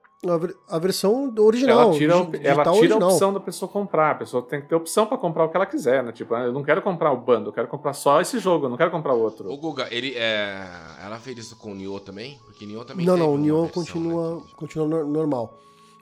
a, 0.67 0.79
versão 0.79 1.33
original. 1.37 1.81
Ela 1.81 1.93
tira, 1.93 2.13
ela 2.13 2.63
tira 2.63 2.71
original. 2.71 3.09
a 3.09 3.13
opção 3.13 3.33
da 3.33 3.39
pessoa 3.39 3.69
comprar. 3.71 4.11
A 4.11 4.15
pessoa 4.15 4.43
tem 4.43 4.61
que 4.61 4.67
ter 4.67 4.75
opção 4.75 5.05
para 5.05 5.17
comprar 5.17 5.45
o 5.45 5.49
que 5.49 5.55
ela 5.55 5.65
quiser, 5.65 6.03
né? 6.03 6.11
Tipo, 6.11 6.35
eu 6.35 6.51
não 6.51 6.63
quero 6.63 6.81
comprar 6.81 7.11
o 7.11 7.17
bando, 7.17 7.49
eu 7.49 7.53
quero 7.53 7.67
comprar 7.67 7.93
só 7.93 8.19
esse 8.19 8.37
jogo, 8.39 8.65
eu 8.65 8.69
não 8.69 8.77
quero 8.77 8.91
comprar 8.91 9.13
outro. 9.13 9.49
O 9.49 9.57
Guga, 9.57 9.87
ele 9.91 10.13
é... 10.15 10.67
ela 11.03 11.17
fez 11.19 11.37
isso 11.37 11.55
com 11.55 11.71
o 11.71 11.75
Nioh 11.75 11.99
também? 11.99 12.37
Porque 12.45 12.65
Nioh 12.65 12.83
também 12.83 13.05
Não, 13.05 13.15
não, 13.15 13.33
o 13.33 13.37
Nioh 13.37 13.69
continua, 13.69 14.35
né? 14.35 14.41
continua 14.57 15.05
normal. 15.05 15.57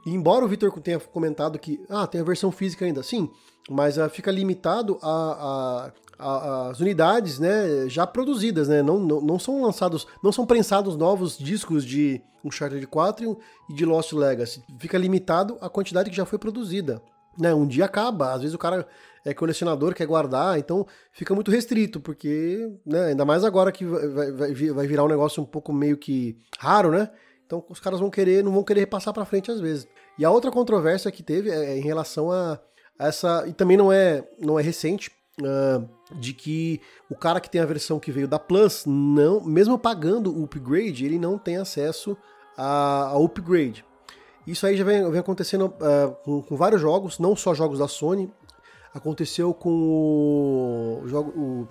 E 0.06 0.14
embora 0.14 0.44
o 0.44 0.48
Victor 0.48 0.72
tenha 0.80 1.00
comentado 1.00 1.60
que 1.60 1.84
ah, 1.90 2.08
tem 2.08 2.22
a 2.22 2.24
versão 2.24 2.52
física 2.52 2.86
ainda, 2.86 3.04
sim, 3.04 3.30
mas 3.70 3.98
uh, 3.98 4.10
fica 4.10 4.32
limitado 4.32 4.98
a, 5.02 5.10
a, 5.10 5.92
as 6.20 6.80
unidades 6.80 7.40
né, 7.40 7.88
já 7.88 8.08
produzidas, 8.08 8.68
né? 8.68 8.82
Não, 8.82 9.00
não, 9.00 9.22
não, 9.22 9.40
são 9.40 9.62
lançados, 9.62 10.08
não 10.24 10.32
são 10.32 10.46
prensados 10.46 10.96
novos 10.96 11.38
discos 11.38 11.86
de 11.86 12.22
Uncharted 12.44 12.86
4 12.88 13.38
e 13.70 13.74
de 13.74 13.86
Lost 13.86 14.14
Legacy. 14.14 14.64
Fica 14.80 14.98
limitado 14.98 15.58
à 15.62 15.70
quantidade 15.70 16.10
que 16.10 16.16
já 16.16 16.26
foi 16.26 16.40
produzida. 16.40 17.02
Né? 17.38 17.54
Um 17.54 17.68
dia 17.68 17.86
acaba, 17.86 18.34
às 18.34 18.42
vezes 18.42 18.56
o 18.56 18.58
cara 18.58 18.88
é 19.24 19.34
colecionador, 19.34 19.94
quer 19.94 20.08
guardar, 20.08 20.58
então 20.58 20.88
fica 21.12 21.36
muito 21.36 21.52
restrito, 21.52 22.00
porque, 22.00 22.68
né, 22.86 23.08
ainda 23.08 23.26
mais 23.26 23.44
agora 23.44 23.72
que 23.72 23.86
vai, 23.86 24.32
vai, 24.32 24.54
vai 24.54 24.88
virar 24.88 25.04
um 25.04 25.10
negócio 25.10 25.44
um 25.44 25.46
pouco 25.46 25.72
meio 25.72 25.98
que 25.98 26.38
raro, 26.58 26.92
né? 26.92 27.10
Então 27.46 27.64
os 27.70 27.80
caras 27.80 28.00
vão 28.00 28.10
querer, 28.10 28.44
não 28.44 28.52
vão 28.52 28.64
querer 28.64 28.82
repassar 28.82 29.14
para 29.14 29.26
frente 29.26 29.52
às 29.52 29.60
vezes. 29.60 29.88
E 30.18 30.26
a 30.26 30.32
outra 30.32 30.50
controvérsia 30.50 31.12
que 31.12 31.22
teve 31.22 31.50
é 31.50 31.78
em 31.78 31.82
relação 31.82 32.32
a 32.32 32.60
essa 33.00 33.46
e 33.48 33.54
também 33.54 33.78
não 33.78 33.92
é 33.92 34.28
não 34.40 34.60
é 34.60 34.64
recente 34.64 35.12
uh, 35.42 35.88
de 36.16 36.34
que 36.34 36.82
o 37.10 37.16
cara 37.16 37.40
que 37.40 37.50
tem 37.50 37.62
a 37.62 37.66
versão 37.66 38.00
que 38.00 38.12
veio 38.12 38.28
da 38.28 38.40
Plus 38.40 38.84
não 38.86 39.42
mesmo 39.44 39.78
pagando 39.78 40.36
o 40.38 40.44
upgrade 40.44 41.06
ele 41.06 41.20
não 41.20 41.38
tem 41.38 41.58
acesso 41.58 42.18
a, 42.58 43.14
upgrade. 43.18 43.86
Isso 44.46 44.66
aí 44.66 44.78
já 44.78 44.84
vem, 44.84 45.10
vem 45.10 45.20
acontecendo 45.20 45.66
uh, 45.66 46.16
com, 46.24 46.42
com, 46.42 46.56
vários 46.56 46.82
jogos 46.82 47.20
não 47.20 47.36
só 47.36 47.54
jogos 47.54 47.80
da 47.80 47.88
Sony. 47.88 48.32
Aconteceu 48.94 49.54
com 49.54 49.70
o, 49.70 51.04
o 51.36 51.68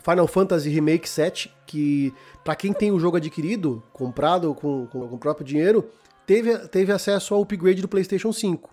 Final 0.00 0.26
Fantasy 0.26 0.70
Remake 0.70 1.08
7 1.08 1.54
que 1.66 2.12
para 2.42 2.56
quem 2.56 2.72
tem 2.72 2.90
o 2.90 2.98
jogo 2.98 3.16
adquirido 3.16 3.82
comprado 3.92 4.54
com, 4.54 4.86
com, 4.86 5.08
com 5.08 5.14
o 5.14 5.18
próprio 5.18 5.44
dinheiro 5.44 5.84
teve, 6.26 6.56
teve 6.68 6.92
acesso 6.92 7.34
ao 7.34 7.42
upgrade 7.42 7.82
do 7.82 7.88
PlayStation 7.88 8.32
5 8.32 8.70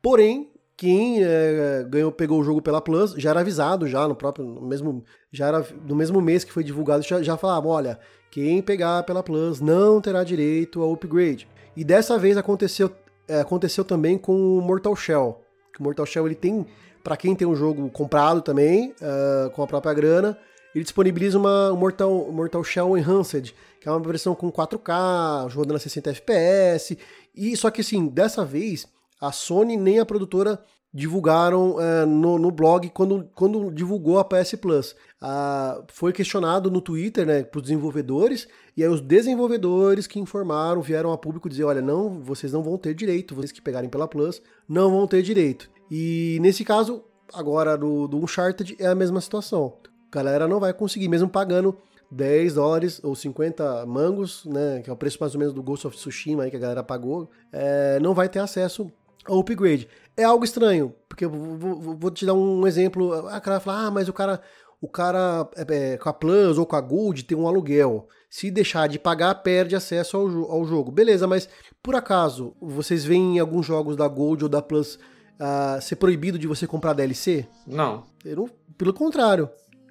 porém 0.00 0.50
quem 0.76 1.24
é, 1.24 1.86
ganhou, 1.88 2.12
pegou 2.12 2.38
o 2.38 2.44
jogo 2.44 2.60
pela 2.60 2.82
Plus 2.82 3.12
já 3.12 3.30
era 3.30 3.40
avisado 3.40 3.86
já 3.86 4.06
no 4.06 4.14
próprio, 4.14 4.44
no 4.44 4.60
mesmo, 4.60 5.02
já 5.32 5.46
era 5.46 5.66
no 5.86 5.96
mesmo 5.96 6.20
mês 6.20 6.44
que 6.44 6.52
foi 6.52 6.62
divulgado, 6.62 7.02
já, 7.02 7.22
já 7.22 7.36
falava, 7.36 7.66
olha, 7.66 7.98
quem 8.30 8.60
pegar 8.60 9.02
pela 9.04 9.22
Plus 9.22 9.60
não 9.60 10.00
terá 10.00 10.22
direito 10.22 10.82
ao 10.82 10.92
upgrade. 10.92 11.48
E 11.74 11.82
dessa 11.82 12.18
vez 12.18 12.36
aconteceu, 12.36 12.90
é, 13.26 13.40
aconteceu 13.40 13.84
também 13.84 14.18
com 14.18 14.58
o 14.58 14.60
Mortal 14.60 14.94
Shell. 14.94 15.40
Que 15.72 15.80
o 15.80 15.82
Mortal 15.82 16.04
Shell 16.04 16.26
ele 16.26 16.34
tem, 16.34 16.66
para 17.02 17.16
quem 17.16 17.34
tem 17.34 17.48
um 17.48 17.56
jogo 17.56 17.88
comprado 17.90 18.42
também, 18.42 18.94
uh, 19.00 19.50
com 19.50 19.62
a 19.62 19.66
própria 19.66 19.94
grana, 19.94 20.38
ele 20.74 20.84
disponibiliza 20.84 21.38
uma 21.38 21.72
Mortal, 21.72 22.30
Mortal 22.30 22.62
Shell 22.62 22.98
Enhanced, 22.98 23.54
que 23.80 23.88
é 23.88 23.90
uma 23.90 24.00
versão 24.00 24.34
com 24.34 24.52
4K, 24.52 25.50
rodando 25.54 25.76
a 25.76 25.78
60 25.78 26.10
FPS. 26.10 26.98
E 27.34 27.56
só 27.56 27.70
que 27.70 27.80
assim, 27.80 28.08
dessa 28.08 28.44
vez 28.44 28.86
a 29.20 29.32
Sony 29.32 29.76
nem 29.76 29.98
a 29.98 30.06
produtora 30.06 30.60
divulgaram 30.92 31.78
é, 31.78 32.06
no, 32.06 32.38
no, 32.38 32.50
blog 32.50 32.88
quando, 32.88 33.28
quando 33.34 33.70
divulgou 33.70 34.18
a 34.18 34.24
PS 34.24 34.54
Plus. 34.54 34.96
Ah, 35.20 35.82
foi 35.88 36.12
questionado 36.12 36.70
no 36.70 36.80
Twitter 36.80 37.26
né, 37.26 37.42
para 37.42 37.58
os 37.58 37.62
desenvolvedores, 37.64 38.48
e 38.74 38.82
aí 38.82 38.88
os 38.88 39.00
desenvolvedores 39.00 40.06
que 40.06 40.18
informaram 40.18 40.80
vieram 40.80 41.12
a 41.12 41.18
público 41.18 41.48
dizer: 41.48 41.64
olha, 41.64 41.82
não, 41.82 42.22
vocês 42.22 42.52
não 42.52 42.62
vão 42.62 42.78
ter 42.78 42.94
direito, 42.94 43.34
vocês 43.34 43.52
que 43.52 43.60
pegarem 43.60 43.90
pela 43.90 44.08
Plus 44.08 44.40
não 44.68 44.90
vão 44.90 45.06
ter 45.06 45.22
direito. 45.22 45.68
E 45.90 46.38
nesse 46.40 46.64
caso, 46.64 47.04
Agora, 47.32 47.76
do, 47.76 48.06
do 48.06 48.18
Uncharted 48.18 48.76
é 48.78 48.86
a 48.86 48.94
mesma 48.94 49.20
situação. 49.20 49.74
A 50.10 50.14
galera 50.14 50.46
não 50.46 50.60
vai 50.60 50.72
conseguir, 50.72 51.08
mesmo 51.08 51.28
pagando 51.28 51.76
10 52.10 52.54
dólares 52.54 53.00
ou 53.02 53.14
50 53.14 53.84
mangos, 53.86 54.44
né, 54.44 54.80
que 54.82 54.88
é 54.88 54.92
o 54.92 54.96
preço 54.96 55.18
mais 55.20 55.34
ou 55.34 55.38
menos 55.38 55.54
do 55.54 55.62
Ghost 55.62 55.86
of 55.86 55.96
Tsushima 55.96 56.44
aí 56.44 56.50
que 56.50 56.56
a 56.56 56.60
galera 56.60 56.82
pagou, 56.82 57.28
é, 57.52 57.98
não 58.00 58.14
vai 58.14 58.28
ter 58.28 58.38
acesso 58.38 58.90
ao 59.28 59.40
upgrade. 59.40 59.88
É 60.16 60.24
algo 60.24 60.44
estranho, 60.44 60.94
porque 61.08 61.26
vou, 61.26 61.56
vou, 61.56 61.96
vou 61.96 62.10
te 62.10 62.24
dar 62.24 62.34
um 62.34 62.66
exemplo. 62.66 63.12
A 63.28 63.40
cara 63.40 63.60
fala, 63.60 63.86
ah, 63.86 63.90
mas 63.90 64.08
o 64.08 64.12
cara, 64.12 64.40
o 64.80 64.88
cara 64.88 65.48
é, 65.56 65.92
é, 65.92 65.96
com 65.96 66.08
a 66.08 66.12
Plus 66.12 66.58
ou 66.58 66.66
com 66.66 66.76
a 66.76 66.80
Gold 66.80 67.24
tem 67.24 67.36
um 67.36 67.46
aluguel. 67.46 68.08
Se 68.28 68.50
deixar 68.50 68.88
de 68.88 68.98
pagar, 68.98 69.34
perde 69.36 69.76
acesso 69.76 70.16
ao, 70.16 70.52
ao 70.52 70.64
jogo. 70.64 70.90
Beleza, 70.90 71.26
mas 71.26 71.48
por 71.82 71.94
acaso 71.94 72.54
vocês 72.60 73.04
veem 73.04 73.36
em 73.36 73.38
alguns 73.38 73.66
jogos 73.66 73.96
da 73.96 74.08
Gold 74.08 74.44
ou 74.44 74.48
da 74.48 74.62
Plus 74.62 74.98
uh, 75.40 75.80
ser 75.80 75.96
proibido 75.96 76.38
de 76.38 76.46
você 76.46 76.66
comprar 76.66 76.92
DLC? 76.92 77.46
Não. 77.66 78.04
não. 78.24 78.48
Pelo 78.76 78.92
contrário. 78.92 79.48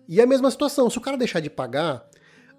E 0.07 0.19
é 0.19 0.23
a 0.23 0.27
mesma 0.27 0.51
situação, 0.51 0.89
se 0.89 0.97
o 0.97 1.01
cara 1.01 1.17
deixar 1.17 1.39
de 1.39 1.49
pagar 1.49 2.05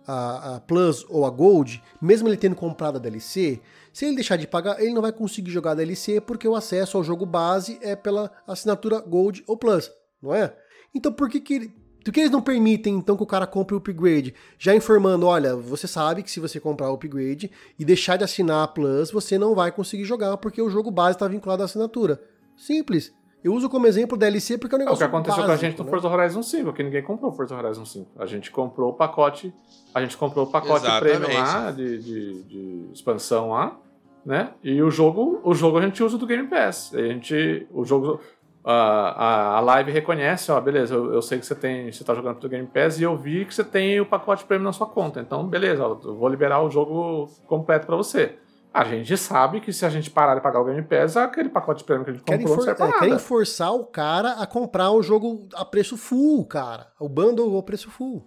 a, 0.06 0.56
a, 0.56 0.60
Plus 0.60 1.04
ou 1.08 1.24
a 1.26 1.30
Gold, 1.30 1.82
mesmo 2.00 2.28
ele 2.28 2.36
tendo 2.36 2.56
comprado 2.56 2.96
a 2.96 3.00
DLC, 3.00 3.60
se 3.96 4.04
ele 4.04 4.16
deixar 4.16 4.36
de 4.36 4.46
pagar, 4.46 4.78
ele 4.78 4.92
não 4.92 5.00
vai 5.00 5.10
conseguir 5.10 5.50
jogar 5.50 5.70
a 5.70 5.74
DLC 5.76 6.20
porque 6.20 6.46
o 6.46 6.54
acesso 6.54 6.98
ao 6.98 7.02
jogo 7.02 7.24
base 7.24 7.78
é 7.80 7.96
pela 7.96 8.30
assinatura 8.46 9.00
Gold 9.00 9.42
ou 9.46 9.56
Plus, 9.56 9.90
não 10.20 10.34
é? 10.34 10.54
Então 10.94 11.10
por 11.10 11.30
que, 11.30 11.40
que 11.40 11.72
por 12.04 12.12
que 12.12 12.20
eles 12.20 12.30
não 12.30 12.42
permitem 12.42 12.96
então 12.96 13.16
que 13.16 13.22
o 13.22 13.26
cara 13.26 13.46
compre 13.46 13.74
o 13.74 13.78
upgrade? 13.78 14.34
Já 14.58 14.74
informando, 14.74 15.26
olha, 15.26 15.56
você 15.56 15.88
sabe 15.88 16.22
que 16.22 16.30
se 16.30 16.38
você 16.38 16.60
comprar 16.60 16.90
o 16.90 16.94
upgrade 16.94 17.50
e 17.78 17.86
deixar 17.86 18.18
de 18.18 18.24
assinar 18.24 18.64
a 18.64 18.68
Plus, 18.68 19.10
você 19.10 19.38
não 19.38 19.54
vai 19.54 19.72
conseguir 19.72 20.04
jogar 20.04 20.36
porque 20.36 20.60
o 20.60 20.68
jogo 20.68 20.90
base 20.90 21.16
está 21.16 21.26
vinculado 21.26 21.62
à 21.62 21.64
assinatura. 21.64 22.20
Simples. 22.54 23.14
Eu 23.42 23.54
uso 23.54 23.70
como 23.70 23.86
exemplo 23.86 24.18
DLC 24.18 24.58
porque 24.58 24.74
é 24.74 24.76
um 24.76 24.80
negócio 24.80 25.02
É 25.02 25.06
o 25.06 25.08
que 25.08 25.16
aconteceu 25.16 25.36
básico, 25.36 25.46
com 25.46 25.52
a 25.52 25.70
gente 25.70 25.78
no 25.78 25.84
né? 25.84 25.90
Forza 25.90 26.08
Horizon 26.08 26.42
5, 26.42 26.72
que 26.74 26.82
ninguém 26.82 27.02
comprou 27.02 27.30
o 27.30 27.34
Forza 27.34 27.56
Horizon 27.56 27.86
5. 27.86 28.10
A 28.18 28.26
gente 28.26 28.50
comprou 28.50 28.90
o 28.90 28.92
pacote, 28.92 29.54
a 29.94 30.02
gente 30.02 30.18
comprou 30.18 30.44
o 30.44 30.50
pacote 30.50 30.84
Exatamente. 30.84 31.18
premium 31.18 31.40
lá, 31.40 31.70
de, 31.70 31.98
de, 31.98 32.42
de 32.42 32.92
expansão 32.92 33.50
lá, 33.50 33.80
né? 34.26 34.50
E 34.62 34.82
o 34.82 34.90
jogo, 34.90 35.40
o 35.44 35.54
jogo 35.54 35.78
a 35.78 35.82
gente 35.82 36.02
usa 36.02 36.18
do 36.18 36.26
Game 36.26 36.48
Pass. 36.48 36.92
A 36.92 37.00
gente, 37.00 37.66
o 37.72 37.84
jogo, 37.84 38.20
a, 38.64 38.72
a, 38.72 39.56
a 39.58 39.60
live 39.60 39.92
reconhece, 39.92 40.50
ó, 40.50 40.60
beleza, 40.60 40.92
eu, 40.94 41.14
eu 41.14 41.22
sei 41.22 41.38
que 41.38 41.46
você 41.46 41.54
tem, 41.54 41.90
você 41.92 42.02
tá 42.02 42.12
jogando 42.14 42.36
pelo 42.38 42.50
Game 42.50 42.66
Pass 42.66 42.98
e 42.98 43.04
eu 43.04 43.16
vi 43.16 43.44
que 43.44 43.54
você 43.54 43.62
tem 43.62 44.00
o 44.00 44.04
pacote 44.06 44.44
premium 44.44 44.64
na 44.64 44.72
sua 44.72 44.88
conta. 44.88 45.20
Então, 45.20 45.46
beleza, 45.46 45.86
ó, 45.86 45.96
eu 46.04 46.16
vou 46.16 46.28
liberar 46.28 46.60
o 46.62 46.68
jogo 46.70 47.30
completo 47.46 47.86
pra 47.86 47.94
você. 47.96 48.36
A 48.74 48.84
gente 48.84 49.16
sabe 49.16 49.60
que 49.62 49.72
se 49.72 49.86
a 49.86 49.88
gente 49.88 50.10
parar 50.10 50.34
de 50.34 50.42
pagar 50.42 50.60
o 50.60 50.64
Game 50.64 50.82
Pass, 50.82 51.16
aquele 51.16 51.48
pacote 51.48 51.82
premium 51.84 52.04
que 52.04 52.10
a 52.10 52.12
gente 52.14 52.24
Querem, 52.24 52.40
comprou 52.46 52.56
não 52.56 52.74
for- 52.74 52.76
serve 52.76 52.92
pra 52.92 52.96
é, 52.98 53.00
querem 53.08 53.18
forçar 53.18 53.72
o 53.72 53.86
cara 53.86 54.32
a 54.32 54.46
comprar 54.46 54.90
o 54.90 55.02
jogo 55.02 55.48
a 55.54 55.64
preço 55.64 55.96
full, 55.96 56.44
cara. 56.44 56.88
O 57.00 57.08
bundle 57.08 57.54
ao 57.56 57.62
preço 57.62 57.88
full. 57.90 58.26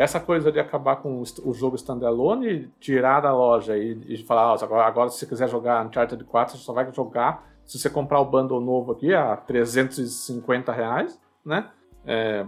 Essa 0.00 0.18
coisa 0.18 0.50
de 0.50 0.58
acabar 0.58 0.96
com 0.96 1.22
o 1.44 1.52
jogo 1.52 1.76
standalone, 1.76 2.72
tirar 2.80 3.20
da 3.20 3.34
loja 3.34 3.76
e, 3.76 4.00
e 4.08 4.16
falar, 4.24 4.54
ó, 4.54 4.80
agora, 4.80 5.10
se 5.10 5.18
você 5.18 5.26
quiser 5.26 5.46
jogar 5.46 5.84
Uncharted 5.84 6.24
4, 6.24 6.56
você 6.56 6.64
só 6.64 6.72
vai 6.72 6.90
jogar 6.90 7.46
se 7.66 7.78
você 7.78 7.90
comprar 7.90 8.18
o 8.18 8.24
bundle 8.24 8.62
novo 8.62 8.92
aqui 8.92 9.12
a 9.12 9.36
350 9.36 10.72
reais, 10.72 11.20
né? 11.44 11.70
É, 12.06 12.42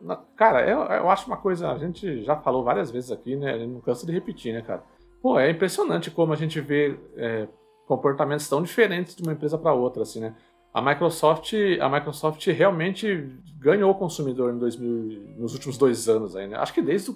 na- 0.00 0.20
cara, 0.34 0.68
eu, 0.68 0.80
eu 0.80 1.08
acho 1.08 1.28
uma 1.28 1.36
coisa, 1.36 1.70
a 1.70 1.78
gente 1.78 2.24
já 2.24 2.34
falou 2.34 2.64
várias 2.64 2.90
vezes 2.90 3.12
aqui, 3.12 3.36
né? 3.36 3.64
Não 3.64 3.80
cansa 3.80 4.04
de 4.04 4.10
repetir, 4.10 4.52
né, 4.52 4.60
cara? 4.62 4.82
Pô, 5.22 5.38
é 5.38 5.48
impressionante 5.48 6.10
como 6.10 6.32
a 6.32 6.36
gente 6.36 6.60
vê 6.60 6.98
é, 7.16 7.46
comportamentos 7.86 8.48
tão 8.48 8.60
diferentes 8.60 9.14
de 9.14 9.22
uma 9.22 9.32
empresa 9.32 9.56
para 9.56 9.72
outra, 9.72 10.02
assim, 10.02 10.18
né? 10.18 10.34
A 10.76 10.82
Microsoft, 10.82 11.54
a 11.80 11.88
Microsoft 11.88 12.46
realmente 12.48 13.30
ganhou 13.58 13.90
o 13.90 13.94
consumidor 13.94 14.52
em 14.52 14.58
2000, 14.58 15.38
nos 15.38 15.54
últimos 15.54 15.78
dois 15.78 16.06
anos 16.06 16.36
aí, 16.36 16.46
né? 16.46 16.58
Acho 16.58 16.74
que 16.74 16.82
desde, 16.82 17.10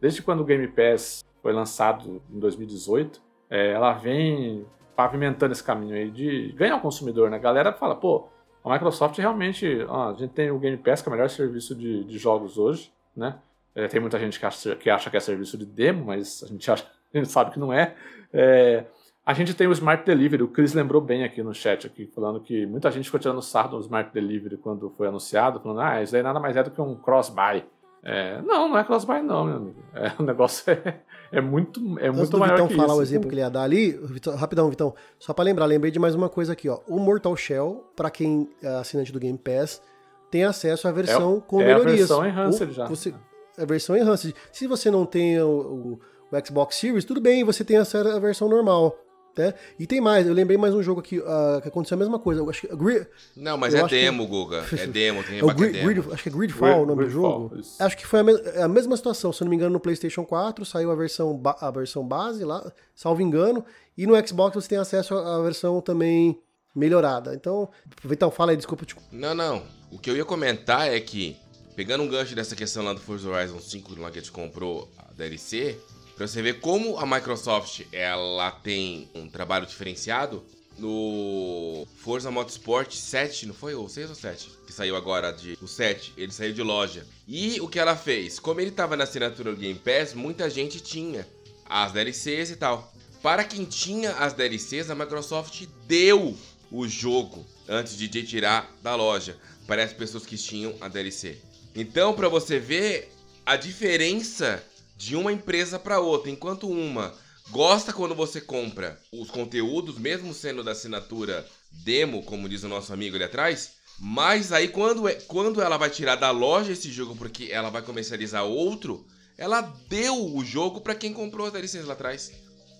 desde 0.00 0.22
quando 0.22 0.40
o 0.40 0.44
Game 0.44 0.66
Pass 0.68 1.22
foi 1.42 1.52
lançado 1.52 2.22
em 2.32 2.38
2018, 2.38 3.20
é, 3.50 3.72
ela 3.72 3.92
vem 3.92 4.64
pavimentando 4.96 5.52
esse 5.52 5.62
caminho 5.62 5.94
aí 5.94 6.10
de 6.10 6.50
ganhar 6.56 6.76
o 6.76 6.80
consumidor, 6.80 7.28
né? 7.28 7.36
A 7.36 7.40
galera 7.40 7.74
fala, 7.74 7.94
pô, 7.94 8.26
a 8.64 8.72
Microsoft 8.72 9.18
realmente, 9.18 9.84
ó, 9.86 10.08
a 10.08 10.14
gente 10.14 10.32
tem 10.32 10.50
o 10.50 10.58
Game 10.58 10.78
Pass, 10.78 11.02
que 11.02 11.10
é 11.10 11.10
o 11.10 11.14
melhor 11.14 11.28
serviço 11.28 11.74
de, 11.74 12.04
de 12.04 12.16
jogos 12.16 12.56
hoje, 12.56 12.90
né? 13.14 13.38
É, 13.74 13.86
tem 13.86 14.00
muita 14.00 14.18
gente 14.18 14.40
que 14.40 14.46
acha, 14.46 14.74
que 14.76 14.88
acha 14.88 15.10
que 15.10 15.16
é 15.18 15.20
serviço 15.20 15.58
de 15.58 15.66
demo, 15.66 16.06
mas 16.06 16.42
a 16.42 16.46
gente, 16.46 16.70
acha, 16.70 16.86
a 17.12 17.18
gente 17.18 17.28
sabe 17.28 17.50
que 17.50 17.58
não 17.58 17.70
é. 17.70 17.94
É, 18.32 18.86
a 19.28 19.34
gente 19.34 19.52
tem 19.54 19.66
o 19.66 19.72
Smart 19.72 20.04
Delivery, 20.04 20.42
o 20.42 20.48
Chris 20.48 20.72
lembrou 20.72 21.00
bem 21.02 21.22
aqui 21.22 21.42
no 21.42 21.52
chat, 21.54 21.86
aqui, 21.86 22.06
falando 22.14 22.40
que 22.40 22.64
muita 22.66 22.90
gente 22.90 23.04
ficou 23.04 23.20
tirando 23.20 23.42
sarro 23.42 23.76
do 23.76 23.80
Smart 23.80 24.10
Delivery 24.12 24.56
quando 24.56 24.88
foi 24.96 25.06
anunciado, 25.08 25.60
falando, 25.60 25.80
ah, 25.80 26.02
isso 26.02 26.16
aí 26.16 26.22
nada 26.22 26.40
mais 26.40 26.56
é 26.56 26.62
do 26.62 26.70
que 26.70 26.80
um 26.80 26.94
cross-buy. 26.94 27.64
É, 28.02 28.40
não, 28.42 28.68
não 28.68 28.78
é 28.78 28.84
cross-buy 28.84 29.20
não, 29.22 29.44
meu 29.44 29.56
amigo. 29.56 29.82
É, 29.92 30.12
o 30.18 30.22
negócio 30.22 30.70
é, 30.70 31.00
é 31.32 31.40
muito, 31.40 31.80
é 31.98 32.06
Antes 32.08 32.16
muito 32.18 32.30
do 32.30 32.38
maior 32.38 32.52
Vitão 32.54 32.68
que 32.68 32.74
falar 32.76 32.88
isso. 32.92 32.98
o 32.98 33.02
exemplo 33.02 33.28
que 33.28 33.34
ele 33.34 33.42
ia 33.42 33.50
dar 33.50 33.62
ali, 33.64 33.92
Vitão- 34.04 34.34
rapidão, 34.36 34.70
Vitão, 34.70 34.94
só 35.18 35.34
pra 35.34 35.44
lembrar, 35.44 35.66
lembrei 35.66 35.90
de 35.90 35.98
mais 35.98 36.14
uma 36.14 36.28
coisa 36.28 36.52
aqui, 36.54 36.68
ó. 36.68 36.78
O 36.88 36.98
Mortal 36.98 37.36
Shell, 37.36 37.84
pra 37.94 38.08
quem 38.10 38.48
é 38.62 38.68
assinante 38.68 39.12
do 39.12 39.18
Game 39.20 39.36
Pass, 39.36 39.82
tem 40.30 40.44
acesso 40.44 40.88
à 40.88 40.92
versão 40.92 41.40
com 41.40 41.60
é 41.60 41.64
a 41.64 41.66
melhorias. 41.76 41.98
versão 42.08 42.26
enhanced 42.26 42.68
Ou 42.68 42.72
já. 42.74 42.86
Você, 42.86 43.14
é 43.58 43.62
a 43.62 43.66
versão 43.66 43.96
enhanced. 43.96 44.34
Se 44.52 44.66
você 44.66 44.90
não 44.90 45.04
tem 45.04 45.38
o, 45.42 45.48
o- 45.48 46.00
o 46.30 46.46
Xbox 46.46 46.76
Series, 46.76 47.04
tudo 47.04 47.20
bem, 47.20 47.42
você 47.44 47.64
tem 47.64 47.76
acesso 47.78 48.08
à 48.08 48.18
versão 48.18 48.48
normal. 48.48 48.96
Né? 49.38 49.54
E 49.78 49.86
tem 49.86 50.00
mais, 50.00 50.26
eu 50.26 50.34
lembrei 50.34 50.58
mais 50.58 50.74
um 50.74 50.82
jogo 50.82 50.98
aqui 51.00 51.22
ah, 51.24 51.60
que 51.62 51.68
aconteceu 51.68 51.94
a 51.94 51.98
mesma 51.98 52.18
coisa. 52.18 52.40
Eu 52.40 52.50
acho 52.50 52.62
que, 52.62 52.76
Gri- 52.76 53.06
Não, 53.36 53.56
mas 53.56 53.72
Eu 53.72 53.80
é 53.80 53.82
acho 53.84 53.94
que- 53.94 54.00
demo, 54.00 54.26
Guga. 54.26 54.64
É 54.76 54.86
demo, 54.88 55.22
tem 55.22 55.38
é 55.38 55.44
o 55.44 55.46
que 55.46 55.52
é 55.52 55.54
Grid, 55.54 55.72
demo. 55.72 55.86
Grid- 55.88 56.12
acho 56.12 56.22
que 56.24 56.28
é 56.28 56.32
Gridfall 56.32 56.82
o 56.82 56.86
nome 56.86 57.04
do 57.04 57.10
jogo. 57.10 57.56
isso. 57.56 57.80
Acho 57.80 57.96
que 57.96 58.04
foi 58.06 58.18
a, 58.20 58.24
me- 58.24 58.40
é 58.54 58.62
a 58.62 58.68
mesma 58.68 58.96
situação, 58.96 59.32
se 59.32 59.40
eu 59.40 59.44
não 59.44 59.50
me 59.50 59.56
engano, 59.56 59.72
no 59.72 59.80
PlayStation 59.80 60.24
4 60.24 60.64
saiu 60.64 60.90
a 60.90 60.94
versão, 60.96 61.36
ba- 61.36 61.56
a 61.60 61.70
versão 61.70 62.04
base 62.06 62.44
lá, 62.44 62.70
salvo 62.94 63.22
engano, 63.22 63.64
e 63.96 64.06
no 64.06 64.14
Xbox 64.26 64.56
você 64.56 64.68
tem 64.68 64.78
acesso 64.78 65.14
à 65.14 65.40
versão 65.42 65.80
também 65.80 66.36
melhorada. 66.74 67.34
Então, 67.34 67.68
Vitão, 68.04 68.30
fala 68.30 68.50
aí, 68.52 68.56
desculpa 68.56 68.84
te 68.84 68.96
Não, 69.12 69.34
não. 69.34 69.62
O 69.90 69.98
que 69.98 70.10
eu 70.10 70.16
ia 70.16 70.24
comentar 70.24 70.92
é 70.92 71.00
que, 71.00 71.36
pegando 71.74 72.02
um 72.02 72.08
gancho 72.08 72.34
dessa 72.34 72.54
questão 72.56 72.84
lá 72.84 72.92
do 72.92 73.00
Forza 73.00 73.28
Horizon 73.28 73.58
5, 73.60 74.00
lá 74.00 74.10
que 74.10 74.18
a 74.18 74.20
gente 74.20 74.32
comprou 74.32 74.88
a 74.98 75.12
DLC, 75.14 75.78
pra 76.18 76.26
você 76.26 76.42
ver 76.42 76.58
como 76.58 76.98
a 76.98 77.06
Microsoft 77.06 77.82
ela 77.92 78.50
tem 78.50 79.08
um 79.14 79.30
trabalho 79.30 79.64
diferenciado 79.64 80.44
no 80.76 81.86
Forza 81.96 82.28
Motorsport 82.28 82.92
7, 82.92 83.46
não 83.46 83.54
foi? 83.54 83.76
O 83.76 83.88
6 83.88 84.10
ou 84.10 84.16
7? 84.16 84.50
Que 84.66 84.72
saiu 84.72 84.96
agora 84.96 85.30
de. 85.30 85.56
O 85.62 85.68
7, 85.68 86.14
ele 86.16 86.32
saiu 86.32 86.52
de 86.52 86.62
loja. 86.62 87.06
E 87.26 87.60
o 87.60 87.68
que 87.68 87.78
ela 87.78 87.96
fez? 87.96 88.40
Como 88.40 88.60
ele 88.60 88.72
tava 88.72 88.96
na 88.96 89.04
assinatura 89.04 89.52
do 89.52 89.60
Game 89.60 89.78
Pass, 89.78 90.12
muita 90.12 90.50
gente 90.50 90.80
tinha 90.80 91.26
as 91.64 91.92
DLCs 91.92 92.50
e 92.50 92.56
tal. 92.56 92.92
Para 93.22 93.44
quem 93.44 93.64
tinha 93.64 94.10
as 94.12 94.32
DLCs, 94.32 94.90
a 94.90 94.96
Microsoft 94.96 95.66
deu 95.86 96.36
o 96.70 96.86
jogo 96.88 97.46
antes 97.68 97.96
de 97.96 98.08
tirar 98.08 98.76
da 98.82 98.96
loja 98.96 99.36
para 99.68 99.84
as 99.84 99.92
pessoas 99.92 100.26
que 100.26 100.36
tinham 100.36 100.74
a 100.80 100.88
DLC. 100.88 101.38
Então, 101.76 102.12
para 102.12 102.28
você 102.28 102.58
ver 102.58 103.12
a 103.46 103.56
diferença 103.56 104.62
de 104.98 105.14
uma 105.14 105.32
empresa 105.32 105.78
para 105.78 106.00
outra, 106.00 106.28
enquanto 106.28 106.68
uma 106.68 107.14
gosta 107.50 107.92
quando 107.92 108.16
você 108.16 108.40
compra 108.40 108.98
os 109.12 109.30
conteúdos, 109.30 109.96
mesmo 109.96 110.34
sendo 110.34 110.64
da 110.64 110.72
assinatura 110.72 111.46
demo, 111.84 112.24
como 112.24 112.48
diz 112.48 112.64
o 112.64 112.68
nosso 112.68 112.92
amigo 112.92 113.14
ali 113.14 113.24
atrás, 113.24 113.76
mas 114.00 114.52
aí 114.52 114.66
quando, 114.66 115.08
é, 115.08 115.14
quando 115.14 115.62
ela 115.62 115.76
vai 115.76 115.88
tirar 115.88 116.16
da 116.16 116.32
loja 116.32 116.72
esse 116.72 116.90
jogo 116.90 117.14
porque 117.14 117.48
ela 117.50 117.70
vai 117.70 117.80
comercializar 117.80 118.44
outro, 118.44 119.06
ela 119.38 119.60
deu 119.88 120.34
o 120.34 120.44
jogo 120.44 120.80
para 120.80 120.96
quem 120.96 121.12
comprou 121.12 121.46
as 121.46 121.52
DLCs 121.52 121.86
lá 121.86 121.94
atrás. 121.94 122.32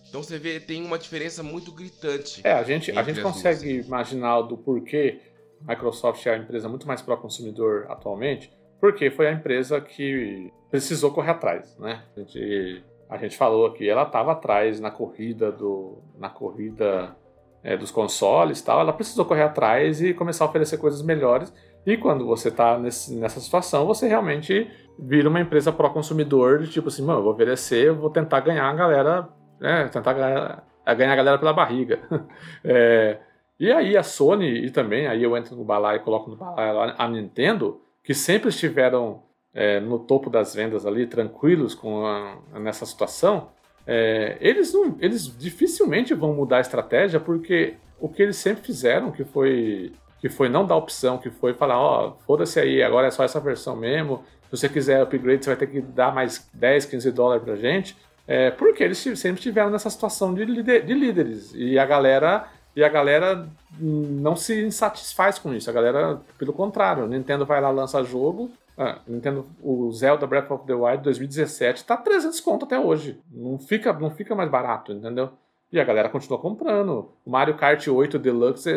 Então 0.08 0.20
você 0.20 0.40
vê, 0.40 0.58
tem 0.58 0.84
uma 0.84 0.98
diferença 0.98 1.40
muito 1.42 1.70
gritante. 1.70 2.40
É, 2.42 2.52
a 2.52 2.64
gente, 2.64 2.90
a 2.90 3.02
gente 3.04 3.22
consegue 3.22 3.78
imaginar 3.78 4.42
do 4.42 4.56
porquê 4.56 5.20
a 5.64 5.70
Microsoft 5.72 6.26
é 6.26 6.34
a 6.34 6.36
empresa 6.36 6.68
muito 6.68 6.86
mais 6.86 7.00
pró-consumidor 7.00 7.86
atualmente, 7.88 8.50
porque 8.80 9.10
foi 9.10 9.28
a 9.28 9.32
empresa 9.32 9.80
que 9.80 10.52
precisou 10.70 11.10
correr 11.12 11.30
atrás, 11.30 11.76
né? 11.78 12.02
A 12.16 12.20
gente, 12.20 12.84
a 13.08 13.16
gente 13.16 13.36
falou 13.36 13.66
aqui, 13.66 13.88
ela 13.88 14.02
estava 14.02 14.32
atrás 14.32 14.80
na 14.80 14.90
corrida 14.90 15.50
do, 15.50 15.98
na 16.18 16.28
corrida 16.28 17.16
é, 17.62 17.76
dos 17.76 17.90
consoles, 17.90 18.62
tal. 18.62 18.80
Ela 18.80 18.92
precisou 18.92 19.24
correr 19.24 19.42
atrás 19.42 20.00
e 20.00 20.14
começar 20.14 20.44
a 20.44 20.48
oferecer 20.48 20.78
coisas 20.78 21.02
melhores. 21.02 21.52
E 21.86 21.96
quando 21.96 22.26
você 22.26 22.48
está 22.48 22.78
nessa 22.78 23.40
situação, 23.40 23.86
você 23.86 24.06
realmente 24.06 24.70
vira 24.98 25.28
uma 25.28 25.40
empresa 25.40 25.72
pró-consumidor 25.72 26.66
tipo 26.66 26.88
assim, 26.88 27.02
mano, 27.02 27.20
eu 27.20 27.22
vou 27.24 27.32
oferecer, 27.32 27.86
eu 27.86 27.94
vou 27.94 28.10
tentar 28.10 28.40
ganhar 28.40 28.68
a 28.68 28.74
galera, 28.74 29.28
né? 29.60 29.88
Tentar 29.88 30.12
ganhar, 30.12 30.64
ganhar 30.96 31.12
a 31.12 31.16
galera 31.16 31.38
pela 31.38 31.52
barriga. 31.52 32.00
É, 32.64 33.18
e 33.58 33.72
aí 33.72 33.96
a 33.96 34.02
Sony, 34.02 34.66
e 34.66 34.70
também 34.70 35.06
aí 35.06 35.22
eu 35.22 35.36
entro 35.36 35.56
no 35.56 35.64
balaio 35.64 35.96
e 35.96 36.04
coloco 36.04 36.30
no 36.30 36.36
balaio 36.36 36.94
a 36.96 37.08
Nintendo, 37.08 37.80
que 38.08 38.14
sempre 38.14 38.48
estiveram 38.48 39.22
é, 39.52 39.78
no 39.80 39.98
topo 39.98 40.30
das 40.30 40.54
vendas 40.54 40.86
ali, 40.86 41.06
tranquilos 41.06 41.74
com 41.74 42.06
a, 42.06 42.38
nessa 42.58 42.86
situação, 42.86 43.50
é, 43.86 44.38
eles, 44.40 44.72
não, 44.72 44.96
eles 44.98 45.26
dificilmente 45.38 46.14
vão 46.14 46.32
mudar 46.32 46.56
a 46.56 46.60
estratégia, 46.62 47.20
porque 47.20 47.74
o 48.00 48.08
que 48.08 48.22
eles 48.22 48.36
sempre 48.36 48.64
fizeram, 48.64 49.12
que 49.12 49.24
foi 49.24 49.92
que 50.20 50.30
foi 50.30 50.48
não 50.48 50.66
dar 50.66 50.76
opção, 50.76 51.18
que 51.18 51.28
foi 51.28 51.52
falar, 51.52 51.78
ó, 51.78 52.16
foda-se 52.26 52.58
aí, 52.58 52.82
agora 52.82 53.08
é 53.08 53.10
só 53.10 53.24
essa 53.24 53.38
versão 53.38 53.76
mesmo. 53.76 54.24
Se 54.44 54.56
você 54.56 54.70
quiser 54.70 55.02
upgrade, 55.02 55.44
você 55.44 55.50
vai 55.50 55.58
ter 55.58 55.66
que 55.66 55.82
dar 55.82 56.12
mais 56.14 56.48
10, 56.54 56.86
15 56.86 57.12
dólares 57.12 57.44
pra 57.44 57.56
gente. 57.56 57.94
É, 58.26 58.50
porque 58.50 58.82
eles 58.82 58.96
sempre 58.96 59.34
estiveram 59.34 59.68
nessa 59.68 59.90
situação 59.90 60.32
de, 60.32 60.46
de 60.46 60.94
líderes. 60.94 61.52
E 61.54 61.78
a 61.78 61.84
galera 61.84 62.48
e 62.78 62.84
a 62.84 62.88
galera 62.88 63.48
não 63.76 64.36
se 64.36 64.64
insatisfaz 64.64 65.36
com 65.36 65.52
isso. 65.52 65.68
A 65.68 65.72
galera, 65.72 66.20
pelo 66.38 66.52
contrário, 66.52 67.02
a 67.02 67.08
Nintendo 67.08 67.44
vai 67.44 67.60
lá 67.60 67.70
lança 67.70 68.04
jogo. 68.04 68.52
Ah, 68.76 69.00
Nintendo, 69.04 69.44
o 69.60 69.90
Zelda 69.90 70.28
Breath 70.28 70.48
of 70.52 70.64
the 70.64 70.74
Wild 70.74 71.02
2017 71.02 71.84
tá 71.84 71.96
300 71.96 72.38
conto 72.38 72.66
até 72.66 72.78
hoje. 72.78 73.20
Não 73.32 73.58
fica, 73.58 73.92
não 73.94 74.12
fica 74.12 74.32
mais 74.32 74.48
barato, 74.48 74.92
entendeu? 74.92 75.30
E 75.72 75.80
a 75.80 75.84
galera 75.84 76.08
continua 76.08 76.38
comprando. 76.38 77.10
O 77.26 77.30
Mario 77.32 77.56
Kart 77.56 77.84
8 77.84 78.16
Deluxe 78.16 78.70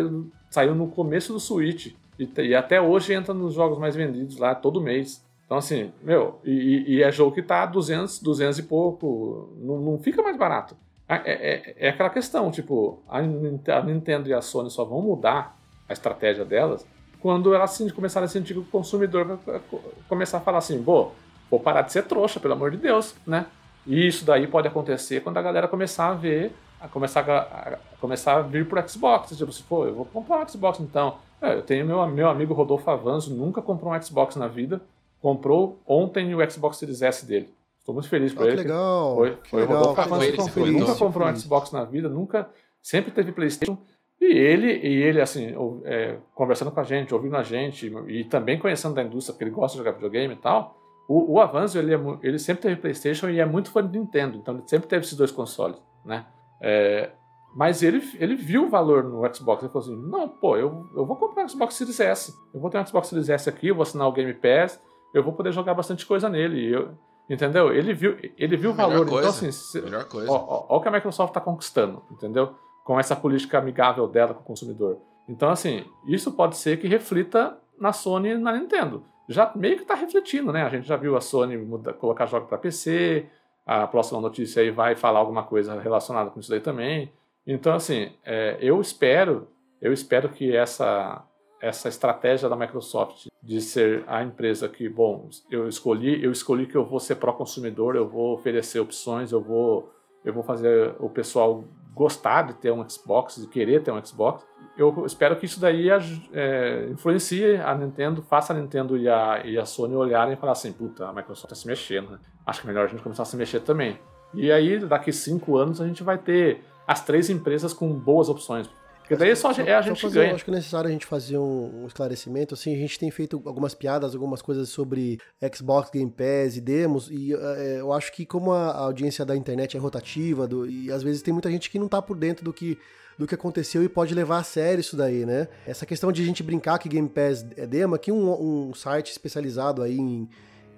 saiu 0.49 0.73
no 0.73 0.87
começo 0.87 1.31
do 1.31 1.39
Switch. 1.39 1.93
E, 2.17 2.27
e, 2.41 2.55
até 2.55 2.81
hoje 2.81 3.13
entra 3.13 3.35
nos 3.35 3.53
jogos 3.53 3.77
mais 3.77 3.95
vendidos 3.95 4.39
lá 4.39 4.55
todo 4.55 4.81
mês. 4.81 5.23
Então, 5.45 5.59
assim, 5.59 5.91
meu, 6.01 6.39
e, 6.43 6.85
e 6.87 7.03
é 7.03 7.11
jogo 7.11 7.35
que 7.35 7.43
tá 7.43 7.67
200, 7.67 8.17
200 8.17 8.57
e 8.57 8.63
pouco. 8.63 9.53
Não, 9.59 9.79
não 9.79 9.99
fica 9.99 10.23
mais 10.23 10.37
barato. 10.37 10.75
É, 11.15 11.31
é, 11.31 11.75
é, 11.77 11.89
aquela 11.89 12.09
questão, 12.09 12.49
tipo, 12.51 12.99
a, 13.07 13.17
a, 13.19 13.83
Nintendo 13.83 14.29
e 14.29 14.33
a 14.33 14.41
Sony 14.41 14.69
só 14.69 14.85
vão 14.85 15.01
mudar 15.01 15.57
a 15.89 15.93
estratégia 15.93 16.45
delas 16.45 16.85
quando 17.19 17.53
elas 17.53 17.71
assim, 17.71 17.87
começarem 17.89 18.25
a 18.25 18.29
sentir 18.29 18.53
que 18.53 18.59
o 18.59 18.65
consumidor 18.65 19.39
vai 19.45 19.61
começar 20.09 20.37
a 20.39 20.41
falar 20.41 20.57
assim, 20.57 20.81
pô, 20.81 21.11
vou 21.51 21.59
parar 21.59 21.83
de 21.83 21.91
ser 21.91 22.03
trouxa, 22.03 22.39
pelo 22.39 22.53
amor 22.53 22.71
de 22.71 22.77
Deus, 22.77 23.13
né? 23.27 23.45
E 23.85 24.07
isso 24.07 24.25
daí 24.25 24.47
pode 24.47 24.67
acontecer 24.67 25.21
quando 25.21 25.37
a 25.37 25.41
galera 25.41 25.67
começar 25.67 26.09
a 26.09 26.13
ver 26.13 26.51
a 26.81 26.87
começar 26.87 27.29
a, 27.29 27.39
a, 27.39 27.77
começar 27.99 28.37
a 28.37 28.41
vir 28.41 28.67
pro 28.67 28.89
Xbox. 28.89 29.37
Tipo, 29.37 29.51
se 29.51 29.61
for, 29.63 29.87
eu 29.87 29.93
vou 29.93 30.05
comprar 30.05 30.43
um 30.43 30.47
Xbox 30.47 30.79
então. 30.79 31.19
É, 31.39 31.53
eu 31.53 31.61
tenho 31.61 31.85
meu, 31.85 32.05
meu 32.07 32.27
amigo 32.27 32.55
Rodolfo 32.55 32.89
Avanzo, 32.89 33.33
nunca 33.33 33.61
comprou 33.61 33.93
um 33.93 34.01
Xbox 34.01 34.35
na 34.35 34.47
vida. 34.47 34.81
Comprou 35.21 35.79
ontem 35.85 36.33
o 36.33 36.51
Xbox 36.51 36.77
Series 36.77 37.03
S 37.03 37.25
dele. 37.25 37.53
Estou 37.81 37.95
muito 37.95 38.07
feliz 38.07 38.33
por 38.33 38.43
oh, 38.43 38.47
ele. 38.47 38.57
Que 38.57 38.61
legal. 38.61 39.15
Foi, 39.15 39.35
que 39.37 39.49
foi 39.49 39.61
legal. 39.61 39.77
Rodolfo 39.79 40.01
Avanzo, 40.01 40.49
foi, 40.49 40.71
nunca 40.71 40.95
comprou 40.95 41.27
um 41.27 41.35
Xbox 41.35 41.71
na 41.71 41.83
vida, 41.83 42.07
nunca, 42.07 42.49
sempre 42.81 43.11
teve 43.11 43.31
PlayStation. 43.31 43.77
E 44.21 44.37
ele, 44.37 44.87
e 44.87 45.01
ele 45.01 45.19
assim, 45.19 45.51
é, 45.83 46.17
conversando 46.35 46.71
com 46.71 46.79
a 46.79 46.83
gente, 46.83 47.11
ouvindo 47.11 47.35
a 47.35 47.41
gente, 47.41 47.91
e 48.07 48.23
também 48.23 48.59
conhecendo 48.59 48.93
da 48.93 49.01
indústria, 49.01 49.33
porque 49.33 49.45
ele 49.45 49.51
gosta 49.51 49.75
de 49.75 49.79
jogar 49.79 49.93
videogame 49.93 50.35
e 50.35 50.37
tal, 50.37 50.77
o, 51.09 51.33
o 51.33 51.41
Avanzo, 51.41 51.79
ele, 51.79 51.95
é, 51.95 51.99
ele 52.21 52.37
sempre 52.37 52.61
teve 52.61 52.75
PlayStation 52.75 53.29
e 53.29 53.39
é 53.39 53.45
muito 53.45 53.71
fã 53.71 53.85
de 53.85 53.97
Nintendo, 53.97 54.37
então 54.37 54.53
ele 54.53 54.63
sempre 54.67 54.87
teve 54.87 55.03
esses 55.03 55.17
dois 55.17 55.31
consoles, 55.31 55.81
né? 56.05 56.27
É, 56.61 57.09
mas 57.55 57.83
ele, 57.83 58.01
ele 58.19 58.35
viu 58.35 58.65
o 58.65 58.69
valor 58.69 59.03
no 59.03 59.21
Xbox. 59.33 59.61
Ele 59.61 59.71
falou 59.71 59.87
assim: 59.87 60.09
não, 60.09 60.29
pô, 60.29 60.55
eu, 60.55 60.89
eu 60.95 61.05
vou 61.05 61.17
comprar 61.17 61.43
um 61.43 61.49
Xbox 61.49 61.75
Series 61.75 61.99
S. 61.99 62.33
Eu 62.53 62.61
vou 62.61 62.69
ter 62.69 62.79
um 62.79 62.85
Xbox 62.85 63.07
Series 63.07 63.29
S 63.29 63.49
aqui, 63.49 63.67
eu 63.67 63.75
vou 63.75 63.83
assinar 63.83 64.07
o 64.07 64.11
Game 64.11 64.33
Pass, 64.33 64.81
eu 65.13 65.23
vou 65.23 65.33
poder 65.33 65.51
jogar 65.51 65.73
bastante 65.73 66.05
coisa 66.05 66.29
nele. 66.29 66.73
Eu, 66.73 66.91
entendeu? 67.33 67.73
Ele 67.73 67.93
viu, 67.93 68.17
ele 68.37 68.57
viu 68.57 68.71
o 68.71 68.73
valor. 68.73 69.07
Coisa, 69.07 69.19
então, 69.19 69.29
assim, 69.29 69.51
se, 69.51 69.81
melhor 69.81 70.05
coisa. 70.05 70.29
Ó, 70.29 70.35
ó, 70.35 70.65
ó, 70.69 70.77
o 70.77 70.81
que 70.81 70.87
a 70.89 70.91
Microsoft 70.91 71.29
está 71.29 71.39
conquistando, 71.39 72.03
entendeu? 72.11 72.53
Com 72.83 72.99
essa 72.99 73.15
política 73.15 73.57
amigável 73.57 74.07
dela 74.07 74.33
com 74.33 74.41
o 74.41 74.45
consumidor. 74.45 74.99
Então, 75.29 75.49
assim, 75.49 75.85
isso 76.05 76.33
pode 76.33 76.57
ser 76.57 76.77
que 76.77 76.87
reflita 76.87 77.57
na 77.79 77.93
Sony 77.93 78.31
e 78.31 78.37
na 78.37 78.51
Nintendo. 78.53 79.03
Já 79.29 79.51
meio 79.55 79.77
que 79.77 79.83
está 79.83 79.95
refletindo, 79.95 80.51
né? 80.51 80.63
A 80.63 80.69
gente 80.69 80.85
já 80.85 80.97
viu 80.97 81.15
a 81.15 81.21
Sony 81.21 81.57
muda, 81.57 81.93
colocar 81.93 82.25
jogos 82.25 82.49
para 82.49 82.57
PC, 82.57 83.27
a 83.65 83.87
próxima 83.87 84.19
notícia 84.19 84.61
aí 84.61 84.69
vai 84.69 84.95
falar 84.95 85.19
alguma 85.19 85.43
coisa 85.43 85.79
relacionada 85.79 86.29
com 86.29 86.39
isso 86.39 86.49
daí 86.49 86.59
também. 86.59 87.13
Então, 87.47 87.73
assim, 87.73 88.11
é, 88.25 88.57
eu 88.59 88.81
espero, 88.81 89.47
eu 89.81 89.93
espero 89.93 90.27
que 90.27 90.53
essa 90.53 91.23
essa 91.61 91.87
estratégia 91.87 92.49
da 92.49 92.55
Microsoft 92.55 93.27
de 93.41 93.61
ser 93.61 94.03
a 94.07 94.23
empresa 94.23 94.67
que, 94.67 94.89
bom, 94.89 95.29
eu 95.49 95.67
escolhi, 95.67 96.23
eu 96.23 96.31
escolhi 96.31 96.65
que 96.65 96.75
eu 96.75 96.83
vou 96.83 96.99
ser 96.99 97.15
pró-consumidor, 97.15 97.95
eu 97.95 98.07
vou 98.07 98.33
oferecer 98.33 98.79
opções, 98.79 99.31
eu 99.31 99.41
vou, 99.41 99.91
eu 100.25 100.33
vou 100.33 100.43
fazer 100.43 100.95
o 100.99 101.09
pessoal 101.09 101.63
gostar 101.93 102.43
de 102.43 102.53
ter 102.55 102.71
um 102.71 102.87
Xbox, 102.89 103.35
de 103.35 103.47
querer 103.47 103.83
ter 103.83 103.91
um 103.91 104.03
Xbox. 104.03 104.45
Eu 104.77 105.05
espero 105.05 105.35
que 105.35 105.45
isso 105.45 105.59
daí 105.59 105.89
é, 106.31 106.87
influencie 106.89 107.57
a 107.57 107.75
Nintendo, 107.75 108.23
faça 108.23 108.53
a 108.53 108.55
Nintendo 108.55 108.97
e 108.97 109.07
a, 109.07 109.41
e 109.45 109.57
a 109.57 109.65
Sony 109.65 109.95
olharem 109.95 110.33
e 110.33 110.37
falar 110.37 110.53
assim, 110.53 110.71
puta, 110.71 111.07
a 111.07 111.13
Microsoft 111.13 111.51
está 111.51 111.55
se 111.55 111.67
mexendo, 111.67 112.11
né? 112.11 112.19
Acho 112.45 112.61
que 112.61 112.67
é 112.67 112.69
melhor 112.69 112.85
a 112.85 112.87
gente 112.87 113.03
começar 113.03 113.23
a 113.23 113.25
se 113.25 113.35
mexer 113.35 113.59
também. 113.59 113.99
E 114.33 114.51
aí, 114.51 114.79
daqui 114.79 115.11
cinco 115.11 115.57
anos, 115.57 115.81
a 115.81 115.87
gente 115.87 116.01
vai 116.03 116.17
ter 116.17 116.63
as 116.87 117.03
três 117.03 117.29
empresas 117.29 117.73
com 117.73 117.91
boas 117.93 118.29
opções. 118.29 118.69
Porque 119.11 119.25
daí 119.25 119.35
só, 119.35 119.51
só 119.51 119.61
é 119.61 119.75
a 119.75 119.81
gente 119.81 120.01
fazer, 120.01 120.21
ganha. 120.21 120.35
Acho 120.35 120.45
que 120.45 120.51
é 120.51 120.53
necessário 120.53 120.87
a 120.87 120.91
gente 120.91 121.05
fazer 121.05 121.37
um, 121.37 121.83
um, 121.83 121.85
esclarecimento. 121.85 122.53
Assim, 122.53 122.73
a 122.73 122.77
gente 122.77 122.97
tem 122.97 123.11
feito 123.11 123.41
algumas 123.45 123.75
piadas, 123.75 124.13
algumas 124.13 124.41
coisas 124.41 124.69
sobre 124.69 125.19
Xbox 125.53 125.89
Game 125.91 126.09
Pass 126.09 126.55
e 126.55 126.61
demos, 126.61 127.09
e 127.11 127.33
é, 127.33 127.81
eu 127.81 127.91
acho 127.91 128.09
que 128.13 128.25
como 128.25 128.53
a, 128.53 128.73
audiência 128.73 129.25
da 129.25 129.35
internet 129.35 129.75
é 129.75 129.79
rotativa, 129.81 130.47
do, 130.47 130.65
e 130.65 130.89
às 130.89 131.03
vezes 131.03 131.21
tem 131.21 131.33
muita 131.33 131.51
gente 131.51 131.69
que 131.69 131.77
não 131.77 131.89
tá 131.89 132.01
por 132.01 132.15
dentro 132.15 132.45
do 132.45 132.53
que 132.53 132.77
do 133.17 133.27
que 133.27 133.35
aconteceu 133.35 133.83
e 133.83 133.89
pode 133.89 134.15
levar 134.15 134.37
a 134.37 134.43
sério 134.43 134.79
isso 134.79 134.95
daí, 134.95 135.25
né? 135.25 135.49
Essa 135.67 135.85
questão 135.85 136.11
de 136.11 136.23
a 136.23 136.25
gente 136.25 136.41
brincar 136.41 136.79
que 136.79 136.87
Game 136.87 137.09
Pass 137.09 137.45
é 137.57 137.67
demo, 137.67 137.93
aqui 137.93 138.11
um, 138.11 138.69
um 138.69 138.73
site 138.73 139.11
especializado 139.11 139.83
aí 139.83 139.99
em, 139.99 140.29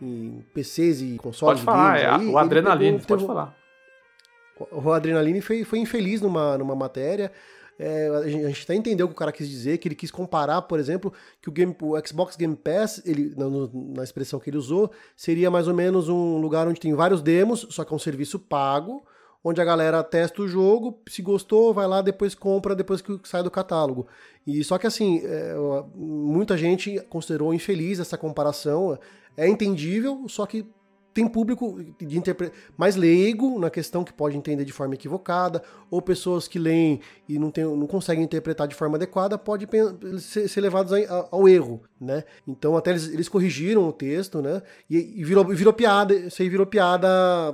em 0.02 0.44
PCs 0.54 1.02
e 1.02 1.18
consoles 1.20 1.62
pode 1.62 1.66
falar, 1.66 2.00
é, 2.00 2.08
aí, 2.08 2.28
o 2.28 2.38
Adrenaline, 2.38 2.98
pegou, 2.98 3.08
pode 3.08 3.28
falar. 3.28 3.56
O 4.72 4.92
Adrenaline 4.92 5.40
foi, 5.40 5.64
foi 5.64 5.80
infeliz 5.80 6.20
numa, 6.20 6.58
numa 6.58 6.76
matéria. 6.76 7.32
É, 7.78 8.08
a 8.08 8.28
gente 8.28 8.64
até 8.64 8.76
entendeu 8.76 9.06
o 9.06 9.10
que 9.10 9.16
o 9.16 9.18
cara 9.18 9.32
quis 9.32 9.50
dizer, 9.50 9.78
que 9.78 9.88
ele 9.88 9.96
quis 9.96 10.12
comparar, 10.12 10.62
por 10.64 10.80
exemplo, 10.80 11.12
que 11.42 11.50
o, 11.50 11.52
Game, 11.52 11.76
o 11.82 11.96
Xbox 12.06 12.36
Game 12.36 12.56
Pass, 12.56 13.02
ele, 13.06 13.34
na, 13.36 13.46
na 13.96 14.04
expressão 14.04 14.40
que 14.40 14.50
ele 14.50 14.58
usou, 14.58 14.92
seria 15.16 15.50
mais 15.50 15.68
ou 15.68 15.74
menos 15.74 16.10
um 16.10 16.38
lugar 16.38 16.68
onde 16.68 16.80
tem 16.80 16.94
vários 16.94 17.22
demos, 17.22 17.66
só 17.70 17.84
que 17.84 17.94
é 17.94 17.96
um 17.96 18.00
serviço 18.00 18.40
pago, 18.40 19.04
onde 19.44 19.60
a 19.60 19.66
galera 19.66 20.02
testa 20.04 20.42
o 20.42 20.48
jogo, 20.48 21.02
se 21.10 21.22
gostou, 21.22 21.74
vai 21.74 21.86
lá, 21.86 22.02
depois 22.02 22.34
compra, 22.34 22.76
depois 22.76 23.02
que 23.02 23.20
sai 23.24 23.44
do 23.44 23.52
catálogo. 23.52 24.08
E 24.48 24.64
só 24.64 24.78
que 24.78 24.88
assim, 24.88 25.22
é, 25.26 25.54
muita 25.94 26.56
gente 26.58 27.00
considerou 27.10 27.54
infeliz 27.54 28.00
essa 28.00 28.18
comparação, 28.18 28.98
é 29.36 29.48
entendível, 29.48 30.26
só 30.30 30.46
que 30.46 30.66
tem 31.14 31.28
público 31.28 31.80
de 32.00 32.18
interpre... 32.18 32.52
mais 32.78 32.96
leigo 32.96 33.60
na 33.60 33.70
questão 33.70 34.04
que 34.04 34.12
pode 34.12 34.36
entender 34.36 34.66
de 34.66 34.74
forma 34.74 34.96
equivocada, 34.96 35.62
ou 35.90 36.02
pessoas 36.02 36.48
que 36.48 36.58
leem 36.58 37.00
e 37.30 37.38
não, 37.38 37.52
tem, 37.52 37.64
não 37.64 37.86
conseguem 37.86 38.24
interpretar 38.24 38.68
de 38.68 38.76
forma 38.76 38.96
adequada, 38.96 39.38
pode 39.38 39.68
ser, 40.20 40.48
ser 40.48 40.62
levados 40.62 40.92
ao 41.32 41.48
erro, 41.48 41.82
né? 42.02 42.24
Então 42.48 42.76
até 42.76 42.92
eles, 42.92 43.14
eles 43.14 43.30
corrigiram 43.30 43.88
o 43.88 43.94
texto, 43.94 44.42
né? 44.42 44.62
E, 44.90 45.22
e, 45.22 45.24
virou, 45.24 45.46
virou 45.46 45.74
piada, 45.74 46.14
isso 46.16 46.42
aí 46.42 46.50
virou 46.50 46.66
piada 46.66 47.08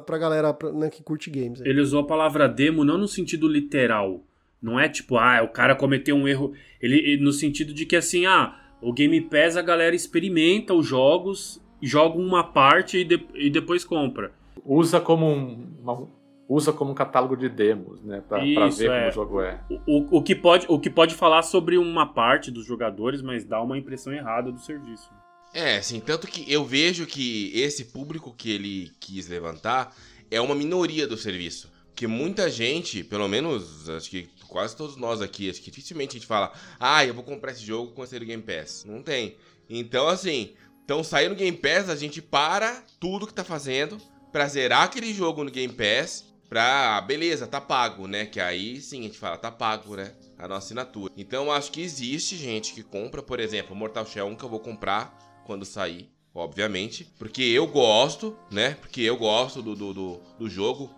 pra 0.05 0.17
galera 0.17 0.57
né, 0.73 0.89
que 0.89 1.03
curte 1.03 1.29
games. 1.29 1.61
Ele 1.61 1.81
usou 1.81 2.01
a 2.01 2.07
palavra 2.07 2.47
demo 2.47 2.85
não 2.85 2.97
no 2.97 3.07
sentido 3.07 3.47
literal, 3.47 4.23
não 4.61 4.79
é 4.79 4.87
tipo, 4.87 5.17
ah, 5.17 5.41
o 5.43 5.49
cara 5.49 5.75
cometeu 5.75 6.15
um 6.15 6.27
erro, 6.27 6.53
ele 6.81 7.17
no 7.17 7.31
sentido 7.31 7.73
de 7.73 7.85
que 7.85 7.95
assim, 7.95 8.25
ah, 8.25 8.57
o 8.81 8.93
Game 8.93 9.19
Pass 9.21 9.57
a 9.57 9.61
galera 9.61 9.95
experimenta 9.95 10.73
os 10.73 10.85
jogos 10.85 11.61
joga 11.81 12.17
uma 12.17 12.43
parte 12.43 12.97
e, 12.97 13.03
de, 13.03 13.25
e 13.33 13.49
depois 13.49 13.83
compra. 13.83 14.31
Usa 14.65 14.99
como 14.99 15.25
um, 15.25 15.67
uma, 15.81 16.07
usa 16.47 16.73
como 16.73 16.91
um 16.91 16.95
catálogo 16.95 17.37
de 17.37 17.47
demos, 17.47 18.01
né? 18.01 18.21
Pra, 18.27 18.43
Isso, 18.43 18.55
pra 18.55 18.67
ver 18.67 18.89
é. 18.89 18.97
como 18.97 19.07
o 19.07 19.11
jogo 19.11 19.41
é. 19.41 19.59
O, 19.87 20.17
o, 20.17 20.23
que 20.23 20.35
pode, 20.35 20.65
o 20.67 20.79
que 20.79 20.89
pode 20.89 21.15
falar 21.15 21.43
sobre 21.43 21.77
uma 21.77 22.05
parte 22.05 22.49
dos 22.49 22.65
jogadores, 22.65 23.21
mas 23.21 23.45
dá 23.45 23.61
uma 23.61 23.77
impressão 23.77 24.11
errada 24.11 24.51
do 24.51 24.59
serviço. 24.59 25.09
É, 25.53 25.77
assim, 25.77 25.99
tanto 25.99 26.27
que 26.27 26.51
eu 26.51 26.63
vejo 26.63 27.05
que 27.05 27.51
esse 27.55 27.85
público 27.85 28.33
que 28.35 28.51
ele 28.51 28.91
quis 28.99 29.27
levantar 29.27 29.95
é 30.29 30.41
uma 30.41 30.55
minoria 30.55 31.07
do 31.07 31.17
serviço. 31.17 31.71
Que 31.95 32.07
muita 32.07 32.49
gente, 32.49 33.03
pelo 33.03 33.27
menos, 33.27 33.89
acho 33.89 34.09
que 34.09 34.29
quase 34.47 34.75
todos 34.75 34.95
nós 34.95 35.21
aqui, 35.21 35.49
acho 35.49 35.61
que 35.61 35.69
dificilmente 35.69 36.15
a 36.15 36.19
gente 36.19 36.27
fala, 36.27 36.51
ah, 36.79 37.05
eu 37.05 37.13
vou 37.13 37.23
comprar 37.23 37.51
esse 37.51 37.65
jogo 37.65 37.91
com 37.91 38.03
esse 38.03 38.17
Game 38.19 38.41
Pass. 38.41 38.85
Não 38.85 39.03
tem. 39.03 39.35
Então, 39.69 40.07
assim, 40.07 40.53
então, 40.89 41.03
sair 41.03 41.29
no 41.29 41.35
Game 41.35 41.55
Pass, 41.55 41.87
a 41.87 41.95
gente 41.95 42.19
para 42.19 42.83
tudo 42.99 43.27
que 43.27 43.33
tá 43.33 43.43
fazendo 43.43 44.01
pra 44.31 44.47
zerar 44.47 44.81
aquele 44.81 45.13
jogo 45.13 45.43
no 45.43 45.51
Game 45.51 45.71
Pass. 45.71 46.25
Pra, 46.49 46.99
beleza, 47.01 47.45
tá 47.45 47.61
pago, 47.61 48.07
né? 48.07 48.25
Que 48.25 48.39
aí 48.39 48.81
sim 48.81 49.01
a 49.01 49.03
gente 49.03 49.19
fala, 49.19 49.37
tá 49.37 49.51
pago, 49.51 49.95
né? 49.95 50.15
A 50.35 50.47
nossa 50.47 50.65
assinatura. 50.65 51.13
Então, 51.15 51.51
acho 51.51 51.71
que 51.71 51.79
existe 51.79 52.35
gente 52.35 52.73
que 52.73 52.81
compra, 52.81 53.21
por 53.21 53.39
exemplo, 53.39 53.75
Mortal 53.75 54.03
Shell 54.03 54.25
1 54.29 54.35
que 54.35 54.43
eu 54.43 54.49
vou 54.49 54.59
comprar 54.59 55.15
quando 55.45 55.63
sair, 55.63 56.09
obviamente. 56.33 57.07
Porque 57.19 57.43
eu 57.43 57.67
gosto, 57.67 58.35
né? 58.49 58.75
Porque 58.81 59.01
eu 59.01 59.15
gosto 59.15 59.61
do, 59.61 59.75
do, 59.75 59.93
do, 59.93 60.21
do 60.39 60.49
jogo 60.49 60.89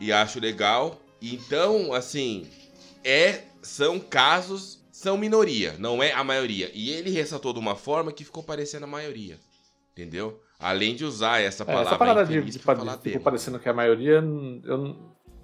e 0.00 0.10
acho 0.10 0.40
legal. 0.40 0.98
Então, 1.20 1.92
assim, 1.92 2.48
é 3.04 3.42
são 3.60 4.00
casos 4.00 4.82
são 4.98 5.16
minoria, 5.16 5.76
não 5.78 6.02
é 6.02 6.12
a 6.12 6.24
maioria. 6.24 6.72
E 6.74 6.90
ele 6.90 7.10
ressaltou 7.10 7.52
de 7.52 7.60
uma 7.60 7.76
forma 7.76 8.10
que 8.10 8.24
ficou 8.24 8.42
parecendo 8.42 8.84
a 8.84 8.88
maioria. 8.88 9.38
Entendeu? 9.92 10.40
Além 10.58 10.96
de 10.96 11.04
usar 11.04 11.40
essa 11.40 11.64
palavra. 11.64 11.84
É, 11.84 11.88
essa 11.90 11.98
parada 11.98 12.24
de, 12.24 12.42
de, 12.42 12.50
de 12.50 12.58
ficou 12.58 13.20
parecendo 13.20 13.60
que 13.60 13.68
é 13.68 13.70
a 13.70 13.74
maioria, 13.74 14.14
eu 14.64 14.96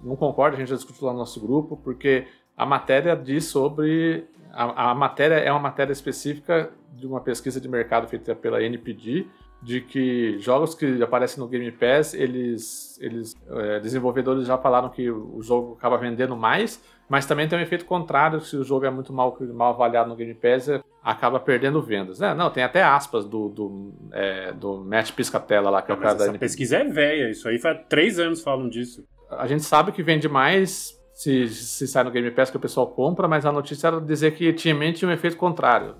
não 0.03 0.17
concordo, 0.17 0.57
a 0.57 0.59
gente 0.59 0.67
já 0.67 0.75
discutiu 0.75 1.07
lá 1.07 1.13
no 1.13 1.19
nosso 1.19 1.39
grupo, 1.39 1.77
porque 1.77 2.27
a 2.57 2.65
matéria 2.65 3.15
diz 3.15 3.45
sobre 3.45 4.27
a, 4.51 4.91
a 4.91 4.95
matéria 4.95 5.35
é 5.35 5.49
uma 5.49 5.61
matéria 5.61 5.93
específica 5.93 6.69
de 6.91 7.07
uma 7.07 7.21
pesquisa 7.21 7.61
de 7.61 7.69
mercado 7.69 8.09
feita 8.09 8.35
pela 8.35 8.61
NPD, 8.61 9.25
de 9.61 9.81
que 9.81 10.37
jogos 10.39 10.75
que 10.75 11.01
aparecem 11.01 11.39
no 11.39 11.47
Game 11.47 11.71
Pass, 11.71 12.13
eles, 12.13 12.99
eles 13.01 13.33
é, 13.49 13.79
desenvolvedores 13.79 14.45
já 14.45 14.57
falaram 14.57 14.89
que 14.89 15.09
o 15.09 15.41
jogo 15.41 15.75
acaba 15.77 15.97
vendendo 15.97 16.35
mais, 16.35 16.83
mas 17.09 17.25
também 17.25 17.47
tem 17.47 17.57
um 17.57 17.61
efeito 17.61 17.85
contrário, 17.85 18.41
se 18.41 18.55
o 18.55 18.63
jogo 18.63 18.85
é 18.85 18.89
muito 18.89 19.13
mal, 19.13 19.37
mal 19.53 19.73
avaliado 19.73 20.09
no 20.09 20.15
Game 20.15 20.33
Pass, 20.33 20.69
é, 20.69 20.81
acaba 21.03 21.39
perdendo 21.39 21.81
vendas. 21.81 22.21
É, 22.21 22.33
não, 22.33 22.49
tem 22.49 22.63
até 22.63 22.83
aspas 22.83 23.25
do, 23.25 23.49
do, 23.49 23.93
é, 24.11 24.51
do 24.51 24.83
Matt 24.83 25.11
Piscatella 25.11 25.69
lá, 25.69 25.81
que 25.81 25.91
é 25.91 25.95
o 25.95 25.97
cara 25.97 26.15
da 26.15 26.25
NPD. 26.25 26.39
pesquisa 26.39 26.77
é 26.77 26.83
velha, 26.83 27.29
isso 27.29 27.47
aí 27.47 27.59
faz 27.59 27.79
três 27.89 28.19
anos 28.19 28.41
falam 28.41 28.69
disso. 28.69 29.03
A 29.29 29.47
gente 29.47 29.63
sabe 29.63 29.91
que 29.91 30.03
vende 30.03 30.29
mais 30.29 30.99
se, 31.15 31.47
se 31.47 31.87
sai 31.87 32.03
no 32.03 32.11
Game 32.11 32.29
Pass 32.29 32.51
que 32.51 32.57
o 32.57 32.59
pessoal 32.59 32.87
compra, 32.87 33.25
mas 33.25 33.45
a 33.45 33.51
notícia 33.51 33.87
era 33.87 34.01
dizer 34.01 34.35
que 34.35 34.51
tinha 34.51 34.75
mente 34.75 35.05
um 35.05 35.09
efeito 35.09 35.37
contrário. 35.37 35.95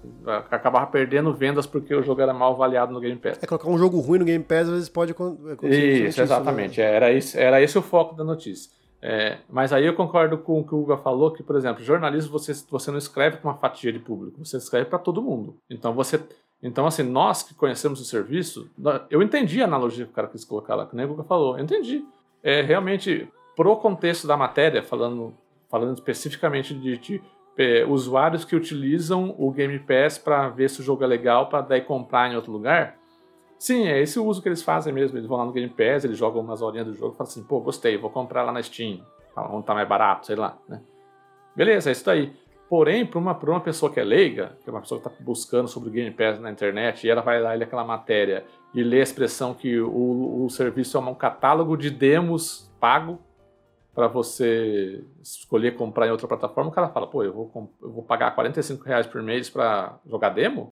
Acabava 0.51 0.85
perdendo 0.87 1.33
vendas 1.33 1.65
porque 1.65 1.95
o 1.95 2.03
jogo 2.03 2.19
era 2.19 2.33
mal 2.33 2.51
avaliado 2.51 2.91
no 2.91 2.99
Game 2.99 3.17
Pass. 3.17 3.39
É, 3.41 3.47
colocar 3.47 3.69
um 3.69 3.77
jogo 3.77 3.97
ruim 4.01 4.19
no 4.19 4.25
Game 4.25 4.43
Pass 4.43 4.67
às 4.67 4.71
vezes 4.71 4.89
pode 4.89 5.13
acontecer. 5.13 6.09
Isso, 6.09 6.21
exatamente. 6.21 6.81
Né? 6.81 6.85
Era, 6.85 7.13
esse, 7.13 7.39
era 7.39 7.61
esse 7.61 7.77
o 7.77 7.81
foco 7.81 8.13
da 8.13 8.25
notícia. 8.25 8.69
É, 9.01 9.37
mas 9.49 9.71
aí 9.71 9.85
eu 9.85 9.93
concordo 9.93 10.37
com 10.37 10.59
o 10.59 10.67
que 10.67 10.75
o 10.75 10.81
Hugo 10.81 10.97
falou, 10.97 11.31
que, 11.31 11.41
por 11.41 11.55
exemplo, 11.55 11.81
jornalismo 11.81 12.31
você, 12.31 12.51
você 12.69 12.91
não 12.91 12.97
escreve 12.97 13.37
para 13.37 13.49
uma 13.49 13.57
fatia 13.57 13.93
de 13.93 13.99
público, 13.99 14.43
você 14.43 14.57
escreve 14.57 14.89
para 14.89 14.99
todo 14.99 15.21
mundo. 15.21 15.55
Então 15.69 15.93
você. 15.93 16.19
Então, 16.61 16.85
assim, 16.85 17.03
nós 17.03 17.41
que 17.41 17.53
conhecemos 17.53 18.01
o 18.01 18.05
serviço, 18.05 18.69
eu 19.09 19.21
entendi 19.21 19.61
a 19.61 19.65
analogia 19.65 20.03
que 20.03 20.11
o 20.11 20.15
cara 20.15 20.27
quis 20.27 20.43
colocar 20.43 20.75
lá, 20.75 20.85
que 20.85 20.95
nem 20.95 21.05
o 21.05 21.09
Guga 21.09 21.23
falou, 21.23 21.57
eu 21.57 21.63
entendi. 21.63 22.03
É, 22.43 22.61
realmente, 22.61 23.29
pro 23.55 23.75
contexto 23.77 24.27
da 24.27 24.35
matéria, 24.35 24.83
falando, 24.83 25.33
falando 25.69 25.93
especificamente 25.93 26.73
de, 26.73 26.97
de 26.97 27.21
é, 27.57 27.85
usuários 27.85 28.43
que 28.43 28.55
utilizam 28.55 29.33
o 29.37 29.51
Game 29.51 29.79
Pass 29.79 30.17
para 30.17 30.49
ver 30.49 30.69
se 30.69 30.81
o 30.81 30.83
jogo 30.83 31.03
é 31.03 31.07
legal, 31.07 31.47
para 31.47 31.61
daí 31.61 31.81
comprar 31.81 32.31
em 32.31 32.35
outro 32.35 32.51
lugar. 32.51 32.97
Sim, 33.57 33.87
é 33.87 34.01
esse 34.01 34.19
o 34.19 34.25
uso 34.25 34.41
que 34.41 34.49
eles 34.49 34.61
fazem 34.61 34.93
mesmo. 34.93 35.17
Eles 35.17 35.27
vão 35.27 35.37
lá 35.37 35.45
no 35.45 35.53
Game 35.53 35.69
Pass, 35.69 36.03
eles 36.03 36.17
jogam 36.17 36.41
umas 36.41 36.61
horinhas 36.61 36.87
do 36.87 36.93
jogo 36.93 37.13
e 37.13 37.17
falam 37.17 37.31
assim: 37.31 37.43
pô, 37.43 37.59
gostei, 37.61 37.97
vou 37.97 38.09
comprar 38.09 38.43
lá 38.43 38.51
na 38.51 38.61
Steam, 38.61 38.99
onde 39.35 39.65
tá 39.65 39.73
mais 39.73 39.87
barato, 39.87 40.27
sei 40.27 40.35
lá. 40.35 40.57
Né? 40.67 40.81
Beleza, 41.55 41.89
é 41.89 41.93
isso 41.93 42.05
daí. 42.05 42.33
Porém, 42.67 43.05
para 43.05 43.19
uma, 43.19 43.31
uma 43.31 43.61
pessoa 43.61 43.91
que 43.91 43.99
é 43.99 44.03
leiga, 44.03 44.57
que 44.63 44.69
é 44.69 44.73
uma 44.73 44.81
pessoa 44.81 44.99
que 44.99 45.07
está 45.07 45.23
buscando 45.23 45.67
sobre 45.67 45.89
o 45.89 45.91
Game 45.91 46.11
Pass 46.11 46.39
na 46.39 46.51
internet, 46.51 47.05
e 47.05 47.09
ela 47.09 47.21
vai 47.21 47.39
lê 47.55 47.63
aquela 47.63 47.83
matéria 47.83 48.43
e 48.73 48.83
lê 48.83 48.99
a 48.99 49.03
expressão 49.03 49.53
que 49.53 49.79
o, 49.79 50.43
o 50.43 50.49
serviço 50.49 50.97
é 50.97 50.99
um 50.99 51.13
catálogo 51.13 51.77
de 51.77 51.89
demos 51.89 52.69
pago 52.79 53.19
para 53.95 54.07
você 54.07 55.01
escolher 55.23 55.75
comprar 55.75 56.07
em 56.07 56.11
outra 56.11 56.27
plataforma, 56.27 56.69
o 56.69 56.73
cara 56.73 56.89
fala, 56.89 57.07
pô, 57.07 57.23
eu 57.23 57.33
vou, 57.33 57.71
eu 57.81 57.89
vou 57.91 58.03
pagar 58.03 58.35
45 58.35 58.83
reais 58.83 59.07
por 59.07 59.23
mês 59.23 59.49
para 59.49 59.97
jogar 60.05 60.29
demo? 60.29 60.67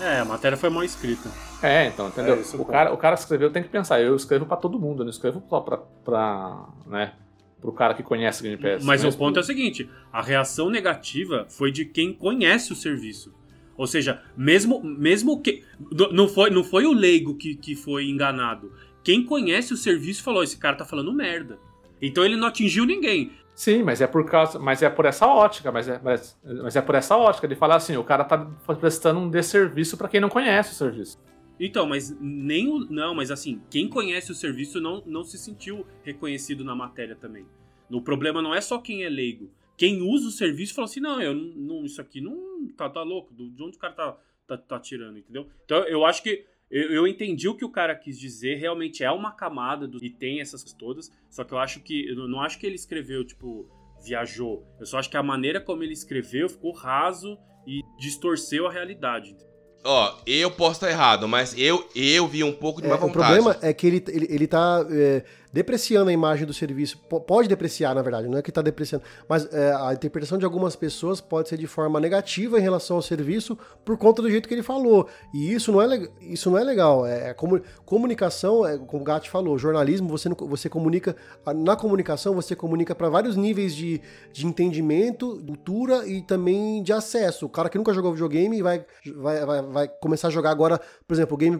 É, 0.00 0.18
a 0.18 0.24
matéria 0.24 0.58
foi 0.58 0.68
mal 0.70 0.82
escrita. 0.82 1.30
É, 1.62 1.86
então, 1.86 2.08
entendeu? 2.08 2.34
É, 2.34 2.56
o, 2.56 2.64
cara, 2.64 2.92
o 2.92 2.96
cara 2.96 3.14
que 3.14 3.22
escreveu 3.22 3.50
tem 3.50 3.62
que 3.62 3.68
pensar, 3.68 4.00
eu 4.00 4.16
escrevo 4.16 4.44
para 4.44 4.56
todo 4.56 4.78
mundo, 4.78 5.02
eu 5.02 5.04
não 5.04 5.10
escrevo 5.10 5.40
só 5.48 5.60
pra, 5.60 5.76
pra 5.76 6.68
né, 6.86 7.12
pro 7.60 7.70
cara 7.70 7.94
que 7.94 8.02
conhece 8.02 8.40
o 8.40 8.42
Game 8.42 8.60
Pass. 8.60 8.84
Mas, 8.84 9.04
mas 9.04 9.14
o 9.14 9.16
ponto 9.16 9.38
é 9.38 9.40
o 9.40 9.44
seguinte, 9.44 9.88
a 10.12 10.20
reação 10.20 10.68
negativa 10.68 11.46
foi 11.48 11.70
de 11.70 11.84
quem 11.84 12.12
conhece 12.12 12.72
o 12.72 12.76
serviço. 12.76 13.32
Ou 13.76 13.86
seja, 13.86 14.20
mesmo, 14.36 14.82
mesmo 14.82 15.40
que. 15.40 15.64
Não 16.12 16.28
foi, 16.28 16.50
não 16.50 16.62
foi 16.62 16.86
o 16.86 16.92
leigo 16.92 17.36
que, 17.36 17.56
que 17.56 17.74
foi 17.74 18.08
enganado. 18.08 18.72
Quem 19.02 19.24
conhece 19.24 19.72
o 19.72 19.76
serviço 19.76 20.22
falou: 20.22 20.42
esse 20.42 20.56
cara 20.56 20.76
tá 20.76 20.84
falando 20.84 21.12
merda. 21.12 21.58
Então 22.00 22.24
ele 22.24 22.36
não 22.36 22.48
atingiu 22.48 22.84
ninguém. 22.84 23.32
Sim, 23.54 23.84
mas 23.84 24.00
é 24.00 24.06
por 24.06 24.24
causa, 24.26 24.58
mas 24.58 24.82
é 24.82 24.90
por 24.90 25.04
essa 25.04 25.26
ótica, 25.26 25.70
mas 25.70 25.88
é, 25.88 26.00
mas, 26.02 26.36
mas 26.44 26.74
é 26.74 26.82
por 26.82 26.96
essa 26.96 27.16
ótica 27.16 27.46
de 27.46 27.54
falar 27.54 27.76
assim, 27.76 27.96
o 27.96 28.02
cara 28.02 28.24
tá 28.24 28.38
prestando 28.80 29.20
um 29.20 29.30
desserviço 29.30 29.96
para 29.96 30.08
quem 30.08 30.20
não 30.20 30.28
conhece 30.28 30.72
o 30.72 30.74
serviço. 30.74 31.18
Então, 31.58 31.86
mas 31.86 32.16
nem 32.20 32.68
o. 32.68 32.80
Não, 32.90 33.14
mas 33.14 33.30
assim, 33.30 33.62
quem 33.70 33.88
conhece 33.88 34.32
o 34.32 34.34
serviço 34.34 34.80
não, 34.80 35.02
não 35.06 35.22
se 35.22 35.38
sentiu 35.38 35.86
reconhecido 36.02 36.64
na 36.64 36.74
matéria 36.74 37.14
também. 37.14 37.46
O 37.90 38.02
problema 38.02 38.42
não 38.42 38.54
é 38.54 38.60
só 38.60 38.78
quem 38.78 39.04
é 39.04 39.08
leigo. 39.08 39.48
Quem 39.76 40.02
usa 40.02 40.28
o 40.28 40.32
serviço 40.32 40.74
fala 40.74 40.86
assim: 40.86 41.00
não, 41.00 41.22
eu 41.22 41.34
não, 41.34 41.84
isso 41.84 42.00
aqui 42.00 42.20
não. 42.20 42.66
Tá, 42.76 42.90
tá 42.90 43.02
louco. 43.02 43.32
De 43.32 43.62
onde 43.62 43.76
o 43.76 43.80
cara 43.80 43.92
tá, 43.92 44.16
tá, 44.48 44.58
tá 44.58 44.80
tirando, 44.80 45.18
entendeu? 45.18 45.48
Então 45.64 45.78
eu 45.84 46.04
acho 46.04 46.22
que 46.24 46.44
eu, 46.74 46.90
eu, 46.90 47.06
entendi 47.06 47.48
o 47.48 47.54
que 47.54 47.64
o 47.64 47.70
cara 47.70 47.94
quis 47.94 48.18
dizer, 48.18 48.56
realmente 48.56 49.04
é 49.04 49.10
uma 49.10 49.30
camada 49.30 49.86
do, 49.86 50.04
e 50.04 50.10
tem 50.10 50.40
essas 50.40 50.64
todas, 50.72 51.08
só 51.30 51.44
que 51.44 51.54
eu 51.54 51.58
acho 51.58 51.78
que, 51.78 52.08
eu 52.08 52.26
não 52.26 52.40
acho 52.40 52.58
que 52.58 52.66
ele 52.66 52.74
escreveu, 52.74 53.24
tipo, 53.24 53.68
viajou. 54.04 54.66
Eu 54.80 54.84
só 54.84 54.98
acho 54.98 55.08
que 55.08 55.16
a 55.16 55.22
maneira 55.22 55.60
como 55.60 55.84
ele 55.84 55.92
escreveu 55.92 56.48
ficou 56.48 56.72
raso 56.72 57.38
e 57.64 57.80
distorceu 57.96 58.66
a 58.66 58.72
realidade. 58.72 59.36
Ó, 59.84 60.16
oh, 60.16 60.22
eu 60.26 60.50
posso 60.50 60.72
estar 60.72 60.90
errado, 60.90 61.28
mas 61.28 61.56
eu, 61.56 61.88
eu 61.94 62.26
vi 62.26 62.42
um 62.42 62.52
pouco 62.52 62.82
de 62.82 62.88
má 62.88 62.94
é, 62.94 62.98
vontade. 62.98 63.18
O 63.18 63.20
problema 63.20 63.56
é 63.62 63.72
que 63.72 63.86
ele, 63.86 64.04
ele, 64.08 64.26
ele 64.28 64.46
tá 64.48 64.84
é, 64.90 65.24
depreciando 65.54 66.10
a 66.10 66.12
imagem 66.12 66.44
do 66.44 66.52
serviço. 66.52 66.98
Pode 66.98 67.48
depreciar, 67.48 67.94
na 67.94 68.02
verdade, 68.02 68.26
não 68.26 68.36
é 68.36 68.42
que 68.42 68.50
está 68.50 68.60
depreciando. 68.60 69.04
Mas 69.28 69.46
é, 69.52 69.72
a 69.72 69.94
interpretação 69.94 70.36
de 70.36 70.44
algumas 70.44 70.74
pessoas 70.74 71.20
pode 71.20 71.48
ser 71.48 71.56
de 71.56 71.68
forma 71.68 72.00
negativa 72.00 72.58
em 72.58 72.60
relação 72.60 72.96
ao 72.96 73.02
serviço 73.02 73.56
por 73.84 73.96
conta 73.96 74.20
do 74.20 74.28
jeito 74.28 74.48
que 74.48 74.54
ele 74.54 74.64
falou. 74.64 75.08
E 75.32 75.54
isso 75.54 75.70
não 75.70 75.80
é, 75.80 76.08
isso 76.20 76.50
não 76.50 76.58
é 76.58 76.64
legal. 76.64 77.06
É, 77.06 77.30
é 77.30 77.36
comunicação, 77.84 78.66
é, 78.66 78.76
como 78.78 79.02
o 79.02 79.04
Gatti 79.04 79.30
falou, 79.30 79.56
jornalismo, 79.56 80.08
você, 80.08 80.28
você 80.28 80.68
comunica. 80.68 81.14
Na 81.54 81.76
comunicação, 81.76 82.34
você 82.34 82.56
comunica 82.56 82.92
para 82.92 83.08
vários 83.08 83.36
níveis 83.36 83.76
de, 83.76 84.00
de 84.32 84.44
entendimento, 84.46 85.40
cultura 85.46 86.04
e 86.04 86.20
também 86.20 86.82
de 86.82 86.92
acesso. 86.92 87.46
O 87.46 87.48
cara 87.48 87.68
que 87.68 87.78
nunca 87.78 87.94
jogou 87.94 88.10
videogame 88.10 88.60
vai, 88.60 88.84
vai, 89.16 89.46
vai, 89.46 89.62
vai 89.62 89.88
começar 89.88 90.26
a 90.26 90.30
jogar 90.32 90.50
agora, 90.50 90.80
por 91.06 91.14
exemplo, 91.14 91.34
o 91.34 91.38
Game, 91.38 91.58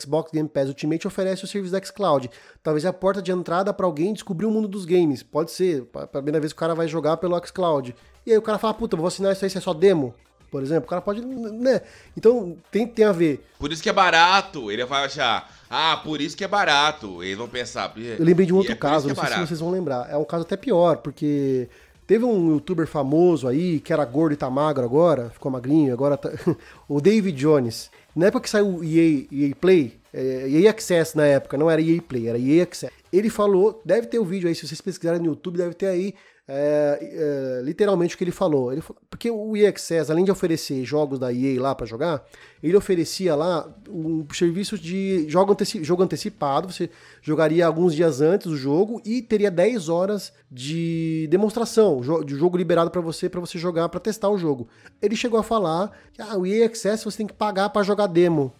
Xbox 0.00 0.30
Game 0.30 0.48
Pass 0.48 0.68
Ultimate 0.68 1.08
oferece 1.08 1.42
o 1.42 1.48
serviço 1.48 1.72
da 1.72 1.84
xCloud. 1.84 2.30
Talvez 2.62 2.86
a 2.86 2.92
porta 2.92 3.20
de 3.20 3.31
entrada 3.32 3.72
para 3.72 3.86
alguém 3.86 4.12
descobrir 4.12 4.46
o 4.46 4.50
mundo 4.50 4.68
dos 4.68 4.84
games. 4.84 5.22
Pode 5.22 5.50
ser, 5.50 5.84
para 5.84 6.04
a 6.04 6.06
primeira 6.06 6.40
vez 6.40 6.52
que 6.52 6.56
o 6.56 6.60
cara 6.60 6.74
vai 6.74 6.86
jogar 6.86 7.16
pelo 7.16 7.38
xCloud. 7.44 7.94
E 8.26 8.32
aí 8.32 8.38
o 8.38 8.42
cara 8.42 8.58
fala, 8.58 8.74
puta, 8.74 8.96
vou 8.96 9.06
assinar 9.06 9.32
isso 9.32 9.44
aí, 9.44 9.48
isso 9.48 9.58
é 9.58 9.60
só 9.60 9.74
demo. 9.74 10.14
Por 10.50 10.62
exemplo, 10.62 10.84
o 10.84 10.88
cara 10.88 11.00
pode. 11.00 11.22
Né? 11.22 11.80
Então 12.16 12.56
tem, 12.70 12.86
tem 12.86 13.06
a 13.06 13.12
ver. 13.12 13.42
Por 13.58 13.72
isso 13.72 13.82
que 13.82 13.88
é 13.88 13.92
barato. 13.92 14.70
Ele 14.70 14.84
vai 14.84 15.06
achar, 15.06 15.50
ah, 15.70 15.96
por 16.04 16.20
isso 16.20 16.36
que 16.36 16.44
é 16.44 16.48
barato. 16.48 17.22
Eles 17.22 17.38
vão 17.38 17.48
pensar. 17.48 17.92
Eu 17.96 18.22
lembrei 18.22 18.46
de 18.46 18.52
um 18.52 18.58
outro 18.58 18.72
é 18.72 18.76
caso, 18.76 19.08
é 19.08 19.14
não 19.14 19.16
sei 19.16 19.32
se 19.32 19.46
vocês 19.46 19.60
vão 19.60 19.70
lembrar. 19.70 20.10
É 20.10 20.16
um 20.16 20.24
caso 20.24 20.42
até 20.42 20.56
pior, 20.56 20.98
porque 20.98 21.70
Teve 22.06 22.24
um 22.24 22.50
youtuber 22.50 22.86
famoso 22.86 23.46
aí, 23.46 23.78
que 23.80 23.92
era 23.92 24.04
gordo 24.04 24.32
e 24.32 24.36
tá 24.36 24.50
magro 24.50 24.84
agora, 24.84 25.30
ficou 25.30 25.50
magrinho, 25.50 25.92
agora 25.94 26.16
tá... 26.16 26.30
o 26.88 27.00
David 27.00 27.38
Jones. 27.38 27.90
Na 28.14 28.26
época 28.26 28.42
que 28.42 28.50
saiu 28.50 28.66
o 28.66 28.84
EA, 28.84 29.26
EA 29.32 29.54
Play, 29.58 29.98
é, 30.12 30.48
EA 30.48 30.70
Access 30.70 31.16
na 31.16 31.26
época, 31.26 31.56
não 31.56 31.70
era 31.70 31.80
EA 31.80 32.00
Play, 32.02 32.28
era 32.28 32.38
EA 32.38 32.64
Access. 32.64 32.92
Ele 33.12 33.30
falou, 33.30 33.80
deve 33.84 34.06
ter 34.06 34.18
o 34.18 34.22
um 34.22 34.26
vídeo 34.26 34.48
aí, 34.48 34.54
se 34.54 34.66
vocês 34.66 34.80
pesquisarem 34.80 35.20
no 35.20 35.26
YouTube, 35.26 35.56
deve 35.56 35.74
ter 35.74 35.86
aí 35.86 36.14
é, 36.48 36.98
é, 37.00 37.62
literalmente 37.62 38.14
o 38.14 38.18
que 38.18 38.24
ele 38.24 38.32
falou. 38.32 38.72
ele 38.72 38.80
falou. 38.80 39.00
Porque 39.08 39.30
o 39.30 39.56
EA 39.56 39.68
Access, 39.68 40.10
além 40.10 40.24
de 40.24 40.30
oferecer 40.30 40.84
jogos 40.84 41.18
da 41.18 41.32
EA 41.32 41.60
lá 41.60 41.74
para 41.74 41.86
jogar, 41.86 42.24
ele 42.62 42.76
oferecia 42.76 43.34
lá 43.34 43.72
um 43.88 44.26
serviço 44.34 44.76
de 44.76 45.28
jogo, 45.28 45.52
anteci 45.52 45.82
jogo 45.84 46.02
antecipado. 46.02 46.70
Você 46.70 46.90
jogaria 47.22 47.66
alguns 47.66 47.94
dias 47.94 48.20
antes 48.20 48.48
o 48.48 48.56
jogo 48.56 49.00
e 49.04 49.22
teria 49.22 49.50
10 49.50 49.88
horas 49.88 50.32
de 50.50 51.28
demonstração, 51.30 52.00
de 52.24 52.34
jogo 52.34 52.56
liberado 52.56 52.90
para 52.90 53.00
você, 53.00 53.28
para 53.28 53.40
você 53.40 53.56
jogar, 53.58 53.88
para 53.88 54.00
testar 54.00 54.28
o 54.28 54.36
jogo. 54.36 54.68
Ele 55.00 55.14
chegou 55.14 55.38
a 55.38 55.42
falar 55.42 55.92
que 56.12 56.20
ah, 56.20 56.36
o 56.36 56.46
EA 56.46 56.66
Access 56.66 57.04
você 57.04 57.18
tem 57.18 57.26
que 57.26 57.34
pagar 57.34 57.70
para 57.70 57.82
jogar 57.82 58.08
demo. 58.08 58.52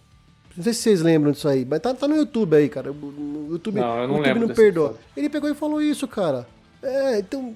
Não 0.55 0.63
sei 0.63 0.73
se 0.73 0.81
vocês 0.81 1.01
lembram 1.01 1.31
disso 1.31 1.47
aí, 1.47 1.65
mas 1.65 1.79
tá, 1.79 1.93
tá 1.93 2.07
no 2.07 2.15
YouTube 2.15 2.55
aí, 2.55 2.69
cara. 2.69 2.91
O 2.91 3.47
YouTube 3.49 3.79
não, 3.79 4.01
eu 4.01 4.07
não, 4.07 4.17
YouTube 4.17 4.39
não 4.39 4.49
perdoa. 4.49 4.97
Ele 5.17 5.29
pegou 5.29 5.49
e 5.49 5.55
falou 5.55 5.81
isso, 5.81 6.07
cara. 6.07 6.47
É, 6.81 7.19
então, 7.19 7.55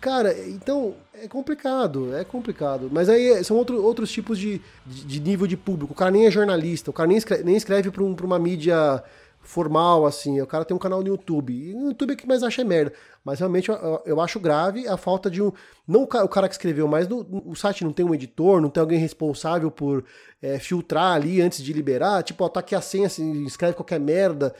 Cara, 0.00 0.36
então 0.48 0.94
é 1.14 1.28
complicado, 1.28 2.14
é 2.16 2.24
complicado. 2.24 2.88
Mas 2.90 3.08
aí 3.08 3.42
são 3.44 3.56
outro, 3.56 3.82
outros 3.82 4.10
tipos 4.10 4.36
de, 4.36 4.60
de, 4.84 5.04
de, 5.04 5.20
nível 5.20 5.46
de 5.46 5.56
público. 5.56 5.92
O 5.92 5.96
cara 5.96 6.10
nem 6.10 6.26
é 6.26 6.30
jornalista, 6.30 6.90
o 6.90 6.92
cara 6.92 7.06
nem 7.06 7.16
escreve, 7.16 7.44
nem 7.44 7.56
escreve 7.56 7.90
pra, 7.90 8.02
um, 8.02 8.14
pra 8.14 8.26
uma 8.26 8.38
mídia 8.38 9.02
formal, 9.46 10.04
assim. 10.04 10.40
O 10.40 10.46
cara 10.46 10.64
tem 10.64 10.76
um 10.76 10.80
canal 10.80 11.00
no 11.00 11.08
YouTube. 11.08 11.52
E 11.52 11.74
no 11.74 11.88
YouTube 11.88 12.12
é 12.12 12.16
que 12.16 12.26
mais 12.26 12.42
acha 12.42 12.62
é 12.62 12.64
merda. 12.64 12.92
Mas 13.24 13.38
realmente 13.38 13.68
eu, 13.68 14.02
eu, 14.04 14.20
acho 14.20 14.38
grave 14.38 14.86
a 14.86 14.96
falta 14.96 15.30
de 15.30 15.42
um. 15.42 15.52
Não 15.86 16.02
o 16.02 16.06
cara 16.06 16.48
que 16.48 16.54
escreveu, 16.54 16.86
mas 16.86 17.08
no, 17.08 17.26
o 17.44 17.54
site 17.56 17.84
não 17.84 17.92
tem 17.92 18.04
um 18.04 18.14
editor, 18.14 18.60
não 18.60 18.68
tem 18.68 18.80
alguém 18.80 18.98
responsável 18.98 19.70
por 19.70 20.04
é, 20.40 20.58
filtrar 20.58 21.14
ali 21.14 21.40
antes 21.40 21.62
de 21.62 21.72
liberar. 21.72 22.22
Tipo, 22.22 22.44
ó, 22.44 22.48
tá 22.48 22.60
aqui 22.60 22.74
a 22.74 22.80
senha, 22.80 23.06
assim, 23.06 23.44
escreve 23.44 23.74
qualquer 23.74 23.98
merda. 23.98 24.54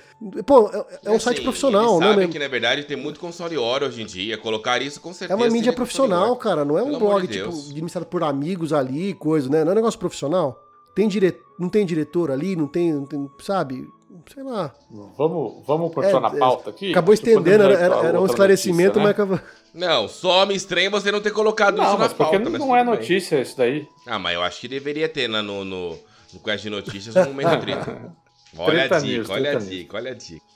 Pô, 0.45 0.69
é, 0.69 0.87
é 1.05 1.11
um 1.11 1.15
assim, 1.15 1.25
site 1.25 1.43
profissional, 1.43 2.01
né? 2.01 2.07
Sabe 2.07 2.29
que 2.29 2.39
na 2.39 2.49
verdade 2.49 2.85
tem 2.85 2.97
muito 2.97 3.21
console 3.21 3.57
hoje 3.57 4.03
em 4.03 4.07
dia. 4.07 4.39
Colocar 4.39 4.83
isso 4.83 5.01
com 5.01 5.13
certeza. 5.13 5.33
É 5.33 5.37
uma 5.37 5.53
mídia 5.53 5.73
profissional, 5.73 6.35
cara. 6.37 6.65
Não 6.65 6.77
é 6.77 6.83
um 6.83 6.99
blog, 6.99 7.27
de 7.27 7.35
tipo, 7.35 7.49
administrado 7.49 8.07
por 8.07 8.23
amigos 8.25 8.73
ali, 8.73 9.15
coisa, 9.15 9.49
né? 9.49 9.63
Não 9.63 9.71
é 9.71 9.73
um 9.73 9.77
negócio 9.77 9.99
profissional. 9.99 10.63
Tem 10.95 11.07
dire... 11.07 11.41
Não 11.59 11.69
tem 11.69 11.87
diretor 11.87 12.31
ali, 12.31 12.55
não 12.55 12.67
tem, 12.67 12.93
não 12.93 13.07
tem 13.07 13.31
sabe? 13.41 13.89
Sei 14.33 14.43
lá. 14.43 14.75
Vamos, 15.17 15.65
vamos 15.67 15.95
continuar 15.95 16.19
É, 16.19 16.31
na 16.31 16.37
é, 16.37 16.39
pauta 16.39 16.71
aqui? 16.71 16.91
Acabou 16.91 17.15
estendendo, 17.15 17.65
era, 17.65 17.75
era- 17.75 18.07
era 18.07 18.21
um 18.21 18.27
esclarecimento, 18.27 18.99
notícia, 18.99 19.01
né? 19.01 19.05
mas 19.05 19.11
acabou. 19.11 19.41
Não, 19.75 20.09
só 20.09 20.47
me 20.47 20.55
estranha 20.55 20.91
você 20.91 21.13
não 21.13 21.21
ter 21.21 21.33
colocado 21.33 21.77
Não, 21.77 21.85
isso 21.85 21.99
mas 21.99 22.11
na 22.11 22.17
porque 22.17 22.37
pauta. 22.39 22.51
mas 22.51 22.61
não 22.61 22.75
é 22.77 22.81
tudo 22.81 22.91
bem. 22.93 23.01
notícia 23.01 23.41
isso 23.41 23.57
daí. 23.57 23.87
Ah, 24.07 24.19
mas 24.19 24.35
eu 24.35 24.43
acho 24.43 24.61
que 24.61 24.69
deveria 24.69 25.09
ter 25.09 25.29
na- 25.29 25.43
no, 25.43 25.65
no, 25.65 25.91
no 26.33 26.41
Quest 26.43 26.63
de 26.65 26.71
Notícias 26.71 27.15
um 27.17 27.25
momento 27.27 27.57
treta. 27.61 28.13
Olha 28.59 28.79
Treta 28.89 28.97
a 28.97 29.01
dica, 29.01 29.13
news, 29.19 29.31
olha 29.31 29.51
a 29.51 29.55
dica, 29.57 29.97
olha 29.97 30.11
a 30.13 30.15
dica. 30.15 30.47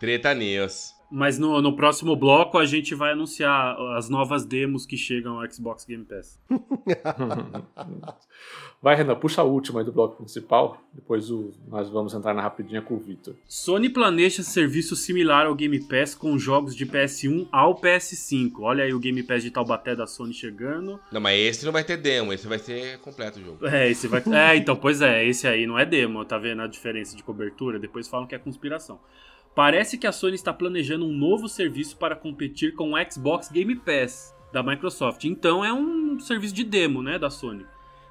Treta 0.00 0.34
News. 0.34 0.94
Mas 1.10 1.38
no, 1.38 1.62
no 1.62 1.74
próximo 1.74 2.14
bloco 2.16 2.58
a 2.58 2.66
gente 2.66 2.94
vai 2.94 3.12
anunciar 3.12 3.74
as 3.96 4.10
novas 4.10 4.44
demos 4.44 4.84
que 4.84 4.94
chegam 4.96 5.40
ao 5.40 5.50
Xbox 5.50 5.84
Game 5.86 6.04
Pass. 6.04 6.38
Vai, 8.80 8.94
Renan, 8.94 9.16
puxa 9.16 9.40
a 9.40 9.44
última 9.44 9.80
aí 9.80 9.84
do 9.84 9.90
bloco 9.90 10.16
principal. 10.18 10.80
Depois 10.92 11.30
o- 11.32 11.50
nós 11.66 11.90
vamos 11.90 12.14
entrar 12.14 12.32
na 12.32 12.40
rapidinha 12.40 12.80
com 12.80 12.94
o 12.94 12.98
Victor. 12.98 13.34
Sony 13.46 13.88
planeja 13.88 14.42
serviço 14.44 14.94
similar 14.94 15.46
ao 15.46 15.54
Game 15.56 15.80
Pass 15.80 16.14
com 16.14 16.38
jogos 16.38 16.76
de 16.76 16.86
PS1 16.86 17.48
ao 17.50 17.74
PS5. 17.74 18.62
Olha 18.62 18.84
aí 18.84 18.94
o 18.94 19.00
Game 19.00 19.20
Pass 19.24 19.42
de 19.42 19.50
Taubaté 19.50 19.96
da 19.96 20.06
Sony 20.06 20.32
chegando. 20.32 21.00
Não, 21.10 21.20
mas 21.20 21.40
esse 21.40 21.64
não 21.64 21.72
vai 21.72 21.82
ter 21.82 21.96
demo, 21.96 22.32
esse 22.32 22.46
vai 22.46 22.58
ser 22.60 22.98
completo 23.00 23.40
o 23.40 23.44
jogo. 23.44 23.66
É, 23.66 23.90
esse 23.90 24.06
vai. 24.06 24.22
É, 24.32 24.56
então, 24.56 24.76
pois 24.76 25.02
é, 25.02 25.26
esse 25.26 25.48
aí 25.48 25.66
não 25.66 25.76
é 25.78 25.84
demo, 25.84 26.24
tá 26.24 26.38
vendo 26.38 26.62
a 26.62 26.66
diferença 26.68 27.16
de 27.16 27.22
cobertura? 27.24 27.78
Depois 27.80 28.06
falam 28.06 28.26
que 28.28 28.34
é 28.34 28.38
conspiração. 28.38 29.00
Parece 29.56 29.98
que 29.98 30.06
a 30.06 30.12
Sony 30.12 30.36
está 30.36 30.52
planejando 30.52 31.04
um 31.04 31.12
novo 31.12 31.48
serviço 31.48 31.96
para 31.96 32.14
competir 32.14 32.74
com 32.74 32.92
o 32.92 33.10
Xbox 33.10 33.48
Game 33.50 33.74
Pass 33.74 34.32
da 34.52 34.62
Microsoft. 34.62 35.24
Então 35.24 35.64
é 35.64 35.72
um 35.72 36.20
serviço 36.20 36.54
de 36.54 36.62
demo, 36.62 37.02
né, 37.02 37.18
da 37.18 37.28
Sony. 37.28 37.66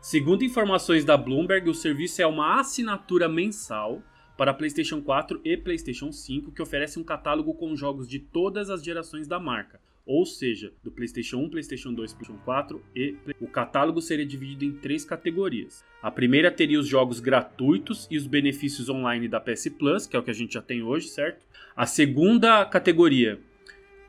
Segundo 0.10 0.46
informações 0.46 1.04
da 1.04 1.18
Bloomberg, 1.18 1.70
o 1.70 1.74
serviço 1.74 2.22
é 2.22 2.26
uma 2.26 2.62
assinatura 2.62 3.28
mensal 3.28 4.02
para 4.38 4.54
PlayStation 4.54 5.02
4 5.02 5.42
e 5.44 5.58
PlayStation 5.58 6.14
5 6.14 6.54
que 6.54 6.62
oferece 6.62 6.98
um 6.98 7.04
catálogo 7.04 7.54
com 7.54 7.76
jogos 7.76 8.08
de 8.08 8.18
todas 8.18 8.70
as 8.70 8.82
gerações 8.82 9.28
da 9.28 9.38
marca. 9.38 9.82
Ou 10.06 10.26
seja, 10.26 10.72
do 10.82 10.90
PlayStation 10.90 11.40
1, 11.40 11.50
PlayStation 11.50 11.94
2, 11.94 12.14
PlayStation 12.14 12.42
4 12.46 12.82
e 12.96 13.18
o 13.42 13.48
catálogo 13.48 14.02
seria 14.02 14.26
dividido 14.26 14.64
em 14.64 14.72
três 14.72 15.04
categorias. 15.04 15.84
A 16.02 16.10
primeira 16.10 16.50
teria 16.50 16.80
os 16.80 16.88
jogos 16.88 17.20
gratuitos 17.20 18.08
e 18.10 18.16
os 18.16 18.26
benefícios 18.26 18.88
online 18.88 19.28
da 19.28 19.42
PS 19.42 19.68
Plus, 19.78 20.08
que 20.08 20.16
é 20.16 20.20
o 20.20 20.24
que 20.24 20.32
a 20.32 20.34
gente 20.34 20.54
já 20.54 20.62
tem 20.62 20.84
hoje, 20.84 21.10
certo? 21.10 21.46
A 21.76 21.86
segunda 21.86 22.64
categoria 22.64 23.42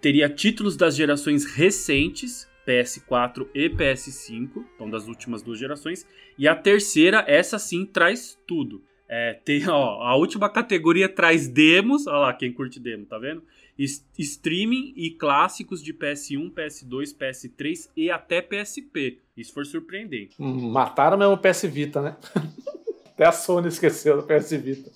teria 0.01 0.29
títulos 0.29 0.77
das 0.77 0.95
gerações 0.95 1.45
recentes, 1.45 2.48
PS4 2.69 3.49
e 3.55 3.71
PS5, 3.71 4.63
então 4.75 4.91
das 4.91 5.09
últimas 5.09 5.41
duas 5.41 5.59
gerações. 5.59 6.07
E 6.37 6.47
a 6.47 6.55
terceira, 6.55 7.25
essa 7.27 7.59
sim, 7.59 7.87
traz 7.87 8.39
tudo. 8.47 8.83
É, 9.09 9.33
tem, 9.43 9.67
ó, 9.67 10.03
a 10.03 10.15
última 10.17 10.51
categoria 10.51 11.09
traz 11.09 11.49
demos, 11.49 12.07
olha 12.07 12.19
lá 12.19 12.35
quem 12.35 12.53
curte 12.53 12.79
demo, 12.79 13.07
tá 13.07 13.19
vendo? 13.19 13.43
Streaming 14.19 14.93
e 14.97 15.11
clássicos 15.13 15.83
de 15.83 15.95
PS1, 15.95 16.53
PS2, 16.53 17.17
PS3 17.17 17.89
e 17.97 18.11
até 18.11 18.43
PSP. 18.43 19.21
Isso 19.35 19.55
for 19.55 19.65
surpreendente. 19.65 20.35
Hum, 20.39 20.71
Mataram 20.71 21.17
mesmo 21.17 21.35
o 21.35 21.39
PS 21.39 21.63
Vita, 21.63 22.03
né? 22.03 22.17
Até 23.07 23.25
a 23.25 23.33
Sony 23.33 23.69
esqueceu 23.69 24.21
do 24.21 24.23
PS 24.25 24.51
Vita. 24.53 24.91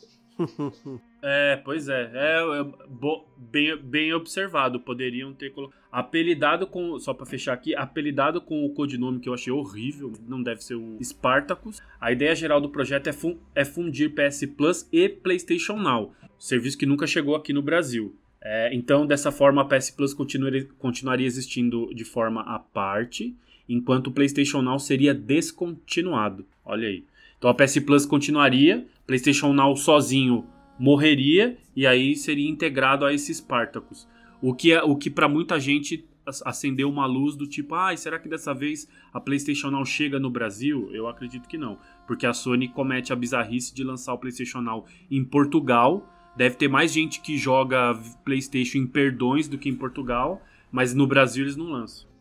É, 1.23 1.57
pois 1.65 1.89
é. 1.89 2.11
É, 2.13 2.61
é, 2.61 2.65
bo- 2.89 3.25
bem, 3.37 3.77
bem 3.77 4.13
observado. 4.13 4.81
Poderiam 4.81 5.33
ter 5.33 5.51
colocado. 5.51 5.79
Apelidado 5.91 6.67
com. 6.67 6.99
Só 6.99 7.13
pra 7.15 7.27
fechar 7.27 7.53
aqui, 7.53 7.75
apelidado 7.77 8.41
com 8.41 8.65
o 8.65 8.71
codinome 8.71 9.21
que 9.21 9.29
eu 9.29 9.35
achei 9.35 9.53
horrível. 9.53 10.13
Não 10.27 10.43
deve 10.43 10.65
ser 10.65 10.75
o 10.75 10.99
Spartacus. 11.03 11.81
A 12.01 12.11
ideia 12.11 12.35
geral 12.35 12.61
do 12.61 12.69
projeto 12.69 13.07
é, 13.09 13.13
fun- 13.13 13.39
é 13.55 13.65
fundir 13.65 14.11
PS 14.15 14.47
Plus 14.57 14.89
e 14.93 15.09
PlayStation 15.09 15.77
Now. 15.77 16.13
Serviço 16.39 16.77
que 16.79 16.87
nunca 16.87 17.07
chegou 17.07 17.37
aqui 17.37 17.53
no 17.53 17.63
Brasil. 17.63 18.17
É, 18.45 18.75
então, 18.75 19.07
dessa 19.07 19.31
forma, 19.31 19.63
a 19.63 19.65
PS 19.65 19.93
Plus 19.93 20.13
continuaria, 20.13 20.67
continuaria 20.79 21.27
existindo 21.27 21.95
de 21.95 22.05
forma 22.05 22.41
à 22.43 22.59
parte, 22.59 23.37
enquanto 23.69 24.09
o 24.09 24.13
PlayStation 24.13 24.61
Now 24.61 24.81
seria 24.81 25.15
descontinuado. 25.15 26.45
Olha 26.65 26.89
aí. 26.89 27.05
Então 27.43 27.51
a 27.51 27.55
PS 27.55 27.81
Plus 27.81 28.07
continuaria, 28.07 28.87
PlayStation 29.05 29.53
Now 29.53 29.75
sozinho 29.75 30.47
morreria 30.79 31.59
e 31.75 31.85
aí 31.85 32.15
seria 32.15 32.49
integrado 32.49 33.05
a 33.05 33.13
esse 33.13 33.35
Spartacus. 33.35 34.07
O 34.41 34.55
que, 34.55 34.71
é, 34.71 34.81
o 34.81 34.95
que 34.95 35.11
para 35.11 35.29
muita 35.29 35.59
gente 35.59 36.05
ac- 36.25 36.41
acendeu 36.45 36.89
uma 36.89 37.05
luz 37.05 37.35
do 37.35 37.45
tipo, 37.45 37.75
ah, 37.75 37.97
será 37.97 38.21
que 38.21 38.29
dessa 38.29 38.55
vez 38.55 38.89
a 39.13 39.19
PlayStation 39.19 39.71
Now 39.73 39.85
chega 39.85 40.21
no 40.21 40.31
Brasil? 40.31 40.89
Eu 40.93 41.09
acredito 41.09 41.49
que 41.49 41.59
não, 41.59 41.79
porque 42.07 42.27
a 42.27 42.33
Sony 42.33 42.69
comete 42.69 43.13
a 43.13 43.17
bizarrice 43.17 43.75
de 43.75 43.83
lançar 43.83 44.15
o 44.15 44.19
PlayStation 44.19 44.61
Now 44.61 44.85
em 45.11 45.25
Portugal. 45.25 46.09
Deve 46.37 46.55
ter 46.55 46.69
mais 46.69 46.93
gente 46.93 47.21
que 47.21 47.37
joga 47.37 48.01
PlayStation 48.25 48.79
em 48.79 48.87
perdões 48.87 49.49
do 49.49 49.59
que 49.59 49.69
em 49.69 49.75
Portugal, 49.75 50.41
mas 50.71 50.95
no 50.95 51.09
Brasil 51.09 51.43
eles 51.43 51.57
não 51.57 51.67
lançam. 51.67 52.12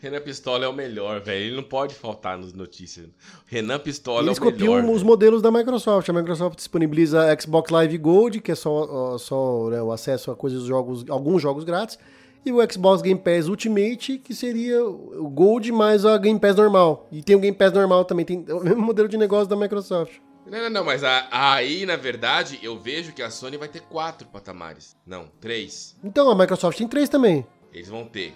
Renan 0.00 0.20
Pistola 0.20 0.64
é 0.64 0.68
o 0.68 0.72
melhor, 0.72 1.20
velho. 1.20 1.44
Ele 1.46 1.56
não 1.56 1.62
pode 1.62 1.94
faltar 1.94 2.36
nas 2.38 2.52
notícias. 2.52 3.06
Renan 3.46 3.78
Pistola 3.78 4.22
Eles 4.26 4.38
é 4.38 4.40
o 4.40 4.44
melhor. 4.44 4.58
copiam 4.58 4.86
os 4.90 4.96
velho. 4.98 5.06
modelos 5.06 5.42
da 5.42 5.50
Microsoft. 5.50 6.08
A 6.08 6.12
Microsoft 6.12 6.56
disponibiliza 6.56 7.36
Xbox 7.40 7.70
Live 7.70 7.98
Gold, 7.98 8.40
que 8.40 8.52
é 8.52 8.54
só, 8.54 9.16
só 9.18 9.68
né, 9.70 9.82
o 9.82 9.92
acesso 9.92 10.30
a 10.30 10.36
coisas, 10.36 10.62
jogos, 10.64 11.04
alguns 11.08 11.40
jogos 11.42 11.64
grátis, 11.64 11.98
e 12.44 12.50
o 12.52 12.58
Xbox 12.72 13.02
Game 13.02 13.20
Pass 13.20 13.46
Ultimate, 13.48 14.18
que 14.18 14.34
seria 14.34 14.84
o 14.84 15.28
Gold 15.30 15.70
mais 15.70 16.04
a 16.04 16.16
Game 16.18 16.38
Pass 16.40 16.56
normal. 16.56 17.06
E 17.12 17.22
tem 17.22 17.36
o 17.36 17.38
Game 17.40 17.56
Pass 17.56 17.72
normal 17.72 18.04
também, 18.04 18.24
tem 18.24 18.44
o 18.48 18.60
mesmo 18.60 18.82
modelo 18.82 19.08
de 19.08 19.16
negócio 19.16 19.46
da 19.46 19.54
Microsoft. 19.56 20.14
Não, 20.44 20.58
não, 20.62 20.70
não, 20.70 20.84
mas 20.84 21.04
a- 21.04 21.28
aí, 21.30 21.86
na 21.86 21.94
verdade, 21.94 22.58
eu 22.60 22.76
vejo 22.76 23.12
que 23.12 23.22
a 23.22 23.30
Sony 23.30 23.56
vai 23.56 23.68
ter 23.68 23.80
quatro 23.82 24.26
patamares. 24.26 24.96
Não, 25.06 25.28
três. 25.40 25.96
Então, 26.02 26.28
a 26.28 26.34
Microsoft 26.34 26.76
tem 26.76 26.88
três 26.88 27.08
também. 27.08 27.46
Eles 27.72 27.88
vão 27.88 28.04
ter 28.04 28.34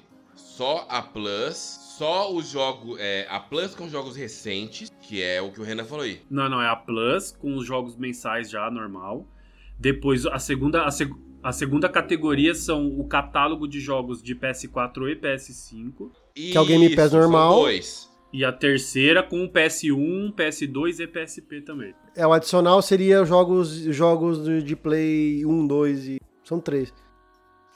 só 0.57 0.87
a 0.89 1.03
Plus, 1.03 1.57
só 1.99 2.33
os 2.33 2.49
jogos. 2.49 2.99
É, 2.99 3.27
a 3.29 3.39
Plus 3.41 3.75
com 3.75 3.89
jogos 3.89 4.17
recentes, 4.17 4.91
que 5.03 5.23
é 5.23 5.41
o 5.43 5.51
que 5.53 5.61
o 5.61 5.65
Renan 5.65 5.85
falou 5.85 6.05
aí. 6.05 6.21
Não, 6.31 6.49
não, 6.49 6.61
é 6.63 6.69
a 6.69 6.77
Plus, 6.77 7.31
com 7.33 7.57
os 7.57 7.67
jogos 7.67 7.97
mensais 7.97 8.49
já 8.51 8.71
normal. 8.71 9.27
Depois, 9.79 10.25
a 10.27 10.39
segunda, 10.39 10.85
a, 10.85 10.91
seg- 10.91 11.15
a 11.43 11.53
segunda 11.53 11.89
categoria 11.89 12.55
são 12.55 12.87
o 12.99 13.07
catálogo 13.07 13.69
de 13.69 13.81
jogos 13.81 14.23
de 14.23 14.35
PS4 14.35 15.11
e 15.11 15.17
PS5. 15.17 16.11
Que 16.35 16.57
é 16.57 16.61
o 16.61 16.65
Game 16.65 16.95
Pass 16.97 17.09
Isso, 17.09 17.17
normal. 17.19 17.55
dois. 17.61 18.11
E 18.33 18.45
a 18.45 18.53
terceira 18.53 19.23
com 19.23 19.45
o 19.45 19.49
PS1, 19.51 20.33
PS2 20.35 21.01
e 21.01 21.07
PSP 21.07 21.61
também. 21.63 21.95
É, 22.15 22.27
o 22.27 22.33
adicional 22.33 22.83
seria 22.83 23.25
jogos, 23.25 23.71
jogos 23.95 24.45
de 24.45 24.63
de 24.63 24.77
Play 24.77 25.45
1, 25.47 25.67
2 25.67 26.09
e. 26.09 26.21
São 26.45 26.61
três. 26.61 26.93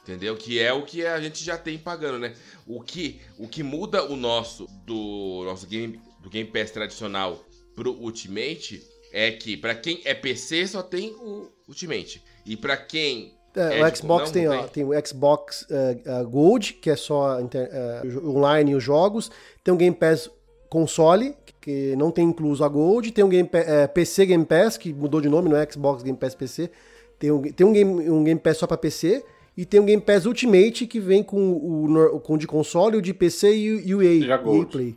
Entendeu? 0.02 0.36
Que 0.36 0.58
é 0.58 0.72
o 0.72 0.82
que 0.84 1.04
a 1.04 1.20
gente 1.20 1.44
já 1.44 1.56
tem 1.58 1.78
pagando, 1.78 2.18
né? 2.18 2.34
O 2.66 2.80
que, 2.80 3.20
o 3.38 3.46
que 3.46 3.62
muda 3.62 4.04
o 4.04 4.16
nosso 4.16 4.66
do 4.86 5.42
nosso 5.44 5.66
game 5.66 6.00
do 6.22 6.28
Game 6.30 6.48
Pass 6.50 6.70
tradicional 6.70 7.38
pro 7.76 7.92
Ultimate 7.92 8.82
é 9.12 9.30
que 9.32 9.56
pra 9.56 9.74
quem 9.74 10.00
é 10.04 10.14
PC 10.14 10.66
só 10.66 10.82
tem 10.82 11.10
o 11.10 11.48
Ultimate 11.68 12.22
e 12.46 12.56
pra 12.56 12.76
quem 12.76 13.34
É, 13.54 13.78
É, 13.80 13.82
o 13.82 13.90
tipo, 13.90 13.96
Xbox 13.98 14.24
não 14.26 14.32
tem, 14.32 14.48
ó, 14.48 14.62
tem. 14.62 14.68
tem 14.68 14.84
o 14.84 15.06
Xbox 15.06 15.66
eh, 15.70 15.98
eh, 16.04 16.22
Gold, 16.24 16.74
que 16.74 16.88
é 16.88 16.94
só 16.96 17.40
inter- 17.40 17.68
eh, 17.72 18.02
online 18.24 18.74
os 18.76 18.82
jogos. 18.84 19.30
Tem 19.64 19.74
o 19.74 19.76
Game 19.76 19.94
Pass 19.96 20.30
console, 20.68 21.34
que 21.60 21.94
não 21.96 22.10
tem 22.12 22.24
incluso 22.28 22.62
a 22.64 22.68
Gold. 22.68 23.10
Tem 23.12 23.24
o 23.24 23.28
Game 23.28 23.48
Pa- 23.48 23.58
eh, 23.58 23.86
PC 23.88 24.26
Game 24.26 24.44
Pass, 24.46 24.76
que 24.76 24.92
mudou 24.94 25.20
de 25.20 25.28
nome, 25.28 25.48
não 25.48 25.56
é 25.56 25.68
Xbox 25.70 26.02
Game 26.02 26.16
Pass 26.16 26.34
PC. 26.34 26.70
Tem 27.18 27.30
um, 27.32 27.42
tem 27.42 27.66
um, 27.66 27.72
game, 27.72 28.08
um 28.08 28.22
Game 28.24 28.38
Pass 28.40 28.56
só 28.58 28.66
para 28.68 28.76
PC. 28.78 29.24
E 29.56 29.64
tem 29.66 29.80
o 29.80 29.84
Game 29.84 30.00
Pass 30.02 30.24
Ultimate, 30.26 30.86
que 30.86 31.00
vem 31.00 31.22
com 31.22 31.50
o, 31.52 32.20
com 32.20 32.34
o 32.34 32.38
de 32.38 32.46
console, 32.46 32.96
o 32.96 33.02
de 33.02 33.12
PC 33.12 33.54
e, 33.54 33.70
o- 33.72 33.80
e 33.88 33.94
o 33.94 34.02
EA, 34.02 34.26
E 34.26 34.32
a 34.32 34.36
Gold. 34.36 34.60
EA 34.60 34.66
Play. 34.66 34.96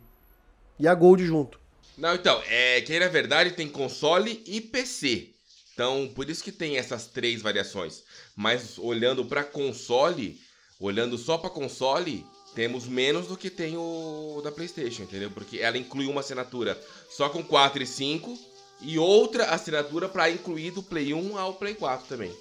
E 0.80 0.88
a 0.88 0.94
Gold 0.94 1.24
junto. 1.26 1.58
Não, 1.98 2.14
então, 2.14 2.40
é 2.48 2.80
que 2.80 2.98
na 2.98 3.08
verdade 3.08 3.52
tem 3.52 3.68
console 3.68 4.42
e 4.46 4.60
PC. 4.60 5.28
Então, 5.72 6.08
por 6.14 6.28
isso 6.30 6.42
que 6.42 6.52
tem 6.52 6.76
essas 6.76 7.06
três 7.06 7.42
variações. 7.42 8.02
Mas 8.36 8.78
olhando 8.78 9.24
pra 9.24 9.42
console, 9.44 10.40
olhando 10.80 11.18
só 11.18 11.36
pra 11.36 11.50
console, 11.50 12.24
temos 12.54 12.86
menos 12.86 13.26
do 13.26 13.36
que 13.36 13.50
tem 13.50 13.76
o 13.76 14.40
da 14.42 14.50
PlayStation, 14.52 15.02
entendeu? 15.02 15.30
Porque 15.30 15.58
ela 15.58 15.76
inclui 15.76 16.06
uma 16.06 16.20
assinatura 16.20 16.80
só 17.10 17.28
com 17.28 17.42
4 17.42 17.82
e 17.82 17.86
5 17.86 18.36
e 18.82 18.98
outra 18.98 19.46
assinatura 19.46 20.08
pra 20.08 20.30
incluir 20.30 20.70
do 20.70 20.82
Play 20.82 21.12
1 21.12 21.36
ao 21.38 21.54
Play 21.54 21.74
4 21.74 22.06
também. 22.08 22.32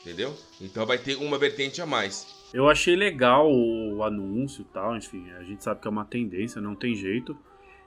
Entendeu? 0.00 0.34
Então 0.60 0.86
vai 0.86 0.98
ter 0.98 1.16
uma 1.16 1.38
vertente 1.38 1.80
a 1.80 1.86
mais. 1.86 2.26
Eu 2.52 2.68
achei 2.68 2.96
legal 2.96 3.50
o 3.50 4.02
anúncio 4.02 4.62
e 4.62 4.72
tal, 4.72 4.96
enfim, 4.96 5.30
a 5.38 5.42
gente 5.42 5.62
sabe 5.62 5.80
que 5.80 5.86
é 5.86 5.90
uma 5.90 6.04
tendência, 6.04 6.60
não 6.60 6.74
tem 6.74 6.94
jeito. 6.94 7.36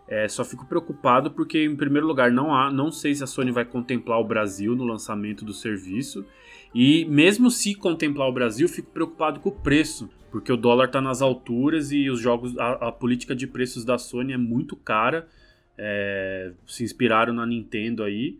É, 0.07 0.27
só 0.27 0.43
fico 0.43 0.65
preocupado 0.65 1.31
porque, 1.31 1.63
em 1.63 1.75
primeiro 1.75 2.05
lugar, 2.05 2.31
não 2.31 2.53
há, 2.53 2.71
não 2.71 2.91
sei 2.91 3.15
se 3.15 3.23
a 3.23 3.27
Sony 3.27 3.51
vai 3.51 3.65
contemplar 3.65 4.19
o 4.19 4.23
Brasil 4.23 4.75
no 4.75 4.83
lançamento 4.83 5.45
do 5.45 5.53
serviço. 5.53 6.25
E 6.73 7.05
mesmo 7.05 7.49
se 7.49 7.75
contemplar 7.75 8.27
o 8.27 8.33
Brasil, 8.33 8.67
fico 8.67 8.91
preocupado 8.91 9.39
com 9.39 9.49
o 9.49 9.51
preço, 9.51 10.09
porque 10.31 10.51
o 10.51 10.57
dólar 10.57 10.89
tá 10.89 10.99
nas 10.99 11.21
alturas 11.21 11.91
e 11.91 12.09
os 12.09 12.19
jogos, 12.19 12.57
a, 12.57 12.87
a 12.87 12.91
política 12.91 13.35
de 13.35 13.47
preços 13.47 13.85
da 13.85 13.97
Sony 13.97 14.33
é 14.33 14.37
muito 14.37 14.75
cara. 14.75 15.27
É, 15.77 16.51
se 16.67 16.83
inspiraram 16.83 17.33
na 17.33 17.45
Nintendo 17.45 18.03
aí. 18.03 18.37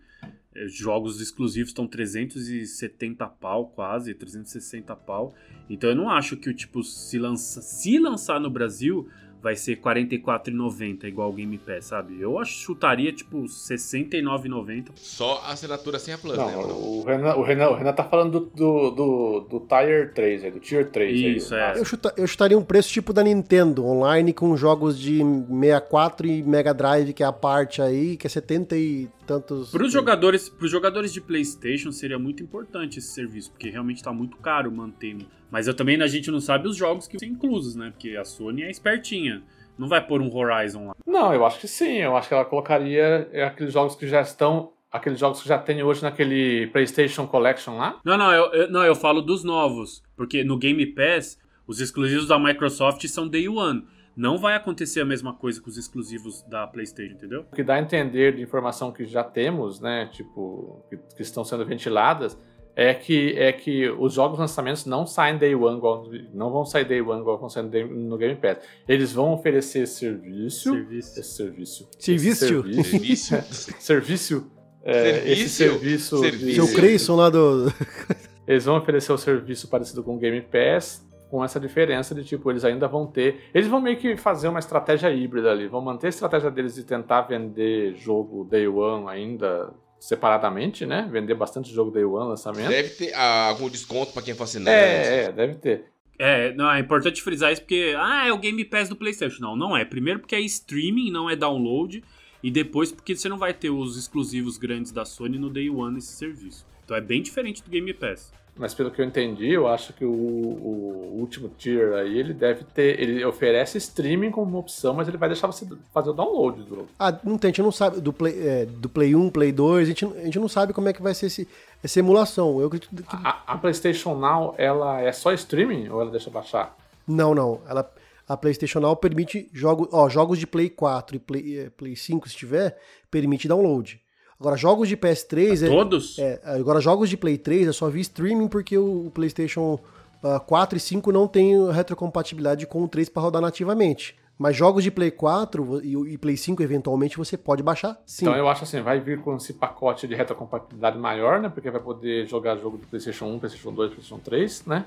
É, 0.56 0.68
Jogos 0.68 1.20
exclusivos 1.22 1.70
estão 1.70 1.88
370 1.88 3.26
pau, 3.28 3.68
quase, 3.76 4.14
360 4.14 4.96
pau. 4.96 5.34
Então 5.70 5.90
eu 5.90 5.96
não 5.96 6.10
acho 6.10 6.38
que 6.38 6.50
o 6.50 6.54
tipo, 6.54 6.84
se, 6.84 7.18
lança, 7.18 7.62
se 7.62 7.98
lançar 7.98 8.40
no 8.40 8.50
Brasil, 8.50 9.08
vai 9.42 9.56
ser 9.58 9.74
R$ 9.76 9.82
44,90 10.22 11.04
igual 11.06 11.30
o 11.30 11.34
Game 11.34 11.58
Pass, 11.58 11.86
sabe? 11.86 12.20
Eu 12.20 12.40
acho 12.40 12.54
chutaria 12.54 13.12
tipo 13.12 13.42
R$ 13.42 13.48
69,90. 13.48 14.92
Só 14.96 15.42
a 15.46 15.52
assinatura 15.52 16.00
sem 16.00 16.14
a 16.14 16.18
Plus, 16.18 16.38
Não, 16.38 16.46
né? 16.48 16.54
Bruno? 16.56 16.74
o 16.76 17.04
Renan, 17.04 17.36
o, 17.36 17.42
Renan, 17.44 17.68
o 17.70 17.76
Renan 17.76 17.94
tá 17.94 18.04
falando 18.06 18.40
do, 18.40 18.46
do, 18.46 18.92
do, 18.92 19.40
do 19.50 19.60
Tier 19.68 20.14
3, 20.14 20.46
aí, 20.46 20.52
do 20.52 20.60
Tier 20.60 20.90
3. 20.90 21.12
aí, 21.14 21.36
Isso, 21.38 21.54
o- 21.54 21.58
é. 21.58 21.78
Eu, 21.78 21.84
chuta- 21.86 22.14
eu 22.16 22.26
chutaria 22.28 22.58
um 22.58 22.64
preço 22.64 22.90
tipo 22.90 23.12
da 23.12 23.22
Nintendo, 23.24 23.86
online, 23.86 24.32
com 24.34 24.56
jogos 24.56 24.98
de 24.98 25.18
64 25.20 26.28
e 26.28 26.42
Mega 26.44 26.74
Drive, 26.74 27.12
que 27.14 27.24
é 27.24 27.26
a 27.26 27.34
parte 27.34 27.82
aí, 27.82 28.16
que 28.16 28.26
é 28.28 28.30
70 28.30 28.78
e 28.78 29.10
tantos. 29.26 29.72
Para 29.72 29.84
os 29.84 29.92
jogadores, 29.92 30.50
pros 30.50 30.70
jogadores 30.72 31.12
de 31.14 31.20
PlayStation 31.22 31.92
seria 31.92 32.20
muito 32.20 32.42
importante 32.44 33.00
esse 33.00 33.10
serviço, 33.14 33.52
porque 33.52 33.70
realmente 33.70 34.04
tá 34.04 34.12
muito 34.14 34.38
caro 34.38 34.72
mantendo. 34.72 35.26
Mas 35.52 35.68
eu 35.68 35.74
também 35.74 36.02
a 36.02 36.08
gente 36.08 36.30
não 36.32 36.40
sabe 36.40 36.68
os 36.68 36.76
jogos 36.76 37.08
que 37.08 37.18
são 37.20 37.28
inclusos, 37.28 37.76
né? 37.76 37.92
Porque 37.92 38.16
a 38.16 38.24
Sony 38.26 38.64
é 38.64 38.70
espertinha. 38.72 39.44
Não 39.78 39.88
vai 39.88 40.06
pôr 40.06 40.22
um 40.22 40.34
Horizon 40.36 40.88
lá. 40.88 40.96
Não, 41.06 41.34
eu 41.34 41.46
acho 41.46 41.60
que 41.60 41.68
sim. 41.68 41.98
Eu 41.98 42.16
acho 42.16 42.28
que 42.28 42.34
ela 42.34 42.46
colocaria 42.46 43.28
é, 43.32 43.44
aqueles 43.44 43.74
jogos 43.74 43.96
que 43.96 44.08
já 44.08 44.22
estão. 44.22 44.72
Aqueles 44.92 45.18
jogos 45.20 45.42
que 45.42 45.48
já 45.50 45.58
tem 45.58 45.82
hoje 45.82 46.04
naquele 46.04 46.68
PlayStation 46.68 47.26
Collection 47.26 47.78
lá. 47.78 48.00
Não, 48.06 48.16
não, 48.16 48.32
eu, 48.32 48.52
eu- 48.54 48.72
não, 48.72 48.84
eu 48.84 48.94
falo 48.96 49.22
dos 49.22 49.44
novos. 49.44 50.04
Porque 50.16 50.44
no 50.44 50.56
Game 50.58 50.86
Pass, 50.88 51.40
os 51.66 51.80
exclusivos 51.80 52.28
da 52.28 52.38
Microsoft 52.38 53.04
são 53.08 53.28
Day 53.28 53.50
One. 53.50 53.84
Não 54.16 54.38
vai 54.38 54.56
acontecer 54.56 55.02
a 55.02 55.06
mesma 55.06 55.34
coisa 55.34 55.60
com 55.62 55.70
os 55.70 55.78
exclusivos 55.78 56.44
da 56.44 56.68
PlayStation, 56.68 57.14
entendeu? 57.16 57.46
O 57.52 57.56
que 57.56 57.64
dá 57.64 57.76
a 57.76 57.80
entender 57.82 58.36
de 58.36 58.42
informação 58.42 58.92
que 58.92 59.06
já 59.06 59.24
temos, 59.24 59.80
né? 59.80 60.08
Tipo, 60.12 60.86
que, 60.90 60.98
que 61.16 61.22
estão 61.22 61.44
sendo 61.44 61.66
ventiladas, 61.66 62.38
é 62.76 62.94
que, 62.94 63.34
é 63.38 63.52
que 63.52 63.90
os 63.90 64.14
jogos 64.14 64.40
lançamentos 64.40 64.86
não 64.86 65.06
saem 65.06 65.38
day 65.38 65.54
one, 65.56 65.78
igual, 65.78 66.08
não 66.34 66.52
vão 66.52 66.66
sair 66.66 66.86
day 66.86 67.02
one 67.02 67.22
igual 67.22 67.38
vão 67.40 67.50
sair 67.50 67.64
no 67.88 68.18
Game 68.18 68.36
Pass. 68.36 68.58
Eles 68.88 69.12
vão 69.14 69.34
oferecer 69.34 69.88
serviço. 69.88 70.72
Serviço. 70.74 71.20
Esse 71.20 71.30
serviço. 71.36 71.90
Serviço? 72.00 72.30
Esse 72.34 72.48
serviço. 72.48 73.26
Serviço. 73.26 73.76
serviço. 73.80 74.52
é, 74.84 75.32
esse 75.32 75.50
Serviço. 75.50 76.18
serviço. 76.18 76.22
de- 76.22 76.30
Serviço. 76.40 76.66
Seu 76.68 76.76
Creyson 76.76 77.16
lá 77.16 77.30
do. 77.30 77.72
Eles 78.48 78.66
vão 78.66 78.78
oferecer 78.78 79.12
o 79.14 79.18
serviço 79.18 79.68
parecido 79.70 80.04
com 80.04 80.16
o 80.16 80.20
Game 80.20 80.42
Pass, 80.42 81.08
com 81.34 81.44
essa 81.44 81.60
diferença 81.60 82.14
de 82.14 82.24
tipo, 82.24 82.52
eles 82.52 82.64
ainda 82.64 82.88
vão 82.88 83.08
ter. 83.08 83.46
Eles 83.56 83.68
vão 83.68 83.82
meio 83.82 83.98
que 83.98 84.16
fazer 84.16 84.48
uma 84.48 84.60
estratégia 84.60 85.12
híbrida 85.12 85.50
ali. 85.50 85.68
Vão 85.68 85.82
manter 85.82 86.06
a 86.06 86.10
estratégia 86.12 86.52
deles 86.52 86.76
de 86.76 86.84
tentar 86.84 87.24
vender 87.24 87.96
jogo 87.96 88.44
Day 88.44 88.68
One 88.68 89.10
ainda 89.10 89.74
separadamente, 90.00 90.86
né? 90.86 91.10
Vender 91.12 91.34
bastante 91.34 91.74
jogo 91.74 91.90
Day 91.90 92.06
One 92.06 92.30
lançamento. 92.30 92.70
Deve 92.70 92.90
ter 92.90 93.16
ah, 93.16 93.48
algum 93.48 93.68
desconto 93.68 94.14
pra 94.14 94.22
quem 94.22 94.36
for 94.36 94.44
assinante. 94.44 94.70
É, 94.70 95.24
é, 95.24 95.32
deve 95.32 95.56
ter. 95.56 95.86
É, 96.20 96.54
não, 96.54 96.72
é 96.72 96.80
importante 96.80 97.20
frisar 97.20 97.52
isso 97.52 97.64
porque, 97.64 97.96
ah, 97.98 98.28
é 98.28 98.32
o 98.32 98.38
Game 98.38 98.64
Pass 98.66 98.88
do 98.88 98.96
PlayStation. 98.96 99.42
Não, 99.42 99.56
não 99.56 99.76
é. 99.76 99.84
Primeiro 99.84 100.20
porque 100.20 100.36
é 100.36 100.42
streaming, 100.42 101.10
não 101.10 101.28
é 101.28 101.36
download. 101.36 102.04
E 102.44 102.52
depois 102.52 102.92
porque 102.92 103.16
você 103.16 103.28
não 103.28 103.40
vai 103.40 103.56
ter 103.56 103.72
os 103.72 103.98
exclusivos 103.98 104.60
grandes 104.60 104.92
da 104.92 105.04
Sony 105.04 105.40
no 105.40 105.50
Day 105.50 105.68
One 105.68 105.96
nesse 105.96 106.14
serviço. 106.14 106.64
Então 106.86 106.96
é 106.96 107.02
bem 107.02 107.24
diferente 107.24 107.64
do 107.64 107.72
Game 107.72 107.92
Pass. 107.92 108.32
Mas 108.56 108.74
pelo 108.74 108.92
que 108.92 109.02
eu 109.02 109.06
entendi, 109.06 109.50
eu 109.52 109.68
acho 109.68 109.94
que 109.94 110.06
o, 110.06 110.12
o 110.12 111.18
último 111.20 111.50
tier 111.50 111.94
aí, 111.94 112.20
ele 112.20 112.34
deve 112.34 112.64
ter. 112.64 113.00
Ele 113.00 113.26
oferece 113.26 113.80
streaming 113.80 114.30
como 114.30 114.48
uma 114.48 114.60
opção, 114.60 114.94
mas 114.94 115.08
ele 115.08 115.18
vai 115.18 115.28
deixar 115.28 115.48
você 115.48 115.68
fazer 115.92 116.12
o 116.12 116.14
download 116.14 116.62
do 116.62 116.70
jogo. 116.70 116.88
Ah, 117.00 117.18
não 117.24 117.38
tem, 117.38 117.50
a 117.50 117.52
gente 117.52 117.64
não 117.64 117.72
sabe. 117.72 118.00
Do 118.00 118.14
Play, 118.14 118.48
é, 118.48 118.66
do 118.66 118.88
Play 118.88 119.16
1, 119.16 119.30
Play 119.32 119.52
2, 119.52 119.88
a 119.88 119.90
gente, 119.90 120.06
a 120.06 120.26
gente 120.26 120.40
não 120.40 120.48
sabe 120.48 120.72
como 120.72 120.88
é 120.88 120.94
que 120.94 121.02
vai 121.02 121.16
ser 121.16 121.28
esse, 121.28 121.48
essa 121.84 121.98
emulação. 121.98 122.62
Eu. 122.62 122.70
A, 123.08 123.54
a 123.54 123.58
PlayStation 123.58 124.14
Now, 124.14 124.54
ela 124.56 125.02
é 125.02 125.12
só 125.12 125.34
streaming 125.34 125.90
ou 125.90 126.02
ela 126.02 126.12
deixa 126.12 126.30
baixar? 126.30 126.78
Não, 127.08 127.34
não. 127.34 127.60
Ela, 127.68 127.92
a 128.28 128.38
PlayStation 128.38 128.80
Now 128.80 128.96
permite 128.96 129.50
jogos, 129.52 129.88
ó, 129.92 130.08
jogos 130.10 130.38
de 130.38 130.46
Play 130.46 130.70
4 130.70 131.16
e 131.16 131.20
Play, 131.20 131.60
eh, 131.60 131.70
Play 131.72 131.96
5, 131.96 132.30
se 132.30 132.36
tiver, 132.36 132.78
permite 133.10 133.48
download. 133.48 134.00
Agora, 134.44 134.58
jogos 134.58 134.90
de 134.90 134.98
PS3 134.98 135.64
é, 135.66 135.68
Todos? 135.70 136.20
é, 136.20 136.42
agora 136.44 136.82
jogos 136.82 137.10
de 137.10 137.16
Play 137.16 137.38
3 137.38 137.66
eu 137.68 137.72
só 137.72 137.88
vi 137.90 138.02
streaming 138.02 138.50
porque 138.50 138.78
o, 138.78 139.08
o 139.08 139.12
PlayStation 139.12 139.80
ah, 140.22 140.38
4 140.38 140.76
e 140.78 140.82
5 140.82 141.14
não 141.14 141.30
tem 141.30 141.56
retrocompatibilidade 141.72 142.68
com 142.68 142.84
o 142.84 142.88
3 142.90 143.08
para 143.08 143.22
rodar 143.24 143.42
nativamente. 143.42 144.18
Mas 144.38 144.54
jogos 144.58 144.84
de 144.84 144.92
Play 144.92 145.12
4 145.12 145.64
vo- 145.64 145.80
e, 145.82 145.94
e 146.14 146.18
Play 146.18 146.36
5 146.36 146.62
eventualmente 146.62 147.16
você 147.18 147.38
pode 147.38 147.64
baixar, 147.64 147.98
sim. 148.06 148.26
Então 148.26 148.36
eu 148.38 148.50
acho 148.50 148.66
assim, 148.66 148.82
vai 148.82 149.00
vir 149.00 149.22
com 149.22 149.38
esse 149.38 149.54
pacote 149.54 150.10
de 150.10 150.14
retrocompatibilidade 150.14 150.98
maior, 150.98 151.40
né? 151.40 151.48
Porque 151.48 151.72
vai 151.72 151.80
poder 151.80 152.28
jogar 152.28 152.58
jogo 152.58 152.76
do 152.78 152.86
PlayStation 152.86 153.28
1, 153.28 153.40
PlayStation 153.40 153.72
2, 153.72 153.92
PlayStation 153.94 154.20
3, 154.22 154.66
né? 154.66 154.84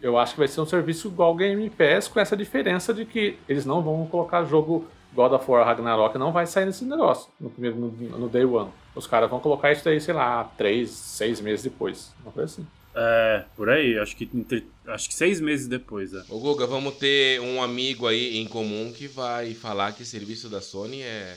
Eu 0.00 0.16
acho 0.18 0.34
que 0.34 0.38
vai 0.38 0.46
ser 0.46 0.60
um 0.60 0.66
serviço 0.66 1.08
igual 1.08 1.30
ao 1.30 1.34
Game 1.34 1.68
Pass, 1.68 2.06
com 2.06 2.20
essa 2.20 2.36
diferença 2.36 2.94
de 2.94 3.04
que 3.04 3.36
eles 3.48 3.66
não 3.66 3.82
vão 3.82 4.06
colocar 4.06 4.44
jogo 4.44 4.84
God 5.12 5.32
of 5.32 5.50
War 5.50 5.66
Ragnarok, 5.66 6.16
não 6.16 6.30
vai 6.30 6.46
sair 6.46 6.66
nesse 6.66 6.84
negócio 6.84 7.28
no 7.40 7.50
primeiro 7.50 7.76
no, 7.76 7.88
no 8.16 8.28
Day 8.28 8.44
One. 8.44 8.70
Os 8.94 9.06
caras 9.06 9.30
vão 9.30 9.40
colocar 9.40 9.72
isso 9.72 9.88
aí, 9.88 10.00
sei 10.00 10.14
lá, 10.14 10.44
três, 10.56 10.90
seis 10.90 11.40
meses 11.40 11.62
depois. 11.62 12.10
Uma 12.22 12.32
coisa 12.32 12.52
assim. 12.52 12.66
É, 12.94 13.44
por 13.56 13.68
aí. 13.70 13.98
Acho 13.98 14.16
que, 14.16 14.28
entre- 14.34 14.66
acho 14.88 15.08
que 15.08 15.14
seis 15.14 15.40
meses 15.40 15.68
depois. 15.68 16.12
É. 16.12 16.22
Ô 16.28 16.38
Guga, 16.40 16.66
vamos 16.66 16.94
ter 16.96 17.40
um 17.40 17.62
amigo 17.62 18.06
aí 18.06 18.36
em 18.38 18.46
comum 18.46 18.92
que 18.92 19.06
vai 19.06 19.54
falar 19.54 19.92
que 19.92 20.02
o 20.02 20.06
serviço 20.06 20.48
da 20.48 20.60
Sony 20.60 21.02
é 21.02 21.36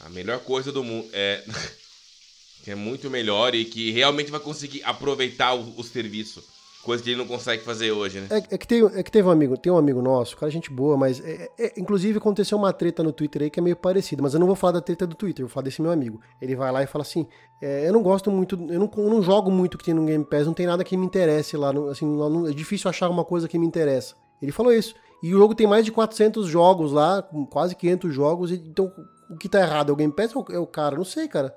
a 0.00 0.08
melhor 0.08 0.40
coisa 0.40 0.70
do 0.70 0.84
mundo. 0.84 1.08
É, 1.12 1.44
que 2.62 2.70
é 2.70 2.74
muito 2.76 3.10
melhor 3.10 3.54
e 3.54 3.64
que 3.64 3.90
realmente 3.90 4.30
vai 4.30 4.40
conseguir 4.40 4.82
aproveitar 4.84 5.54
o, 5.54 5.78
o 5.78 5.82
serviço. 5.82 6.42
Coisa 6.84 7.02
que 7.02 7.10
ele 7.10 7.18
não 7.18 7.26
consegue 7.26 7.62
fazer 7.62 7.92
hoje, 7.92 8.18
né? 8.20 8.26
É, 8.30 8.54
é 8.54 8.58
que 8.58 8.66
tem, 8.66 8.84
é 8.84 9.02
que 9.02 9.10
teve 9.10 9.28
um 9.28 9.30
amigo, 9.30 9.56
tem 9.56 9.72
um 9.72 9.76
amigo 9.76 10.02
nosso, 10.02 10.36
cara, 10.36 10.50
gente 10.50 10.68
boa, 10.70 10.96
mas 10.96 11.20
é- 11.24 11.48
é- 11.58 11.72
inclusive 11.80 12.18
aconteceu 12.18 12.58
uma 12.58 12.72
treta 12.72 13.02
no 13.04 13.12
Twitter 13.12 13.42
aí 13.42 13.50
que 13.50 13.60
é 13.60 13.62
meio 13.62 13.76
parecida, 13.76 14.20
mas 14.20 14.34
eu 14.34 14.40
não 14.40 14.46
vou 14.48 14.56
falar 14.56 14.72
da 14.72 14.80
treta 14.80 15.06
do 15.06 15.14
Twitter, 15.14 15.44
eu 15.44 15.46
vou 15.48 15.52
falar 15.54 15.64
desse 15.64 15.80
meu 15.80 15.92
amigo. 15.92 16.20
Ele 16.40 16.56
vai 16.56 16.72
lá 16.72 16.82
e 16.82 16.86
fala 16.86 17.02
assim: 17.02 17.26
é, 17.60 17.86
eu 17.88 17.92
não 17.92 18.02
gosto 18.02 18.30
muito, 18.30 18.56
eu 18.56 18.80
não, 18.80 18.90
eu 18.96 19.08
não 19.10 19.22
jogo 19.22 19.50
muito 19.50 19.74
o 19.74 19.78
que 19.78 19.84
tem 19.84 19.94
no 19.94 20.04
Game 20.04 20.24
Pass, 20.24 20.44
não 20.46 20.54
tem 20.54 20.66
nada 20.66 20.82
que 20.82 20.96
me 20.96 21.06
interesse 21.06 21.56
lá, 21.56 21.72
não- 21.72 21.88
assim, 21.88 22.04
não- 22.04 22.48
é 22.48 22.52
difícil 22.52 22.90
achar 22.90 23.08
uma 23.08 23.24
coisa 23.24 23.46
que 23.48 23.58
me 23.58 23.66
interessa. 23.66 24.16
Ele 24.40 24.50
falou 24.50 24.72
isso. 24.72 24.94
E 25.22 25.32
o 25.32 25.38
jogo 25.38 25.54
tem 25.54 25.68
mais 25.68 25.84
de 25.84 25.92
400 25.92 26.48
jogos 26.48 26.90
lá, 26.90 27.22
quase 27.48 27.76
500 27.76 28.12
jogos, 28.12 28.50
então 28.50 28.92
o 29.30 29.36
que 29.36 29.48
tá 29.48 29.60
errado 29.60 29.90
é 29.90 29.92
o 29.92 29.96
Game 29.96 30.12
Pass 30.12 30.34
ou 30.34 30.44
é 30.50 30.58
o 30.58 30.66
cara? 30.66 30.96
Não 30.96 31.04
sei, 31.04 31.28
cara. 31.28 31.54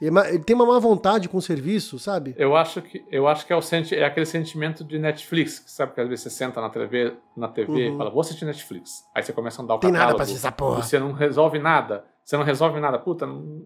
Ele, 0.00 0.38
tem 0.40 0.56
uma 0.56 0.66
má 0.66 0.78
vontade 0.78 1.28
com 1.28 1.38
o 1.38 1.42
serviço, 1.42 1.98
sabe? 1.98 2.34
Eu 2.36 2.56
acho 2.56 2.82
que, 2.82 3.04
eu 3.10 3.28
acho 3.28 3.46
que 3.46 3.52
é, 3.52 3.56
o 3.56 3.62
senti 3.62 3.94
é 3.94 4.04
aquele 4.04 4.26
sentimento 4.26 4.82
de 4.82 4.98
Netflix, 4.98 5.60
que 5.60 5.70
sabe 5.70 5.92
que 5.94 6.00
às 6.00 6.08
vezes 6.08 6.24
você 6.24 6.30
senta 6.30 6.60
na 6.60 6.68
TV, 6.68 7.14
na 7.36 7.48
TV 7.48 7.72
Uhum. 7.72 7.94
e 7.94 7.98
fala, 7.98 8.10
vou 8.10 8.20
assistir 8.20 8.44
Netflix. 8.44 9.04
Aí 9.14 9.22
você 9.22 9.32
começa 9.32 9.62
a 9.62 9.64
andar 9.64 9.74
o 9.74 9.78
Tem 9.78 9.90
nada 9.92 9.98
catálogo, 10.06 10.16
pra 10.16 10.24
assistir 10.24 10.46
essa 10.46 10.52
porra. 10.52 10.82
Você 10.82 10.98
não 10.98 11.12
resolve 11.12 11.58
nada. 11.58 12.04
Você 12.24 12.36
não 12.36 12.44
resolve 12.44 12.80
nada. 12.80 12.98
Puta, 12.98 13.26
não, 13.26 13.64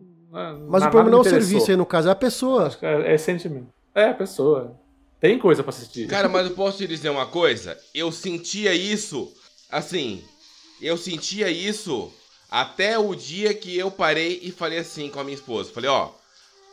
Mas 0.68 0.82
o 0.82 0.90
problema 0.90 1.10
não 1.10 1.18
é 1.18 1.20
o 1.22 1.24
serviço 1.24 1.70
aí, 1.70 1.76
no 1.76 1.86
caso, 1.86 2.08
é 2.08 2.12
a 2.12 2.16
pessoa. 2.16 2.70
É, 2.82 3.14
é 3.14 3.18
sentimento. 3.18 3.68
É 3.94 4.10
a 4.10 4.14
pessoa. 4.14 4.78
Tem 5.20 5.38
coisa 5.38 5.62
pra 5.62 5.70
assistir. 5.70 6.06
Cara, 6.08 6.28
mas 6.28 6.46
eu 6.46 6.54
posso 6.54 6.78
te 6.78 6.86
dizer 6.86 7.08
uma 7.10 7.26
coisa? 7.26 7.76
Eu 7.94 8.12
sentia 8.12 8.72
isso, 8.74 9.32
assim, 9.70 10.22
eu 10.80 10.96
sentia 10.96 11.50
isso 11.50 12.12
até 12.50 12.98
o 12.98 13.14
dia 13.14 13.52
que 13.54 13.76
eu 13.76 13.90
parei 13.90 14.40
e 14.42 14.50
falei 14.50 14.78
assim 14.78 15.10
com 15.10 15.20
a 15.20 15.24
minha 15.24 15.36
esposa. 15.36 15.72
Falei, 15.72 15.90
ó, 15.90 16.10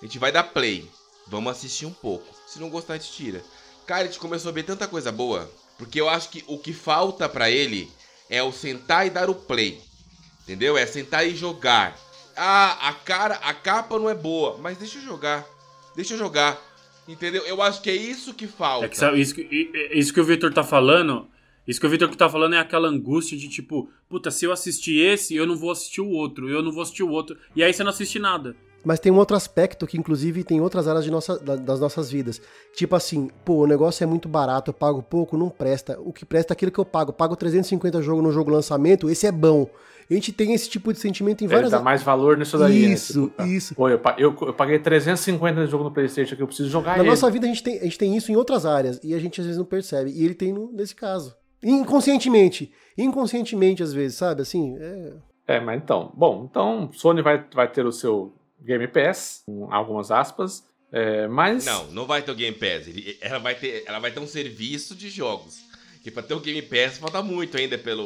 a 0.01 0.05
gente 0.05 0.17
vai 0.19 0.31
dar 0.31 0.43
play, 0.43 0.89
vamos 1.27 1.51
assistir 1.51 1.85
um 1.85 1.91
pouco. 1.93 2.25
Se 2.47 2.59
não 2.59 2.69
gostar, 2.69 2.93
a 2.93 2.97
gente 2.97 3.11
tira. 3.11 3.43
Cara, 3.85 4.03
a 4.03 4.05
gente 4.05 4.19
começou 4.19 4.49
a 4.49 4.53
ver 4.53 4.63
tanta 4.63 4.87
coisa 4.87 5.11
boa, 5.11 5.49
porque 5.77 5.99
eu 5.99 6.09
acho 6.09 6.29
que 6.29 6.43
o 6.47 6.57
que 6.57 6.73
falta 6.73 7.27
pra 7.29 7.49
ele 7.49 7.91
é 8.29 8.41
o 8.41 8.51
sentar 8.51 9.05
e 9.05 9.09
dar 9.09 9.29
o 9.29 9.35
play. 9.35 9.81
Entendeu? 10.43 10.77
É 10.77 10.85
sentar 10.85 11.27
e 11.27 11.35
jogar. 11.35 11.97
Ah, 12.37 12.89
a 12.89 12.93
cara, 12.93 13.35
a 13.35 13.53
capa 13.53 13.97
não 13.97 14.09
é 14.09 14.13
boa, 14.15 14.57
mas 14.59 14.77
deixa 14.77 14.97
eu 14.97 15.03
jogar. 15.03 15.45
Deixa 15.95 16.13
eu 16.13 16.17
jogar. 16.17 16.59
Entendeu? 17.07 17.43
Eu 17.45 17.61
acho 17.61 17.81
que 17.81 17.89
é 17.89 17.95
isso 17.95 18.33
que 18.33 18.47
falta. 18.47 18.85
É 18.85 18.89
que 18.89 18.97
sabe, 18.97 19.21
isso, 19.21 19.33
que, 19.35 19.41
i- 19.41 19.99
isso 19.99 20.13
que 20.13 20.19
o 20.19 20.23
Victor 20.25 20.53
tá 20.53 20.63
falando. 20.63 21.27
Isso 21.67 21.79
que 21.79 21.87
o 21.87 21.89
Victor 21.89 22.13
tá 22.15 22.29
falando 22.29 22.53
é 22.55 22.59
aquela 22.59 22.87
angústia 22.87 23.37
de 23.37 23.47
tipo, 23.49 23.89
puta, 24.07 24.29
se 24.29 24.45
eu 24.45 24.51
assistir 24.51 24.99
esse, 24.99 25.35
eu 25.35 25.47
não 25.47 25.55
vou 25.55 25.71
assistir 25.71 26.01
o 26.01 26.09
outro, 26.09 26.47
eu 26.49 26.61
não 26.61 26.71
vou 26.71 26.83
assistir 26.83 27.03
o 27.03 27.09
outro. 27.09 27.35
E 27.55 27.63
aí 27.63 27.73
você 27.73 27.83
não 27.83 27.89
assiste 27.89 28.19
nada. 28.19 28.55
Mas 28.83 28.99
tem 28.99 29.11
um 29.11 29.17
outro 29.17 29.35
aspecto 29.35 29.87
que, 29.87 29.97
inclusive, 29.97 30.43
tem 30.43 30.61
outras 30.61 30.87
áreas 30.87 31.03
de 31.03 31.09
nossa, 31.09 31.39
da- 31.39 31.55
das 31.55 31.79
nossas 31.79 32.11
vidas. 32.11 32.39
Tipo 32.75 32.95
assim, 32.95 33.31
pô, 33.43 33.63
o 33.63 33.65
negócio 33.67 34.03
é 34.03 34.05
muito 34.05 34.29
barato, 34.29 34.69
eu 34.69 34.75
pago 34.75 35.01
pouco, 35.01 35.35
não 35.35 35.49
presta. 35.49 35.99
O 35.99 36.13
que 36.13 36.23
presta 36.23 36.51
é 36.51 36.55
aquilo 36.55 36.71
que 36.71 36.77
eu 36.77 36.85
pago. 36.85 37.09
Eu 37.09 37.13
pago 37.15 37.35
350 37.35 37.99
jogos 38.03 38.23
no 38.23 38.31
jogo 38.31 38.51
lançamento, 38.51 39.09
esse 39.09 39.25
é 39.25 39.31
bom. 39.31 39.67
A 40.07 40.13
gente 40.13 40.31
tem 40.31 40.53
esse 40.53 40.69
tipo 40.69 40.93
de 40.93 40.99
sentimento 40.99 41.41
em 41.41 41.45
Ele 41.47 41.53
várias 41.55 41.71
dá 41.71 41.79
mais 41.79 42.03
valor 42.03 42.37
nisso 42.37 42.59
daí. 42.59 42.85
né? 42.85 42.93
Isso, 42.93 43.23
Tipo, 43.23 43.35
tá. 43.37 43.47
isso. 43.47 43.73
Pô, 43.73 43.89
eu, 43.89 43.99
eu, 44.19 44.35
eu 44.39 44.53
paguei 44.53 44.77
350 44.77 45.65
de 45.65 45.71
jogo 45.71 45.83
no 45.83 45.89
Playstation 45.91 46.35
que 46.35 46.43
eu 46.43 46.47
preciso 46.47 46.69
jogar 46.69 46.91
Na 46.97 46.99
ele. 46.99 47.09
nossa 47.09 47.27
vida 47.31 47.47
a 47.47 47.49
gente, 47.49 47.63
tem, 47.63 47.79
a 47.79 47.83
gente 47.85 47.97
tem 47.97 48.15
isso 48.15 48.31
em 48.31 48.35
outras 48.35 48.67
áreas 48.67 48.99
e 49.03 49.15
a 49.15 49.19
gente 49.19 49.41
às 49.41 49.47
vezes 49.47 49.57
não 49.57 49.65
percebe. 49.65 50.11
E 50.11 50.23
ele 50.23 50.35
tem 50.35 50.53
no- 50.53 50.71
nesse 50.71 50.93
caso. 50.93 51.35
Inconscientemente. 51.65 52.71
Inconscientemente, 52.97 53.83
às 53.83 53.93
vezes, 53.93 54.17
sabe? 54.17 54.41
Assim, 54.41 54.75
é... 54.79 55.13
É, 55.47 55.59
mas 55.59 55.81
então, 55.81 56.11
bom, 56.15 56.47
então 56.49 56.89
Sony 56.93 57.21
vai, 57.21 57.43
vai 57.53 57.67
ter 57.71 57.85
o 57.85 57.91
seu 57.91 58.33
Game 58.61 58.87
Pass, 58.87 59.43
com 59.45 59.71
algumas 59.71 60.09
aspas, 60.11 60.63
É, 60.91 61.27
mas. 61.27 61.65
Não, 61.65 61.87
não 61.91 62.05
vai 62.05 62.21
ter 62.21 62.31
o 62.31 62.35
Game 62.35 62.55
Pass. 62.55 62.87
Ele- 62.87 63.17
ela, 63.19 63.37
vai 63.39 63.53
ter, 63.53 63.83
ela 63.85 63.99
vai 63.99 64.11
ter 64.11 64.19
um 64.19 64.27
serviço 64.27 64.95
de 64.95 65.09
jogos. 65.09 65.57
Que 66.03 66.09
pra 66.09 66.23
ter 66.23 66.33
o 66.35 66.39
Game 66.39 66.61
Pass 66.61 66.97
falta 66.99 67.21
muito 67.21 67.57
ainda 67.57 67.77
pelo, 67.77 68.05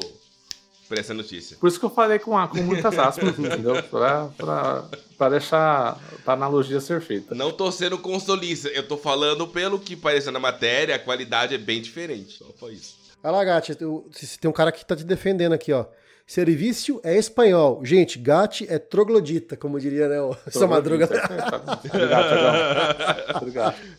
por 0.87 0.97
essa 0.97 1.13
notícia. 1.13 1.55
Por 1.57 1.67
isso 1.67 1.79
que 1.79 1.85
eu 1.85 1.89
falei 1.89 2.17
com, 2.19 2.35
a- 2.37 2.47
com 2.47 2.57
muitas 2.63 2.97
aspas, 2.97 3.37
entendeu? 3.39 3.81
Pra, 3.83 4.27
pra, 4.35 4.89
pra 5.17 5.29
deixar 5.29 5.99
a 6.25 6.31
analogia 6.33 6.81
ser 6.81 6.99
feita. 7.01 7.35
Não 7.35 7.51
tô 7.51 7.71
sendo 7.71 7.97
consolista, 7.97 8.69
eu 8.69 8.85
tô 8.87 8.97
falando 8.97 9.47
pelo 9.47 9.77
que 9.79 9.95
pareceu 9.95 10.31
na 10.31 10.39
matéria, 10.39 10.95
a 10.95 10.99
qualidade 10.99 11.53
é 11.53 11.57
bem 11.59 11.81
diferente. 11.81 12.37
Só 12.39 12.45
foi 12.57 12.73
isso. 12.73 12.97
Olha 13.23 13.31
lá, 13.31 13.43
Gatti, 13.43 13.75
tem 13.75 14.49
um 14.49 14.53
cara 14.53 14.71
que 14.71 14.85
tá 14.85 14.95
te 14.95 15.03
defendendo 15.03 15.53
aqui, 15.53 15.73
ó. 15.73 15.85
Serviço 16.25 17.01
é 17.03 17.17
espanhol. 17.17 17.83
Gente, 17.83 18.19
Gatti 18.19 18.67
é 18.69 18.77
troglodita, 18.77 19.57
como 19.57 19.79
diria, 19.79 20.07
né, 20.07 20.21
o 20.21 20.35
essa 20.45 20.67
madruga. 20.67 21.09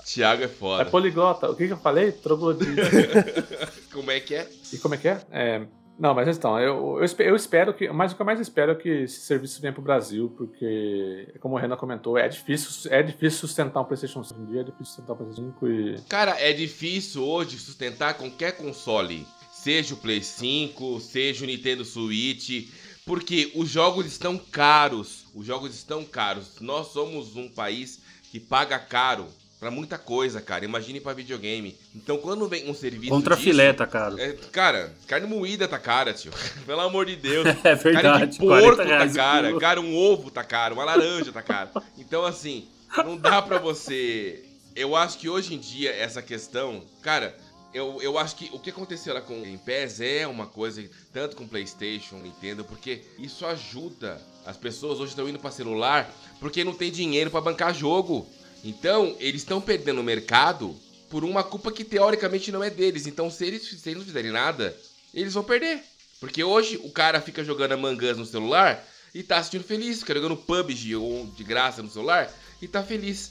Thiago 0.05 0.43
é 0.43 0.45
É 0.45 0.49
foda. 0.49 0.85
poliglota. 0.87 1.51
O 1.51 1.57
que, 1.57 1.67
que 1.67 1.73
eu 1.73 1.77
falei? 1.77 2.13
Troglodita. 2.13 2.83
Como 3.93 4.11
é 4.11 4.21
que 4.21 4.37
é? 4.37 4.47
E 4.73 4.79
como 4.79 4.95
é 4.95 4.97
que 4.99 5.09
é? 5.09 5.21
É, 5.33 5.63
Não, 6.01 6.15
mas 6.15 6.35
então, 6.35 6.59
eu, 6.59 6.99
eu, 6.99 7.27
eu 7.27 7.37
espero 7.37 7.75
que. 7.75 7.87
Mas 7.91 8.13
o 8.13 8.17
que 8.17 8.23
eu 8.23 8.27
mais 8.27 8.41
espero 8.41 8.73
é 8.73 8.75
que 8.75 8.89
esse 8.89 9.21
serviço 9.21 9.61
venha 9.61 9.71
pro 9.71 9.83
Brasil, 9.83 10.33
porque, 10.35 11.29
como 11.41 11.55
o 11.55 11.59
Renan 11.59 11.77
comentou, 11.77 12.17
é 12.17 12.27
difícil, 12.27 12.91
é 12.91 13.03
difícil 13.03 13.41
sustentar 13.41 13.83
um 13.83 13.85
PlayStation 13.85 14.25
5 14.25 14.41
hoje 14.41 14.49
em 14.49 14.53
dia, 14.53 14.61
é 14.63 14.65
difícil 14.65 14.87
sustentar 14.87 15.13
um 15.13 15.17
PlayStation 15.17 15.53
5 15.53 15.69
e. 15.69 16.01
Cara, 16.09 16.41
é 16.41 16.55
difícil 16.55 17.23
hoje 17.23 17.59
sustentar 17.59 18.15
qualquer 18.15 18.57
console. 18.57 19.27
Seja 19.53 19.93
o 19.93 19.99
Play 19.99 20.23
5, 20.23 21.01
seja 21.01 21.45
o 21.45 21.47
Nintendo 21.47 21.85
Switch. 21.85 22.71
Porque 23.05 23.53
os 23.55 23.69
jogos 23.69 24.07
estão 24.07 24.39
caros. 24.39 25.27
Os 25.35 25.45
jogos 25.45 25.75
estão 25.75 26.03
caros. 26.03 26.61
Nós 26.61 26.89
somos 26.89 27.37
um 27.37 27.49
país 27.49 28.01
que 28.31 28.41
paga 28.41 28.79
caro 28.79 29.27
pra 29.61 29.71
muita 29.71 29.99
coisa, 29.99 30.41
cara. 30.41 30.65
Imagine 30.65 31.01
pra 31.01 31.13
videogame. 31.13 31.77
Então 31.95 32.17
quando 32.17 32.49
vem 32.49 32.69
um 32.69 32.75
serviço. 32.75 33.13
Contra 33.13 33.37
disso, 33.37 33.49
filé, 33.49 33.73
tá 33.75 33.87
caro. 33.87 34.19
é, 34.19 34.33
cara, 34.51 34.93
carne 35.07 35.27
moída 35.27 35.69
tá 35.69 35.79
cara, 35.79 36.15
tio. 36.15 36.33
Pelo 36.67 36.81
amor 36.81 37.05
de 37.07 37.17
Deus. 37.17 37.47
É 37.63 37.75
verdade. 37.75 38.03
Carne 38.03 38.27
de 38.27 38.39
40 38.39 38.67
porco 38.67 38.89
tá 38.89 39.09
cara. 39.11 39.61
Cara, 39.61 39.81
um 39.81 39.95
ovo 39.95 40.31
tá 40.31 40.43
caro. 40.43 40.75
Uma 40.75 40.85
laranja 40.85 41.31
tá 41.31 41.43
caro. 41.43 41.71
Então, 41.99 42.25
assim, 42.25 42.67
não 42.97 43.17
dá 43.19 43.43
pra 43.43 43.59
você. 43.59 44.43
Eu 44.75 44.97
acho 44.97 45.19
que 45.19 45.29
hoje 45.29 45.55
em 45.55 45.59
dia 45.59 45.95
essa 45.95 46.23
questão. 46.23 46.83
Cara, 47.03 47.37
eu, 47.75 48.01
eu 48.01 48.19
acho 48.19 48.37
que 48.37 48.51
o 48.53 48.59
que 48.59 48.71
aconteceu 48.71 49.13
lá 49.13 49.21
com 49.21 49.39
o 49.39 49.43
Game 49.43 49.59
Pass 49.59 50.01
é 50.01 50.27
uma 50.27 50.47
coisa, 50.47 50.83
tanto 51.13 51.37
com 51.37 51.47
PlayStation, 51.47 52.17
Nintendo, 52.17 52.65
porque 52.65 53.03
isso 53.19 53.45
ajuda. 53.45 54.21
As 54.47 54.57
pessoas 54.57 54.99
hoje 54.99 55.11
estão 55.11 55.29
indo 55.29 55.39
pra 55.39 55.51
celular 55.51 56.11
porque 56.41 56.65
não 56.65 56.73
tem 56.73 56.91
dinheiro 56.91 57.31
pra 57.31 57.41
bancar 57.41 57.75
jogo. 57.75 58.27
Então, 58.65 59.17
eles 59.19 59.43
estão 59.43 59.61
perdendo 59.61 60.01
o 60.01 60.05
mercado 60.05 60.77
por 61.09 61.25
uma 61.25 61.43
culpa 61.43 61.73
que 61.73 61.85
teoricamente 61.85 62.53
não 62.53 62.63
é 62.63 62.71
deles. 62.71 63.07
Então, 63.07 63.31
se 63.31 63.45
eles, 63.45 63.63
se 63.63 63.89
eles 63.89 63.99
não 63.99 64.05
fizerem 64.07 64.31
nada, 64.31 64.77
eles 65.15 65.35
vão 65.35 65.43
perder. 65.43 65.83
Porque 66.21 66.45
hoje 66.45 66.79
o 66.85 66.91
cara 66.91 67.21
fica 67.21 67.43
jogando 67.43 67.73
Among 67.73 68.05
Us 68.07 68.19
no 68.19 68.27
celular 68.27 68.87
e 69.15 69.23
tá 69.23 69.39
assistindo 69.39 69.65
feliz, 69.65 70.01
fica 70.01 70.15
jogando 70.15 70.37
PUBG 70.37 70.95
ou 70.97 71.27
de 71.29 71.43
graça 71.43 71.83
no 71.83 71.91
celular 71.91 72.31
e 72.61 72.69
tá 72.69 72.83
feliz. 72.83 73.31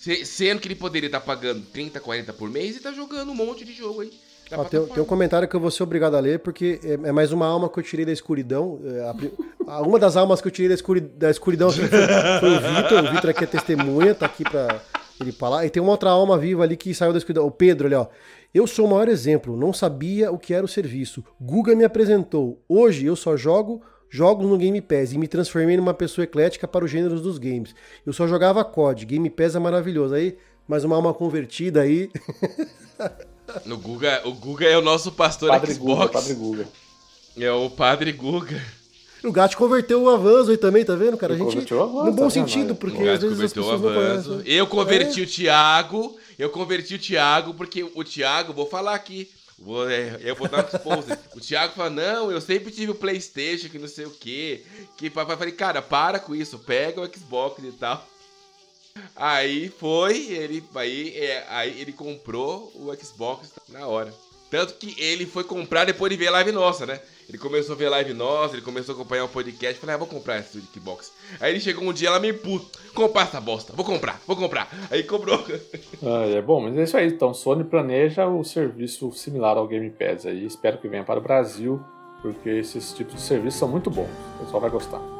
Se- 0.00 0.24
Sendo 0.24 0.60
que 0.60 0.66
ele 0.66 0.74
poderia 0.74 1.06
estar 1.08 1.20
pagando 1.20 1.64
30, 1.66 2.00
40 2.00 2.32
por 2.32 2.48
mês 2.48 2.76
e 2.76 2.80
tá 2.80 2.92
jogando 2.92 3.30
um 3.30 3.34
monte 3.34 3.64
de 3.64 3.74
jogo 3.74 4.00
aí. 4.00 4.10
Ó, 4.52 4.64
tem, 4.64 4.84
tem 4.86 5.02
um 5.02 5.06
comentário 5.06 5.46
que 5.48 5.54
eu 5.54 5.60
vou 5.60 5.70
ser 5.70 5.82
obrigado 5.82 6.16
a 6.16 6.20
ler, 6.20 6.40
porque 6.40 6.80
é, 6.84 7.08
é 7.08 7.12
mais 7.12 7.30
uma 7.32 7.46
alma 7.46 7.68
que 7.68 7.78
eu 7.78 7.82
tirei 7.82 8.04
da 8.04 8.12
escuridão. 8.12 8.80
É, 8.84 9.12
a 9.66 9.80
uma 9.82 9.98
das 9.98 10.16
almas 10.16 10.40
que 10.40 10.48
eu 10.48 10.52
tirei 10.52 10.68
da, 10.68 10.74
escuri- 10.74 11.00
da 11.00 11.30
escuridão 11.30 11.68
aqui 11.68 11.80
foi, 11.80 11.88
foi 12.40 12.48
o 12.56 12.60
Vitor. 12.60 13.04
O 13.04 13.10
Vitor 13.14 13.30
aqui 13.30 13.44
é 13.44 13.46
testemunha, 13.46 14.14
tá 14.14 14.26
aqui 14.26 14.42
pra 14.42 14.80
ele 15.20 15.30
falar. 15.32 15.64
E 15.66 15.70
tem 15.70 15.82
uma 15.82 15.92
outra 15.92 16.10
alma 16.10 16.36
viva 16.36 16.64
ali 16.64 16.76
que 16.76 16.92
saiu 16.94 17.12
da 17.12 17.18
escuridão. 17.18 17.46
O 17.46 17.50
Pedro, 17.50 17.86
ali, 17.86 17.94
ó. 17.94 18.06
Eu 18.52 18.66
sou 18.66 18.86
o 18.86 18.90
maior 18.90 19.08
exemplo, 19.08 19.56
não 19.56 19.72
sabia 19.72 20.32
o 20.32 20.38
que 20.38 20.52
era 20.52 20.64
o 20.64 20.68
serviço. 20.68 21.24
Guga 21.40 21.74
me 21.76 21.84
apresentou. 21.84 22.60
Hoje 22.68 23.06
eu 23.06 23.14
só 23.14 23.36
jogo 23.36 23.80
jogos 24.12 24.44
no 24.48 24.58
Game 24.58 24.80
Pass 24.80 25.12
e 25.12 25.18
me 25.18 25.28
transformei 25.28 25.76
numa 25.76 25.94
pessoa 25.94 26.24
eclética 26.24 26.66
para 26.66 26.84
os 26.84 26.90
gêneros 26.90 27.20
dos 27.22 27.38
games. 27.38 27.72
Eu 28.04 28.12
só 28.12 28.26
jogava 28.26 28.64
COD, 28.64 29.06
Game 29.06 29.30
Pass 29.30 29.54
é 29.54 29.60
maravilhoso. 29.60 30.14
Aí, 30.14 30.36
mais 30.66 30.82
uma 30.82 30.96
alma 30.96 31.14
convertida 31.14 31.82
aí. 31.82 32.10
No 33.64 33.76
Guga, 33.78 34.22
o 34.24 34.32
Guga 34.32 34.66
é 34.66 34.76
o 34.76 34.82
nosso 34.82 35.12
pastor 35.12 35.50
Padre 35.50 35.74
Xbox. 35.74 36.00
Guga, 36.00 36.08
Padre 36.12 36.34
Guga. 36.34 36.68
É 37.38 37.52
o 37.52 37.70
Padre 37.70 38.12
Guga. 38.12 38.62
O 39.22 39.30
Gato 39.30 39.56
converteu 39.56 40.02
o 40.02 40.08
avanço 40.08 40.50
aí 40.50 40.56
também, 40.56 40.82
tá 40.84 40.94
vendo, 40.94 41.16
cara? 41.16 41.34
A 41.34 41.36
gente, 41.36 41.46
converteu 41.50 41.76
o 41.78 41.82
Avanzo, 41.82 42.04
no 42.06 42.12
bom 42.12 42.24
tá 42.24 42.30
sentido, 42.30 42.68
vendo? 42.68 42.74
porque 42.76 42.96
O 43.02 43.04
Gato 43.04 43.12
às 43.16 43.20
vezes 43.22 43.40
as 43.42 43.52
converteu 43.52 43.62
o 43.62 43.66
pessoas 43.66 43.80
não 43.82 43.88
avanço. 44.02 44.28
conhecem. 44.30 44.52
Eu 44.54 44.66
converti 44.66 45.20
É. 45.20 45.24
o 45.24 45.26
Thiago. 45.26 46.16
Eu 46.38 46.50
converti 46.50 46.94
o 46.94 46.98
Thiago, 46.98 47.52
porque 47.54 47.82
o 47.94 48.02
Thiago, 48.04 48.52
vou 48.54 48.66
falar 48.66 48.94
aqui. 48.94 49.28
Vou, 49.58 49.86
é, 49.90 50.18
eu 50.22 50.34
vou 50.34 50.48
dar 50.48 50.64
um 50.64 50.74
expose. 50.76 51.12
o 51.36 51.40
Thiago 51.40 51.74
fala: 51.74 51.90
Não, 51.90 52.32
eu 52.32 52.40
sempre 52.40 52.72
tive 52.72 52.92
o 52.92 52.94
PlayStation, 52.94 53.68
que 53.68 53.78
não 53.78 53.88
sei 53.88 54.06
o 54.06 54.10
quê. 54.10 54.62
Que 54.96 55.10
papai 55.10 55.36
falei, 55.36 55.52
cara, 55.52 55.82
para 55.82 56.18
com 56.18 56.34
isso, 56.34 56.58
pega 56.58 57.02
o 57.02 57.06
Xbox 57.06 57.62
e 57.62 57.72
tal. 57.72 58.06
Aí 59.14 59.68
foi, 59.68 60.32
ele, 60.32 60.64
aí, 60.74 61.14
é, 61.16 61.44
aí 61.48 61.80
ele 61.80 61.92
comprou 61.92 62.72
o 62.74 62.94
Xbox 62.96 63.52
na 63.68 63.86
hora. 63.86 64.12
Tanto 64.50 64.74
que 64.74 65.00
ele 65.00 65.26
foi 65.26 65.44
comprar 65.44 65.84
depois 65.84 66.10
de 66.10 66.16
ver 66.16 66.26
a 66.26 66.32
live 66.32 66.50
nossa, 66.50 66.84
né? 66.84 67.00
Ele 67.28 67.38
começou 67.38 67.76
a 67.76 67.78
ver 67.78 67.86
a 67.86 67.90
live 67.90 68.12
nossa, 68.12 68.56
ele 68.56 68.62
começou 68.62 68.92
a 68.92 68.98
acompanhar 68.98 69.24
o 69.24 69.28
podcast. 69.28 69.78
Falei, 69.78 69.94
ah, 69.94 69.98
vou 69.98 70.08
comprar 70.08 70.40
esse 70.40 70.60
Xbox. 70.60 71.12
Aí 71.38 71.52
ele 71.52 71.60
chegou 71.60 71.84
um 71.84 71.92
dia 71.92 72.10
lá 72.10 72.18
meio 72.18 72.36
puto. 72.38 72.66
Comprar 72.92 73.22
essa 73.22 73.40
bosta, 73.40 73.72
vou 73.72 73.84
comprar, 73.84 74.20
vou 74.26 74.34
comprar. 74.34 74.68
Aí 74.90 75.04
comprou. 75.04 75.40
Ah, 76.02 76.24
é 76.26 76.40
bom, 76.40 76.62
mas 76.62 76.76
é 76.78 76.84
isso 76.84 76.96
aí. 76.96 77.06
Então, 77.06 77.34
Sony 77.34 77.62
planeja 77.62 78.26
o 78.26 78.42
serviço 78.42 79.12
similar 79.12 79.58
ao 79.58 79.68
Game 79.68 79.90
Pass 79.90 80.24
aí. 80.24 80.46
Espero 80.46 80.78
que 80.78 80.88
venha 80.88 81.04
para 81.04 81.20
o 81.20 81.22
Brasil, 81.22 81.78
porque 82.22 82.48
esses 82.48 82.92
tipos 82.94 83.16
de 83.16 83.20
serviços 83.20 83.60
são 83.60 83.68
muito 83.68 83.90
bons. 83.90 84.08
O 84.36 84.44
pessoal 84.44 84.62
vai 84.62 84.70
gostar. 84.70 85.19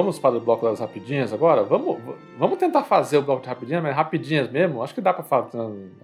Vamos 0.00 0.18
para 0.18 0.34
o 0.34 0.40
bloco 0.40 0.64
das 0.64 0.80
rapidinhas 0.80 1.30
agora? 1.30 1.62
Vamos, 1.62 1.98
vamos 2.38 2.58
tentar 2.58 2.84
fazer 2.84 3.18
o 3.18 3.22
bloco 3.22 3.42
de 3.42 3.48
rapidinhas, 3.48 3.82
mas 3.82 3.94
rapidinhas 3.94 4.50
mesmo? 4.50 4.82
Acho 4.82 4.94
que 4.94 5.00
dá 5.02 5.12
para 5.12 5.22
falar, 5.22 5.50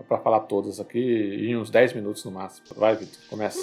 pra 0.06 0.18
falar 0.18 0.40
todas 0.40 0.78
aqui 0.78 0.98
em 0.98 1.56
uns 1.56 1.70
10 1.70 1.94
minutos 1.94 2.22
no 2.22 2.30
máximo. 2.30 2.66
Vai, 2.76 2.94
Vitor, 2.94 3.18
começa. 3.30 3.58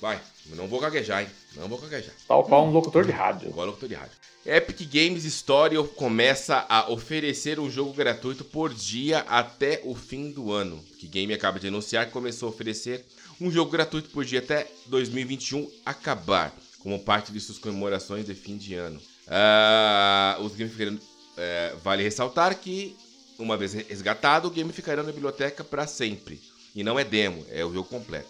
Vai, 0.00 0.20
não 0.54 0.68
vou 0.68 0.78
gaguejar, 0.78 1.22
hein? 1.22 1.28
Não 1.56 1.66
vou 1.66 1.80
gaguejar. 1.80 2.14
Tal 2.28 2.44
qual 2.44 2.64
um 2.64 2.70
locutor 2.70 3.04
de 3.04 3.10
rádio. 3.10 3.48
Igual 3.48 3.66
locutor 3.66 3.88
de 3.88 3.96
rádio. 3.96 4.12
Epic 4.46 4.88
Games 4.88 5.24
Store 5.24 5.76
começa 5.96 6.64
a 6.68 6.88
oferecer 6.88 7.58
um 7.58 7.68
jogo 7.68 7.92
gratuito 7.92 8.44
por 8.44 8.72
dia 8.72 9.24
até 9.28 9.80
o 9.82 9.96
fim 9.96 10.30
do 10.30 10.52
ano. 10.52 10.78
Que 11.00 11.08
Game 11.08 11.34
acaba 11.34 11.58
de 11.58 11.66
anunciar 11.66 12.06
que 12.06 12.12
começou 12.12 12.46
a 12.46 12.52
oferecer 12.52 13.04
um 13.40 13.50
jogo 13.50 13.72
gratuito 13.72 14.10
por 14.10 14.24
dia 14.24 14.38
até 14.38 14.68
2021 14.86 15.68
acabar, 15.84 16.54
como 16.78 17.00
parte 17.00 17.32
de 17.32 17.40
suas 17.40 17.58
comemorações 17.58 18.26
de 18.26 18.34
fim 18.36 18.56
de 18.56 18.76
ano. 18.76 19.00
Ah, 19.28 20.36
os 20.40 20.54
games 20.54 20.72
ficarão, 20.72 20.98
é, 21.36 21.74
vale 21.82 22.02
ressaltar 22.02 22.56
que, 22.58 22.96
uma 23.38 23.56
vez 23.56 23.74
resgatado, 23.74 24.48
o 24.48 24.50
game 24.50 24.72
ficará 24.72 25.02
na 25.02 25.12
biblioteca 25.12 25.62
para 25.64 25.86
sempre. 25.86 26.40
E 26.74 26.82
não 26.84 26.98
é 26.98 27.04
demo, 27.04 27.44
é 27.50 27.64
o 27.64 27.72
jogo 27.72 27.88
completo. 27.88 28.28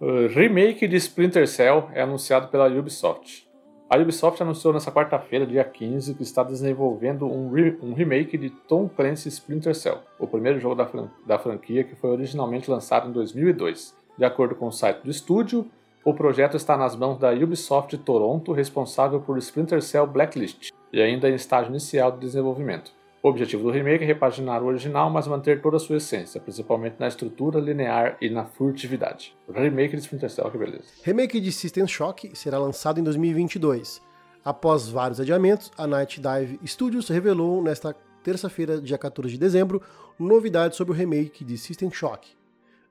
O 0.00 0.26
remake 0.28 0.86
de 0.86 0.96
Splinter 0.96 1.48
Cell 1.48 1.90
é 1.92 2.02
anunciado 2.02 2.48
pela 2.48 2.68
Ubisoft. 2.68 3.46
A 3.90 3.96
Ubisoft 3.96 4.40
anunciou 4.42 4.72
nessa 4.72 4.92
quarta-feira, 4.92 5.46
dia 5.46 5.64
15, 5.64 6.14
que 6.14 6.22
está 6.22 6.42
desenvolvendo 6.42 7.24
um, 7.26 7.50
re- 7.50 7.76
um 7.82 7.94
remake 7.94 8.36
de 8.36 8.50
Tom 8.50 8.86
Clancy's 8.88 9.34
Splinter 9.34 9.74
Cell, 9.74 10.00
o 10.18 10.26
primeiro 10.26 10.60
jogo 10.60 10.74
da, 10.74 10.86
fran- 10.86 11.08
da 11.26 11.38
franquia 11.38 11.82
que 11.82 11.96
foi 11.96 12.10
originalmente 12.10 12.70
lançado 12.70 13.08
em 13.08 13.12
2002. 13.12 13.94
De 14.16 14.24
acordo 14.24 14.54
com 14.54 14.66
o 14.68 14.72
site 14.72 15.00
do 15.02 15.10
estúdio, 15.10 15.66
o 16.04 16.14
projeto 16.14 16.56
está 16.56 16.76
nas 16.76 16.96
mãos 16.96 17.18
da 17.18 17.32
Ubisoft 17.32 17.96
Toronto, 17.98 18.52
responsável 18.52 19.20
por 19.20 19.36
Splinter 19.38 19.82
Cell 19.82 20.06
Blacklist, 20.06 20.70
e 20.92 21.00
ainda 21.00 21.28
em 21.28 21.34
estágio 21.34 21.70
inicial 21.70 22.12
de 22.12 22.20
desenvolvimento. 22.20 22.92
O 23.20 23.28
objetivo 23.28 23.64
do 23.64 23.70
remake 23.70 24.04
é 24.04 24.06
repaginar 24.06 24.62
o 24.62 24.66
original, 24.66 25.10
mas 25.10 25.26
manter 25.26 25.60
toda 25.60 25.76
a 25.76 25.80
sua 25.80 25.96
essência, 25.96 26.40
principalmente 26.40 26.96
na 27.00 27.08
estrutura 27.08 27.58
linear 27.58 28.16
e 28.20 28.30
na 28.30 28.44
furtividade. 28.44 29.36
Remake 29.52 29.96
de 29.96 30.02
Splinter 30.02 30.30
Cell, 30.30 30.50
que 30.50 30.56
beleza. 30.56 30.84
Remake 31.02 31.40
de 31.40 31.50
System 31.50 31.86
Shock 31.86 32.30
será 32.36 32.58
lançado 32.58 33.00
em 33.00 33.02
2022. 33.02 34.00
Após 34.44 34.88
vários 34.88 35.20
adiamentos, 35.20 35.72
a 35.76 35.86
Night 35.86 36.20
Dive 36.20 36.60
Studios 36.64 37.08
revelou 37.08 37.60
nesta 37.60 37.94
terça-feira, 38.22 38.80
dia 38.80 38.96
14 38.96 39.32
de 39.32 39.38
dezembro, 39.38 39.82
novidades 40.16 40.76
sobre 40.76 40.92
o 40.92 40.96
remake 40.96 41.44
de 41.44 41.58
System 41.58 41.90
Shock. 41.90 42.37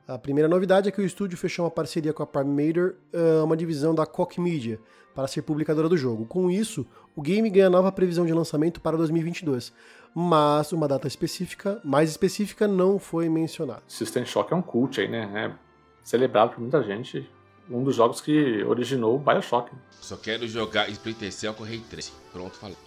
A 0.07 0.17
primeira 0.17 0.47
novidade 0.47 0.87
é 0.87 0.91
que 0.91 1.01
o 1.01 1.05
estúdio 1.05 1.37
fechou 1.37 1.65
uma 1.65 1.71
parceria 1.71 2.13
com 2.13 2.23
a 2.23 2.27
Prime 2.27 2.49
Mater, 2.49 2.95
ah, 3.13 3.43
uma 3.43 3.57
divisão 3.57 3.93
da 3.93 4.05
Koch 4.05 4.39
Media, 4.39 4.79
para 5.13 5.27
ser 5.27 5.41
publicadora 5.41 5.89
do 5.89 5.97
jogo. 5.97 6.25
Com 6.25 6.49
isso, 6.49 6.87
o 7.13 7.21
game 7.21 7.49
ganha 7.49 7.69
nova 7.69 7.91
previsão 7.91 8.25
de 8.25 8.33
lançamento 8.33 8.79
para 8.79 8.95
2022, 8.95 9.73
mas 10.15 10.71
uma 10.71 10.87
data 10.87 11.07
específica, 11.07 11.81
mais 11.83 12.09
específica, 12.09 12.67
não 12.67 12.97
foi 12.97 13.27
mencionada. 13.27 13.83
System 13.87 14.25
Shock 14.25 14.53
é 14.53 14.55
um 14.55 14.61
cult 14.61 15.01
aí, 15.01 15.09
né? 15.09 15.29
É 15.33 15.67
celebrado 16.07 16.51
por 16.53 16.61
muita 16.61 16.81
gente. 16.83 17.29
Um 17.69 17.83
dos 17.83 17.97
jogos 17.97 18.21
que 18.21 18.63
originou 18.63 19.17
o 19.17 19.19
Bioshock. 19.19 19.73
Só 19.91 20.15
quero 20.15 20.47
jogar 20.47 20.89
Splinter 20.89 21.33
Cell 21.33 21.53
com 21.53 21.65
Ray 21.65 21.81
3. 21.81 22.13
Pronto, 22.31 22.55
falei. 22.55 22.77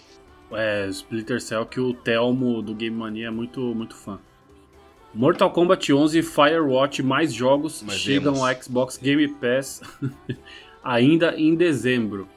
É, 0.53 0.89
Splinter 0.89 1.39
Cell 1.39 1.67
que 1.67 1.79
o 1.79 1.93
Telmo 1.93 2.63
do 2.63 2.75
Game 2.75 2.97
Mania 2.97 3.27
é 3.27 3.31
muito, 3.31 3.61
muito 3.75 3.95
fã. 3.95 4.19
Mortal 5.15 5.51
Kombat 5.51 5.93
11 5.93 6.19
e 6.19 6.23
Firewatch 6.23 7.03
mais 7.03 7.33
jogos 7.33 7.83
Mais 7.83 7.99
chegam 7.99 8.45
ao 8.45 8.63
Xbox 8.63 8.97
Game 8.97 9.27
Pass 9.29 9.83
ainda 10.85 11.35
em 11.37 11.55
dezembro. 11.55 12.29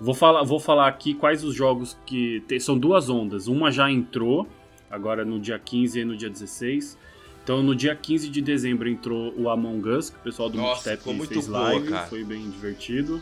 Vou 0.00 0.14
falar, 0.14 0.42
vou 0.42 0.60
falar 0.60 0.88
aqui 0.88 1.14
quais 1.14 1.42
os 1.44 1.54
jogos 1.54 1.96
que. 2.06 2.42
tem- 2.46 2.60
são 2.60 2.76
duas 2.78 3.08
ondas. 3.08 3.46
Uma 3.48 3.70
já 3.70 3.90
entrou, 3.90 4.46
agora 4.90 5.24
no 5.24 5.38
dia 5.40 5.58
15 5.58 6.00
e 6.00 6.04
no 6.04 6.16
dia 6.16 6.28
16. 6.30 6.98
Então 7.42 7.62
no 7.62 7.74
dia 7.76 7.94
15 7.94 8.28
de 8.28 8.40
dezembro 8.42 8.88
entrou 8.88 9.32
o 9.38 9.48
Among 9.48 9.88
Us, 9.88 10.10
que 10.10 10.16
o 10.16 10.20
pessoal 10.20 10.50
do 10.50 10.58
Multitap 10.58 11.02
fez 11.28 11.46
boa, 11.46 11.60
live, 11.60 11.88
cara. 11.88 12.06
foi 12.08 12.24
bem 12.24 12.50
divertido. 12.50 13.20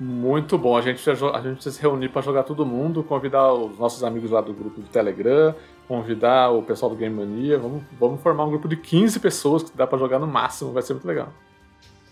Muito 0.00 0.56
bom. 0.58 0.76
A 0.76 0.80
gente, 0.80 0.98
a 1.08 1.14
gente 1.14 1.54
precisa 1.54 1.74
se 1.76 1.80
reunir 1.82 2.08
para 2.08 2.22
jogar 2.22 2.42
todo 2.44 2.64
mundo, 2.66 3.02
convidar 3.02 3.52
os 3.52 3.78
nossos 3.78 4.02
amigos 4.02 4.30
lá 4.30 4.40
do 4.40 4.52
grupo 4.54 4.80
do 4.80 4.88
Telegram, 4.88 5.54
convidar 5.86 6.50
o 6.50 6.62
pessoal 6.62 6.90
do 6.90 6.96
Game 6.96 7.14
Mania. 7.14 7.58
Vamos, 7.58 7.82
vamos 7.98 8.20
formar 8.20 8.44
um 8.44 8.50
grupo 8.50 8.68
de 8.68 8.76
15 8.76 9.20
pessoas 9.20 9.62
que 9.62 9.76
dá 9.76 9.86
para 9.86 9.98
jogar 9.98 10.18
no 10.18 10.26
máximo, 10.26 10.72
vai 10.72 10.82
ser 10.82 10.94
muito 10.94 11.06
legal. 11.06 11.32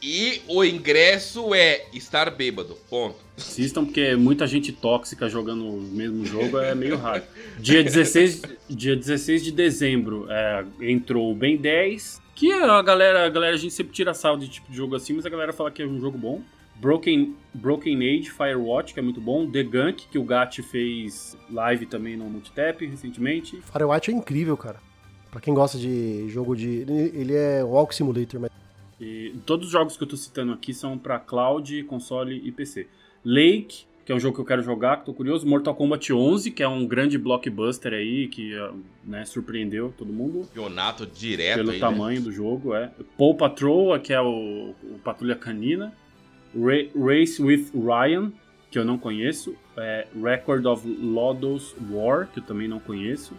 E 0.07 0.43
o 0.49 0.63
ingresso 0.63 1.55
é 1.55 1.87
estar 1.95 2.31
bêbado. 2.31 2.77
Ponto. 2.91 3.17
Assistam, 3.39 3.87
porque 3.87 4.15
muita 4.15 4.47
gente 4.47 4.71
tóxica 4.71 5.31
jogando 5.31 5.67
o 5.67 5.81
mesmo 5.81 6.27
jogo 6.27 6.59
é 6.59 6.75
meio 6.75 6.99
raro. 6.99 7.23
Dia 7.59 7.83
16, 7.83 8.43
dia 8.69 8.95
16 8.95 9.43
de 9.43 9.51
dezembro 9.51 10.27
é, 10.29 10.65
entrou 10.83 11.33
o 11.33 11.35
Ben 11.35 11.57
10, 11.57 12.21
que 12.35 12.53
a 12.53 12.83
galera, 12.83 13.25
a 13.25 13.29
galera, 13.31 13.55
a 13.55 13.59
gente 13.59 13.73
sempre 13.73 13.95
tira 13.95 14.13
sal 14.13 14.37
de 14.37 14.49
tipo 14.49 14.71
de 14.71 14.77
jogo 14.77 14.95
assim, 14.95 15.15
mas 15.15 15.25
a 15.25 15.31
galera 15.31 15.55
fala 15.55 15.71
que 15.71 15.81
é 15.81 15.87
um 15.87 15.99
jogo 15.99 16.19
bom. 16.19 16.43
Broken, 16.85 17.35
Broken 17.55 17.97
Age, 17.97 18.31
Firewatch, 18.31 18.93
que 18.93 19.01
é 19.01 19.03
muito 19.03 19.19
bom. 19.19 19.51
The 19.51 19.63
Gunk, 19.63 20.07
que 20.07 20.19
o 20.19 20.23
Gat 20.23 20.61
fez 20.63 21.35
live 21.51 21.87
também 21.87 22.15
no 22.15 22.27
Multitap 22.27 22.85
recentemente. 22.85 23.59
Firewatch 23.73 24.11
é 24.11 24.15
incrível, 24.15 24.55
cara. 24.55 24.77
Pra 25.31 25.41
quem 25.41 25.55
gosta 25.55 25.79
de 25.79 26.29
jogo 26.29 26.55
de. 26.55 26.85
Ele 27.15 27.35
é 27.35 27.65
Walk 27.65 27.95
Simulator, 27.95 28.39
mas 28.39 28.51
E 29.01 29.35
todos 29.47 29.69
os 29.69 29.73
jogos 29.73 29.97
que 29.97 30.03
eu 30.03 30.07
tô 30.07 30.15
citando 30.15 30.53
aqui 30.53 30.75
são 30.75 30.99
pra 30.99 31.19
cloud, 31.19 31.85
console 31.85 32.43
e 32.45 32.53
PC. 32.53 32.87
Lake, 33.25 33.87
que 34.05 34.13
é 34.13 34.15
um 34.15 34.21
jogo 34.21 34.35
que 34.35 34.43
eu 34.43 34.45
quero 34.45 34.63
jogar, 34.63 34.99
que 34.99 35.07
tô 35.07 35.15
curioso. 35.15 35.47
Mortal 35.47 35.75
Kombat 35.75 36.13
11, 36.13 36.51
que 36.51 36.63
é 36.63 36.69
um 36.69 36.87
grande 36.87 37.17
blockbuster 37.17 37.95
aí, 37.95 38.29
que 38.29 38.53
né, 39.03 39.25
surpreendeu 39.25 39.91
todo 39.97 40.13
mundo 40.13 40.47
Campeonato 40.49 41.07
direto 41.07 41.57
pelo 41.57 41.71
aí, 41.71 41.81
né? 41.81 41.81
tamanho 41.81 42.21
do 42.21 42.31
jogo, 42.31 42.75
é. 42.75 42.91
Paw 43.17 43.35
Patrol, 43.35 43.99
que 44.01 44.13
é 44.13 44.21
o, 44.21 44.75
o 44.83 44.99
Patrulha 45.03 45.35
Canina. 45.35 45.95
Ra- 46.57 46.91
Race 47.07 47.43
with 47.43 47.71
Ryan, 47.75 48.33
que 48.71 48.79
eu 48.79 48.85
não 48.85 48.99
conheço. 48.99 49.55
É, 49.77 50.07
Record 50.23 50.65
of 50.67 50.87
Lodos 50.87 51.75
War, 51.91 52.29
que 52.33 52.39
eu 52.41 52.45
também 52.45 52.69
não 52.69 52.79
conheço. 52.79 53.35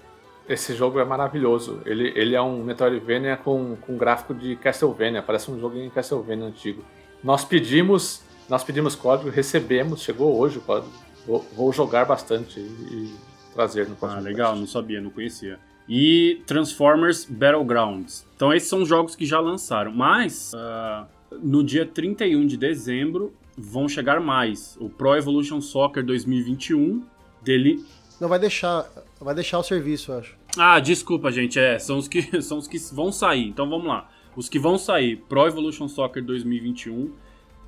Esse 0.48 0.76
jogo 0.76 1.00
é 1.00 1.06
maravilhoso. 1.06 1.82
Ele, 1.86 2.12
ele 2.16 2.36
é 2.36 2.42
um 2.42 2.64
Metroidvania 2.64 3.36
com, 3.38 3.76
com 3.82 3.98
gráfico 3.98 4.34
de 4.34 4.56
Castlevania, 4.58 5.22
parece 5.24 5.50
um 5.50 5.60
jogo 5.60 5.78
em 5.78 5.90
Castlevania 5.90 6.46
antigo. 6.46 6.84
Nós 7.24 7.44
pedimos, 7.44 8.22
nós 8.48 8.64
pedimos 8.64 8.96
código, 8.96 9.30
recebemos, 9.30 10.02
chegou 10.02 10.38
hoje 10.38 10.60
o 10.60 10.62
código. 10.62 10.92
Vou, 11.26 11.40
vou 11.56 11.74
jogar 11.74 12.06
bastante 12.06 12.60
e, 12.60 13.16
trazer 13.56 13.88
no 13.88 13.96
próximo 13.96 14.20
Ah, 14.22 14.24
legal, 14.24 14.48
cast. 14.50 14.60
não 14.60 14.68
sabia, 14.68 15.02
não 15.02 15.10
conhecia. 15.10 15.58
E 15.90 16.44
Transformers 16.46 17.26
Battlegrounds. 17.26 18.28
Então 18.36 18.54
esses 18.54 18.70
são 18.70 18.86
jogos 18.86 19.16
que 19.16 19.26
já 19.26 19.40
lançaram, 19.40 19.92
mas 19.92 20.52
ah, 20.56 21.08
no 21.32 21.64
dia 21.64 21.86
31 21.86 22.46
de 22.46 22.58
dezembro 22.58 23.34
vão 23.58 23.88
chegar 23.88 24.20
mais. 24.20 24.78
O 24.80 24.90
Pro 24.90 25.16
Evolution 25.16 25.62
Soccer 25.62 26.04
2021, 26.04 27.04
dele... 27.42 27.84
não 28.20 28.28
vai 28.28 28.40
deixar. 28.40 28.88
Vai 29.20 29.34
deixar 29.34 29.60
o 29.60 29.64
serviço, 29.64 30.12
eu 30.12 30.20
acho. 30.20 30.38
Ah, 30.58 30.80
desculpa, 30.80 31.32
gente, 31.32 31.60
é, 31.60 31.80
são 31.80 31.98
os 31.98 32.08
que 32.08 32.22
são 32.42 32.58
os 32.58 32.68
que 32.68 32.78
vão 32.94 33.12
sair. 33.12 33.48
Então 33.48 33.70
vamos 33.70 33.88
lá. 33.88 34.10
Os 34.36 34.50
que 34.50 34.60
vão 34.60 34.78
sair, 34.78 35.18
Pro 35.30 35.48
Evolution 35.48 35.88
Soccer 35.88 36.24
2021, 36.24 37.14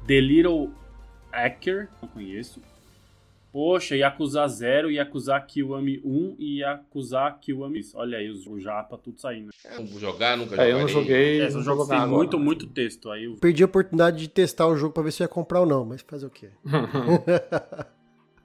The 0.05 0.19
Little 0.19 0.69
Hacker, 1.31 1.89
não 2.01 2.09
conheço. 2.09 2.61
Poxa, 3.57 3.95
Yakuza 3.95 4.47
0, 4.47 4.91
Yakuza 4.91 5.39
Kiwami 5.41 5.99
1 6.05 6.35
e 6.37 6.59
Yakuza 6.59 7.31
Kiwami. 7.41 7.81
Olha 7.95 8.19
aí, 8.19 8.29
os 8.29 8.45
o 8.45 8.59
japa 8.59 8.99
tudo 8.99 9.19
saindo. 9.19 9.49
É, 9.65 9.77
Vou 9.81 9.99
jogar, 9.99 10.37
nunca 10.37 10.61
É, 10.61 10.71
eu 10.73 10.77
não 10.81 10.87
joguei. 10.87 11.41
É, 11.41 11.49
são 11.49 11.63
jogos 11.63 11.85
que 11.85 11.89
tem 11.89 12.05
muito, 12.07 12.35
agora. 12.35 12.37
muito 12.45 12.67
texto. 12.67 13.09
Aí 13.09 13.27
o- 13.27 13.35
Perdi 13.37 13.63
a 13.63 13.65
oportunidade 13.65 14.17
de 14.17 14.27
testar 14.27 14.67
o 14.67 14.77
jogo 14.77 14.93
pra 14.93 15.01
ver 15.01 15.11
se 15.11 15.23
eu 15.23 15.25
ia 15.25 15.27
comprar 15.29 15.61
ou 15.61 15.65
não, 15.65 15.83
mas 15.83 16.01
fazer 16.03 16.27
o 16.27 16.29
quê? 16.29 16.51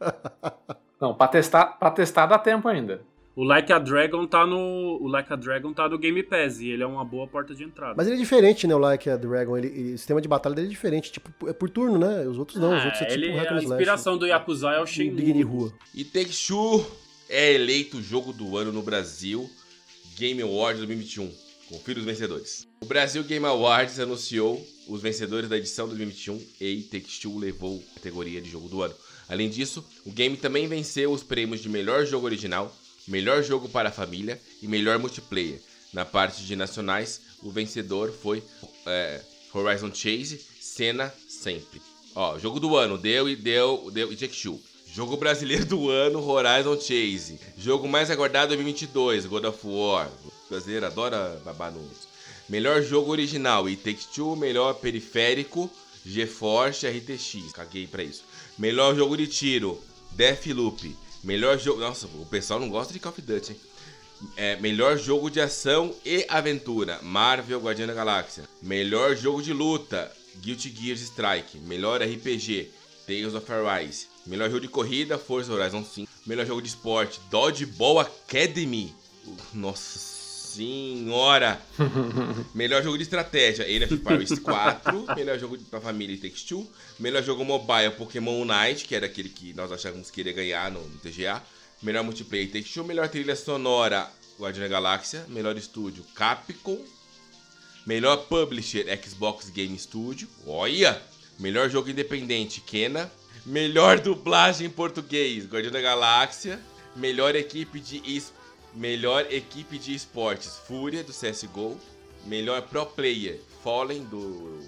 Não, 0.98 1.12
pra 1.14 1.28
testar, 1.28 1.66
pra 1.78 1.90
testar 1.90 2.24
dá 2.24 2.39
tempo 2.39 2.66
ainda. 2.66 3.02
O 3.35 3.45
Like 3.45 3.73
a 3.73 3.79
Dragon 3.79 4.27
tá 4.27 4.47
no. 4.47 4.99
O 5.01 5.07
Like 5.09 5.33
a 5.33 5.37
Dragon 5.37 5.73
tá 5.73 5.89
no 5.89 5.99
Game 5.99 6.23
Pass 6.23 6.61
e 6.61 6.69
ele 6.71 6.83
é 6.83 6.87
uma 6.87 7.05
boa 7.05 7.27
porta 7.27 7.55
de 7.55 7.65
entrada. 7.65 7.95
Mas 7.97 8.07
ele 8.07 8.17
é 8.17 8.19
diferente, 8.19 8.67
né? 8.67 8.75
O 8.75 8.79
Like 8.79 9.09
a 9.09 9.17
Dragon. 9.17 9.57
Ele, 9.57 9.69
ele- 9.69 9.95
o 9.95 9.99
sistema 9.99 10.21
de 10.21 10.29
batalha 10.29 10.55
dele 10.55 10.67
é 10.69 10.71
diferente. 10.71 11.11
Tipo, 11.13 11.49
é 11.49 11.53
por 11.53 11.71
turno, 11.71 11.99
né? 11.99 12.27
Os 12.29 12.39
outros 12.39 12.59
não. 12.61 12.77
Os 12.77 12.83
Ah, 12.83 12.85
outros 12.87 13.03
é 13.03 13.07
tipo 13.07 13.19
ele, 13.25 13.33
um 13.33 13.39
and 13.39 13.43
a 13.43 13.45
slash. 13.45 13.65
inspiração 13.67 14.19
do 14.19 14.27
Yakuza 14.27 14.69
é 14.71 14.81
o 14.81 14.87
Shenmue. 14.87 15.33
De 15.33 15.43
rua. 15.43 15.73
E 15.95 16.05
Take-Two 16.05 16.85
é 17.29 17.55
eleito 17.55 17.97
o 17.99 18.03
jogo 18.03 18.33
do 18.33 18.57
ano 18.57 18.71
no 18.73 18.83
Brasil 18.83 19.49
Game 20.19 20.41
Awards 20.43 20.79
2021. 20.79 21.31
Confira 21.69 21.99
os 22.01 22.05
vencedores. 22.05 22.67
O 22.83 22.87
Brasil 22.87 23.25
Game 23.25 23.47
Awards 23.47 23.99
anunciou 23.99 24.63
os 24.87 25.01
vencedores 25.01 25.49
da 25.49 25.57
edição 25.57 25.87
2021 25.87 26.39
e 26.61 26.83
Take-Two 26.83 27.39
levou 27.39 27.83
a 27.93 27.95
categoria 27.95 28.41
de 28.43 28.51
jogo 28.51 28.69
do 28.69 28.83
ano. 28.83 28.93
Além 29.29 29.49
disso, 29.49 29.83
o 30.05 30.11
game 30.11 30.37
também 30.37 30.67
venceu 30.67 31.11
os 31.13 31.23
prêmios 31.23 31.63
de 31.63 31.69
melhor 31.71 32.05
jogo 32.05 32.27
original, 32.27 32.71
melhor 33.12 33.43
jogo 33.43 33.68
para 33.68 33.90
a 33.90 33.93
família 33.93 34.40
e 34.62 34.66
melhor 34.66 34.98
multiplayer. 34.98 35.60
Na 35.93 36.02
parte 36.02 36.47
de 36.47 36.56
nacionais, 36.56 37.20
o 37.43 37.51
vencedor 37.51 38.10
foi 38.10 38.43
é, 38.86 39.20
Horizon 39.52 39.94
Chase, 39.94 40.40
Cena 40.59 41.12
sempre. 41.28 41.82
Ó, 42.14 42.39
jogo 42.39 42.59
do 42.59 42.74
ano, 42.74 42.97
deu 42.97 43.28
e 43.28 43.36
deu, 43.36 43.90
deu 43.93 44.10
e 44.10 44.16
Take-Two. 44.16 44.59
Jogo 44.94 45.18
brasileiro 45.18 45.64
do 45.66 45.90
ano, 45.90 46.26
Horizon 46.26 46.80
Chase. 46.80 47.39
Jogo 47.59 47.86
mais 47.86 48.10
aguardado 48.10 48.48
2022, 48.48 49.26
God 49.26 49.44
of 49.44 49.59
War. 49.62 50.10
O 50.24 50.32
brasileiro 50.48 50.86
adora 50.86 51.39
babar 51.44 51.70
números. 51.70 52.09
Melhor 52.48 52.82
jogo 52.82 53.10
original, 53.10 53.68
e 53.68 53.76
Take-Two. 53.76 54.36
Melhor 54.36 54.74
periférico, 54.74 55.70
GeForce 56.06 56.89
RTX. 56.89 57.52
Caguei 57.52 57.86
pra 57.86 58.02
isso. 58.02 58.24
Melhor 58.56 58.97
jogo 58.97 59.18
de 59.18 59.26
tiro, 59.26 59.78
Deathloop. 60.12 60.97
Melhor 61.23 61.59
jogo... 61.59 61.81
Nossa, 61.81 62.07
o 62.07 62.27
pessoal 62.27 62.59
não 62.59 62.69
gosta 62.69 62.93
de 62.93 62.99
Call 62.99 63.12
of 63.12 63.23
Duty, 63.23 63.53
hein? 63.53 63.61
É, 64.36 64.57
melhor 64.57 64.97
jogo 64.97 65.28
de 65.28 65.40
ação 65.40 65.93
e 66.05 66.24
aventura, 66.28 67.01
Marvel 67.03 67.61
Guardiã 67.61 67.86
da 67.86 67.94
Galáxia. 67.94 68.44
Melhor 68.62 69.16
jogo 69.16 69.43
de 69.43 69.53
luta, 69.53 70.12
Guilty 70.40 70.70
Gear 70.70 70.97
Strike. 70.97 71.59
Melhor 71.59 72.01
RPG, 72.01 72.70
Tales 73.07 73.35
of 73.35 73.53
Arise. 73.53 74.07
Melhor 74.24 74.49
jogo 74.49 74.61
de 74.61 74.69
corrida, 74.69 75.19
Forza 75.19 75.53
Horizon 75.53 75.85
5. 75.85 76.11
Melhor 76.24 76.47
jogo 76.47 76.62
de 76.62 76.69
esporte, 76.69 77.20
Dodgeball 77.31 77.99
Academy. 77.99 78.94
Nossa 79.53 80.11
senhora! 80.57 81.61
Melhor 82.55 82.83
jogo 82.83 82.97
de 82.97 83.05
estratégia, 83.05 83.65
Age 83.65 83.85
of 83.85 83.95
Empires 83.95 84.39
4. 84.39 85.07
Melhor 85.16 85.39
jogo 85.39 85.59
pra 85.70 85.81
família, 85.81 86.16
Takes 86.20 86.43
Two. 86.43 86.66
Melhor 86.99 87.23
jogo 87.23 87.45
mobile, 87.45 87.91
Pokémon 87.97 88.41
Unite, 88.43 88.85
que 88.85 88.95
era 88.95 89.07
aquele 89.07 89.29
que 89.29 89.53
nós 89.55 89.73
achávamos 89.73 90.11
que 90.11 90.20
iria 90.20 90.33
ganhar 90.33 90.70
no, 90.70 90.81
no 90.81 90.99
TGA. 90.99 91.43
Melhor 91.83 92.05
multiplayer, 92.05 92.47
Take 92.51 92.73
Two. 92.73 92.85
Melhor 92.85 93.09
trilha 93.09 93.35
sonora, 93.37 94.09
Guardiã 94.39 94.62
da 94.62 94.69
Galáxia. 94.69 95.24
Melhor 95.29 95.57
estúdio, 95.57 96.05
Capcom. 96.15 96.79
Melhor 97.87 98.16
publisher, 98.29 98.85
Xbox 99.03 99.51
Game 99.51 99.77
Studio. 99.79 100.29
Olha! 100.47 101.01
Melhor 101.39 101.69
jogo 101.69 101.91
independente, 101.91 102.61
Kena. 102.61 103.11
Melhor 103.45 103.99
dublagem 103.99 104.69
em 104.69 104.70
português, 104.70 105.47
Guardiã 105.47 105.73
da 105.73 105.81
Galáxia. 105.81 106.61
Melhor 106.95 107.35
equipe 107.35 107.81
de 107.81 108.01
es- 108.07 108.33
Melhor 108.74 109.27
equipe 109.31 109.78
de 109.78 109.94
esportes, 109.94 110.57
Fúria 110.66 111.03
do 111.05 111.12
CSGO. 111.12 111.77
Melhor 112.27 112.62
pro 112.62 112.86
player, 112.86 113.40
Fallen 113.62 114.05
do 114.05 114.61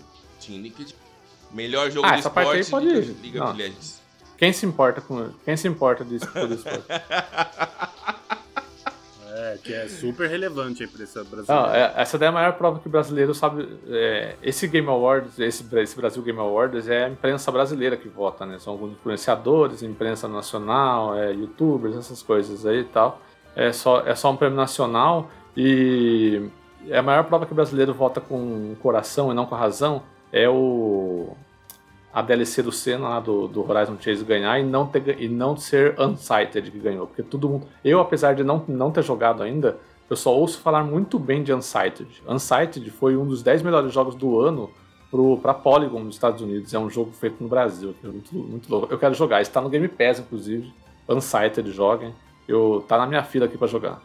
Team 0.44 0.60
Liquid. 0.60 0.92
Melhor 1.52 1.90
jogo 1.90 2.06
Ah, 2.06 2.12
de 2.12 2.18
essa 2.18 2.30
parte 2.30 2.50
aí 2.52 2.60
esporte, 2.60 2.86
pode- 2.86 3.00
League 3.22 3.38
não. 3.38 3.48
of 3.50 3.56
Legends. 3.58 4.00
Quem 4.36 4.52
se 4.52 4.66
importa 4.66 5.00
com. 5.00 5.30
Quem 5.44 5.56
se 5.56 5.68
importa 5.68 6.04
disso? 6.04 6.26
com 6.30 6.40
isso? 6.46 6.64
É, 9.36 9.58
que 9.62 9.72
é 9.72 9.88
super 9.88 10.28
relevante 10.28 10.82
a 10.82 10.86
imprensa 10.86 11.22
Não, 11.24 11.30
brasileira. 11.30 11.76
é- 11.96 12.02
essa 12.02 12.16
daí 12.18 12.26
é 12.26 12.28
a 12.28 12.32
maior 12.32 12.52
prova 12.54 12.78
que 12.78 12.86
o 12.86 12.90
brasileiro 12.90 13.34
sabe. 13.34 13.68
é, 13.88 14.36
esse 14.42 14.66
Game 14.68 14.88
Awards, 14.88 15.38
esse, 15.38 15.64
esse 15.76 15.96
Brasil 15.96 16.22
Game 16.22 16.38
Awards 16.38 16.88
é 16.88 17.04
a 17.06 17.08
imprensa 17.08 17.50
brasileira 17.50 17.96
que 17.96 18.08
vota, 18.08 18.44
né? 18.46 18.58
São 18.58 18.72
alguns 18.74 18.92
influenciadores, 18.92 19.82
imprensa 19.82 20.28
nacional, 20.28 21.16
é, 21.16 21.32
youtubers, 21.32 21.96
essas 21.96 22.22
coisas 22.22 22.64
aí 22.66 22.80
e 22.80 22.84
tal. 22.84 23.20
É 23.56 23.72
só, 23.72 24.00
é 24.00 24.14
só 24.14 24.30
um 24.30 24.36
prêmio 24.36 24.56
nacional 24.56 25.30
e 25.56 26.48
é 26.88 26.98
a 26.98 27.02
maior 27.02 27.24
prova 27.24 27.46
que 27.46 27.52
o 27.52 27.54
brasileiro 27.54 27.94
vota 27.94 28.20
com 28.20 28.36
o 28.72 28.76
coração 28.82 29.30
e 29.30 29.34
não 29.34 29.46
com 29.46 29.54
a 29.54 29.58
razão 29.58 30.02
é 30.32 30.48
o 30.48 31.36
a 32.12 32.22
DLC 32.22 32.62
do 32.62 32.70
Senna 32.70 33.08
lá 33.08 33.20
do, 33.20 33.48
do 33.48 33.68
Horizon 33.68 33.96
Chase 34.00 34.24
ganhar 34.24 34.60
e 34.60 34.62
não, 34.62 34.86
ter, 34.86 35.20
e 35.20 35.28
não 35.28 35.56
ser 35.56 36.00
Unsighted 36.00 36.70
que 36.70 36.78
ganhou. 36.78 37.08
Porque 37.08 37.24
todo 37.24 37.48
mundo. 37.48 37.66
Eu, 37.84 38.00
apesar 38.00 38.36
de 38.36 38.44
não, 38.44 38.62
não 38.68 38.92
ter 38.92 39.02
jogado 39.02 39.42
ainda, 39.42 39.78
eu 40.08 40.14
só 40.14 40.32
ouço 40.32 40.60
falar 40.60 40.84
muito 40.84 41.18
bem 41.18 41.42
de 41.42 41.52
Unsighted. 41.52 42.22
Unsighted 42.28 42.88
foi 42.90 43.16
um 43.16 43.26
dos 43.26 43.42
10 43.42 43.62
melhores 43.62 43.92
jogos 43.92 44.14
do 44.14 44.38
ano 44.38 44.70
pro, 45.10 45.38
pra 45.38 45.52
Polygon 45.52 46.04
nos 46.04 46.14
Estados 46.14 46.40
Unidos. 46.40 46.72
É 46.72 46.78
um 46.78 46.88
jogo 46.88 47.10
feito 47.10 47.42
no 47.42 47.48
Brasil, 47.48 47.96
é 48.04 48.06
muito, 48.06 48.32
muito 48.32 48.70
louco. 48.70 48.92
Eu 48.92 48.98
quero 48.98 49.14
jogar, 49.14 49.42
está 49.42 49.60
no 49.60 49.68
Game 49.68 49.88
Pass, 49.88 50.20
inclusive. 50.20 50.72
Unsighted, 51.08 51.68
joguem. 51.72 52.14
Eu, 52.46 52.84
tá 52.86 52.98
na 52.98 53.06
minha 53.06 53.22
fila 53.22 53.46
aqui 53.46 53.56
pra 53.56 53.66
jogar. 53.66 54.00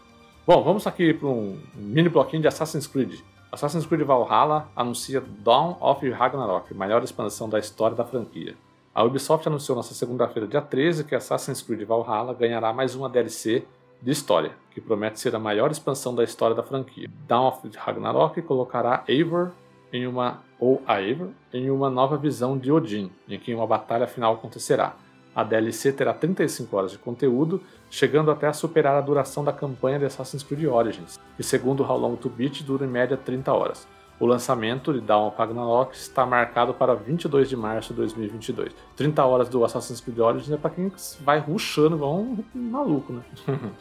Bom, 0.46 0.64
vamos 0.64 0.88
aqui 0.88 1.14
para 1.14 1.28
um 1.28 1.60
mini 1.76 2.10
bloquinho 2.10 2.42
de 2.42 2.48
Assassin's 2.48 2.88
Creed. 2.88 3.20
Assassin's 3.52 3.86
Creed 3.86 4.04
Valhalla 4.04 4.70
anuncia 4.76 5.22
Dawn 5.22 5.78
of 5.80 6.08
Ragnarok, 6.10 6.74
maior 6.74 7.04
expansão 7.04 7.50
da 7.50 7.60
história 7.60 7.96
da 7.96 8.06
franquia. 8.06 8.56
A 8.94 9.04
Ubisoft 9.04 9.48
anunciou 9.48 9.78
nesta 9.78 9.94
segunda-feira, 9.94 10.48
dia 10.48 10.62
13, 10.62 11.04
que 11.04 11.16
Assassin's 11.16 11.62
Creed 11.62 11.84
Valhalla 11.84 12.34
ganhará 12.34 12.74
mais 12.74 12.96
uma 12.96 13.10
DLC 13.10 13.66
de 14.02 14.12
história, 14.12 14.52
que 14.72 14.82
promete 14.82 15.20
ser 15.20 15.36
a 15.36 15.40
maior 15.40 15.72
expansão 15.72 16.16
da 16.16 16.24
história 16.24 16.56
da 16.56 16.64
franquia. 16.64 17.10
Dawn 17.28 17.48
of 17.48 17.70
Ragnarok 17.78 18.42
colocará 18.42 19.04
Eivor 19.08 19.52
em 19.92 20.08
uma 20.08 20.42
ou 20.60 20.82
a 20.86 21.02
Eivor 21.02 21.30
em 21.54 21.70
uma 21.70 21.90
nova 21.90 22.18
visão 22.18 22.58
de 22.58 22.72
Odin, 22.72 23.12
em 23.28 23.40
que 23.40 23.54
uma 23.54 23.68
batalha 23.68 24.08
final 24.08 24.34
acontecerá. 24.34 24.96
A 25.36 25.44
DLC 25.44 25.92
terá 25.92 26.14
35 26.14 26.76
horas 26.76 26.92
de 26.92 26.98
conteúdo, 26.98 27.62
chegando 27.90 28.32
até 28.32 28.48
a 28.48 28.54
superar 28.54 28.96
a 28.96 29.02
duração 29.02 29.44
da 29.44 29.54
campanha 29.54 30.00
de 30.00 30.06
Assassin's 30.06 30.44
Creed 30.44 30.66
Origins, 30.66 31.20
que 31.38 31.44
segundo 31.44 31.84
How 31.84 31.98
Long 31.98 32.16
to 32.16 32.30
Beat 32.30 32.64
dura 32.64 32.86
em 32.86 32.90
média 32.90 33.16
30 33.16 33.54
horas. 33.54 33.88
O 34.20 34.26
lançamento 34.26 34.92
de 34.92 35.00
Dawn 35.00 35.28
of 35.28 35.38
Ragnarok 35.38 35.96
está 35.96 36.26
marcado 36.26 36.74
para 36.74 36.94
22 36.94 37.48
de 37.48 37.56
março 37.56 37.94
de 37.94 38.00
2022. 38.00 38.76
30 38.98 39.24
horas 39.24 39.48
do 39.48 39.64
Assassin's 39.64 40.02
Creed 40.02 40.20
Origins 40.20 40.52
é 40.52 40.58
para 40.58 40.72
quem 40.72 40.92
vai 41.22 41.40
rushando, 41.40 41.96
igual 41.96 42.16
um 42.20 42.44
maluco, 42.54 43.14
né? 43.14 43.22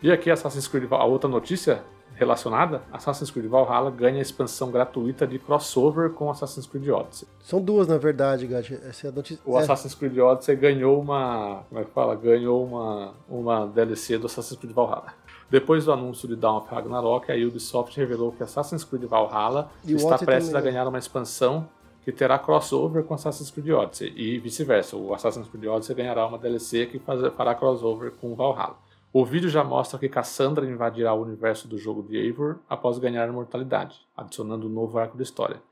e 0.00 0.12
aqui 0.12 0.30
Assassin's 0.30 0.68
Creed, 0.68 0.86
a 0.92 1.04
outra 1.04 1.28
notícia 1.28 1.82
relacionada, 2.18 2.82
Assassin's 2.92 3.30
Creed 3.30 3.46
Valhalla 3.46 3.90
ganha 3.90 4.20
expansão 4.20 4.70
gratuita 4.70 5.26
de 5.26 5.38
crossover 5.38 6.10
com 6.10 6.30
Assassin's 6.30 6.66
Creed 6.66 6.88
Odyssey. 6.88 7.28
São 7.40 7.60
duas, 7.60 7.86
na 7.86 7.96
verdade, 7.96 8.46
Gat. 8.46 8.74
Essa 8.74 9.06
é 9.06 9.10
a 9.10 9.12
notícia. 9.12 9.40
O 9.46 9.58
é. 9.58 9.62
Assassin's 9.62 9.94
Creed 9.94 10.18
Odyssey 10.18 10.56
ganhou 10.56 11.00
uma. 11.00 11.62
Como 11.68 11.80
é 11.80 11.84
que 11.84 11.90
fala? 11.92 12.16
Ganhou 12.16 12.64
uma, 12.64 13.14
uma 13.28 13.66
DLC 13.66 14.18
do 14.18 14.26
Assassin's 14.26 14.58
Creed 14.58 14.72
Valhalla. 14.72 15.14
Depois 15.50 15.84
do 15.86 15.92
anúncio 15.92 16.28
de 16.28 16.36
Dawn 16.36 16.58
of 16.58 16.68
Ragnarok, 16.74 17.32
a 17.32 17.34
Ubisoft 17.34 17.96
revelou 17.98 18.32
que 18.32 18.42
Assassin's 18.42 18.84
Creed 18.84 19.04
Valhalla 19.04 19.70
E 19.84 19.94
está 19.94 20.08
Odyssey 20.08 20.26
prestes 20.26 20.52
também, 20.52 20.68
a 20.68 20.72
ganhar 20.72 20.88
uma 20.88 20.98
expansão 20.98 21.68
que 22.04 22.12
terá 22.12 22.38
crossover 22.38 23.02
com 23.04 23.14
Assassin's 23.14 23.50
Creed 23.50 23.70
Odyssey 23.70 24.12
e 24.14 24.38
vice-versa. 24.38 24.96
O 24.96 25.14
Assassin's 25.14 25.48
Creed 25.48 25.64
Odyssey 25.66 25.94
ganhará 25.94 26.26
uma 26.26 26.36
DLC 26.38 26.86
que 26.86 26.98
faz- 26.98 27.32
fará 27.34 27.54
crossover 27.54 28.12
com 28.20 28.34
Valhalla. 28.34 28.76
O 29.12 29.24
vídeo 29.24 29.48
já 29.48 29.64
mostra 29.64 29.98
que 29.98 30.08
Cassandra 30.08 30.66
invadirá 30.66 31.14
o 31.14 31.22
universo 31.22 31.66
do 31.66 31.78
jogo 31.78 32.02
de 32.02 32.16
Eivor 32.16 32.58
após 32.68 32.98
ganhar 32.98 33.26
imortalidade, 33.26 34.06
adicionando 34.14 34.66
um 34.66 34.70
novo 34.70 34.98
arco 34.98 35.16
de 35.16 35.22
história. 35.22 35.62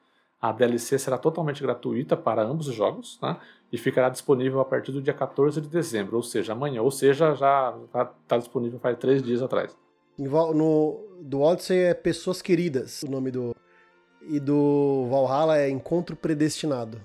A 0.40 0.52
DLC 0.52 0.98
será 0.98 1.18
totalmente 1.18 1.62
gratuita 1.62 2.16
para 2.16 2.42
ambos 2.42 2.68
os 2.68 2.74
jogos 2.74 3.18
né? 3.22 3.36
e 3.70 3.76
ficará 3.76 4.08
disponível 4.08 4.60
a 4.60 4.64
partir 4.64 4.92
do 4.92 5.02
dia 5.02 5.12
14 5.12 5.60
de 5.60 5.68
dezembro, 5.68 6.16
ou 6.16 6.22
seja, 6.22 6.52
amanhã. 6.52 6.80
Ou 6.80 6.90
seja, 6.90 7.34
já 7.34 7.76
está 8.22 8.38
disponível 8.38 8.78
faz 8.78 8.96
três 8.98 9.22
dias 9.22 9.42
atrás. 9.42 9.76
No, 10.18 11.00
do 11.20 11.40
Odyssey 11.40 11.78
é 11.78 11.94
Pessoas 11.94 12.40
Queridas, 12.40 13.02
o 13.02 13.10
nome 13.10 13.30
do. 13.30 13.54
E 14.28 14.40
do 14.40 15.06
Valhalla 15.10 15.58
é 15.58 15.68
Encontro 15.68 16.16
Predestinado. 16.16 17.00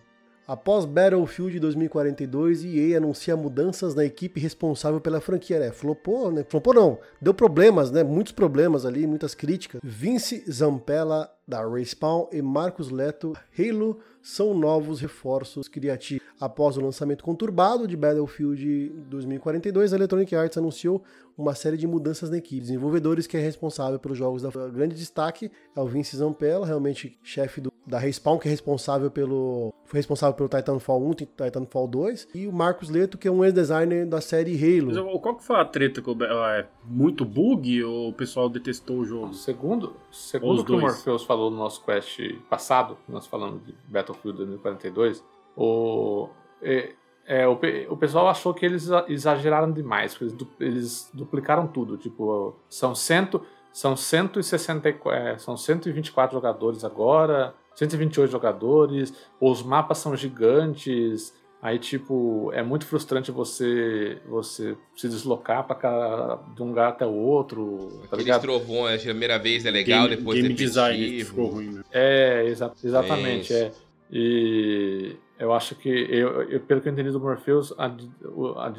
Após 0.51 0.83
Battlefield 0.83 1.61
2042, 1.61 2.65
EA 2.65 2.97
anuncia 2.97 3.37
mudanças 3.37 3.95
na 3.95 4.03
equipe 4.03 4.37
responsável 4.37 4.99
pela 4.99 5.21
franquia. 5.21 5.55
É, 5.55 5.71
flopou, 5.71 6.29
né? 6.29 6.43
Flopou 6.43 6.73
não, 6.73 6.99
deu 7.21 7.33
problemas, 7.33 7.89
né? 7.89 8.03
Muitos 8.03 8.33
problemas 8.33 8.85
ali, 8.85 9.07
muitas 9.07 9.33
críticas. 9.33 9.79
Vince 9.81 10.43
Zampella, 10.51 11.31
da 11.51 11.67
Respawn, 11.67 12.27
e 12.31 12.41
Marcos 12.41 12.89
Leto, 12.89 13.33
Halo, 13.59 13.99
são 14.21 14.53
novos 14.53 15.01
reforços 15.01 15.67
criativos. 15.67 16.25
Após 16.39 16.77
o 16.77 16.81
lançamento 16.81 17.25
conturbado 17.25 17.85
de 17.85 17.97
Battlefield 17.97 18.89
2042, 19.09 19.91
a 19.91 19.97
Electronic 19.97 20.33
Arts 20.33 20.57
anunciou 20.57 21.03
uma 21.37 21.53
série 21.53 21.75
de 21.77 21.85
mudanças 21.87 22.29
na 22.29 22.37
equipe. 22.37 22.61
Desenvolvedores 22.61 23.27
que 23.27 23.35
é 23.35 23.39
responsável 23.41 23.99
pelos 23.99 24.17
jogos 24.17 24.41
da 24.43 24.49
o 24.49 24.71
grande 24.71 24.95
destaque 24.95 25.51
é 25.75 25.79
o 25.81 25.85
Vince 25.85 26.15
Zampella, 26.15 26.65
realmente 26.65 27.19
chefe 27.21 27.59
do- 27.59 27.71
da 27.85 27.97
Respawn, 27.99 28.37
que 28.37 28.47
é 28.47 28.51
responsável 28.51 29.11
pelo 29.11 29.73
foi 29.85 29.97
responsável 29.99 30.33
pelo 30.35 30.47
Titanfall 30.47 31.03
1 31.05 31.11
e 31.11 31.15
Titanfall 31.25 31.85
2, 31.87 32.27
e 32.33 32.47
o 32.47 32.53
Marcos 32.53 32.89
Leto, 32.89 33.17
que 33.17 33.27
é 33.27 33.31
um 33.31 33.43
ex-designer 33.43 34.05
da 34.07 34.21
série 34.21 34.53
Mas 34.85 34.95
Halo. 34.95 35.19
qual 35.19 35.35
que 35.35 35.43
foi 35.43 35.57
a 35.57 35.65
treta? 35.65 36.01
com 36.01 36.15
É 36.23 36.65
muito 36.85 37.25
bug 37.25 37.83
ou 37.83 38.07
o 38.09 38.13
pessoal 38.13 38.47
detestou 38.47 38.99
o 38.99 39.05
jogo? 39.05 39.33
Segundo, 39.33 39.93
segundo 40.09 40.61
o 40.61 40.63
que 40.65 40.71
o. 40.71 40.79
Morpheus 40.79 41.23
falou 41.23 41.40
no 41.49 41.57
nosso 41.57 41.83
quest 41.83 42.19
passado, 42.49 42.97
nós 43.07 43.25
falamos 43.25 43.65
de 43.65 43.73
Battlefield 43.87 44.37
2042, 44.37 45.23
o, 45.55 46.29
é, 46.61 46.93
é, 47.25 47.47
o, 47.47 47.59
o 47.89 47.97
pessoal 47.97 48.27
achou 48.27 48.53
que 48.53 48.65
eles 48.65 48.83
exa- 48.83 49.05
exageraram 49.07 49.71
demais, 49.71 50.17
eles, 50.21 50.33
du- 50.33 50.47
eles 50.59 51.09
duplicaram 51.13 51.67
tudo. 51.67 51.97
Tipo, 51.97 52.55
são, 52.69 52.93
cento, 52.95 53.41
são, 53.71 53.95
164, 53.95 55.11
é, 55.11 55.37
são 55.37 55.55
124 55.57 56.35
jogadores 56.35 56.83
agora, 56.83 57.53
128 57.75 58.29
jogadores, 58.31 59.13
os 59.39 59.63
mapas 59.63 59.97
são 59.97 60.15
gigantes. 60.15 61.33
Aí, 61.61 61.77
tipo, 61.77 62.51
é 62.53 62.63
muito 62.63 62.85
frustrante 62.87 63.29
você 63.31 64.17
você 64.27 64.75
se 64.95 65.07
deslocar 65.07 65.63
pra 65.65 65.75
cá, 65.75 66.39
de 66.55 66.63
um 66.63 66.69
lugar 66.69 66.89
até 66.89 67.05
o 67.05 67.13
outro, 67.13 68.01
tá 68.09 68.15
Aqueles 68.15 68.37
trovões, 68.39 69.01
a 69.01 69.03
primeira 69.09 69.37
vez 69.37 69.63
é 69.65 69.69
legal, 69.71 70.05
game, 70.07 70.15
depois 70.17 70.41
game 70.41 70.53
é 70.53 70.57
design 70.57 71.23
ficou 71.23 71.47
ruim, 71.49 71.71
né? 71.73 71.83
É, 71.91 72.45
exa- 72.47 72.71
exatamente. 72.83 73.53
Isso. 73.53 73.53
É. 73.53 73.71
E 74.11 75.15
eu 75.39 75.53
acho 75.53 75.75
que, 75.75 75.87
eu, 75.89 76.43
eu- 76.49 76.59
pelo 76.61 76.81
que 76.81 76.89
eu 76.89 76.93
entendi 76.93 77.11
do 77.11 77.19
Morpheus, 77.19 77.73
a, 77.77 77.85
a 77.85 78.73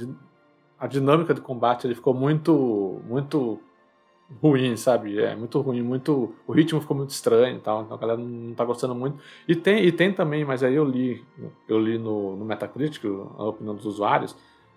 a 0.79 0.87
dinâmica 0.89 1.33
de 1.33 1.41
combate 1.41 1.87
ele 1.87 1.95
ficou 1.95 2.13
muito, 2.13 3.01
muito 3.09 3.61
ruim, 4.41 4.77
sabe? 4.77 5.19
É 5.19 5.35
muito 5.35 5.61
ruim, 5.61 5.83
muito. 5.83 6.35
O 6.47 6.53
ritmo 6.53 6.81
ficou 6.81 6.97
muito 6.97 7.11
estranho 7.11 7.57
e 7.57 7.61
tal, 7.61 7.83
então 7.83 7.97
a 7.97 8.01
galera 8.01 8.19
não 8.19 8.55
tá 8.55 8.65
gostando 8.65 8.95
muito. 8.95 9.19
E 9.49 9.55
tem, 9.57 9.85
e 9.85 9.91
tem 9.93 10.13
também, 10.13 10.45
mas 10.45 10.63
aí 10.63 10.75
eu 10.75 10.85
li, 10.85 11.23
eu 11.69 11.79
li 11.79 11.99
no, 11.99 12.37
no 12.37 12.45
Metacritic 12.45 13.05
a 13.05 13.45
opinião 13.45 13.75
dos 13.75 13.85
usuários. 13.87 14.35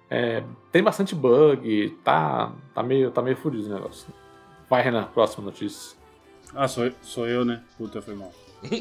é, 0.09 0.43
tem 0.71 0.83
bastante 0.83 1.15
bug, 1.15 1.89
tá, 2.03 2.51
tá 2.73 2.83
meio, 2.83 3.11
tá 3.11 3.21
meio 3.21 3.37
fudido 3.37 3.67
o 3.69 3.73
negócio. 3.73 4.07
Vai, 4.69 4.81
Renan, 4.81 5.05
próxima 5.13 5.45
notícia. 5.45 5.95
Ah, 6.53 6.67
sou, 6.67 6.85
eu- 6.85 6.93
sou 7.01 7.27
eu, 7.27 7.43
né? 7.45 7.61
Puta, 7.77 8.01
foi 8.01 8.15
mal. 8.15 8.31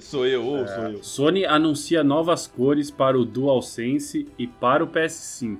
Sou 0.00 0.26
eu, 0.26 0.44
ou 0.44 0.66
sou 0.66 0.82
eu. 0.84 1.02
Sony 1.02 1.46
anuncia 1.46 2.04
novas 2.04 2.46
cores 2.46 2.90
para 2.90 3.18
o 3.18 3.24
DualSense 3.24 4.28
e 4.38 4.46
para 4.46 4.84
o 4.84 4.86
PS5. 4.88 5.58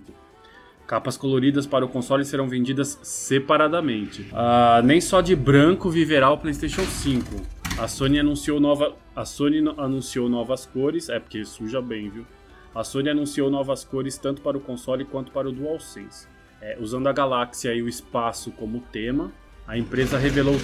Capas 0.91 1.17
coloridas 1.17 1.69
para 1.69 1.85
o 1.85 1.89
console 1.89 2.25
serão 2.25 2.49
vendidas 2.49 2.99
separadamente. 3.01 4.27
Ah, 4.33 4.83
nem 4.85 5.01
só 5.01 5.21
de 5.21 5.37
branco 5.37 5.89
viverá 5.89 6.29
o 6.33 6.37
PlayStation 6.37 6.83
5. 6.83 7.37
A 7.79 7.87
Sony 7.87 8.19
anunciou 8.19 8.59
nova, 8.59 8.97
a 9.15 9.25
Sony 9.25 9.63
anunciou 9.79 10.29
novas 10.29 10.67
cores, 10.67 11.09
é 11.09 11.21
porque 11.21 11.45
suja 11.45 11.81
bem, 11.81 12.11
viu? 12.11 12.27
A 12.75 12.83
Sony 12.83 13.09
anunciou 13.09 13.49
novas 13.49 13.85
cores 13.85 14.19
tanto 14.19 14.43
para 14.43 14.57
o 14.59 14.61
console 14.61 15.05
quanto 15.05 15.31
para 15.31 15.49
o 15.49 15.53
DualSense. 15.53 16.27
É, 16.61 16.77
usando 16.81 17.07
a 17.07 17.13
galáxia 17.13 17.73
e 17.73 17.81
o 17.83 17.89
espaço 17.89 18.51
como 18.51 18.81
tema, 18.81 19.31
a 19.69 19.79
empresa 19.79 20.19
revelou 20.19 20.57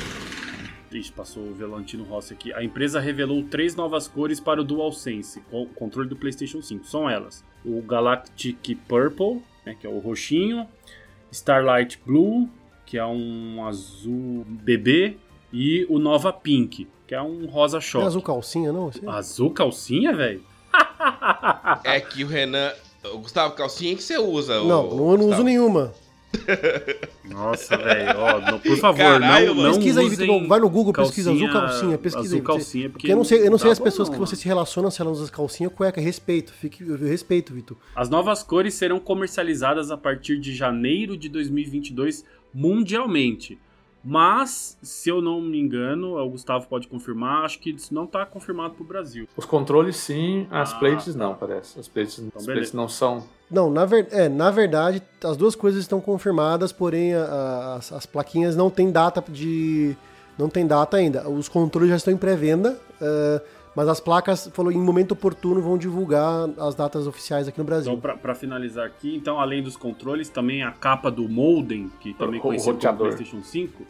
Ixi, 0.90 1.12
passou 1.12 1.44
o 1.44 1.54
Velantino 1.54 2.02
Rossi 2.02 2.32
aqui. 2.32 2.52
A 2.52 2.64
empresa 2.64 2.98
revelou 2.98 3.44
três 3.44 3.76
novas 3.76 4.08
cores 4.08 4.40
para 4.40 4.60
o 4.60 4.64
DualSense, 4.64 5.40
o 5.52 5.66
controle 5.66 6.08
do 6.08 6.16
PlayStation 6.16 6.60
5. 6.60 6.84
São 6.84 7.08
elas: 7.08 7.44
o 7.64 7.80
Galactic 7.82 8.76
Purple, 8.88 9.42
né, 9.66 9.76
que 9.78 9.86
é 9.86 9.90
o 9.90 9.98
roxinho, 9.98 10.66
Starlight 11.32 12.00
Blue, 12.06 12.48
que 12.86 12.96
é 12.96 13.04
um 13.04 13.66
azul 13.66 14.44
bebê, 14.46 15.16
e 15.52 15.84
o 15.90 15.98
Nova 15.98 16.32
Pink, 16.32 16.86
que 17.06 17.14
é 17.14 17.20
um 17.20 17.46
rosa 17.46 17.78
Não 17.78 17.80
choque. 17.82 18.04
é 18.04 18.06
azul 18.06 18.22
calcinha, 18.22 18.72
não? 18.72 18.88
Esse- 18.88 19.06
Azul 19.08 19.50
calcinha, 19.50 20.14
velho? 20.14 20.42
É 21.84 22.00
que 22.00 22.24
o 22.24 22.26
Renan. 22.26 22.72
Gustavo, 23.20 23.54
calcinha 23.54 23.94
que 23.94 24.02
você 24.02 24.18
usa? 24.18 24.58
Não, 24.60 24.66
não, 24.66 24.82
eu 24.90 24.96
não 24.96 25.12
uso 25.14 25.16
Gustavo? 25.26 25.42
nenhuma. 25.44 25.92
Nossa, 27.24 27.76
velho, 27.76 28.18
ó, 28.18 28.58
por 28.58 28.76
favor, 28.78 28.96
Caralho, 28.98 29.48
não, 29.48 29.54
mano. 29.54 29.68
não 29.68 29.74
Pesquisa 29.76 30.00
aí, 30.00 30.08
Vitor. 30.08 30.46
Vai 30.46 30.60
no 30.60 30.70
Google, 30.70 30.92
pesquisa 30.92 31.32
azul 31.32 31.50
calcinha- 31.50 31.98
pesquisa 31.98 32.26
azul 32.26 32.38
aí. 32.38 32.44
calcinha, 32.44 32.88
porque 32.90 32.98
Porque 33.06 33.12
eu 33.12 33.16
não 33.16 33.24
sei, 33.24 33.46
eu 33.46 33.50
não 33.50 33.58
sei 33.58 33.66
não 33.66 33.72
as 33.72 33.78
pessoas 33.80 34.08
bom, 34.08 34.14
que 34.14 34.20
não, 34.20 34.26
você 34.26 34.36
se 34.36 34.46
relacionam, 34.46 34.90
se 34.90 35.00
elas 35.02 35.18
usam 35.18 35.34
calcinha 35.34 35.68
ou 35.68 35.74
cueca. 35.74 36.00
Respeito, 36.00 36.52
fique, 36.52 36.82
eu 36.86 36.96
respeito, 36.96 37.52
Vitor. 37.52 37.76
As 37.94 38.08
novas 38.08 38.42
cores 38.42 38.74
serão 38.74 38.98
comercializadas 39.00 39.90
a 39.90 39.96
partir 39.96 40.38
de 40.38 40.54
janeiro 40.54 41.16
de 41.16 41.28
2022 41.28 42.24
mundialmente. 42.54 43.58
Mas, 44.08 44.78
se 44.82 45.08
eu 45.10 45.20
não 45.20 45.40
me 45.40 45.58
engano, 45.58 46.16
o 46.16 46.30
Gustavo 46.30 46.68
pode 46.68 46.86
confirmar, 46.86 47.44
acho 47.44 47.58
que 47.58 47.70
isso 47.70 47.92
não 47.92 48.04
está 48.04 48.24
confirmado 48.24 48.74
para 48.74 48.84
o 48.84 48.86
Brasil. 48.86 49.26
Os 49.36 49.44
controles 49.44 49.96
sim, 49.96 50.46
as 50.48 50.72
Ah, 50.72 50.76
plates 50.76 51.16
não, 51.16 51.34
parece. 51.34 51.78
As 51.80 51.88
plates, 51.88 52.22
as 52.36 52.44
plates 52.46 52.72
não 52.72 52.88
são. 52.88 53.24
Não, 53.50 53.70
na, 53.70 53.84
ver, 53.84 54.08
é, 54.10 54.28
na 54.28 54.50
verdade, 54.50 55.00
as 55.24 55.36
duas 55.36 55.54
coisas 55.54 55.80
estão 55.80 56.00
confirmadas, 56.00 56.72
porém 56.72 57.14
a- 57.14 57.22
a- 57.24 57.74
as, 57.76 57.92
as 57.92 58.06
plaquinhas 58.06 58.56
não 58.56 58.70
tem 58.70 58.90
data 58.90 59.22
de. 59.30 59.96
Não 60.38 60.48
tem 60.48 60.66
data 60.66 60.96
ainda. 60.96 61.28
Os 61.28 61.48
controles 61.48 61.88
já 61.90 61.96
estão 61.96 62.12
em 62.12 62.16
pré-venda, 62.16 62.78
é, 63.00 63.40
mas 63.74 63.88
as 63.88 64.00
placas, 64.00 64.48
falou, 64.52 64.70
em 64.72 64.78
momento 64.78 65.12
oportuno, 65.12 65.62
vão 65.62 65.78
divulgar 65.78 66.48
as 66.58 66.74
datas 66.74 67.06
oficiais 67.06 67.46
aqui 67.48 67.58
no 67.58 67.64
Brasil. 67.64 67.92
Então, 67.92 68.16
para 68.18 68.34
finalizar 68.34 68.84
aqui, 68.86 69.14
então, 69.16 69.38
além 69.40 69.62
dos 69.62 69.76
controles, 69.76 70.28
também 70.28 70.62
a 70.62 70.72
capa 70.72 71.10
do 71.10 71.28
modem, 71.28 71.90
que 72.00 72.12
também 72.14 72.40
conhecido 72.40 72.76
como. 72.78 72.98
PlayStation 72.98 73.42
5, 73.42 73.82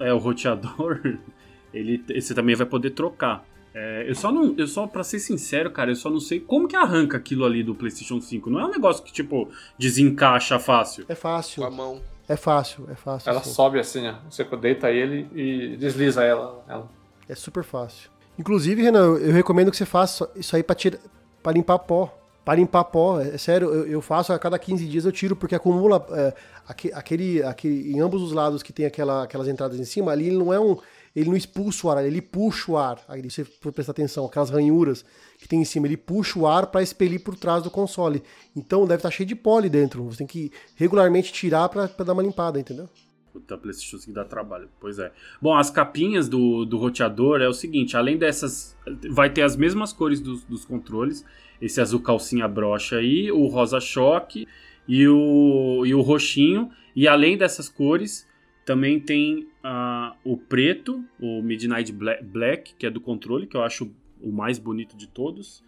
é 0.00 0.12
o 0.12 0.18
roteador, 0.18 1.00
ele, 1.72 2.02
você 2.20 2.34
também 2.34 2.54
vai 2.56 2.66
poder 2.66 2.90
trocar. 2.90 3.44
É, 3.74 4.04
eu 4.08 4.14
só 4.14 4.30
não, 4.30 4.54
eu 4.58 4.66
só, 4.66 4.86
pra 4.86 5.02
ser 5.02 5.18
sincero, 5.18 5.70
cara, 5.70 5.90
eu 5.90 5.96
só 5.96 6.10
não 6.10 6.20
sei 6.20 6.38
como 6.38 6.68
que 6.68 6.76
arranca 6.76 7.16
aquilo 7.16 7.44
ali 7.44 7.62
do 7.62 7.74
PlayStation 7.74 8.20
5. 8.20 8.50
Não 8.50 8.60
é 8.60 8.64
um 8.66 8.70
negócio 8.70 9.02
que, 9.02 9.12
tipo, 9.12 9.48
desencaixa 9.78 10.58
fácil. 10.58 11.04
É 11.08 11.14
fácil, 11.14 11.62
Com 11.62 11.68
a 11.68 11.70
mão. 11.70 12.00
é 12.28 12.36
fácil, 12.36 12.86
é 12.90 12.94
fácil. 12.94 13.30
Ela 13.30 13.42
sobe 13.42 13.78
assim, 13.78 14.06
ó. 14.08 14.14
Você 14.30 14.44
deita 14.56 14.90
ele 14.90 15.26
e 15.34 15.76
desliza 15.76 16.22
ela. 16.22 16.62
ela. 16.68 16.88
É 17.28 17.34
super 17.34 17.64
fácil. 17.64 18.10
Inclusive, 18.38 18.82
Renan, 18.82 19.16
eu- 19.18 19.32
recomendo 19.32 19.70
que 19.70 19.76
você 19.76 19.86
faça 19.86 20.30
isso 20.36 20.54
aí 20.56 20.62
pra, 20.62 20.74
tira, 20.74 20.98
pra 21.42 21.52
limpar 21.52 21.78
pó. 21.80 22.18
Pra 22.44 22.54
limpar 22.56 22.84
pó, 22.84 23.20
é 23.20 23.38
sério, 23.38 23.68
eu, 23.72 23.86
eu 23.86 24.02
faço 24.02 24.32
a 24.32 24.38
cada 24.38 24.58
15 24.58 24.84
dias 24.88 25.04
eu 25.04 25.12
tiro, 25.12 25.36
porque 25.36 25.54
acumula 25.54 26.04
é, 26.10 26.34
aque- 26.66 26.92
aquele, 26.92 27.40
aquele. 27.42 27.92
Em 27.92 28.00
ambos 28.00 28.20
os 28.20 28.32
lados 28.32 28.62
que 28.64 28.72
tem 28.72 28.84
aquela, 28.84 29.22
aquelas 29.22 29.46
entradas 29.46 29.78
em 29.78 29.84
cima, 29.84 30.10
ali 30.10 30.26
ele 30.26 30.36
não 30.38 30.52
é 30.52 30.58
um. 30.58 30.76
Ele 31.14 31.28
não 31.28 31.36
expulsa 31.36 31.86
o 31.86 31.90
ar, 31.90 32.04
ele 32.04 32.22
puxa 32.22 32.72
o 32.72 32.76
ar. 32.76 33.02
Aí 33.06 33.22
você 33.22 33.44
for 33.44 33.72
prestar 33.72 33.92
atenção, 33.92 34.24
aquelas 34.24 34.50
ranhuras 34.50 35.04
que 35.38 35.46
tem 35.46 35.60
em 35.60 35.64
cima, 35.64 35.86
ele 35.86 35.96
puxa 35.96 36.38
o 36.38 36.46
ar 36.46 36.66
pra 36.66 36.82
expelir 36.82 37.20
por 37.22 37.36
trás 37.36 37.62
do 37.62 37.70
console. 37.70 38.22
Então 38.56 38.86
deve 38.86 39.00
estar 39.00 39.10
cheio 39.10 39.26
de 39.26 39.34
pó 39.34 39.58
ali 39.58 39.68
dentro. 39.68 40.04
Você 40.04 40.18
tem 40.18 40.26
que 40.26 40.50
regularmente 40.76 41.32
tirar 41.32 41.68
pra 41.68 41.86
dar 41.86 42.12
uma 42.12 42.22
limpada, 42.22 42.58
entendeu? 42.58 42.88
Puta, 43.32 43.56
PlayStation 43.56 43.96
5 43.96 44.12
dá 44.12 44.24
trabalho. 44.24 44.68
Pois 44.78 44.98
é. 44.98 45.10
Bom, 45.40 45.56
as 45.56 45.70
capinhas 45.70 46.28
do, 46.28 46.66
do 46.66 46.76
roteador 46.76 47.40
é 47.40 47.48
o 47.48 47.52
seguinte: 47.54 47.96
além 47.96 48.18
dessas. 48.18 48.76
Vai 49.10 49.30
ter 49.30 49.42
as 49.42 49.56
mesmas 49.56 49.92
cores 49.92 50.20
dos, 50.20 50.44
dos 50.44 50.64
controles. 50.66 51.24
Esse 51.60 51.80
azul 51.80 52.00
calcinha 52.00 52.46
brocha 52.46 52.96
aí, 52.96 53.30
o 53.32 53.46
rosa 53.46 53.80
choque 53.80 54.46
e 54.86 55.08
o, 55.08 55.86
e 55.86 55.94
o 55.94 56.02
roxinho. 56.02 56.70
E 56.94 57.08
além 57.08 57.38
dessas 57.38 57.70
cores, 57.70 58.26
também 58.64 59.00
tem 59.00 59.48
ah, 59.62 60.14
o 60.24 60.36
preto, 60.36 61.04
o 61.20 61.42
Midnight 61.42 61.92
Bla- 61.92 62.20
Black, 62.22 62.74
que 62.74 62.86
é 62.86 62.90
do 62.90 63.00
controle, 63.00 63.46
que 63.46 63.56
eu 63.56 63.62
acho 63.62 63.90
o 64.20 64.30
mais 64.30 64.58
bonito 64.58 64.96
de 64.96 65.08
todos. 65.08 65.64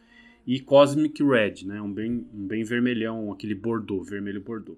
E 0.47 0.61
Cosmic 0.61 1.23
Red, 1.23 1.65
né? 1.67 1.81
Um 1.81 1.93
bem, 1.93 2.27
um 2.35 2.47
bem 2.47 2.63
vermelhão, 2.65 3.33
aquele 3.33 3.55
bordô, 3.55 4.03
vermelho 4.03 4.41
bordô. 4.43 4.77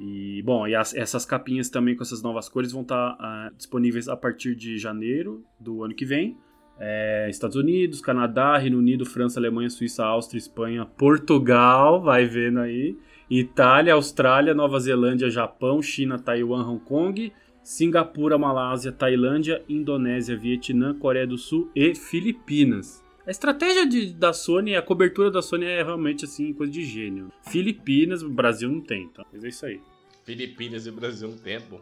E, 0.00 0.42
bom, 0.42 0.66
e 0.66 0.74
as- 0.74 0.94
essas 0.94 1.24
capinhas 1.24 1.68
também 1.68 1.94
com 1.94 2.02
essas 2.02 2.22
novas 2.22 2.48
cores 2.48 2.72
vão 2.72 2.82
estar 2.82 3.52
disponíveis 3.56 4.08
a 4.08 4.16
partir 4.16 4.54
de 4.56 4.76
janeiro 4.78 5.44
do 5.60 5.84
ano 5.84 5.94
que 5.94 6.04
vem. 6.04 6.36
É, 6.80 7.28
Estados 7.30 7.56
Unidos, 7.56 8.00
Canadá, 8.00 8.58
Reino 8.58 8.78
Unido, 8.78 9.06
França, 9.06 9.38
Alemanha, 9.38 9.70
Suíça, 9.70 10.04
Áustria, 10.04 10.38
Espanha, 10.38 10.84
Portugal, 10.84 12.02
vai 12.02 12.26
vendo 12.26 12.58
aí. 12.58 12.96
Itália, 13.30 13.94
Austrália, 13.94 14.54
Nova 14.54 14.78
Zelândia, 14.78 15.30
Japão, 15.30 15.80
China, 15.82 16.18
Taiwan, 16.18 16.66
Hong 16.68 16.80
Kong, 16.84 17.32
Singapura, 17.62 18.36
Malásia, 18.36 18.92
Tailândia, 18.92 19.62
Indonésia, 19.68 20.36
Vietnã, 20.36 20.94
Coreia 20.94 21.26
do 21.26 21.38
Sul 21.38 21.70
e 21.74 21.94
Filipinas. 21.94 23.02
A 23.26 23.30
estratégia 23.30 23.86
de- 23.86 24.12
da 24.12 24.34
Sony, 24.34 24.76
a 24.76 24.82
cobertura 24.82 25.30
da 25.30 25.40
Sony 25.40 25.64
é 25.64 25.82
realmente 25.82 26.26
assim, 26.26 26.52
coisa 26.52 26.70
de 26.70 26.84
gênio. 26.84 27.32
Filipinas, 27.42 28.22
o 28.22 28.28
Brasil 28.28 28.68
não 28.70 28.82
tem, 28.82 29.08
tá? 29.08 29.24
Mas 29.32 29.42
é 29.44 29.48
isso 29.48 29.64
aí. 29.64 29.80
Filipinas 30.24 30.86
e 30.86 30.90
Brasil 30.90 31.28
no 31.28 31.36
tempo. 31.38 31.80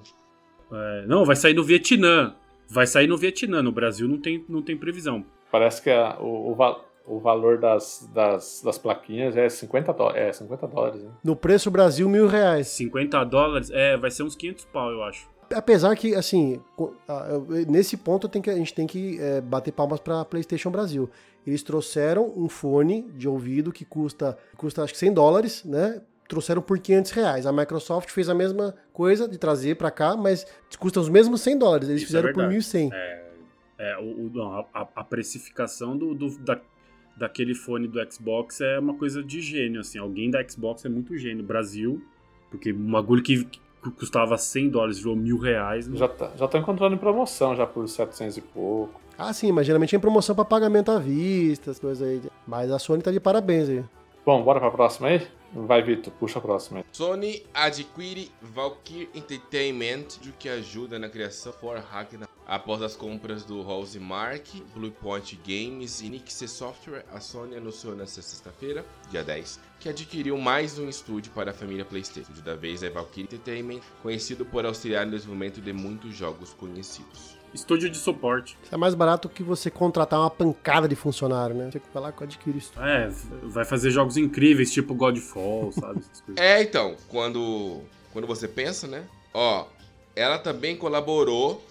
É, 0.72 1.04
não, 1.06 1.24
vai 1.24 1.34
sair 1.34 1.54
no 1.54 1.64
Vietnã. 1.64 2.34
Vai 2.68 2.86
sair 2.86 3.06
no 3.08 3.16
Vietnã. 3.18 3.60
No 3.60 3.72
Brasil 3.72 4.06
não 4.08 4.18
tem, 4.18 4.44
não 4.48 4.62
tem 4.62 4.76
previsão. 4.76 5.24
Parece 5.50 5.82
que 5.82 5.90
a- 5.90 6.16
o, 6.20 6.52
o, 6.52 6.54
o 7.06 7.18
valor 7.18 7.58
das, 7.58 8.08
das, 8.14 8.62
das 8.64 8.78
plaquinhas 8.78 9.36
é 9.36 9.48
50, 9.48 9.92
dó- 9.92 10.10
é 10.10 10.32
50 10.32 10.66
dólares. 10.68 11.02
Né? 11.02 11.10
No 11.24 11.34
preço 11.36 11.70
Brasil, 11.70 12.08
mil 12.08 12.26
reais. 12.26 12.68
50 12.68 13.24
dólares, 13.24 13.70
é, 13.70 13.96
vai 13.96 14.10
ser 14.10 14.22
uns 14.22 14.34
500 14.36 14.64
pau, 14.66 14.90
eu 14.90 15.02
acho. 15.02 15.28
Apesar 15.54 15.94
que, 15.96 16.14
assim, 16.14 16.60
nesse 17.68 17.96
ponto 17.96 18.28
que- 18.28 18.50
a 18.50 18.54
gente 18.54 18.72
tem 18.72 18.86
que 18.86 19.18
é, 19.20 19.40
bater 19.40 19.72
palmas 19.72 20.00
pra 20.00 20.24
PlayStation 20.24 20.70
Brasil. 20.70 21.10
Eles 21.46 21.62
trouxeram 21.62 22.32
um 22.36 22.48
fone 22.48 23.02
de 23.16 23.28
ouvido 23.28 23.72
que 23.72 23.84
custa, 23.84 24.38
custa 24.56 24.82
acho 24.84 24.92
que 24.92 24.98
100 24.98 25.12
dólares, 25.12 25.64
né? 25.64 26.00
Trouxeram 26.28 26.62
por 26.62 26.78
500 26.78 27.10
reais. 27.10 27.46
A 27.46 27.52
Microsoft 27.52 28.08
fez 28.10 28.28
a 28.28 28.34
mesma 28.34 28.74
coisa 28.92 29.28
de 29.28 29.36
trazer 29.36 29.74
pra 29.76 29.90
cá, 29.90 30.16
mas 30.16 30.46
custa 30.78 31.00
os 31.00 31.08
mesmos 31.08 31.40
100 31.42 31.58
dólares. 31.58 31.88
Eles 31.88 32.02
Isso 32.02 32.12
é 32.16 32.20
fizeram 32.20 32.32
por 32.32 32.46
verdade. 32.46 32.56
1.100. 32.58 32.90
É, 33.78 33.98
o, 33.98 34.30
o- 34.38 34.42
a, 34.42 34.66
a- 34.72 34.88
a 34.96 35.04
precificação 35.04 35.96
do, 35.98 36.14
do- 36.14 36.38
da, 36.38 36.58
daquele 37.16 37.54
fone 37.54 37.86
do 37.86 37.98
Xbox 38.12 38.60
é 38.60 38.78
uma 38.78 38.94
coisa 38.94 39.22
de 39.22 39.40
gênio, 39.40 39.80
assim. 39.80 39.98
Alguém 39.98 40.30
da 40.30 40.46
Xbox 40.46 40.84
é 40.84 40.88
muito 40.88 41.16
gênio. 41.16 41.44
Brasil, 41.44 42.02
porque 42.50 42.72
um 42.72 42.90
bagulho 42.90 43.22
que, 43.22 43.44
que 43.44 43.60
custava 43.98 44.36
100 44.36 44.70
dólares 44.70 44.98
virou 44.98 45.16
mil 45.16 45.38
reais. 45.38 45.88
né? 45.88 45.96
Já 45.96 46.08
tá, 46.08 46.30
já 46.36 46.48
tô 46.48 46.58
encontrando 46.58 46.94
em 46.94 46.98
promoção 46.98 47.54
já 47.56 47.66
por 47.66 47.88
700 47.88 48.36
e 48.36 48.40
pouco. 48.40 49.00
Ah, 49.18 49.32
sim, 49.32 49.52
mas 49.52 49.66
geralmente 49.66 49.94
é 49.94 49.98
em 49.98 50.00
promoção 50.00 50.34
pra 50.34 50.44
pagamento 50.44 50.90
à 50.90 50.98
vista, 50.98 51.70
as 51.70 51.78
coisas 51.78 52.06
aí. 52.06 52.22
Mas 52.46 52.70
a 52.70 52.78
Sony 52.78 53.02
tá 53.02 53.10
de 53.10 53.20
parabéns 53.20 53.68
aí. 53.68 53.84
Bom, 54.24 54.42
bora 54.42 54.58
pra 54.58 54.70
próxima 54.70 55.08
aí? 55.08 55.22
Vai, 55.54 55.82
Vitor, 55.82 56.12
puxa 56.14 56.38
a 56.38 56.42
próxima. 56.42 56.82
Sony 56.92 57.44
adquire 57.52 58.30
Valkyrie 58.40 59.10
Entertainment, 59.14 60.06
o 60.26 60.32
que 60.32 60.48
ajuda 60.48 60.98
na 60.98 61.10
criação 61.10 61.52
for 61.52 61.78
Ragnar. 61.78 62.28
Após 62.46 62.82
as 62.82 62.96
compras 62.96 63.44
do 63.44 63.60
Housemark, 63.60 64.62
Bluepoint 64.74 65.38
Games 65.46 66.00
e 66.00 66.08
Nixie 66.08 66.48
Software, 66.48 67.04
a 67.12 67.20
Sony 67.20 67.56
anunciou 67.56 67.94
nesta 67.94 68.22
sexta-feira, 68.22 68.84
dia 69.10 69.22
10, 69.22 69.60
que 69.78 69.88
adquiriu 69.88 70.38
mais 70.38 70.78
um 70.78 70.88
estúdio 70.88 71.30
para 71.32 71.50
a 71.50 71.54
família 71.54 71.84
PlayStation. 71.84 72.32
Da 72.42 72.54
vez 72.54 72.82
é 72.82 72.88
Valkyrie 72.88 73.24
Entertainment, 73.24 73.80
conhecido 74.02 74.46
por 74.46 74.64
auxiliar 74.64 75.04
no 75.04 75.12
desenvolvimento 75.12 75.60
de 75.60 75.72
muitos 75.72 76.14
jogos 76.14 76.54
conhecidos. 76.54 77.41
Estúdio 77.54 77.90
de 77.90 77.98
suporte. 77.98 78.56
Isso 78.62 78.74
é 78.74 78.78
mais 78.78 78.94
barato 78.94 79.28
que 79.28 79.42
você 79.42 79.70
contratar 79.70 80.20
uma 80.20 80.30
pancada 80.30 80.88
de 80.88 80.96
funcionário, 80.96 81.54
né? 81.54 81.70
Você 81.70 81.80
vai 81.92 82.02
lá 82.02 82.14
e 82.18 82.24
adquire 82.24 82.58
isso. 82.58 82.72
É, 82.80 83.10
vai 83.42 83.64
fazer 83.64 83.90
jogos 83.90 84.16
incríveis, 84.16 84.72
tipo 84.72 84.94
Godfall, 84.94 85.72
sabe? 85.72 86.02
É, 86.36 86.62
então, 86.62 86.96
quando, 87.08 87.80
quando 88.12 88.26
você 88.26 88.48
pensa, 88.48 88.86
né? 88.86 89.04
Ó, 89.34 89.66
ela 90.14 90.38
também 90.38 90.76
colaborou 90.76 91.62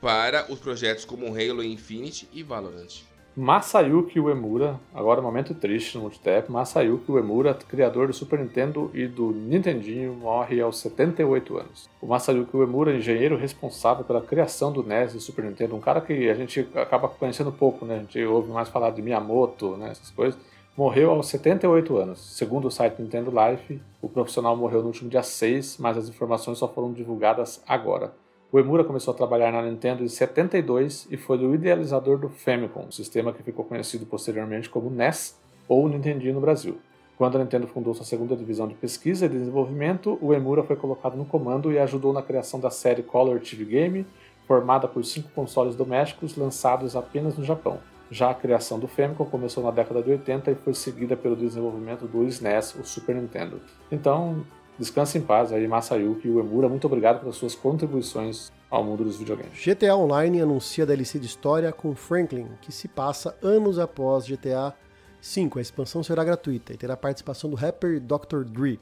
para 0.00 0.50
os 0.50 0.58
projetos 0.58 1.04
como 1.04 1.26
Halo 1.26 1.62
Infinite 1.62 2.28
e 2.32 2.42
Valorant. 2.42 3.02
Masayuki 3.40 4.18
Uemura, 4.18 4.80
agora 4.92 5.22
momento 5.22 5.54
triste 5.54 5.94
no 5.94 6.00
Multitap, 6.00 6.50
Masayuki 6.50 7.12
Uemura, 7.12 7.54
criador 7.54 8.08
do 8.08 8.12
Super 8.12 8.40
Nintendo 8.40 8.90
e 8.92 9.06
do 9.06 9.30
Nintendinho, 9.30 10.12
morre 10.12 10.60
aos 10.60 10.80
78 10.80 11.56
anos. 11.56 11.88
O 12.02 12.06
Masayuki 12.08 12.56
Uemura, 12.56 12.96
engenheiro 12.96 13.36
responsável 13.36 14.04
pela 14.04 14.20
criação 14.20 14.72
do 14.72 14.82
NES 14.82 15.14
e 15.14 15.20
Super 15.20 15.44
Nintendo, 15.44 15.76
um 15.76 15.80
cara 15.80 16.00
que 16.00 16.28
a 16.28 16.34
gente 16.34 16.68
acaba 16.74 17.06
conhecendo 17.08 17.52
pouco, 17.52 17.86
né? 17.86 17.94
A 17.94 17.98
gente 18.00 18.20
ouve 18.24 18.50
mais 18.50 18.68
falar 18.68 18.90
de 18.90 19.00
Miyamoto, 19.00 19.76
né? 19.76 19.90
essas 19.92 20.10
coisas. 20.10 20.36
Morreu 20.76 21.12
aos 21.12 21.28
78 21.28 21.96
anos. 21.96 22.18
Segundo 22.36 22.66
o 22.66 22.72
site 22.72 23.00
Nintendo 23.00 23.30
Life, 23.30 23.80
o 24.02 24.08
profissional 24.08 24.56
morreu 24.56 24.80
no 24.80 24.88
último 24.88 25.08
dia 25.08 25.22
6, 25.22 25.78
mas 25.78 25.96
as 25.96 26.08
informações 26.08 26.58
só 26.58 26.66
foram 26.66 26.92
divulgadas 26.92 27.62
agora. 27.68 28.12
O 28.50 28.58
Emura 28.58 28.82
começou 28.82 29.12
a 29.12 29.16
trabalhar 29.16 29.52
na 29.52 29.60
Nintendo 29.60 30.02
em 30.02 30.08
72 30.08 31.06
e 31.10 31.18
foi 31.18 31.36
o 31.36 31.54
idealizador 31.54 32.16
do 32.16 32.30
Famicom, 32.30 32.86
um 32.88 32.90
sistema 32.90 33.30
que 33.30 33.42
ficou 33.42 33.62
conhecido 33.62 34.06
posteriormente 34.06 34.70
como 34.70 34.88
NES 34.88 35.38
ou 35.68 35.86
Nintendinho 35.86 36.32
no 36.32 36.40
Brasil. 36.40 36.78
Quando 37.18 37.36
a 37.36 37.40
Nintendo 37.40 37.66
fundou 37.66 37.92
sua 37.92 38.06
segunda 38.06 38.34
divisão 38.34 38.66
de 38.66 38.72
pesquisa 38.72 39.26
e 39.26 39.28
desenvolvimento, 39.28 40.16
o 40.22 40.32
Emura 40.32 40.62
foi 40.62 40.76
colocado 40.76 41.14
no 41.14 41.26
comando 41.26 41.70
e 41.70 41.78
ajudou 41.78 42.10
na 42.10 42.22
criação 42.22 42.58
da 42.58 42.70
série 42.70 43.02
Color 43.02 43.38
TV 43.40 43.66
Game, 43.66 44.06
formada 44.46 44.88
por 44.88 45.04
cinco 45.04 45.28
consoles 45.34 45.76
domésticos 45.76 46.34
lançados 46.34 46.96
apenas 46.96 47.36
no 47.36 47.44
Japão. 47.44 47.80
Já 48.10 48.30
a 48.30 48.34
criação 48.34 48.78
do 48.78 48.88
Famicom 48.88 49.26
começou 49.26 49.62
na 49.62 49.70
década 49.70 50.02
de 50.02 50.10
80 50.10 50.52
e 50.52 50.54
foi 50.54 50.72
seguida 50.72 51.14
pelo 51.14 51.36
desenvolvimento 51.36 52.06
do 52.06 52.24
SNES, 52.24 52.76
o 52.76 52.84
Super 52.84 53.16
Nintendo. 53.16 53.60
Então, 53.92 54.42
Descanse 54.78 55.18
em 55.18 55.20
paz 55.20 55.52
aí, 55.52 55.66
Masayuki 55.66 56.28
Uemura. 56.28 56.68
Muito 56.68 56.86
obrigado 56.86 57.18
pelas 57.18 57.34
suas 57.34 57.54
contribuições 57.54 58.52
ao 58.70 58.84
mundo 58.84 59.02
dos 59.02 59.16
videogames. 59.16 59.58
GTA 59.60 59.96
Online 59.96 60.40
anuncia 60.40 60.86
DLC 60.86 61.18
de 61.18 61.26
história 61.26 61.72
com 61.72 61.96
Franklin, 61.96 62.46
que 62.60 62.70
se 62.70 62.86
passa 62.86 63.36
anos 63.42 63.78
após 63.78 64.24
GTA 64.24 64.72
V. 65.20 65.50
A 65.56 65.60
expansão 65.60 66.02
será 66.04 66.22
gratuita 66.22 66.72
e 66.72 66.76
terá 66.76 66.96
participação 66.96 67.50
do 67.50 67.56
rapper 67.56 68.00
Dr. 68.00 68.44
Dre. 68.44 68.78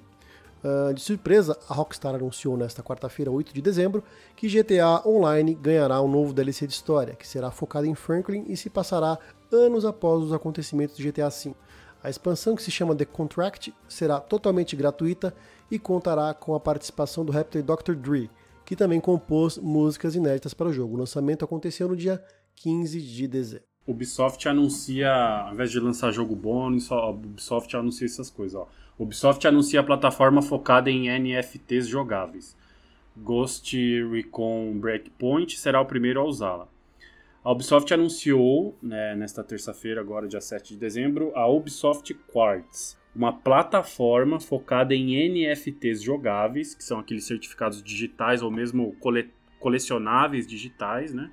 Uh, 0.63 0.93
de 0.93 1.01
surpresa, 1.01 1.57
a 1.69 1.73
Rockstar 1.73 2.15
anunciou 2.15 2.57
nesta 2.59 2.83
quarta-feira, 2.83 3.31
8 3.31 3.55
de 3.55 3.63
dezembro, 3.63 4.03
que 4.35 4.49
GTA 4.49 5.07
Online 5.07 5.55
ganhará 5.55 6.03
um 6.03 6.09
novo 6.09 6.35
DLC 6.35 6.67
de 6.67 6.75
história, 6.75 7.15
que 7.15 7.27
será 7.27 7.51
focado 7.51 7.87
em 7.87 7.95
Franklin 7.95 8.45
e 8.49 8.57
se 8.57 8.69
passará 8.69 9.19
anos 9.51 9.87
após 9.87 10.25
os 10.25 10.33
acontecimentos 10.33 10.97
de 10.97 11.11
GTA 11.11 11.31
V. 11.31 11.55
A 12.03 12.11
expansão, 12.11 12.55
que 12.55 12.63
se 12.63 12.71
chama 12.71 12.95
The 12.95 13.05
Contract, 13.05 13.75
será 13.89 14.21
totalmente 14.21 14.77
gratuita 14.77 15.35
e 15.71 15.79
contará 15.79 16.33
com 16.35 16.55
a 16.55 16.61
participação 16.61 17.25
do 17.25 17.33
rapper 17.33 17.63
Dr. 17.63 17.95
Dre, 17.95 18.31
que 18.65 18.77
também 18.77 19.01
compôs 19.01 19.59
músicas 19.59 20.15
inéditas 20.15 20.55
para 20.55 20.69
o 20.69 20.73
jogo. 20.73 20.95
O 20.95 20.99
lançamento 20.99 21.45
aconteceu 21.45 21.89
no 21.89 21.97
dia 21.97 22.23
15 22.57 23.01
de 23.01 23.27
dezembro. 23.27 23.67
Ubisoft 23.87 24.49
anuncia, 24.49 25.13
ao 25.13 25.55
invés 25.55 25.71
de 25.71 25.79
lançar 25.79 26.11
jogo 26.11 26.35
bônus, 26.35 26.91
Ubisoft 26.91 27.77
anuncia 27.77 28.07
essas 28.07 28.29
coisas. 28.29 28.61
Ó. 28.61 28.67
Ubisoft 28.99 29.47
anuncia 29.47 29.79
a 29.81 29.85
plataforma 29.85 30.43
focada 30.43 30.91
em 30.91 31.09
NFTs 31.09 31.87
jogáveis. 31.87 32.57
Ghost 33.17 33.77
Recon 34.11 34.77
Breakpoint 34.79 35.57
será 35.59 35.81
o 35.81 35.87
primeiro 35.87 36.21
a 36.21 36.25
usá-la. 36.25 36.69
A 37.45 37.53
Ubisoft 37.53 37.95
anunciou, 37.95 38.77
né, 38.83 39.15
nesta 39.15 39.45
terça-feira, 39.45 40.01
agora 40.01 40.27
dia 40.27 40.41
7 40.41 40.75
de 40.75 40.81
dezembro, 40.81 41.31
a 41.37 41.47
Ubisoft 41.47 42.13
Quartz, 42.27 42.99
uma 43.17 43.33
plataforma 43.33 44.39
focada 44.39 44.95
em 44.95 45.17
NFTs 45.29 46.03
jogáveis, 46.03 46.75
que 46.75 46.85
são 46.85 46.99
aqueles 46.99 47.25
certificados 47.25 47.83
digitais 47.83 48.43
ou 48.43 48.51
mesmo 48.51 48.93
cole 49.01 49.31
colecionáveis 49.59 50.47
digitais, 50.47 51.15
né? 51.15 51.31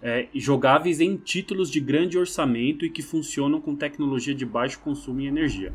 É, 0.00 0.28
jogáveis 0.34 1.00
em 1.00 1.16
títulos 1.16 1.70
de 1.70 1.80
grande 1.80 2.16
orçamento 2.16 2.84
e 2.86 2.90
que 2.90 3.02
funcionam 3.02 3.60
com 3.60 3.74
tecnologia 3.74 4.34
de 4.34 4.46
baixo 4.46 4.80
consumo 4.80 5.20
em 5.20 5.26
energia. 5.26 5.74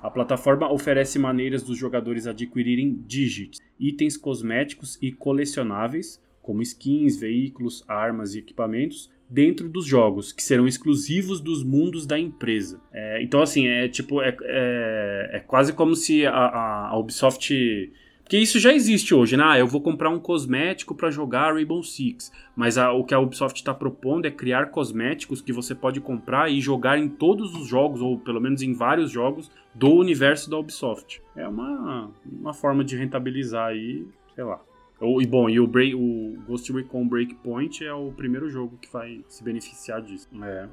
A 0.00 0.10
plataforma 0.10 0.72
oferece 0.72 1.18
maneiras 1.18 1.62
dos 1.62 1.76
jogadores 1.76 2.26
adquirirem 2.26 3.02
digits, 3.06 3.58
itens 3.78 4.16
cosméticos 4.16 4.96
e 5.02 5.10
colecionáveis, 5.10 6.20
como 6.40 6.62
skins, 6.62 7.16
veículos, 7.16 7.84
armas 7.88 8.34
e 8.34 8.38
equipamentos, 8.38 9.10
dentro 9.28 9.68
dos 9.68 9.84
jogos, 9.84 10.32
que 10.32 10.42
serão 10.42 10.66
exclusivos 10.66 11.40
dos 11.40 11.62
mundos 11.62 12.06
da 12.06 12.18
empresa. 12.18 12.80
É, 12.92 13.22
então, 13.22 13.42
assim, 13.42 13.66
é 13.66 13.88
tipo, 13.88 14.22
é, 14.22 14.34
é, 14.42 15.30
é 15.34 15.40
quase 15.40 15.72
como 15.72 15.94
se 15.94 16.26
a, 16.26 16.88
a, 16.90 16.98
Ubisoft. 16.98 17.92
Porque 18.22 18.38
isso 18.38 18.58
já 18.58 18.74
existe 18.74 19.14
hoje, 19.14 19.38
né? 19.38 19.44
Ah, 19.46 19.58
eu 19.58 19.66
vou 19.66 19.80
comprar 19.80 20.10
um 20.10 20.18
cosmético 20.18 20.94
para 20.94 21.10
jogar 21.10 21.54
Rainbow 21.54 21.82
Six. 21.82 22.30
Mas 22.54 22.76
a, 22.76 22.92
o 22.92 23.04
que 23.04 23.14
a 23.14 23.18
Ubisoft 23.18 23.58
está 23.58 23.72
propondo 23.72 24.26
é 24.26 24.30
criar 24.30 24.66
cosméticos 24.66 25.40
que 25.40 25.52
você 25.52 25.74
pode 25.74 26.00
comprar 26.00 26.50
e 26.50 26.60
jogar 26.60 26.98
em 26.98 27.08
todos 27.08 27.54
os 27.54 27.66
jogos, 27.66 28.02
ou 28.02 28.18
pelo 28.18 28.40
menos 28.40 28.60
em 28.62 28.74
vários 28.74 29.10
jogos, 29.10 29.50
do 29.74 29.90
universo 29.90 30.50
da 30.50 30.58
Ubisoft. 30.58 31.22
É 31.34 31.48
uma, 31.48 32.10
uma 32.30 32.52
forma 32.52 32.84
de 32.84 32.96
rentabilizar 32.96 33.68
aí, 33.68 34.04
sei 34.34 34.44
lá. 34.44 34.60
E 35.00 35.26
bom, 35.26 35.48
e 35.48 35.60
o, 35.60 35.66
Break, 35.66 35.94
o 35.94 36.36
Ghost 36.46 36.72
Recon 36.72 37.06
Breakpoint 37.06 37.84
é 37.84 37.92
o 37.92 38.12
primeiro 38.12 38.48
jogo 38.48 38.76
que 38.78 38.92
vai 38.92 39.24
se 39.28 39.44
beneficiar 39.44 40.02
disso. 40.02 40.28
É. 40.42 40.68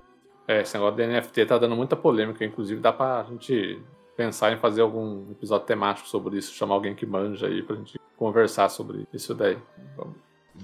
É, 0.48 0.62
esse 0.62 0.76
negócio 0.76 0.96
de 0.96 1.08
NFT 1.08 1.46
tá 1.46 1.58
dando 1.58 1.76
muita 1.76 1.96
polêmica, 1.96 2.46
inclusive 2.46 2.80
dá 2.80 2.94
pra 2.94 3.24
gente 3.30 3.80
pensar 4.16 4.54
em 4.54 4.58
fazer 4.58 4.82
algum 4.82 5.32
episódio 5.32 5.66
temático 5.66 6.08
sobre 6.08 6.38
isso, 6.38 6.54
chamar 6.54 6.76
alguém 6.76 6.96
que 6.96 7.06
manja 7.06 7.48
aí 7.48 7.62
pra 7.62 7.76
gente 7.76 8.00
conversar 8.16 8.70
sobre 8.70 9.08
isso 9.14 9.34
daí. 9.34 9.58
Vamos. 9.98 10.16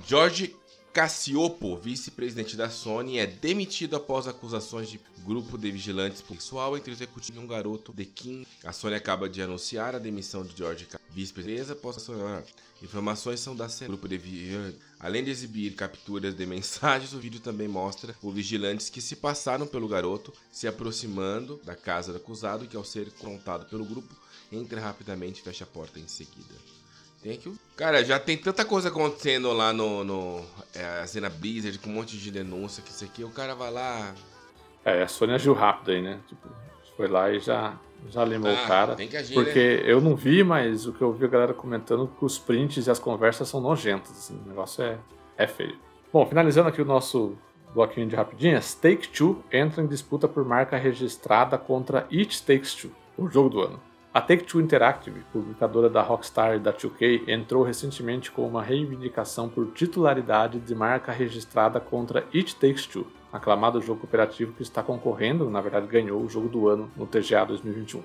George 0.05 0.55
Cassiopo, 0.93 1.77
vice-presidente 1.77 2.57
da 2.57 2.69
Sony, 2.69 3.17
é 3.17 3.25
demitido 3.25 3.95
após 3.95 4.27
acusações 4.27 4.89
de 4.89 4.99
grupo 5.23 5.57
de 5.57 5.71
vigilantes 5.71 6.21
sexual 6.27 6.75
entre 6.75 6.91
o 6.91 6.93
executivo 6.93 7.39
e 7.39 7.43
um 7.43 7.47
garoto 7.47 7.93
de 7.93 8.03
15. 8.03 8.45
A 8.65 8.73
Sony 8.73 8.95
acaba 8.95 9.29
de 9.29 9.41
anunciar 9.41 9.95
a 9.95 9.99
demissão 9.99 10.43
de 10.43 10.53
George 10.55 10.85
vice-presidente 11.09 11.71
após 11.71 12.09
a 12.09 12.43
Informações 12.83 13.39
são 13.39 13.55
da 13.55 13.67
grupo 13.87 14.05
de 14.05 14.17
vigilantes. 14.17 14.81
Além 14.99 15.23
de 15.23 15.31
exibir 15.31 15.75
capturas 15.75 16.35
de 16.35 16.45
mensagens, 16.45 17.13
o 17.13 17.19
vídeo 17.19 17.39
também 17.39 17.69
mostra 17.69 18.13
os 18.21 18.33
vigilantes 18.33 18.89
que 18.89 18.99
se 18.99 19.15
passaram 19.15 19.65
pelo 19.65 19.87
garoto 19.87 20.33
se 20.51 20.67
aproximando 20.67 21.61
da 21.63 21.75
casa 21.75 22.11
do 22.11 22.17
acusado 22.17 22.67
que 22.67 22.75
ao 22.75 22.83
ser 22.83 23.09
confrontado 23.11 23.65
pelo 23.67 23.85
grupo 23.85 24.13
entra 24.51 24.81
rapidamente 24.81 25.39
e 25.39 25.43
fecha 25.43 25.63
a 25.63 25.67
porta 25.67 25.99
em 25.99 26.07
seguida. 26.07 26.80
Tem 27.21 27.37
que. 27.37 27.53
Cara, 27.77 28.03
já 28.03 28.19
tem 28.19 28.35
tanta 28.35 28.65
coisa 28.65 28.89
acontecendo 28.89 29.51
lá 29.53 29.71
no. 29.71 30.03
no 30.03 30.45
é, 30.73 31.01
a 31.01 31.07
cena 31.07 31.29
Blizzard, 31.29 31.77
com 31.79 31.89
um 31.89 31.93
monte 31.93 32.17
de 32.17 32.31
denúncia, 32.31 32.81
que 32.81 32.89
isso 32.89 33.03
aqui, 33.03 33.23
o 33.23 33.29
cara 33.29 33.53
vai 33.53 33.71
lá. 33.71 34.13
É, 34.83 35.03
a 35.03 35.07
Sony 35.07 35.33
agiu 35.33 35.53
rápido 35.53 35.91
aí, 35.91 36.01
né? 36.01 36.19
Tipo, 36.27 36.49
foi 36.97 37.07
lá 37.07 37.31
e 37.31 37.39
já, 37.39 37.77
já 38.09 38.25
limou 38.25 38.49
ah, 38.49 38.63
o 38.63 38.67
cara. 38.67 38.95
Tem 38.95 39.07
que 39.07 39.17
agir, 39.17 39.35
porque 39.35 39.77
né? 39.77 39.83
eu 39.85 40.01
não 40.01 40.15
vi, 40.15 40.43
mas 40.43 40.87
o 40.87 40.93
que 40.93 41.01
eu 41.01 41.13
vi 41.13 41.25
a 41.25 41.27
galera 41.27 41.53
comentando 41.53 42.07
que 42.07 42.25
os 42.25 42.39
prints 42.39 42.87
e 42.87 42.91
as 42.91 42.97
conversas 42.99 43.47
são 43.47 43.61
nojentas. 43.61 44.11
Assim, 44.11 44.41
o 44.43 44.47
negócio 44.47 44.83
é, 44.83 44.97
é 45.37 45.47
feio. 45.47 45.77
Bom, 46.11 46.25
finalizando 46.25 46.69
aqui 46.69 46.81
o 46.81 46.85
nosso 46.85 47.37
bloquinho 47.73 48.07
de 48.07 48.15
rapidinhas, 48.15 48.73
Take 48.73 49.07
Two 49.07 49.43
entra 49.51 49.81
em 49.81 49.87
disputa 49.87 50.27
por 50.27 50.43
marca 50.43 50.75
registrada 50.75 51.57
contra 51.57 52.07
It 52.11 52.43
Takes 52.43 52.73
Two, 52.73 52.91
o 53.17 53.29
jogo 53.29 53.49
do 53.49 53.61
ano. 53.61 53.90
A 54.13 54.19
Take-Two 54.19 54.59
Interactive, 54.59 55.21
publicadora 55.31 55.89
da 55.89 56.01
Rockstar 56.01 56.55
e 56.55 56.59
da 56.59 56.73
2K, 56.73 57.29
entrou 57.29 57.63
recentemente 57.63 58.29
com 58.29 58.45
uma 58.45 58.61
reivindicação 58.61 59.47
por 59.47 59.67
titularidade 59.67 60.59
de 60.59 60.75
marca 60.75 61.13
registrada 61.13 61.79
contra 61.79 62.27
It 62.35 62.57
Takes 62.57 62.85
Two, 62.85 63.07
aclamado 63.31 63.79
jogo 63.79 64.01
cooperativo 64.01 64.51
que 64.51 64.63
está 64.63 64.83
concorrendo, 64.83 65.49
na 65.49 65.61
verdade 65.61 65.87
ganhou 65.87 66.21
o 66.21 66.27
jogo 66.27 66.49
do 66.49 66.67
ano 66.67 66.91
no 66.97 67.07
TGA 67.07 67.45
2021. 67.45 68.03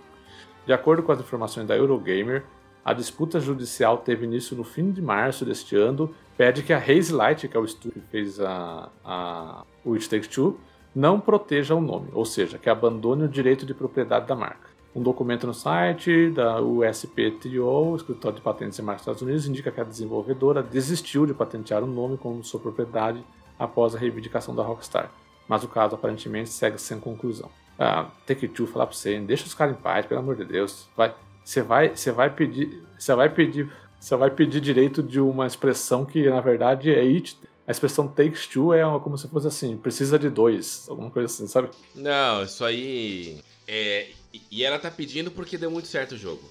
De 0.65 0.73
acordo 0.73 1.03
com 1.03 1.11
as 1.11 1.19
informações 1.19 1.67
da 1.67 1.77
Eurogamer, 1.77 2.45
a 2.85 2.93
disputa 2.93 3.41
judicial 3.41 3.99
teve 3.99 4.27
início 4.27 4.57
no 4.57 4.63
fim 4.63 4.93
de 4.93 5.03
março 5.03 5.45
deste 5.45 5.75
ano, 5.75 6.15
pede 6.37 6.63
que 6.63 6.73
a 6.73 6.79
Haze 6.79 7.13
Light, 7.13 7.49
que 7.49 7.57
é 7.57 7.59
o 7.59 7.65
estúdio 7.65 8.01
que 8.01 8.09
fez 8.11 8.39
a, 8.39 8.89
a, 9.05 9.65
It 9.85 10.09
Takes 10.09 10.29
Two, 10.29 10.57
não 10.95 11.19
proteja 11.19 11.75
o 11.75 11.81
nome, 11.81 12.11
ou 12.13 12.25
seja, 12.25 12.59
que 12.59 12.71
abandone 12.71 13.25
o 13.25 13.29
direito 13.29 13.67
de 13.67 13.75
propriedade 13.75 14.29
da 14.29 14.37
marca. 14.37 14.76
Um 14.97 15.03
documento 15.03 15.47
no 15.47 15.53
site 15.53 16.31
da 16.31 16.59
USPTO, 16.59 17.97
Escritório 17.97 18.39
de 18.39 18.43
Patentes 18.43 18.79
e 18.79 18.83
Marcas 18.83 19.05
dos 19.05 19.13
Estados 19.13 19.23
Unidos, 19.23 19.47
indica 19.47 19.71
que 19.71 19.79
a 19.79 19.85
desenvolvedora 19.85 20.63
desistiu 20.63 21.27
de 21.27 21.35
patentear 21.35 21.85
o 21.85 21.87
nome 21.87 22.17
como 22.17 22.43
sua 22.43 22.59
propriedade 22.59 23.23
após 23.59 23.95
a 23.95 23.99
reivindicação 23.99 24.55
da 24.55 24.63
Rockstar. 24.63 25.13
Mas 25.47 25.63
o 25.63 25.69
caso 25.69 25.95
aparentemente 25.95 26.49
segue 26.49 26.79
sem 26.79 26.99
conclusão. 26.99 27.51
Ah, 27.79 28.11
Take-Two 28.27 28.67
falar 28.67 28.87
pra 28.87 28.97
você, 28.97 29.21
deixa 29.21 29.45
os 29.45 29.53
caras 29.53 29.77
em 29.77 29.79
paz, 29.79 30.07
pelo 30.07 30.21
amor 30.21 30.35
de 30.35 30.47
Deus. 30.47 30.89
Vai, 30.97 31.15
você 31.45 31.61
vai, 31.61 31.95
você 31.95 32.11
vai 32.11 32.31
pedir, 32.31 32.83
você 32.99 33.15
vai 33.15 33.29
pedir, 33.29 33.71
você 34.01 34.17
vai 34.17 34.31
pedir 34.31 34.63
direito 34.63 35.03
de 35.03 35.21
uma 35.21 35.47
expressão 35.47 36.07
que 36.07 36.27
na 36.27 36.41
verdade 36.41 36.91
é 36.91 37.01
it. 37.01 37.39
A 37.69 37.71
expressão 37.71 38.09
takes 38.09 38.47
two 38.47 38.73
é 38.73 38.83
como 39.01 39.19
se 39.19 39.29
fosse 39.29 39.47
assim, 39.47 39.77
precisa 39.77 40.19
de 40.19 40.31
dois, 40.31 40.87
alguma 40.89 41.11
coisa 41.11 41.27
assim, 41.27 41.47
sabe? 41.47 41.69
Não, 41.95 42.45
isso 42.45 42.65
aí 42.65 43.41
é 43.69 44.07
e 44.51 44.65
ela 44.65 44.79
tá 44.79 44.91
pedindo 44.91 45.31
porque 45.31 45.59
deu 45.59 45.71
muito 45.71 45.89
certo 45.89 46.13
o 46.13 46.19
jogo. 46.19 46.43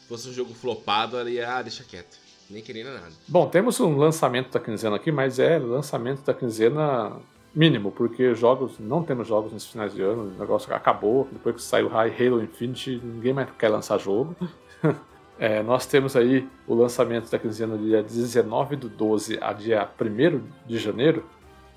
Se 0.00 0.08
fosse 0.08 0.28
um 0.28 0.32
jogo 0.32 0.52
flopado, 0.54 1.16
ela 1.16 1.30
ia, 1.30 1.56
ah, 1.56 1.62
deixa 1.62 1.84
quieto. 1.84 2.18
Nem 2.50 2.62
querendo 2.62 2.92
nada. 2.92 3.12
Bom, 3.26 3.48
temos 3.48 3.80
um 3.80 3.96
lançamento 3.96 4.50
da 4.50 4.60
quinzena 4.60 4.96
aqui, 4.96 5.10
mas 5.10 5.38
é 5.38 5.58
lançamento 5.58 6.22
da 6.22 6.34
quinzena 6.34 7.16
mínimo, 7.54 7.92
porque 7.92 8.34
jogos, 8.34 8.78
não 8.78 9.02
temos 9.02 9.28
jogos 9.28 9.52
nesse 9.52 9.68
finais 9.68 9.94
de 9.94 10.02
ano, 10.02 10.34
o 10.34 10.38
negócio 10.38 10.74
acabou, 10.74 11.28
depois 11.30 11.56
que 11.56 11.62
saiu 11.62 11.90
Halo 11.94 12.42
Infinite, 12.42 13.00
ninguém 13.02 13.32
mais 13.32 13.48
quer 13.58 13.68
lançar 13.68 13.98
jogo. 13.98 14.34
é, 15.38 15.62
nós 15.62 15.86
temos 15.86 16.16
aí 16.16 16.48
o 16.66 16.74
lançamento 16.74 17.30
da 17.30 17.38
quinzena 17.38 17.76
dia 17.76 18.02
19 18.02 18.76
do 18.76 18.88
12 18.88 19.38
a 19.40 19.52
dia 19.52 19.88
1 20.00 20.42
de 20.66 20.78
janeiro, 20.78 21.24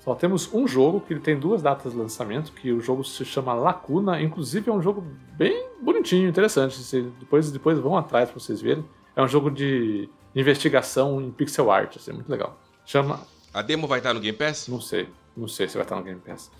só 0.06 0.14
temos 0.14 0.54
um 0.54 0.68
jogo 0.68 1.00
que 1.00 1.12
ele 1.12 1.18
tem 1.18 1.36
duas 1.36 1.60
datas 1.60 1.90
de 1.90 1.98
lançamento, 1.98 2.52
que 2.52 2.70
o 2.70 2.80
jogo 2.80 3.02
se 3.02 3.24
chama 3.24 3.52
Lacuna, 3.52 4.22
inclusive 4.22 4.70
é 4.70 4.72
um 4.72 4.80
jogo 4.80 5.04
bem 5.36 5.66
bonitinho, 5.82 6.28
interessante. 6.28 6.80
depois, 7.18 7.50
depois 7.50 7.76
vão 7.80 7.96
atrás 7.96 8.30
para 8.30 8.38
vocês 8.38 8.62
verem. 8.62 8.84
É 9.16 9.20
um 9.20 9.26
jogo 9.26 9.50
de 9.50 10.08
investigação 10.32 11.20
em 11.20 11.32
pixel 11.32 11.72
art, 11.72 11.96
assim, 11.96 12.12
muito 12.12 12.30
legal. 12.30 12.56
Chama. 12.84 13.18
A 13.52 13.62
demo 13.62 13.88
vai 13.88 13.98
estar 13.98 14.14
no 14.14 14.20
Game 14.20 14.38
Pass? 14.38 14.68
Não 14.68 14.80
sei, 14.80 15.08
não 15.36 15.48
sei 15.48 15.66
se 15.66 15.74
vai 15.74 15.82
estar 15.84 15.96
no 15.96 16.04
Game 16.04 16.20
Pass. 16.24 16.52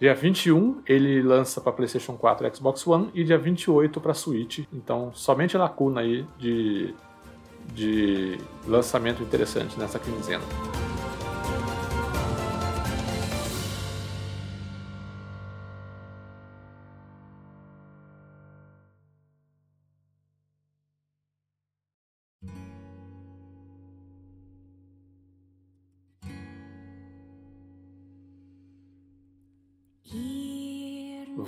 Dia 0.00 0.14
21 0.14 0.82
ele 0.86 1.22
lança 1.22 1.60
para 1.60 1.72
PlayStation 1.72 2.12
4 2.12 2.46
e 2.46 2.54
Xbox 2.54 2.86
One 2.86 3.10
e 3.14 3.24
dia 3.24 3.36
28 3.36 4.00
para 4.00 4.14
Switch. 4.14 4.60
Então, 4.72 5.10
somente 5.12 5.56
Lacuna 5.56 6.02
aí 6.02 6.24
de, 6.38 6.94
de 7.74 8.38
lançamento 8.64 9.24
interessante 9.24 9.76
nessa 9.76 9.98
quinzena. 9.98 10.44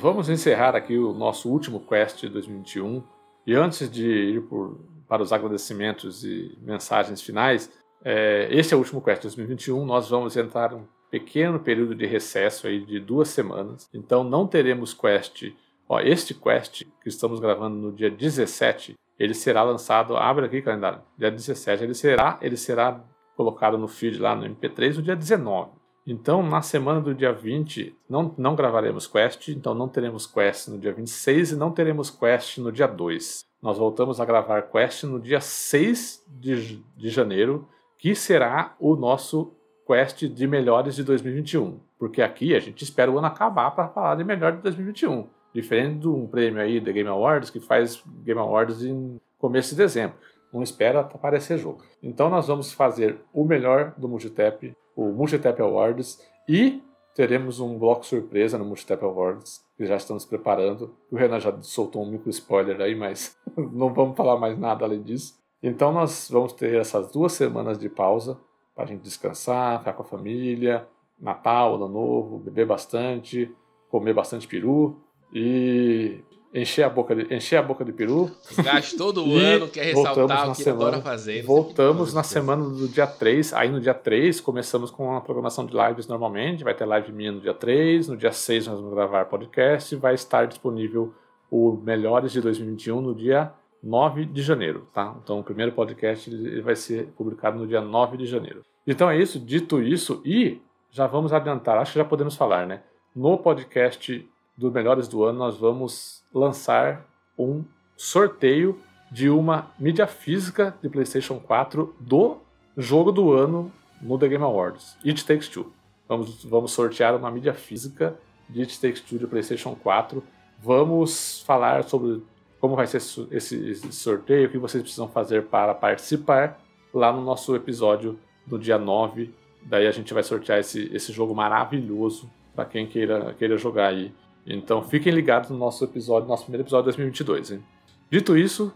Vamos 0.04 0.28
encerrar 0.28 0.76
aqui 0.76 0.98
o 0.98 1.14
nosso 1.14 1.48
último 1.48 1.80
quest 1.80 2.20
de 2.20 2.28
2021. 2.28 3.02
E 3.46 3.54
antes 3.54 3.90
de 3.90 4.06
ir 4.06 4.42
por, 4.42 4.78
para 5.08 5.22
os 5.22 5.32
agradecimentos 5.32 6.22
e 6.26 6.58
mensagens 6.60 7.22
finais, 7.22 7.72
é, 8.04 8.46
esse 8.50 8.74
é 8.74 8.76
o 8.76 8.80
último 8.80 9.00
quest 9.00 9.22
de 9.22 9.28
2021. 9.28 9.82
Nós 9.86 10.10
vamos 10.10 10.36
entrar 10.36 10.74
um 10.74 10.84
pequeno 11.10 11.58
período 11.58 11.94
de 11.94 12.04
recesso 12.04 12.66
aí 12.66 12.84
de 12.84 13.00
duas 13.00 13.28
semanas. 13.28 13.88
Então 13.94 14.22
não 14.22 14.46
teremos 14.46 14.92
quest. 14.92 15.50
Ó, 15.88 15.98
este 15.98 16.34
quest 16.34 16.82
que 17.02 17.08
estamos 17.08 17.40
gravando 17.40 17.74
no 17.74 17.90
dia 17.90 18.10
17, 18.10 18.98
ele 19.18 19.32
será 19.32 19.62
lançado. 19.62 20.18
Abre 20.18 20.44
aqui 20.44 20.60
calendário. 20.60 21.00
Dia 21.16 21.30
17 21.30 21.82
ele 21.82 21.94
será, 21.94 22.38
ele 22.42 22.58
será 22.58 23.02
colocado 23.34 23.78
no 23.78 23.88
feed 23.88 24.18
lá 24.18 24.36
no 24.36 24.44
MP3 24.44 24.96
no 24.96 25.02
dia 25.02 25.16
19. 25.16 25.70
Então, 26.06 26.42
na 26.42 26.60
semana 26.60 27.00
do 27.00 27.14
dia 27.14 27.32
20, 27.32 27.96
não, 28.08 28.34
não 28.36 28.54
gravaremos 28.54 29.06
quest, 29.06 29.48
então 29.48 29.74
não 29.74 29.88
teremos 29.88 30.26
quest 30.26 30.68
no 30.68 30.78
dia 30.78 30.92
26 30.92 31.52
e 31.52 31.56
não 31.56 31.70
teremos 31.70 32.10
quest 32.10 32.58
no 32.58 32.70
dia 32.70 32.86
2. 32.86 33.44
Nós 33.62 33.78
voltamos 33.78 34.20
a 34.20 34.24
gravar 34.26 34.62
quest 34.62 35.04
no 35.04 35.18
dia 35.18 35.40
6 35.40 36.22
de, 36.28 36.84
de 36.94 37.08
janeiro, 37.08 37.66
que 37.98 38.14
será 38.14 38.76
o 38.78 38.94
nosso 38.94 39.54
quest 39.86 40.24
de 40.24 40.46
melhores 40.46 40.94
de 40.96 41.02
2021. 41.04 41.80
Porque 41.98 42.20
aqui 42.20 42.54
a 42.54 42.60
gente 42.60 42.84
espera 42.84 43.10
o 43.10 43.16
ano 43.16 43.26
acabar 43.26 43.70
para 43.70 43.88
falar 43.88 44.16
de 44.16 44.24
melhor 44.24 44.52
de 44.52 44.62
2021. 44.62 45.26
Diferente 45.54 46.00
de 46.00 46.08
um 46.08 46.26
prêmio 46.26 46.60
aí 46.60 46.80
da 46.80 46.92
Game 46.92 47.08
Awards, 47.08 47.48
que 47.48 47.60
faz 47.60 48.02
Game 48.22 48.40
Awards 48.40 48.84
em 48.84 49.18
começo 49.38 49.70
de 49.70 49.76
dezembro. 49.76 50.16
Não 50.52 50.62
espera 50.62 51.00
aparecer 51.00 51.56
jogo. 51.56 51.82
Então 52.02 52.28
nós 52.28 52.46
vamos 52.46 52.72
fazer 52.72 53.18
o 53.32 53.44
melhor 53.44 53.94
do 53.96 54.06
Multitap 54.06 54.74
o 54.96 55.12
Multitap 55.12 55.60
Awards 55.60 56.20
e 56.48 56.82
teremos 57.14 57.60
um 57.60 57.78
bloco 57.78 58.04
surpresa 58.04 58.58
no 58.58 58.64
Multitap 58.64 59.04
Awards 59.04 59.64
que 59.76 59.86
já 59.86 59.96
estamos 59.96 60.24
preparando. 60.24 60.94
O 61.10 61.16
Renan 61.16 61.40
já 61.40 61.56
soltou 61.62 62.02
um 62.02 62.10
micro 62.10 62.30
spoiler 62.30 62.80
aí, 62.80 62.94
mas 62.94 63.36
não 63.56 63.92
vamos 63.92 64.16
falar 64.16 64.36
mais 64.36 64.58
nada 64.58 64.84
além 64.84 65.02
disso. 65.02 65.34
Então 65.62 65.92
nós 65.92 66.28
vamos 66.30 66.52
ter 66.52 66.74
essas 66.76 67.10
duas 67.10 67.32
semanas 67.32 67.78
de 67.78 67.88
pausa 67.88 68.38
para 68.74 68.84
a 68.84 68.86
gente 68.86 69.02
descansar, 69.02 69.78
ficar 69.78 69.92
com 69.92 70.02
a 70.02 70.06
família, 70.06 70.86
Natal, 71.18 71.76
Ano 71.76 71.88
Novo, 71.88 72.38
beber 72.38 72.66
bastante, 72.66 73.50
comer 73.88 74.12
bastante 74.12 74.46
peru 74.46 75.00
e 75.32 76.20
encher 76.54 76.84
a 76.84 76.88
boca 76.88 77.16
de, 77.16 77.34
encher 77.34 77.56
a 77.56 77.62
boca 77.62 77.84
de 77.84 77.92
peru. 77.92 78.30
Gaste 78.62 78.96
todo 78.96 79.24
o 79.26 79.36
ano, 79.36 79.68
quer 79.68 79.86
ressaltar 79.86 80.48
o 80.48 80.52
que 80.52 80.62
semana, 80.62 80.88
adora 80.88 81.02
fazer. 81.02 81.42
Voltamos 81.42 82.14
na 82.14 82.22
semana 82.22 82.64
do 82.64 82.86
dia 82.86 83.06
3. 83.06 83.52
Aí 83.54 83.68
no 83.68 83.80
dia 83.80 83.94
3 83.94 84.40
começamos 84.40 84.90
com 84.90 85.16
a 85.16 85.20
programação 85.20 85.66
de 85.66 85.74
lives 85.76 86.06
normalmente. 86.06 86.62
Vai 86.62 86.74
ter 86.74 86.84
live 86.84 87.12
minha 87.12 87.32
no 87.32 87.40
dia 87.40 87.54
3. 87.54 88.08
No 88.08 88.16
dia 88.16 88.32
6 88.32 88.68
nós 88.68 88.76
vamos 88.78 88.94
gravar 88.94 89.24
podcast. 89.24 89.96
Vai 89.96 90.14
estar 90.14 90.46
disponível 90.46 91.12
o 91.50 91.72
Melhores 91.82 92.32
de 92.32 92.40
2021 92.40 93.00
no 93.00 93.14
dia 93.14 93.52
9 93.82 94.24
de 94.24 94.42
janeiro, 94.42 94.88
tá? 94.94 95.14
Então 95.22 95.40
o 95.40 95.44
primeiro 95.44 95.72
podcast 95.72 96.30
ele 96.30 96.62
vai 96.62 96.74
ser 96.74 97.08
publicado 97.08 97.58
no 97.58 97.66
dia 97.66 97.80
9 97.80 98.16
de 98.16 98.26
janeiro. 98.26 98.62
Então 98.86 99.10
é 99.10 99.18
isso, 99.18 99.38
dito 99.38 99.82
isso, 99.82 100.22
e 100.24 100.60
já 100.90 101.06
vamos 101.06 101.32
adiantar, 101.32 101.78
acho 101.78 101.92
que 101.92 101.98
já 101.98 102.04
podemos 102.04 102.34
falar, 102.34 102.66
né? 102.66 102.82
No 103.14 103.36
podcast 103.38 104.28
dos 104.56 104.72
melhores 104.72 105.06
do 105.06 105.24
ano, 105.24 105.38
nós 105.38 105.56
vamos 105.58 106.23
lançar 106.34 107.06
um 107.38 107.64
sorteio 107.96 108.80
de 109.10 109.30
uma 109.30 109.70
mídia 109.78 110.06
física 110.06 110.74
de 110.82 110.88
PlayStation 110.88 111.38
4 111.38 111.94
do 112.00 112.38
jogo 112.76 113.12
do 113.12 113.32
ano 113.32 113.72
no 114.02 114.18
The 114.18 114.28
Game 114.28 114.42
Awards, 114.42 114.98
It 115.04 115.24
Takes 115.24 115.48
Two. 115.48 115.72
Vamos, 116.08 116.44
vamos 116.44 116.72
sortear 116.72 117.14
uma 117.14 117.30
mídia 117.30 117.54
física 117.54 118.18
de 118.48 118.60
It 118.60 118.80
Takes 118.80 119.00
Two 119.00 119.18
de 119.18 119.26
PlayStation 119.26 119.76
4. 119.76 120.22
Vamos 120.60 121.42
falar 121.46 121.84
sobre 121.84 122.22
como 122.60 122.74
vai 122.74 122.86
ser 122.86 122.96
esse, 122.96 123.70
esse 123.70 123.92
sorteio, 123.92 124.48
o 124.48 124.50
que 124.50 124.58
vocês 124.58 124.82
precisam 124.82 125.08
fazer 125.08 125.44
para 125.44 125.74
participar 125.74 126.58
lá 126.92 127.12
no 127.12 127.22
nosso 127.22 127.54
episódio 127.54 128.18
do 128.46 128.58
dia 128.58 128.78
9. 128.78 129.32
Daí 129.62 129.86
a 129.86 129.90
gente 129.90 130.12
vai 130.12 130.22
sortear 130.22 130.58
esse, 130.58 130.90
esse 130.94 131.12
jogo 131.12 131.34
maravilhoso 131.34 132.30
para 132.54 132.64
quem 132.64 132.86
queira, 132.86 133.34
queira 133.34 133.56
jogar 133.56 133.88
aí 133.88 134.12
então 134.46 134.82
fiquem 134.82 135.12
ligados 135.12 135.50
no 135.50 135.56
nosso 135.56 135.84
episódio, 135.84 136.28
nosso 136.28 136.44
primeiro 136.44 136.64
episódio 136.64 136.90
de 136.90 136.96
2022. 136.96 137.52
Hein? 137.52 137.64
Dito 138.10 138.36
isso, 138.36 138.72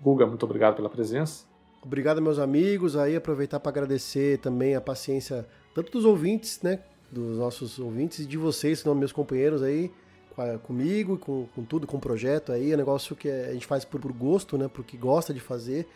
Guga, 0.00 0.26
muito 0.26 0.44
obrigado 0.44 0.76
pela 0.76 0.88
presença. 0.88 1.44
Obrigado, 1.82 2.22
meus 2.22 2.38
amigos. 2.38 2.96
Aí 2.96 3.16
aproveitar 3.16 3.58
para 3.58 3.70
agradecer 3.70 4.38
também 4.38 4.76
a 4.76 4.80
paciência 4.80 5.46
tanto 5.74 5.90
dos 5.90 6.04
ouvintes, 6.04 6.60
né? 6.62 6.78
Dos 7.10 7.38
nossos 7.38 7.78
ouvintes 7.78 8.20
e 8.20 8.24
de 8.24 8.36
vocês, 8.36 8.78
que 8.78 8.84
são 8.84 8.94
meus 8.94 9.12
companheiros 9.12 9.62
aí, 9.62 9.90
comigo, 10.62 11.18
com, 11.18 11.46
com 11.54 11.64
tudo, 11.64 11.86
com 11.86 11.96
o 11.96 12.00
projeto 12.00 12.52
aí. 12.52 12.70
É 12.70 12.74
um 12.74 12.78
negócio 12.78 13.16
que 13.16 13.28
a 13.28 13.52
gente 13.52 13.66
faz 13.66 13.84
por, 13.84 14.00
por 14.00 14.12
gosto, 14.12 14.56
né? 14.56 14.68
Porque 14.72 14.96
gosta 14.96 15.34
de 15.34 15.40
fazer. 15.40 15.86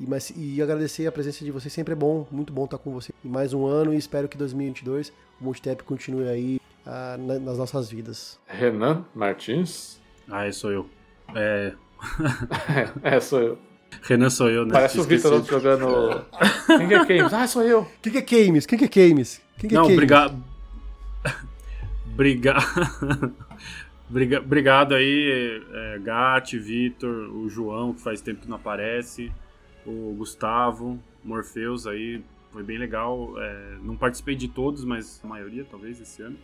E, 0.00 0.06
mas, 0.06 0.32
e 0.36 0.60
agradecer 0.60 1.06
a 1.06 1.12
presença 1.12 1.44
de 1.44 1.50
vocês, 1.50 1.72
sempre 1.72 1.92
é 1.92 1.96
bom, 1.96 2.26
muito 2.30 2.52
bom 2.52 2.64
estar 2.64 2.78
com 2.78 2.92
você 2.92 3.12
em 3.24 3.28
mais 3.28 3.52
um 3.52 3.66
ano 3.66 3.92
e 3.92 3.96
espero 3.96 4.28
que 4.28 4.38
2022 4.38 5.12
o 5.40 5.44
Multitap 5.44 5.82
continue 5.82 6.28
aí 6.28 6.60
uh, 6.88 7.40
nas 7.40 7.58
nossas 7.58 7.90
vidas. 7.90 8.38
Renan 8.46 9.04
Martins. 9.14 10.00
Ah, 10.28 10.46
é, 10.46 10.52
sou 10.52 10.72
eu. 10.72 10.90
É... 11.34 11.74
é, 13.02 13.20
sou 13.20 13.40
eu. 13.40 13.58
Renan 14.02 14.30
sou 14.30 14.48
eu, 14.48 14.64
né? 14.64 14.72
Parece 14.72 15.00
o 15.00 15.04
Vitor 15.04 15.44
jogando. 15.44 16.24
Quem 16.66 16.88
que 16.88 16.94
é 16.94 17.04
Games? 17.04 17.32
Ah, 17.32 17.46
sou 17.46 17.62
eu. 17.62 17.86
Quem 18.02 18.12
que 18.12 18.18
é 18.18 18.44
Games? 18.44 18.66
Quem 18.66 18.78
que 18.78 18.84
é 18.84 19.08
Games? 19.08 19.40
Quem 19.58 19.68
que 19.68 19.74
é 19.74 19.78
Não, 19.78 19.86
obrigado. 19.86 20.42
Obrigado. 22.12 23.34
Obrigado 24.10 24.94
aí, 24.94 25.62
é, 25.70 25.98
Gatti, 25.98 26.58
Vitor, 26.58 27.30
o 27.30 27.46
João, 27.50 27.92
que 27.92 28.00
faz 28.00 28.22
tempo 28.22 28.40
que 28.40 28.48
não 28.48 28.56
aparece, 28.56 29.30
o 29.84 30.14
Gustavo, 30.16 30.98
Morpheus 31.22 31.86
aí, 31.86 32.24
foi 32.50 32.62
bem 32.62 32.78
legal. 32.78 33.34
É, 33.36 33.76
não 33.82 33.96
participei 33.96 34.34
de 34.34 34.48
todos, 34.48 34.82
mas 34.82 35.20
a 35.22 35.26
maioria, 35.26 35.66
talvez, 35.70 36.00
esse 36.00 36.22
ano. 36.22 36.38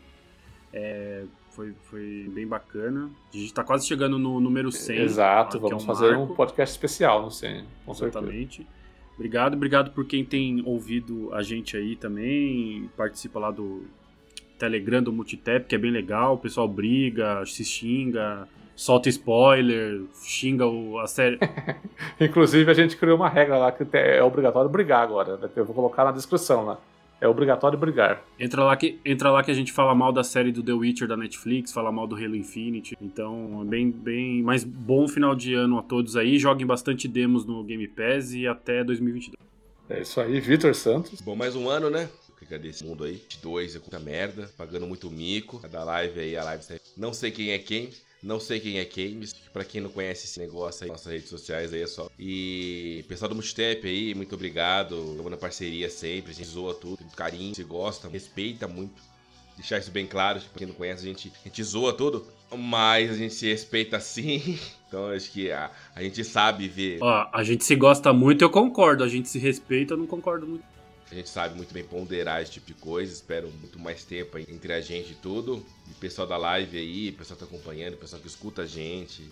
É, 0.77 1.23
foi, 1.51 1.73
foi 1.85 2.29
bem 2.35 2.45
bacana. 2.45 3.09
A 3.33 3.37
gente 3.37 3.47
está 3.47 3.63
quase 3.63 3.87
chegando 3.87 4.19
no 4.19 4.41
número 4.41 4.73
100. 4.73 4.99
Exato, 5.03 5.61
vamos 5.61 5.73
é 5.73 5.77
um 5.77 5.87
fazer 5.87 6.17
marco. 6.17 6.33
um 6.33 6.35
podcast 6.35 6.75
especial 6.75 7.23
no 7.23 7.31
100, 7.31 7.65
com 7.87 7.93
Exatamente. 7.93 8.57
Certeza. 8.57 8.85
Obrigado, 9.15 9.55
obrigado 9.55 9.91
por 9.93 10.05
quem 10.05 10.25
tem 10.25 10.61
ouvido 10.67 11.33
a 11.33 11.43
gente 11.43 11.77
aí 11.77 11.95
também. 11.95 12.91
Participa 12.97 13.39
lá 13.39 13.53
do 13.53 13.85
Telegram 14.59 15.01
do 15.01 15.13
Multitap, 15.13 15.67
que 15.67 15.77
é 15.77 15.79
bem 15.79 15.93
legal. 15.93 16.35
O 16.35 16.39
pessoal 16.39 16.67
briga, 16.67 17.47
se 17.47 17.65
xinga, 17.65 18.49
solta 18.75 19.09
spoiler, 19.09 20.03
xinga 20.25 20.67
o, 20.67 20.99
a 20.99 21.07
série. 21.07 21.39
Inclusive, 22.21 22.69
a 22.69 22.75
gente 22.75 22.97
criou 22.97 23.17
uma 23.17 23.29
regra 23.29 23.57
lá 23.59 23.71
que 23.71 23.87
é 23.97 24.21
obrigatório 24.21 24.69
brigar 24.69 25.05
agora. 25.05 25.37
Né? 25.37 25.49
Eu 25.55 25.65
vou 25.65 25.75
colocar 25.75 26.05
na 26.05 26.11
descrição 26.11 26.65
lá. 26.65 26.79
É 27.21 27.29
obrigatório 27.29 27.79
brigar. 27.79 28.23
Entra 28.39 28.65
lá, 28.65 28.77
que, 28.77 28.99
entra 29.05 29.31
lá 29.31 29.43
que 29.43 29.51
a 29.51 29.55
gente 29.55 29.73
fala 29.73 29.95
mal 29.95 30.13
da 30.13 30.23
série 30.23 30.53
do 30.53 30.63
The 30.63 30.73
Witcher 30.73 31.09
da 31.09 31.17
Netflix, 31.17 31.73
fala 31.73 31.91
mal 31.91 32.07
do 32.07 32.17
Halo 32.17 32.37
Infinite. 32.37 32.97
Então, 33.01 33.63
é 33.63 33.65
bem, 33.65 33.91
bem. 33.91 34.43
Mas 34.43 34.65
bom 34.65 35.09
final 35.09 35.35
de 35.35 35.55
ano 35.55 35.79
a 35.79 35.83
todos 35.83 36.17
aí. 36.17 36.39
Joguem 36.39 36.67
bastante 36.67 37.09
demos 37.09 37.47
no 37.47 37.63
Game 37.65 37.87
Pass 37.89 38.33
e 38.33 38.47
até 38.47 38.85
2022. 38.85 39.39
É 39.89 40.01
isso 40.01 40.21
aí, 40.21 40.41
Vitor 40.41 40.75
Santos. 40.75 41.21
Bom, 41.21 41.37
mais 41.37 41.55
um 41.55 41.69
ano, 41.69 41.89
né? 41.91 42.09
Cadê 42.49 42.69
esse 42.69 42.85
mundo 42.85 43.05
aí? 43.05 43.23
De 43.27 43.39
dois, 43.39 43.75
é 43.75 43.79
muita 43.79 43.99
merda, 43.99 44.51
pagando 44.57 44.87
muito 44.87 45.11
mico. 45.11 45.61
Cada 45.61 45.83
live 45.83 46.21
aí, 46.21 46.37
a 46.37 46.45
live. 46.45 46.63
Não 46.97 47.13
sei 47.13 47.31
quem 47.31 47.53
é 47.53 47.59
quem. 47.59 47.91
Não 48.25 48.41
sei 48.41 48.59
quem 48.59 48.79
é 48.79 48.87
Games, 48.87 49.35
para 49.53 49.67
quem 49.67 49.83
não 49.83 49.91
conhece 49.91 50.25
esse 50.25 50.41
negócio 50.41 50.83
aí, 50.83 50.91
nossas 50.91 51.13
redes 51.13 51.29
sociais 51.29 51.75
aí 51.75 51.83
é 51.83 51.87
só. 51.87 52.09
E 52.19 53.05
pessoal 53.07 53.29
do 53.29 53.35
Multitap 53.35 53.87
aí, 53.87 54.15
muito 54.15 54.35
obrigado. 54.35 54.99
Estamos 55.11 55.31
na 55.31 55.37
parceria 55.37 55.91
sempre, 55.91 56.33
a 56.33 56.35
gente 56.35 56.49
zoa 56.49 56.73
tudo, 56.73 57.01
muito 57.03 57.15
carinho, 57.15 57.55
se 57.55 57.63
gosta, 57.63 58.09
respeita 58.09 58.67
muito. 58.67 59.03
Deixar 59.57 59.79
isso 59.79 59.91
bem 59.91 60.07
claro, 60.07 60.41
pra 60.41 60.59
quem 60.59 60.67
não 60.67 60.75
conhece, 60.75 61.05
a 61.05 61.07
gente, 61.07 61.31
a 61.45 61.49
gente 61.49 61.63
zoa 61.63 61.93
tudo, 61.93 62.27
mas 62.57 63.11
a 63.11 63.15
gente 63.15 63.35
se 63.35 63.47
respeita 63.47 64.01
sim. 64.01 64.59
Então 64.89 65.09
acho 65.09 65.33
que 65.33 65.51
a, 65.51 65.73
a 65.93 66.03
gente 66.05 66.23
sabe 66.23 66.69
ver. 66.69 67.01
Ó, 67.03 67.29
a 67.33 67.43
gente 67.43 67.65
se 67.65 67.75
gosta 67.75 68.13
muito, 68.13 68.43
eu 68.43 68.49
concordo. 68.49 69.03
A 69.03 69.09
gente 69.09 69.29
se 69.29 69.41
respeita, 69.41 69.95
eu 69.95 69.99
não 69.99 70.07
concordo 70.07 70.47
muito. 70.47 70.65
A 71.11 71.15
gente 71.15 71.29
sabe 71.29 71.55
muito 71.55 71.73
bem 71.73 71.85
ponderar 71.85 72.43
esse 72.43 72.53
tipo 72.53 72.67
de 72.67 72.75
coisa. 72.75 73.13
Espero 73.13 73.51
muito 73.61 73.79
mais 73.79 74.05
tempo 74.05 74.39
entre 74.39 74.73
a 74.73 74.81
gente 74.81 75.13
e 75.13 75.17
tudo. 75.17 75.65
E 75.87 75.93
o 75.93 75.95
pessoal 75.95 76.27
da 76.27 76.37
live 76.37 76.79
aí, 76.79 77.11
o 77.11 77.13
pessoal 77.13 77.39
que 77.39 77.45
tá 77.45 77.51
acompanhando, 77.51 77.95
o 77.95 77.99
pessoal 77.99 78.21
que 78.21 78.29
escuta 78.29 78.63
a 78.63 78.67
gente, 78.67 79.23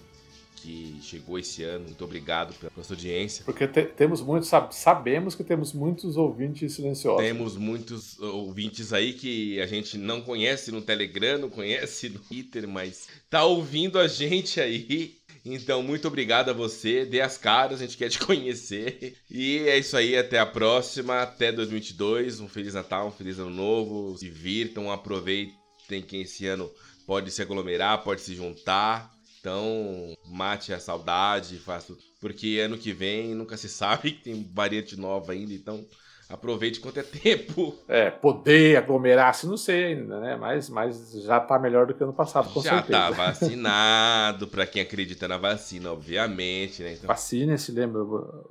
que 0.63 0.99
chegou 1.03 1.39
esse 1.39 1.65
ano. 1.65 1.87
Muito 1.87 2.05
obrigado 2.05 2.55
pela 2.55 2.85
sua 2.85 2.95
audiência. 2.95 3.45
Porque 3.45 3.67
te, 3.67 3.83
temos 3.83 4.23
muitos, 4.23 4.49
sabemos 4.71 5.35
que 5.35 5.43
temos 5.43 5.73
muitos 5.73 6.17
ouvintes 6.17 6.75
silenciosos. 6.75 7.21
Temos 7.21 7.57
muitos 7.57 8.19
ouvintes 8.21 8.93
aí 8.93 9.13
que 9.13 9.61
a 9.61 9.67
gente 9.67 9.99
não 9.99 10.21
conhece 10.21 10.71
no 10.71 10.81
Telegram, 10.81 11.39
não 11.39 11.51
conhece 11.51 12.09
no 12.09 12.21
Twitter, 12.21 12.69
mas 12.69 13.09
tá 13.29 13.45
ouvindo 13.45 13.99
a 13.99 14.07
gente 14.07 14.61
aí. 14.61 15.21
Então, 15.45 15.83
muito 15.83 16.07
obrigado 16.07 16.51
a 16.51 16.53
você. 16.53 17.05
Dê 17.05 17.21
as 17.21 17.37
caras, 17.37 17.81
a 17.81 17.85
gente 17.85 17.97
quer 17.97 18.09
te 18.09 18.19
conhecer. 18.25 19.17
E 19.31 19.59
é 19.69 19.79
isso 19.79 19.97
aí, 19.97 20.17
até 20.17 20.39
a 20.39 20.47
próxima. 20.47 21.23
Até 21.23 21.51
2022. 21.51 22.41
Um 22.41 22.49
Feliz 22.49 22.75
Natal, 22.75 23.09
um 23.09 23.13
Feliz 23.13 23.39
Ano 23.39 23.51
Novo. 23.51 24.17
Se 24.19 24.25
divirtam, 24.25 24.91
aproveitem 24.91 26.03
quem 26.07 26.23
esse 26.23 26.47
ano 26.47 26.71
pode 27.07 27.31
se 27.31 27.43
aglomerar, 27.43 28.03
pode 28.03 28.21
se 28.21 28.35
juntar. 28.35 29.13
Então, 29.41 30.17
mate 30.29 30.73
a 30.73 30.79
saudade, 30.79 31.59
faça 31.59 31.97
porque 32.21 32.61
ano 32.61 32.79
que 32.79 32.93
vem 32.93 33.35
nunca 33.35 33.57
se 33.57 33.69
sabe 33.69 34.13
que 34.13 34.23
tem 34.23 34.49
variante 34.55 34.97
nova 34.97 35.33
ainda, 35.33 35.53
então 35.53 35.85
aproveite 36.33 36.81
quanto 36.81 36.99
é 36.99 37.03
tempo. 37.05 37.75
É, 37.87 38.11
poder 38.11 38.77
aglomerar-se, 38.77 39.47
não 39.47 39.57
sei 39.57 39.85
ainda, 39.85 40.19
né? 40.21 40.37
Mas, 40.37 40.69
mas 40.69 41.13
já 41.25 41.39
tá 41.39 41.59
melhor 41.59 41.87
do 41.87 41.95
que 41.95 42.03
ano 42.03 42.13
passado, 42.13 42.53
com 42.53 42.63
já 42.63 42.83
certeza. 42.83 42.99
tá 42.99 43.11
vacinado, 43.13 44.49
para 44.49 44.67
quem 44.67 44.83
acredita 44.83 45.29
na 45.29 45.37
vacina, 45.37 45.93
obviamente, 45.93 46.83
né? 46.83 46.93
Então... 46.95 47.07
Vacine-se, 47.07 47.73
lembra, 47.73 48.03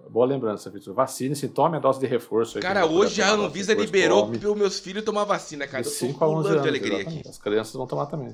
boa 0.09 0.25
lembrança, 0.25 0.69
Vitor. 0.69 0.93
Vacine-se, 0.93 1.47
tome 1.49 1.77
a 1.77 1.79
dose 1.79 1.99
de 1.99 2.05
reforço. 2.05 2.57
Aí, 2.57 2.61
cara, 2.61 2.85
hoje 2.85 3.21
a 3.21 3.31
Anvisa 3.31 3.73
liberou 3.73 4.29
para 4.29 4.55
meus 4.55 4.79
filhos 4.79 5.03
tomar 5.03 5.23
vacina, 5.23 5.67
cara. 5.67 5.83
De 5.83 5.89
Eu 5.89 6.13
tô 6.13 6.19
pulando 6.19 6.47
anos, 6.47 6.61
de 6.61 6.69
alegria 6.69 6.95
exatamente. 6.97 7.19
aqui. 7.19 7.29
As 7.29 7.37
crianças 7.37 7.73
vão 7.73 7.87
tomar 7.87 8.05
também. 8.05 8.33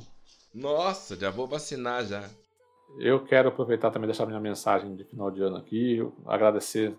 Nossa, 0.54 1.16
já 1.16 1.30
vou 1.30 1.48
vacinar 1.48 2.06
já. 2.06 2.24
Eu 3.00 3.24
quero 3.24 3.50
aproveitar 3.50 3.92
também 3.92 4.06
e 4.06 4.12
deixar 4.12 4.26
minha 4.26 4.40
mensagem 4.40 4.96
de 4.96 5.04
final 5.04 5.30
de 5.30 5.42
ano 5.42 5.58
aqui, 5.58 6.06
agradecer 6.26 6.96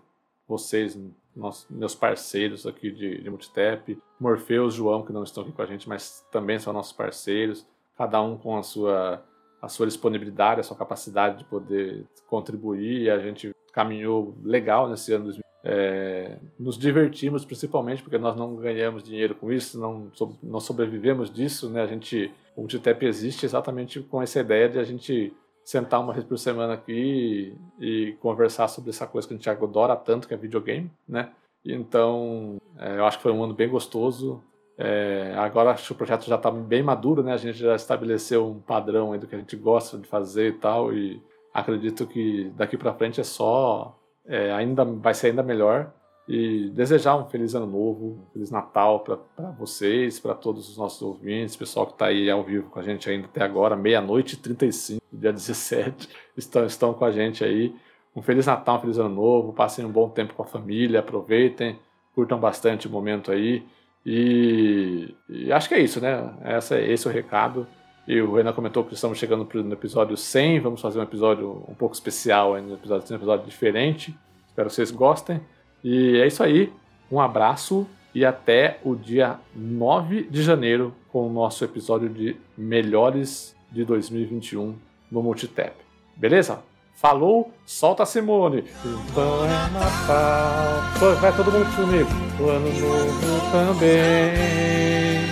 vocês, 0.47 0.97
nossos, 1.39 1.67
meus 1.69 1.95
parceiros 1.95 2.67
aqui 2.67 2.91
de, 2.91 3.21
de 3.21 3.29
Multitap, 3.29 3.97
Morfeus, 4.19 4.73
João, 4.73 5.03
que 5.03 5.13
não 5.13 5.23
estão 5.23 5.43
aqui 5.43 5.51
com 5.51 5.61
a 5.61 5.65
gente, 5.65 5.87
mas 5.87 6.25
também 6.31 6.59
são 6.59 6.73
nossos 6.73 6.93
parceiros, 6.93 7.65
cada 7.97 8.21
um 8.21 8.37
com 8.37 8.57
a 8.57 8.63
sua, 8.63 9.23
a 9.61 9.67
sua 9.67 9.87
disponibilidade, 9.87 10.59
a 10.59 10.63
sua 10.63 10.77
capacidade 10.77 11.39
de 11.39 11.45
poder 11.45 12.05
contribuir, 12.27 13.09
a 13.09 13.19
gente 13.19 13.51
caminhou 13.73 14.35
legal 14.43 14.89
nesse 14.89 15.13
ano 15.13 15.25
2020. 15.25 15.49
É, 15.61 16.37
nos 16.57 16.77
divertimos 16.77 17.43
principalmente 17.43 18.01
porque 18.01 18.17
nós 18.17 18.33
não 18.33 18.55
ganhamos 18.55 19.03
dinheiro 19.03 19.35
com 19.35 19.51
isso, 19.51 19.77
não, 19.77 20.09
não 20.41 20.59
sobrevivemos 20.61 21.29
disso, 21.29 21.69
né? 21.69 21.81
A 21.81 21.85
gente, 21.85 22.31
o 22.55 22.61
Multitap 22.61 23.05
existe 23.05 23.45
exatamente 23.45 23.99
com 23.99 24.21
essa 24.21 24.39
ideia 24.39 24.69
de 24.69 24.79
a 24.79 24.83
gente 24.85 25.33
sentar 25.69 26.01
uma 26.01 26.13
vez 26.13 26.25
por 26.25 26.39
semana 26.39 26.73
aqui 26.73 27.55
e, 27.79 27.85
e, 27.85 28.13
conversar 28.13 28.67
sobre 28.67 28.89
essa 28.89 29.05
coisa 29.05 29.27
que 29.27 29.35
a 29.35 29.37
gente 29.37 29.47
adora 29.47 29.95
tanto, 29.95 30.27
que 30.27 30.33
é 30.33 30.37
videogame, 30.37 30.89
né? 31.07 31.29
Então, 31.63 32.57
é, 32.75 32.97
eu 32.97 33.05
acho 33.05 33.17
que 33.17 33.23
foi 33.23 33.31
um 33.31 33.43
ano 33.43 33.53
bem 33.53 33.69
gostoso. 33.69 34.41
É, 34.75 35.31
agora 35.37 35.69
acho 35.69 35.85
que 35.85 35.91
o 35.91 35.95
projeto 35.95 36.25
já 36.25 36.37
está 36.37 36.49
bem 36.49 36.81
maduro, 36.81 37.21
né? 37.21 37.33
A 37.33 37.37
gente 37.37 37.59
já 37.59 37.75
estabeleceu 37.75 38.47
um 38.47 38.59
padrão 38.59 39.15
do 39.19 39.27
que 39.27 39.35
a 39.35 39.37
gente 39.37 39.55
gosta 39.55 39.99
de 39.99 40.07
fazer 40.07 40.47
e 40.47 40.53
tal, 40.53 40.91
e 40.91 41.21
acredito 41.53 42.07
que 42.07 42.51
daqui 42.55 42.75
para 42.75 42.95
frente 42.95 43.21
é 43.21 43.23
só 43.23 43.95
é, 44.25 44.51
ainda 44.51 44.83
vai 44.83 45.13
ser 45.13 45.27
ainda 45.27 45.43
melhor 45.43 45.93
e 46.29 46.69
desejar 46.69 47.17
um 47.17 47.25
feliz 47.25 47.55
ano 47.55 47.65
novo, 47.65 48.19
um 48.21 48.31
feliz 48.31 48.51
Natal 48.51 48.99
para 48.99 49.49
vocês, 49.57 50.19
para 50.19 50.35
todos 50.35 50.69
os 50.69 50.77
nossos 50.77 51.01
ouvintes, 51.01 51.55
pessoal 51.55 51.87
que 51.87 51.93
está 51.93 52.05
aí 52.05 52.29
ao 52.29 52.43
vivo 52.43 52.69
com 52.69 52.79
a 52.79 52.83
gente 52.83 53.09
ainda 53.09 53.25
até 53.25 53.41
agora, 53.41 53.75
meia-noite 53.75 54.35
e 54.35 54.37
35, 54.37 55.01
dia 55.11 55.33
17, 55.33 56.07
estão, 56.37 56.65
estão 56.67 56.93
com 56.93 57.03
a 57.03 57.09
gente 57.09 57.43
aí. 57.43 57.73
Um 58.15 58.21
feliz 58.21 58.45
Natal, 58.45 58.77
um 58.77 58.81
feliz 58.81 58.99
ano 58.99 59.09
novo, 59.09 59.53
passem 59.53 59.83
um 59.83 59.91
bom 59.91 60.07
tempo 60.07 60.35
com 60.35 60.43
a 60.43 60.45
família, 60.45 60.99
aproveitem, 60.99 61.79
curtam 62.13 62.39
bastante 62.39 62.87
o 62.87 62.91
momento 62.91 63.31
aí. 63.31 63.65
E, 64.05 65.15
e 65.27 65.51
acho 65.51 65.67
que 65.67 65.73
é 65.73 65.79
isso, 65.79 65.99
né? 65.99 66.31
Essa, 66.43 66.79
esse 66.79 67.07
é 67.07 67.09
o 67.09 67.13
recado. 67.13 67.65
E 68.07 68.21
o 68.21 68.35
Renan 68.35 68.53
comentou 68.53 68.83
que 68.83 68.93
estamos 68.93 69.17
chegando 69.17 69.47
no 69.51 69.73
episódio 69.73 70.15
100. 70.15 70.59
Vamos 70.59 70.81
fazer 70.81 70.99
um 70.99 71.03
episódio 71.03 71.65
um 71.67 71.73
pouco 71.73 71.95
especial, 71.95 72.59
no 72.61 72.75
episódio, 72.75 73.11
um 73.11 73.15
episódio 73.15 73.45
diferente. 73.47 74.15
Espero 74.47 74.69
que 74.69 74.75
vocês 74.75 74.91
gostem. 74.91 75.41
E 75.83 76.17
é 76.17 76.27
isso 76.27 76.43
aí. 76.43 76.71
Um 77.11 77.19
abraço 77.19 77.87
e 78.13 78.25
até 78.25 78.79
o 78.83 78.95
dia 78.95 79.39
9 79.55 80.23
de 80.23 80.41
janeiro 80.43 80.93
com 81.11 81.27
o 81.27 81.31
nosso 81.31 81.63
episódio 81.63 82.09
de 82.09 82.35
Melhores 82.57 83.55
de 83.71 83.85
2021 83.85 84.75
no 85.11 85.23
Multitap. 85.23 85.73
Beleza? 86.15 86.61
Falou, 86.95 87.53
solta 87.65 88.03
a 88.03 88.05
Simone. 88.05 88.65
Então 88.83 89.45
é 89.45 89.69
Natal. 89.71 91.15
Vai 91.21 91.35
todo 91.35 91.51
mundo 91.51 91.75
comigo. 91.75 92.09
O 92.39 92.49
ano 92.49 92.67
novo 92.77 93.51
também. 93.51 95.23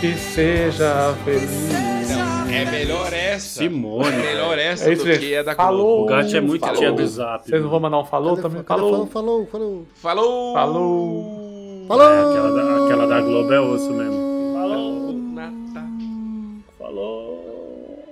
Que 0.00 0.14
seja 0.14 1.14
feliz. 1.24 1.93
É 2.54 2.70
melhor 2.70 3.12
essa. 3.12 3.58
Simone. 3.60 4.08
É 4.08 4.16
melhor 4.16 4.58
essa 4.58 4.90
É 4.92 4.94
do 4.94 5.04
que 5.04 5.36
a 5.36 5.42
da 5.42 5.54
Falou. 5.54 5.86
Globo. 5.86 6.02
O 6.02 6.06
gato 6.06 6.36
é 6.36 6.40
muito 6.40 6.60
Falou. 6.60 6.76
tia 6.76 6.92
do 6.92 7.06
zap. 7.06 7.48
Vocês 7.48 7.62
não 7.62 7.70
vão 7.70 7.80
mandar 7.80 7.98
um 7.98 8.04
falou 8.04 8.30
Cadê- 8.36 8.42
também? 8.42 8.62
cadê- 8.62 8.80
Falou. 8.80 9.06
falou, 9.06 9.46
falou. 9.46 9.86
Falou! 9.96 10.54
Falou. 10.54 11.84
Falou! 11.88 12.04
É, 12.06 12.20
aquela, 12.30 12.50
da, 12.50 12.84
aquela 12.84 13.06
da 13.06 13.20
Globo 13.20 13.52
é 13.52 13.60
osso 13.60 13.92
mesmo. 13.92 14.52
Falou! 14.54 15.12
Natal. 15.12 15.84
Falou. 16.78 18.04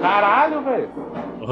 Caralho, 0.00 0.62
velho. 0.62 0.88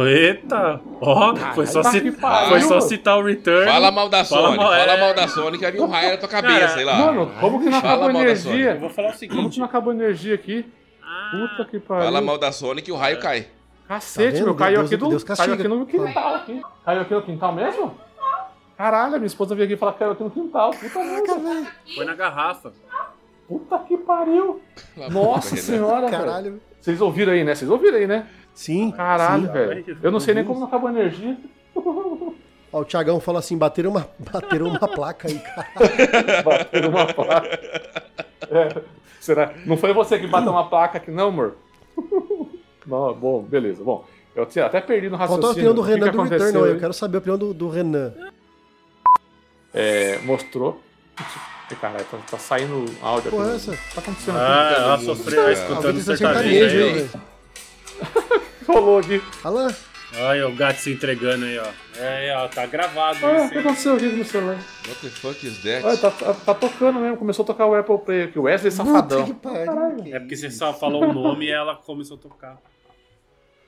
Eita! 0.06 0.80
Ó, 1.00 1.34
foi, 1.54 1.66
só 1.66 1.82
tá 1.82 1.90
ci- 1.90 2.00
que 2.00 2.12
pariu. 2.12 2.48
foi 2.50 2.60
só 2.62 2.80
citar 2.80 3.18
o 3.18 3.22
Return. 3.24 3.64
Fala 3.70 3.90
mal 3.90 4.08
da 4.08 4.24
Fala 4.24 4.42
Sony, 4.48 4.56
mal- 4.56 4.70
fala 4.72 4.92
é. 4.92 5.00
mal 5.00 5.14
da 5.14 5.28
Sony 5.28 5.56
que 5.58 5.62
vai 5.64 5.72
vir 5.72 5.80
um 5.80 5.86
raio 5.88 6.10
na 6.12 6.16
tua 6.18 6.28
cabeça, 6.28 6.58
Cara, 6.60 6.68
sei 6.74 6.84
lá. 6.84 6.96
Mano, 6.98 7.30
como 7.40 7.58
que 7.60 7.66
não 7.70 7.80
Fala 7.80 7.94
acabou 7.94 8.12
mal 8.12 8.22
Eu 8.22 8.28
energia? 8.28 8.74
vou 8.76 8.90
falar 8.90 9.08
o 9.08 9.10
Como 9.12 9.18
seguinte. 9.18 9.50
que 9.54 9.58
não 9.60 9.66
acabou 9.66 9.92
energia 9.92 10.34
aqui? 10.34 10.66
Ah, 11.02 11.30
Puta 11.30 11.64
que 11.70 11.78
pariu. 11.80 12.04
Fala 12.04 12.20
mal 12.20 12.36
da 12.38 12.52
Sony 12.52 12.82
que 12.82 12.92
o 12.92 12.96
raio 12.96 13.18
cai. 13.20 13.46
Cacete, 13.86 14.38
Tá 14.40 14.44
meu, 14.44 14.54
caiu 14.54 14.76
Deus- 14.80 14.86
aqui, 14.86 14.96
do, 14.98 15.08
Deus 15.08 15.24
caiu 15.24 15.54
aqui 15.54 15.66
no 15.68 15.86
quintal. 15.86 16.34
Aqui. 16.34 16.62
Caiu 16.84 17.00
aqui 17.02 17.14
no 17.14 17.22
quintal 17.22 17.52
mesmo? 17.54 17.94
Caralho, 18.76 19.14
minha 19.14 19.26
esposa 19.26 19.54
veio 19.54 19.64
aqui 19.64 19.74
e 19.74 19.76
falou 19.76 19.94
que 19.94 19.98
caiu 20.00 20.12
aqui 20.12 20.22
no 20.22 20.30
quintal. 20.30 20.70
Puta 20.70 20.98
merda. 21.02 21.66
foi 21.94 22.04
na 22.04 22.14
garrafa. 22.14 22.72
Puta 23.48 23.78
que 23.80 23.96
pariu. 23.96 24.60
Nossa 25.10 25.56
senhora, 25.56 26.08
velho. 26.08 26.22
Caralho. 26.24 26.60
Vocês 26.80 27.00
ouviram 27.00 27.32
aí, 27.32 27.42
né? 27.44 27.54
Vocês 27.54 27.70
ouviram 27.70 27.96
aí, 27.96 28.06
né? 28.06 28.26
Sim. 28.58 28.90
Caralho, 28.90 29.46
sim. 29.46 29.52
velho. 29.52 29.98
Eu 30.02 30.10
não 30.10 30.18
sei 30.18 30.34
nem 30.34 30.44
como 30.44 30.58
não 30.58 30.66
acabou 30.66 30.88
a 30.88 30.92
energia. 30.92 31.36
Ó, 32.72 32.80
o 32.80 32.84
Thiagão 32.84 33.20
fala 33.20 33.38
assim: 33.38 33.56
bateram 33.56 33.90
uma, 33.92 34.08
bateram 34.18 34.66
uma 34.66 34.80
placa 34.88 35.28
aí, 35.28 35.38
cara. 35.38 35.68
Bateu 36.42 36.88
uma 36.90 37.06
placa. 37.06 37.60
É, 38.50 38.82
será? 39.20 39.54
Não 39.64 39.76
foi 39.76 39.92
você 39.92 40.18
que 40.18 40.26
bateu 40.26 40.50
uma 40.50 40.68
placa 40.68 40.98
aqui, 40.98 41.08
não, 41.12 41.28
amor? 41.28 41.54
Não, 42.84 43.14
bom, 43.14 43.42
beleza. 43.42 43.84
Bom, 43.84 44.04
eu 44.34 44.44
tinha- 44.46 44.64
até 44.66 44.80
perdi 44.80 45.08
no 45.10 45.18
Faltou 45.18 45.34
a 45.36 45.38
raciocínio. 45.50 45.70
opinião 45.70 45.74
do 45.74 45.82
O 45.82 45.84
que 45.84 45.90
Renan 45.92 46.10
que 46.10 46.16
do 46.16 46.22
Return. 46.22 46.70
Eu 46.72 46.80
quero 46.80 46.92
saber 46.94 47.16
a 47.16 47.20
opinião 47.20 47.38
do, 47.38 47.52
do 47.54 47.68
Renan. 47.68 48.12
É, 49.72 50.18
mostrou. 50.24 50.80
Caralho, 51.80 52.04
tá, 52.06 52.18
tá 52.30 52.38
saindo 52.38 52.86
áudio 53.02 53.30
Porra, 53.30 53.46
aqui. 53.48 53.56
essa? 53.56 53.70
O 53.72 53.76
que 53.76 53.94
tá 53.94 54.00
acontecendo 54.00 54.36
Ah, 54.38 54.70
aqui? 54.70 54.80
ela 54.80 54.98
sofreu 54.98 55.38
ah, 55.40 55.42
Alguém 55.48 55.62
escutando 55.62 55.82
tá 56.04 56.16
sertanejo 56.16 56.70
sertanejo, 56.70 56.84
aí. 57.14 57.20
Rolou 58.66 58.98
aqui. 58.98 59.22
Lá. 59.44 59.74
Olha 60.20 60.48
o 60.48 60.54
gato 60.56 60.78
se 60.78 60.90
entregando 60.92 61.44
aí, 61.44 61.58
ó. 61.58 61.66
É, 61.98 62.34
ó, 62.36 62.48
tá 62.48 62.64
gravado 62.64 63.18
Ah, 63.26 63.30
o 63.32 63.36
isso. 63.36 63.50
que 63.50 63.58
aconteceu 63.58 63.94
aqui 63.94 64.06
no 64.06 64.24
celular? 64.24 64.56
What 64.86 65.00
the 65.02 65.08
fuck 65.10 65.46
is 65.46 65.58
that? 65.62 65.84
Olha, 65.84 65.96
tá, 65.98 66.10
tá, 66.10 66.32
tá 66.34 66.54
tocando 66.54 66.98
mesmo. 66.98 67.16
Começou 67.18 67.42
a 67.42 67.46
tocar 67.46 67.66
o 67.66 67.74
Apple 67.74 67.98
Play 67.98 68.22
aqui. 68.24 68.38
O 68.38 68.42
Wesley 68.42 68.70
Safadão. 68.72 69.26
Puta 69.26 69.34
que 69.34 69.64
pariu. 69.66 70.14
É 70.14 70.18
porque 70.18 70.34
você 70.36 70.50
só 70.50 70.72
falou 70.72 71.04
o 71.04 71.12
nome 71.12 71.46
e 71.46 71.50
ela 71.50 71.74
começou 71.76 72.16
a 72.16 72.20
tocar. 72.20 72.56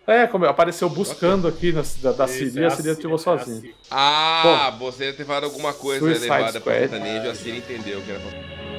É, 0.07 0.27
como 0.27 0.47
apareceu 0.47 0.89
buscando 0.89 1.47
aqui 1.47 1.73
na, 1.73 1.83
da, 2.03 2.13
da 2.13 2.27
Siri, 2.27 2.63
é 2.65 2.67
a 2.67 2.71
Siri 2.71 2.89
assim, 2.89 2.99
ativou 2.99 3.17
é 3.17 3.19
sozinha. 3.19 3.59
assim. 3.59 3.75
Ah, 3.91 4.75
você 4.79 5.05
deve 5.05 5.19
ter 5.19 5.25
falado 5.27 5.45
alguma 5.45 5.73
coisa 5.75 6.11
elevada 6.11 6.59
pra 6.61 6.75
Squad. 6.75 6.89
sertanejo, 6.91 7.31
a 7.31 7.35
Siri 7.35 7.59
entendeu 7.59 8.01
que 8.01 8.11
era 8.11 8.19
pra... 8.19 8.70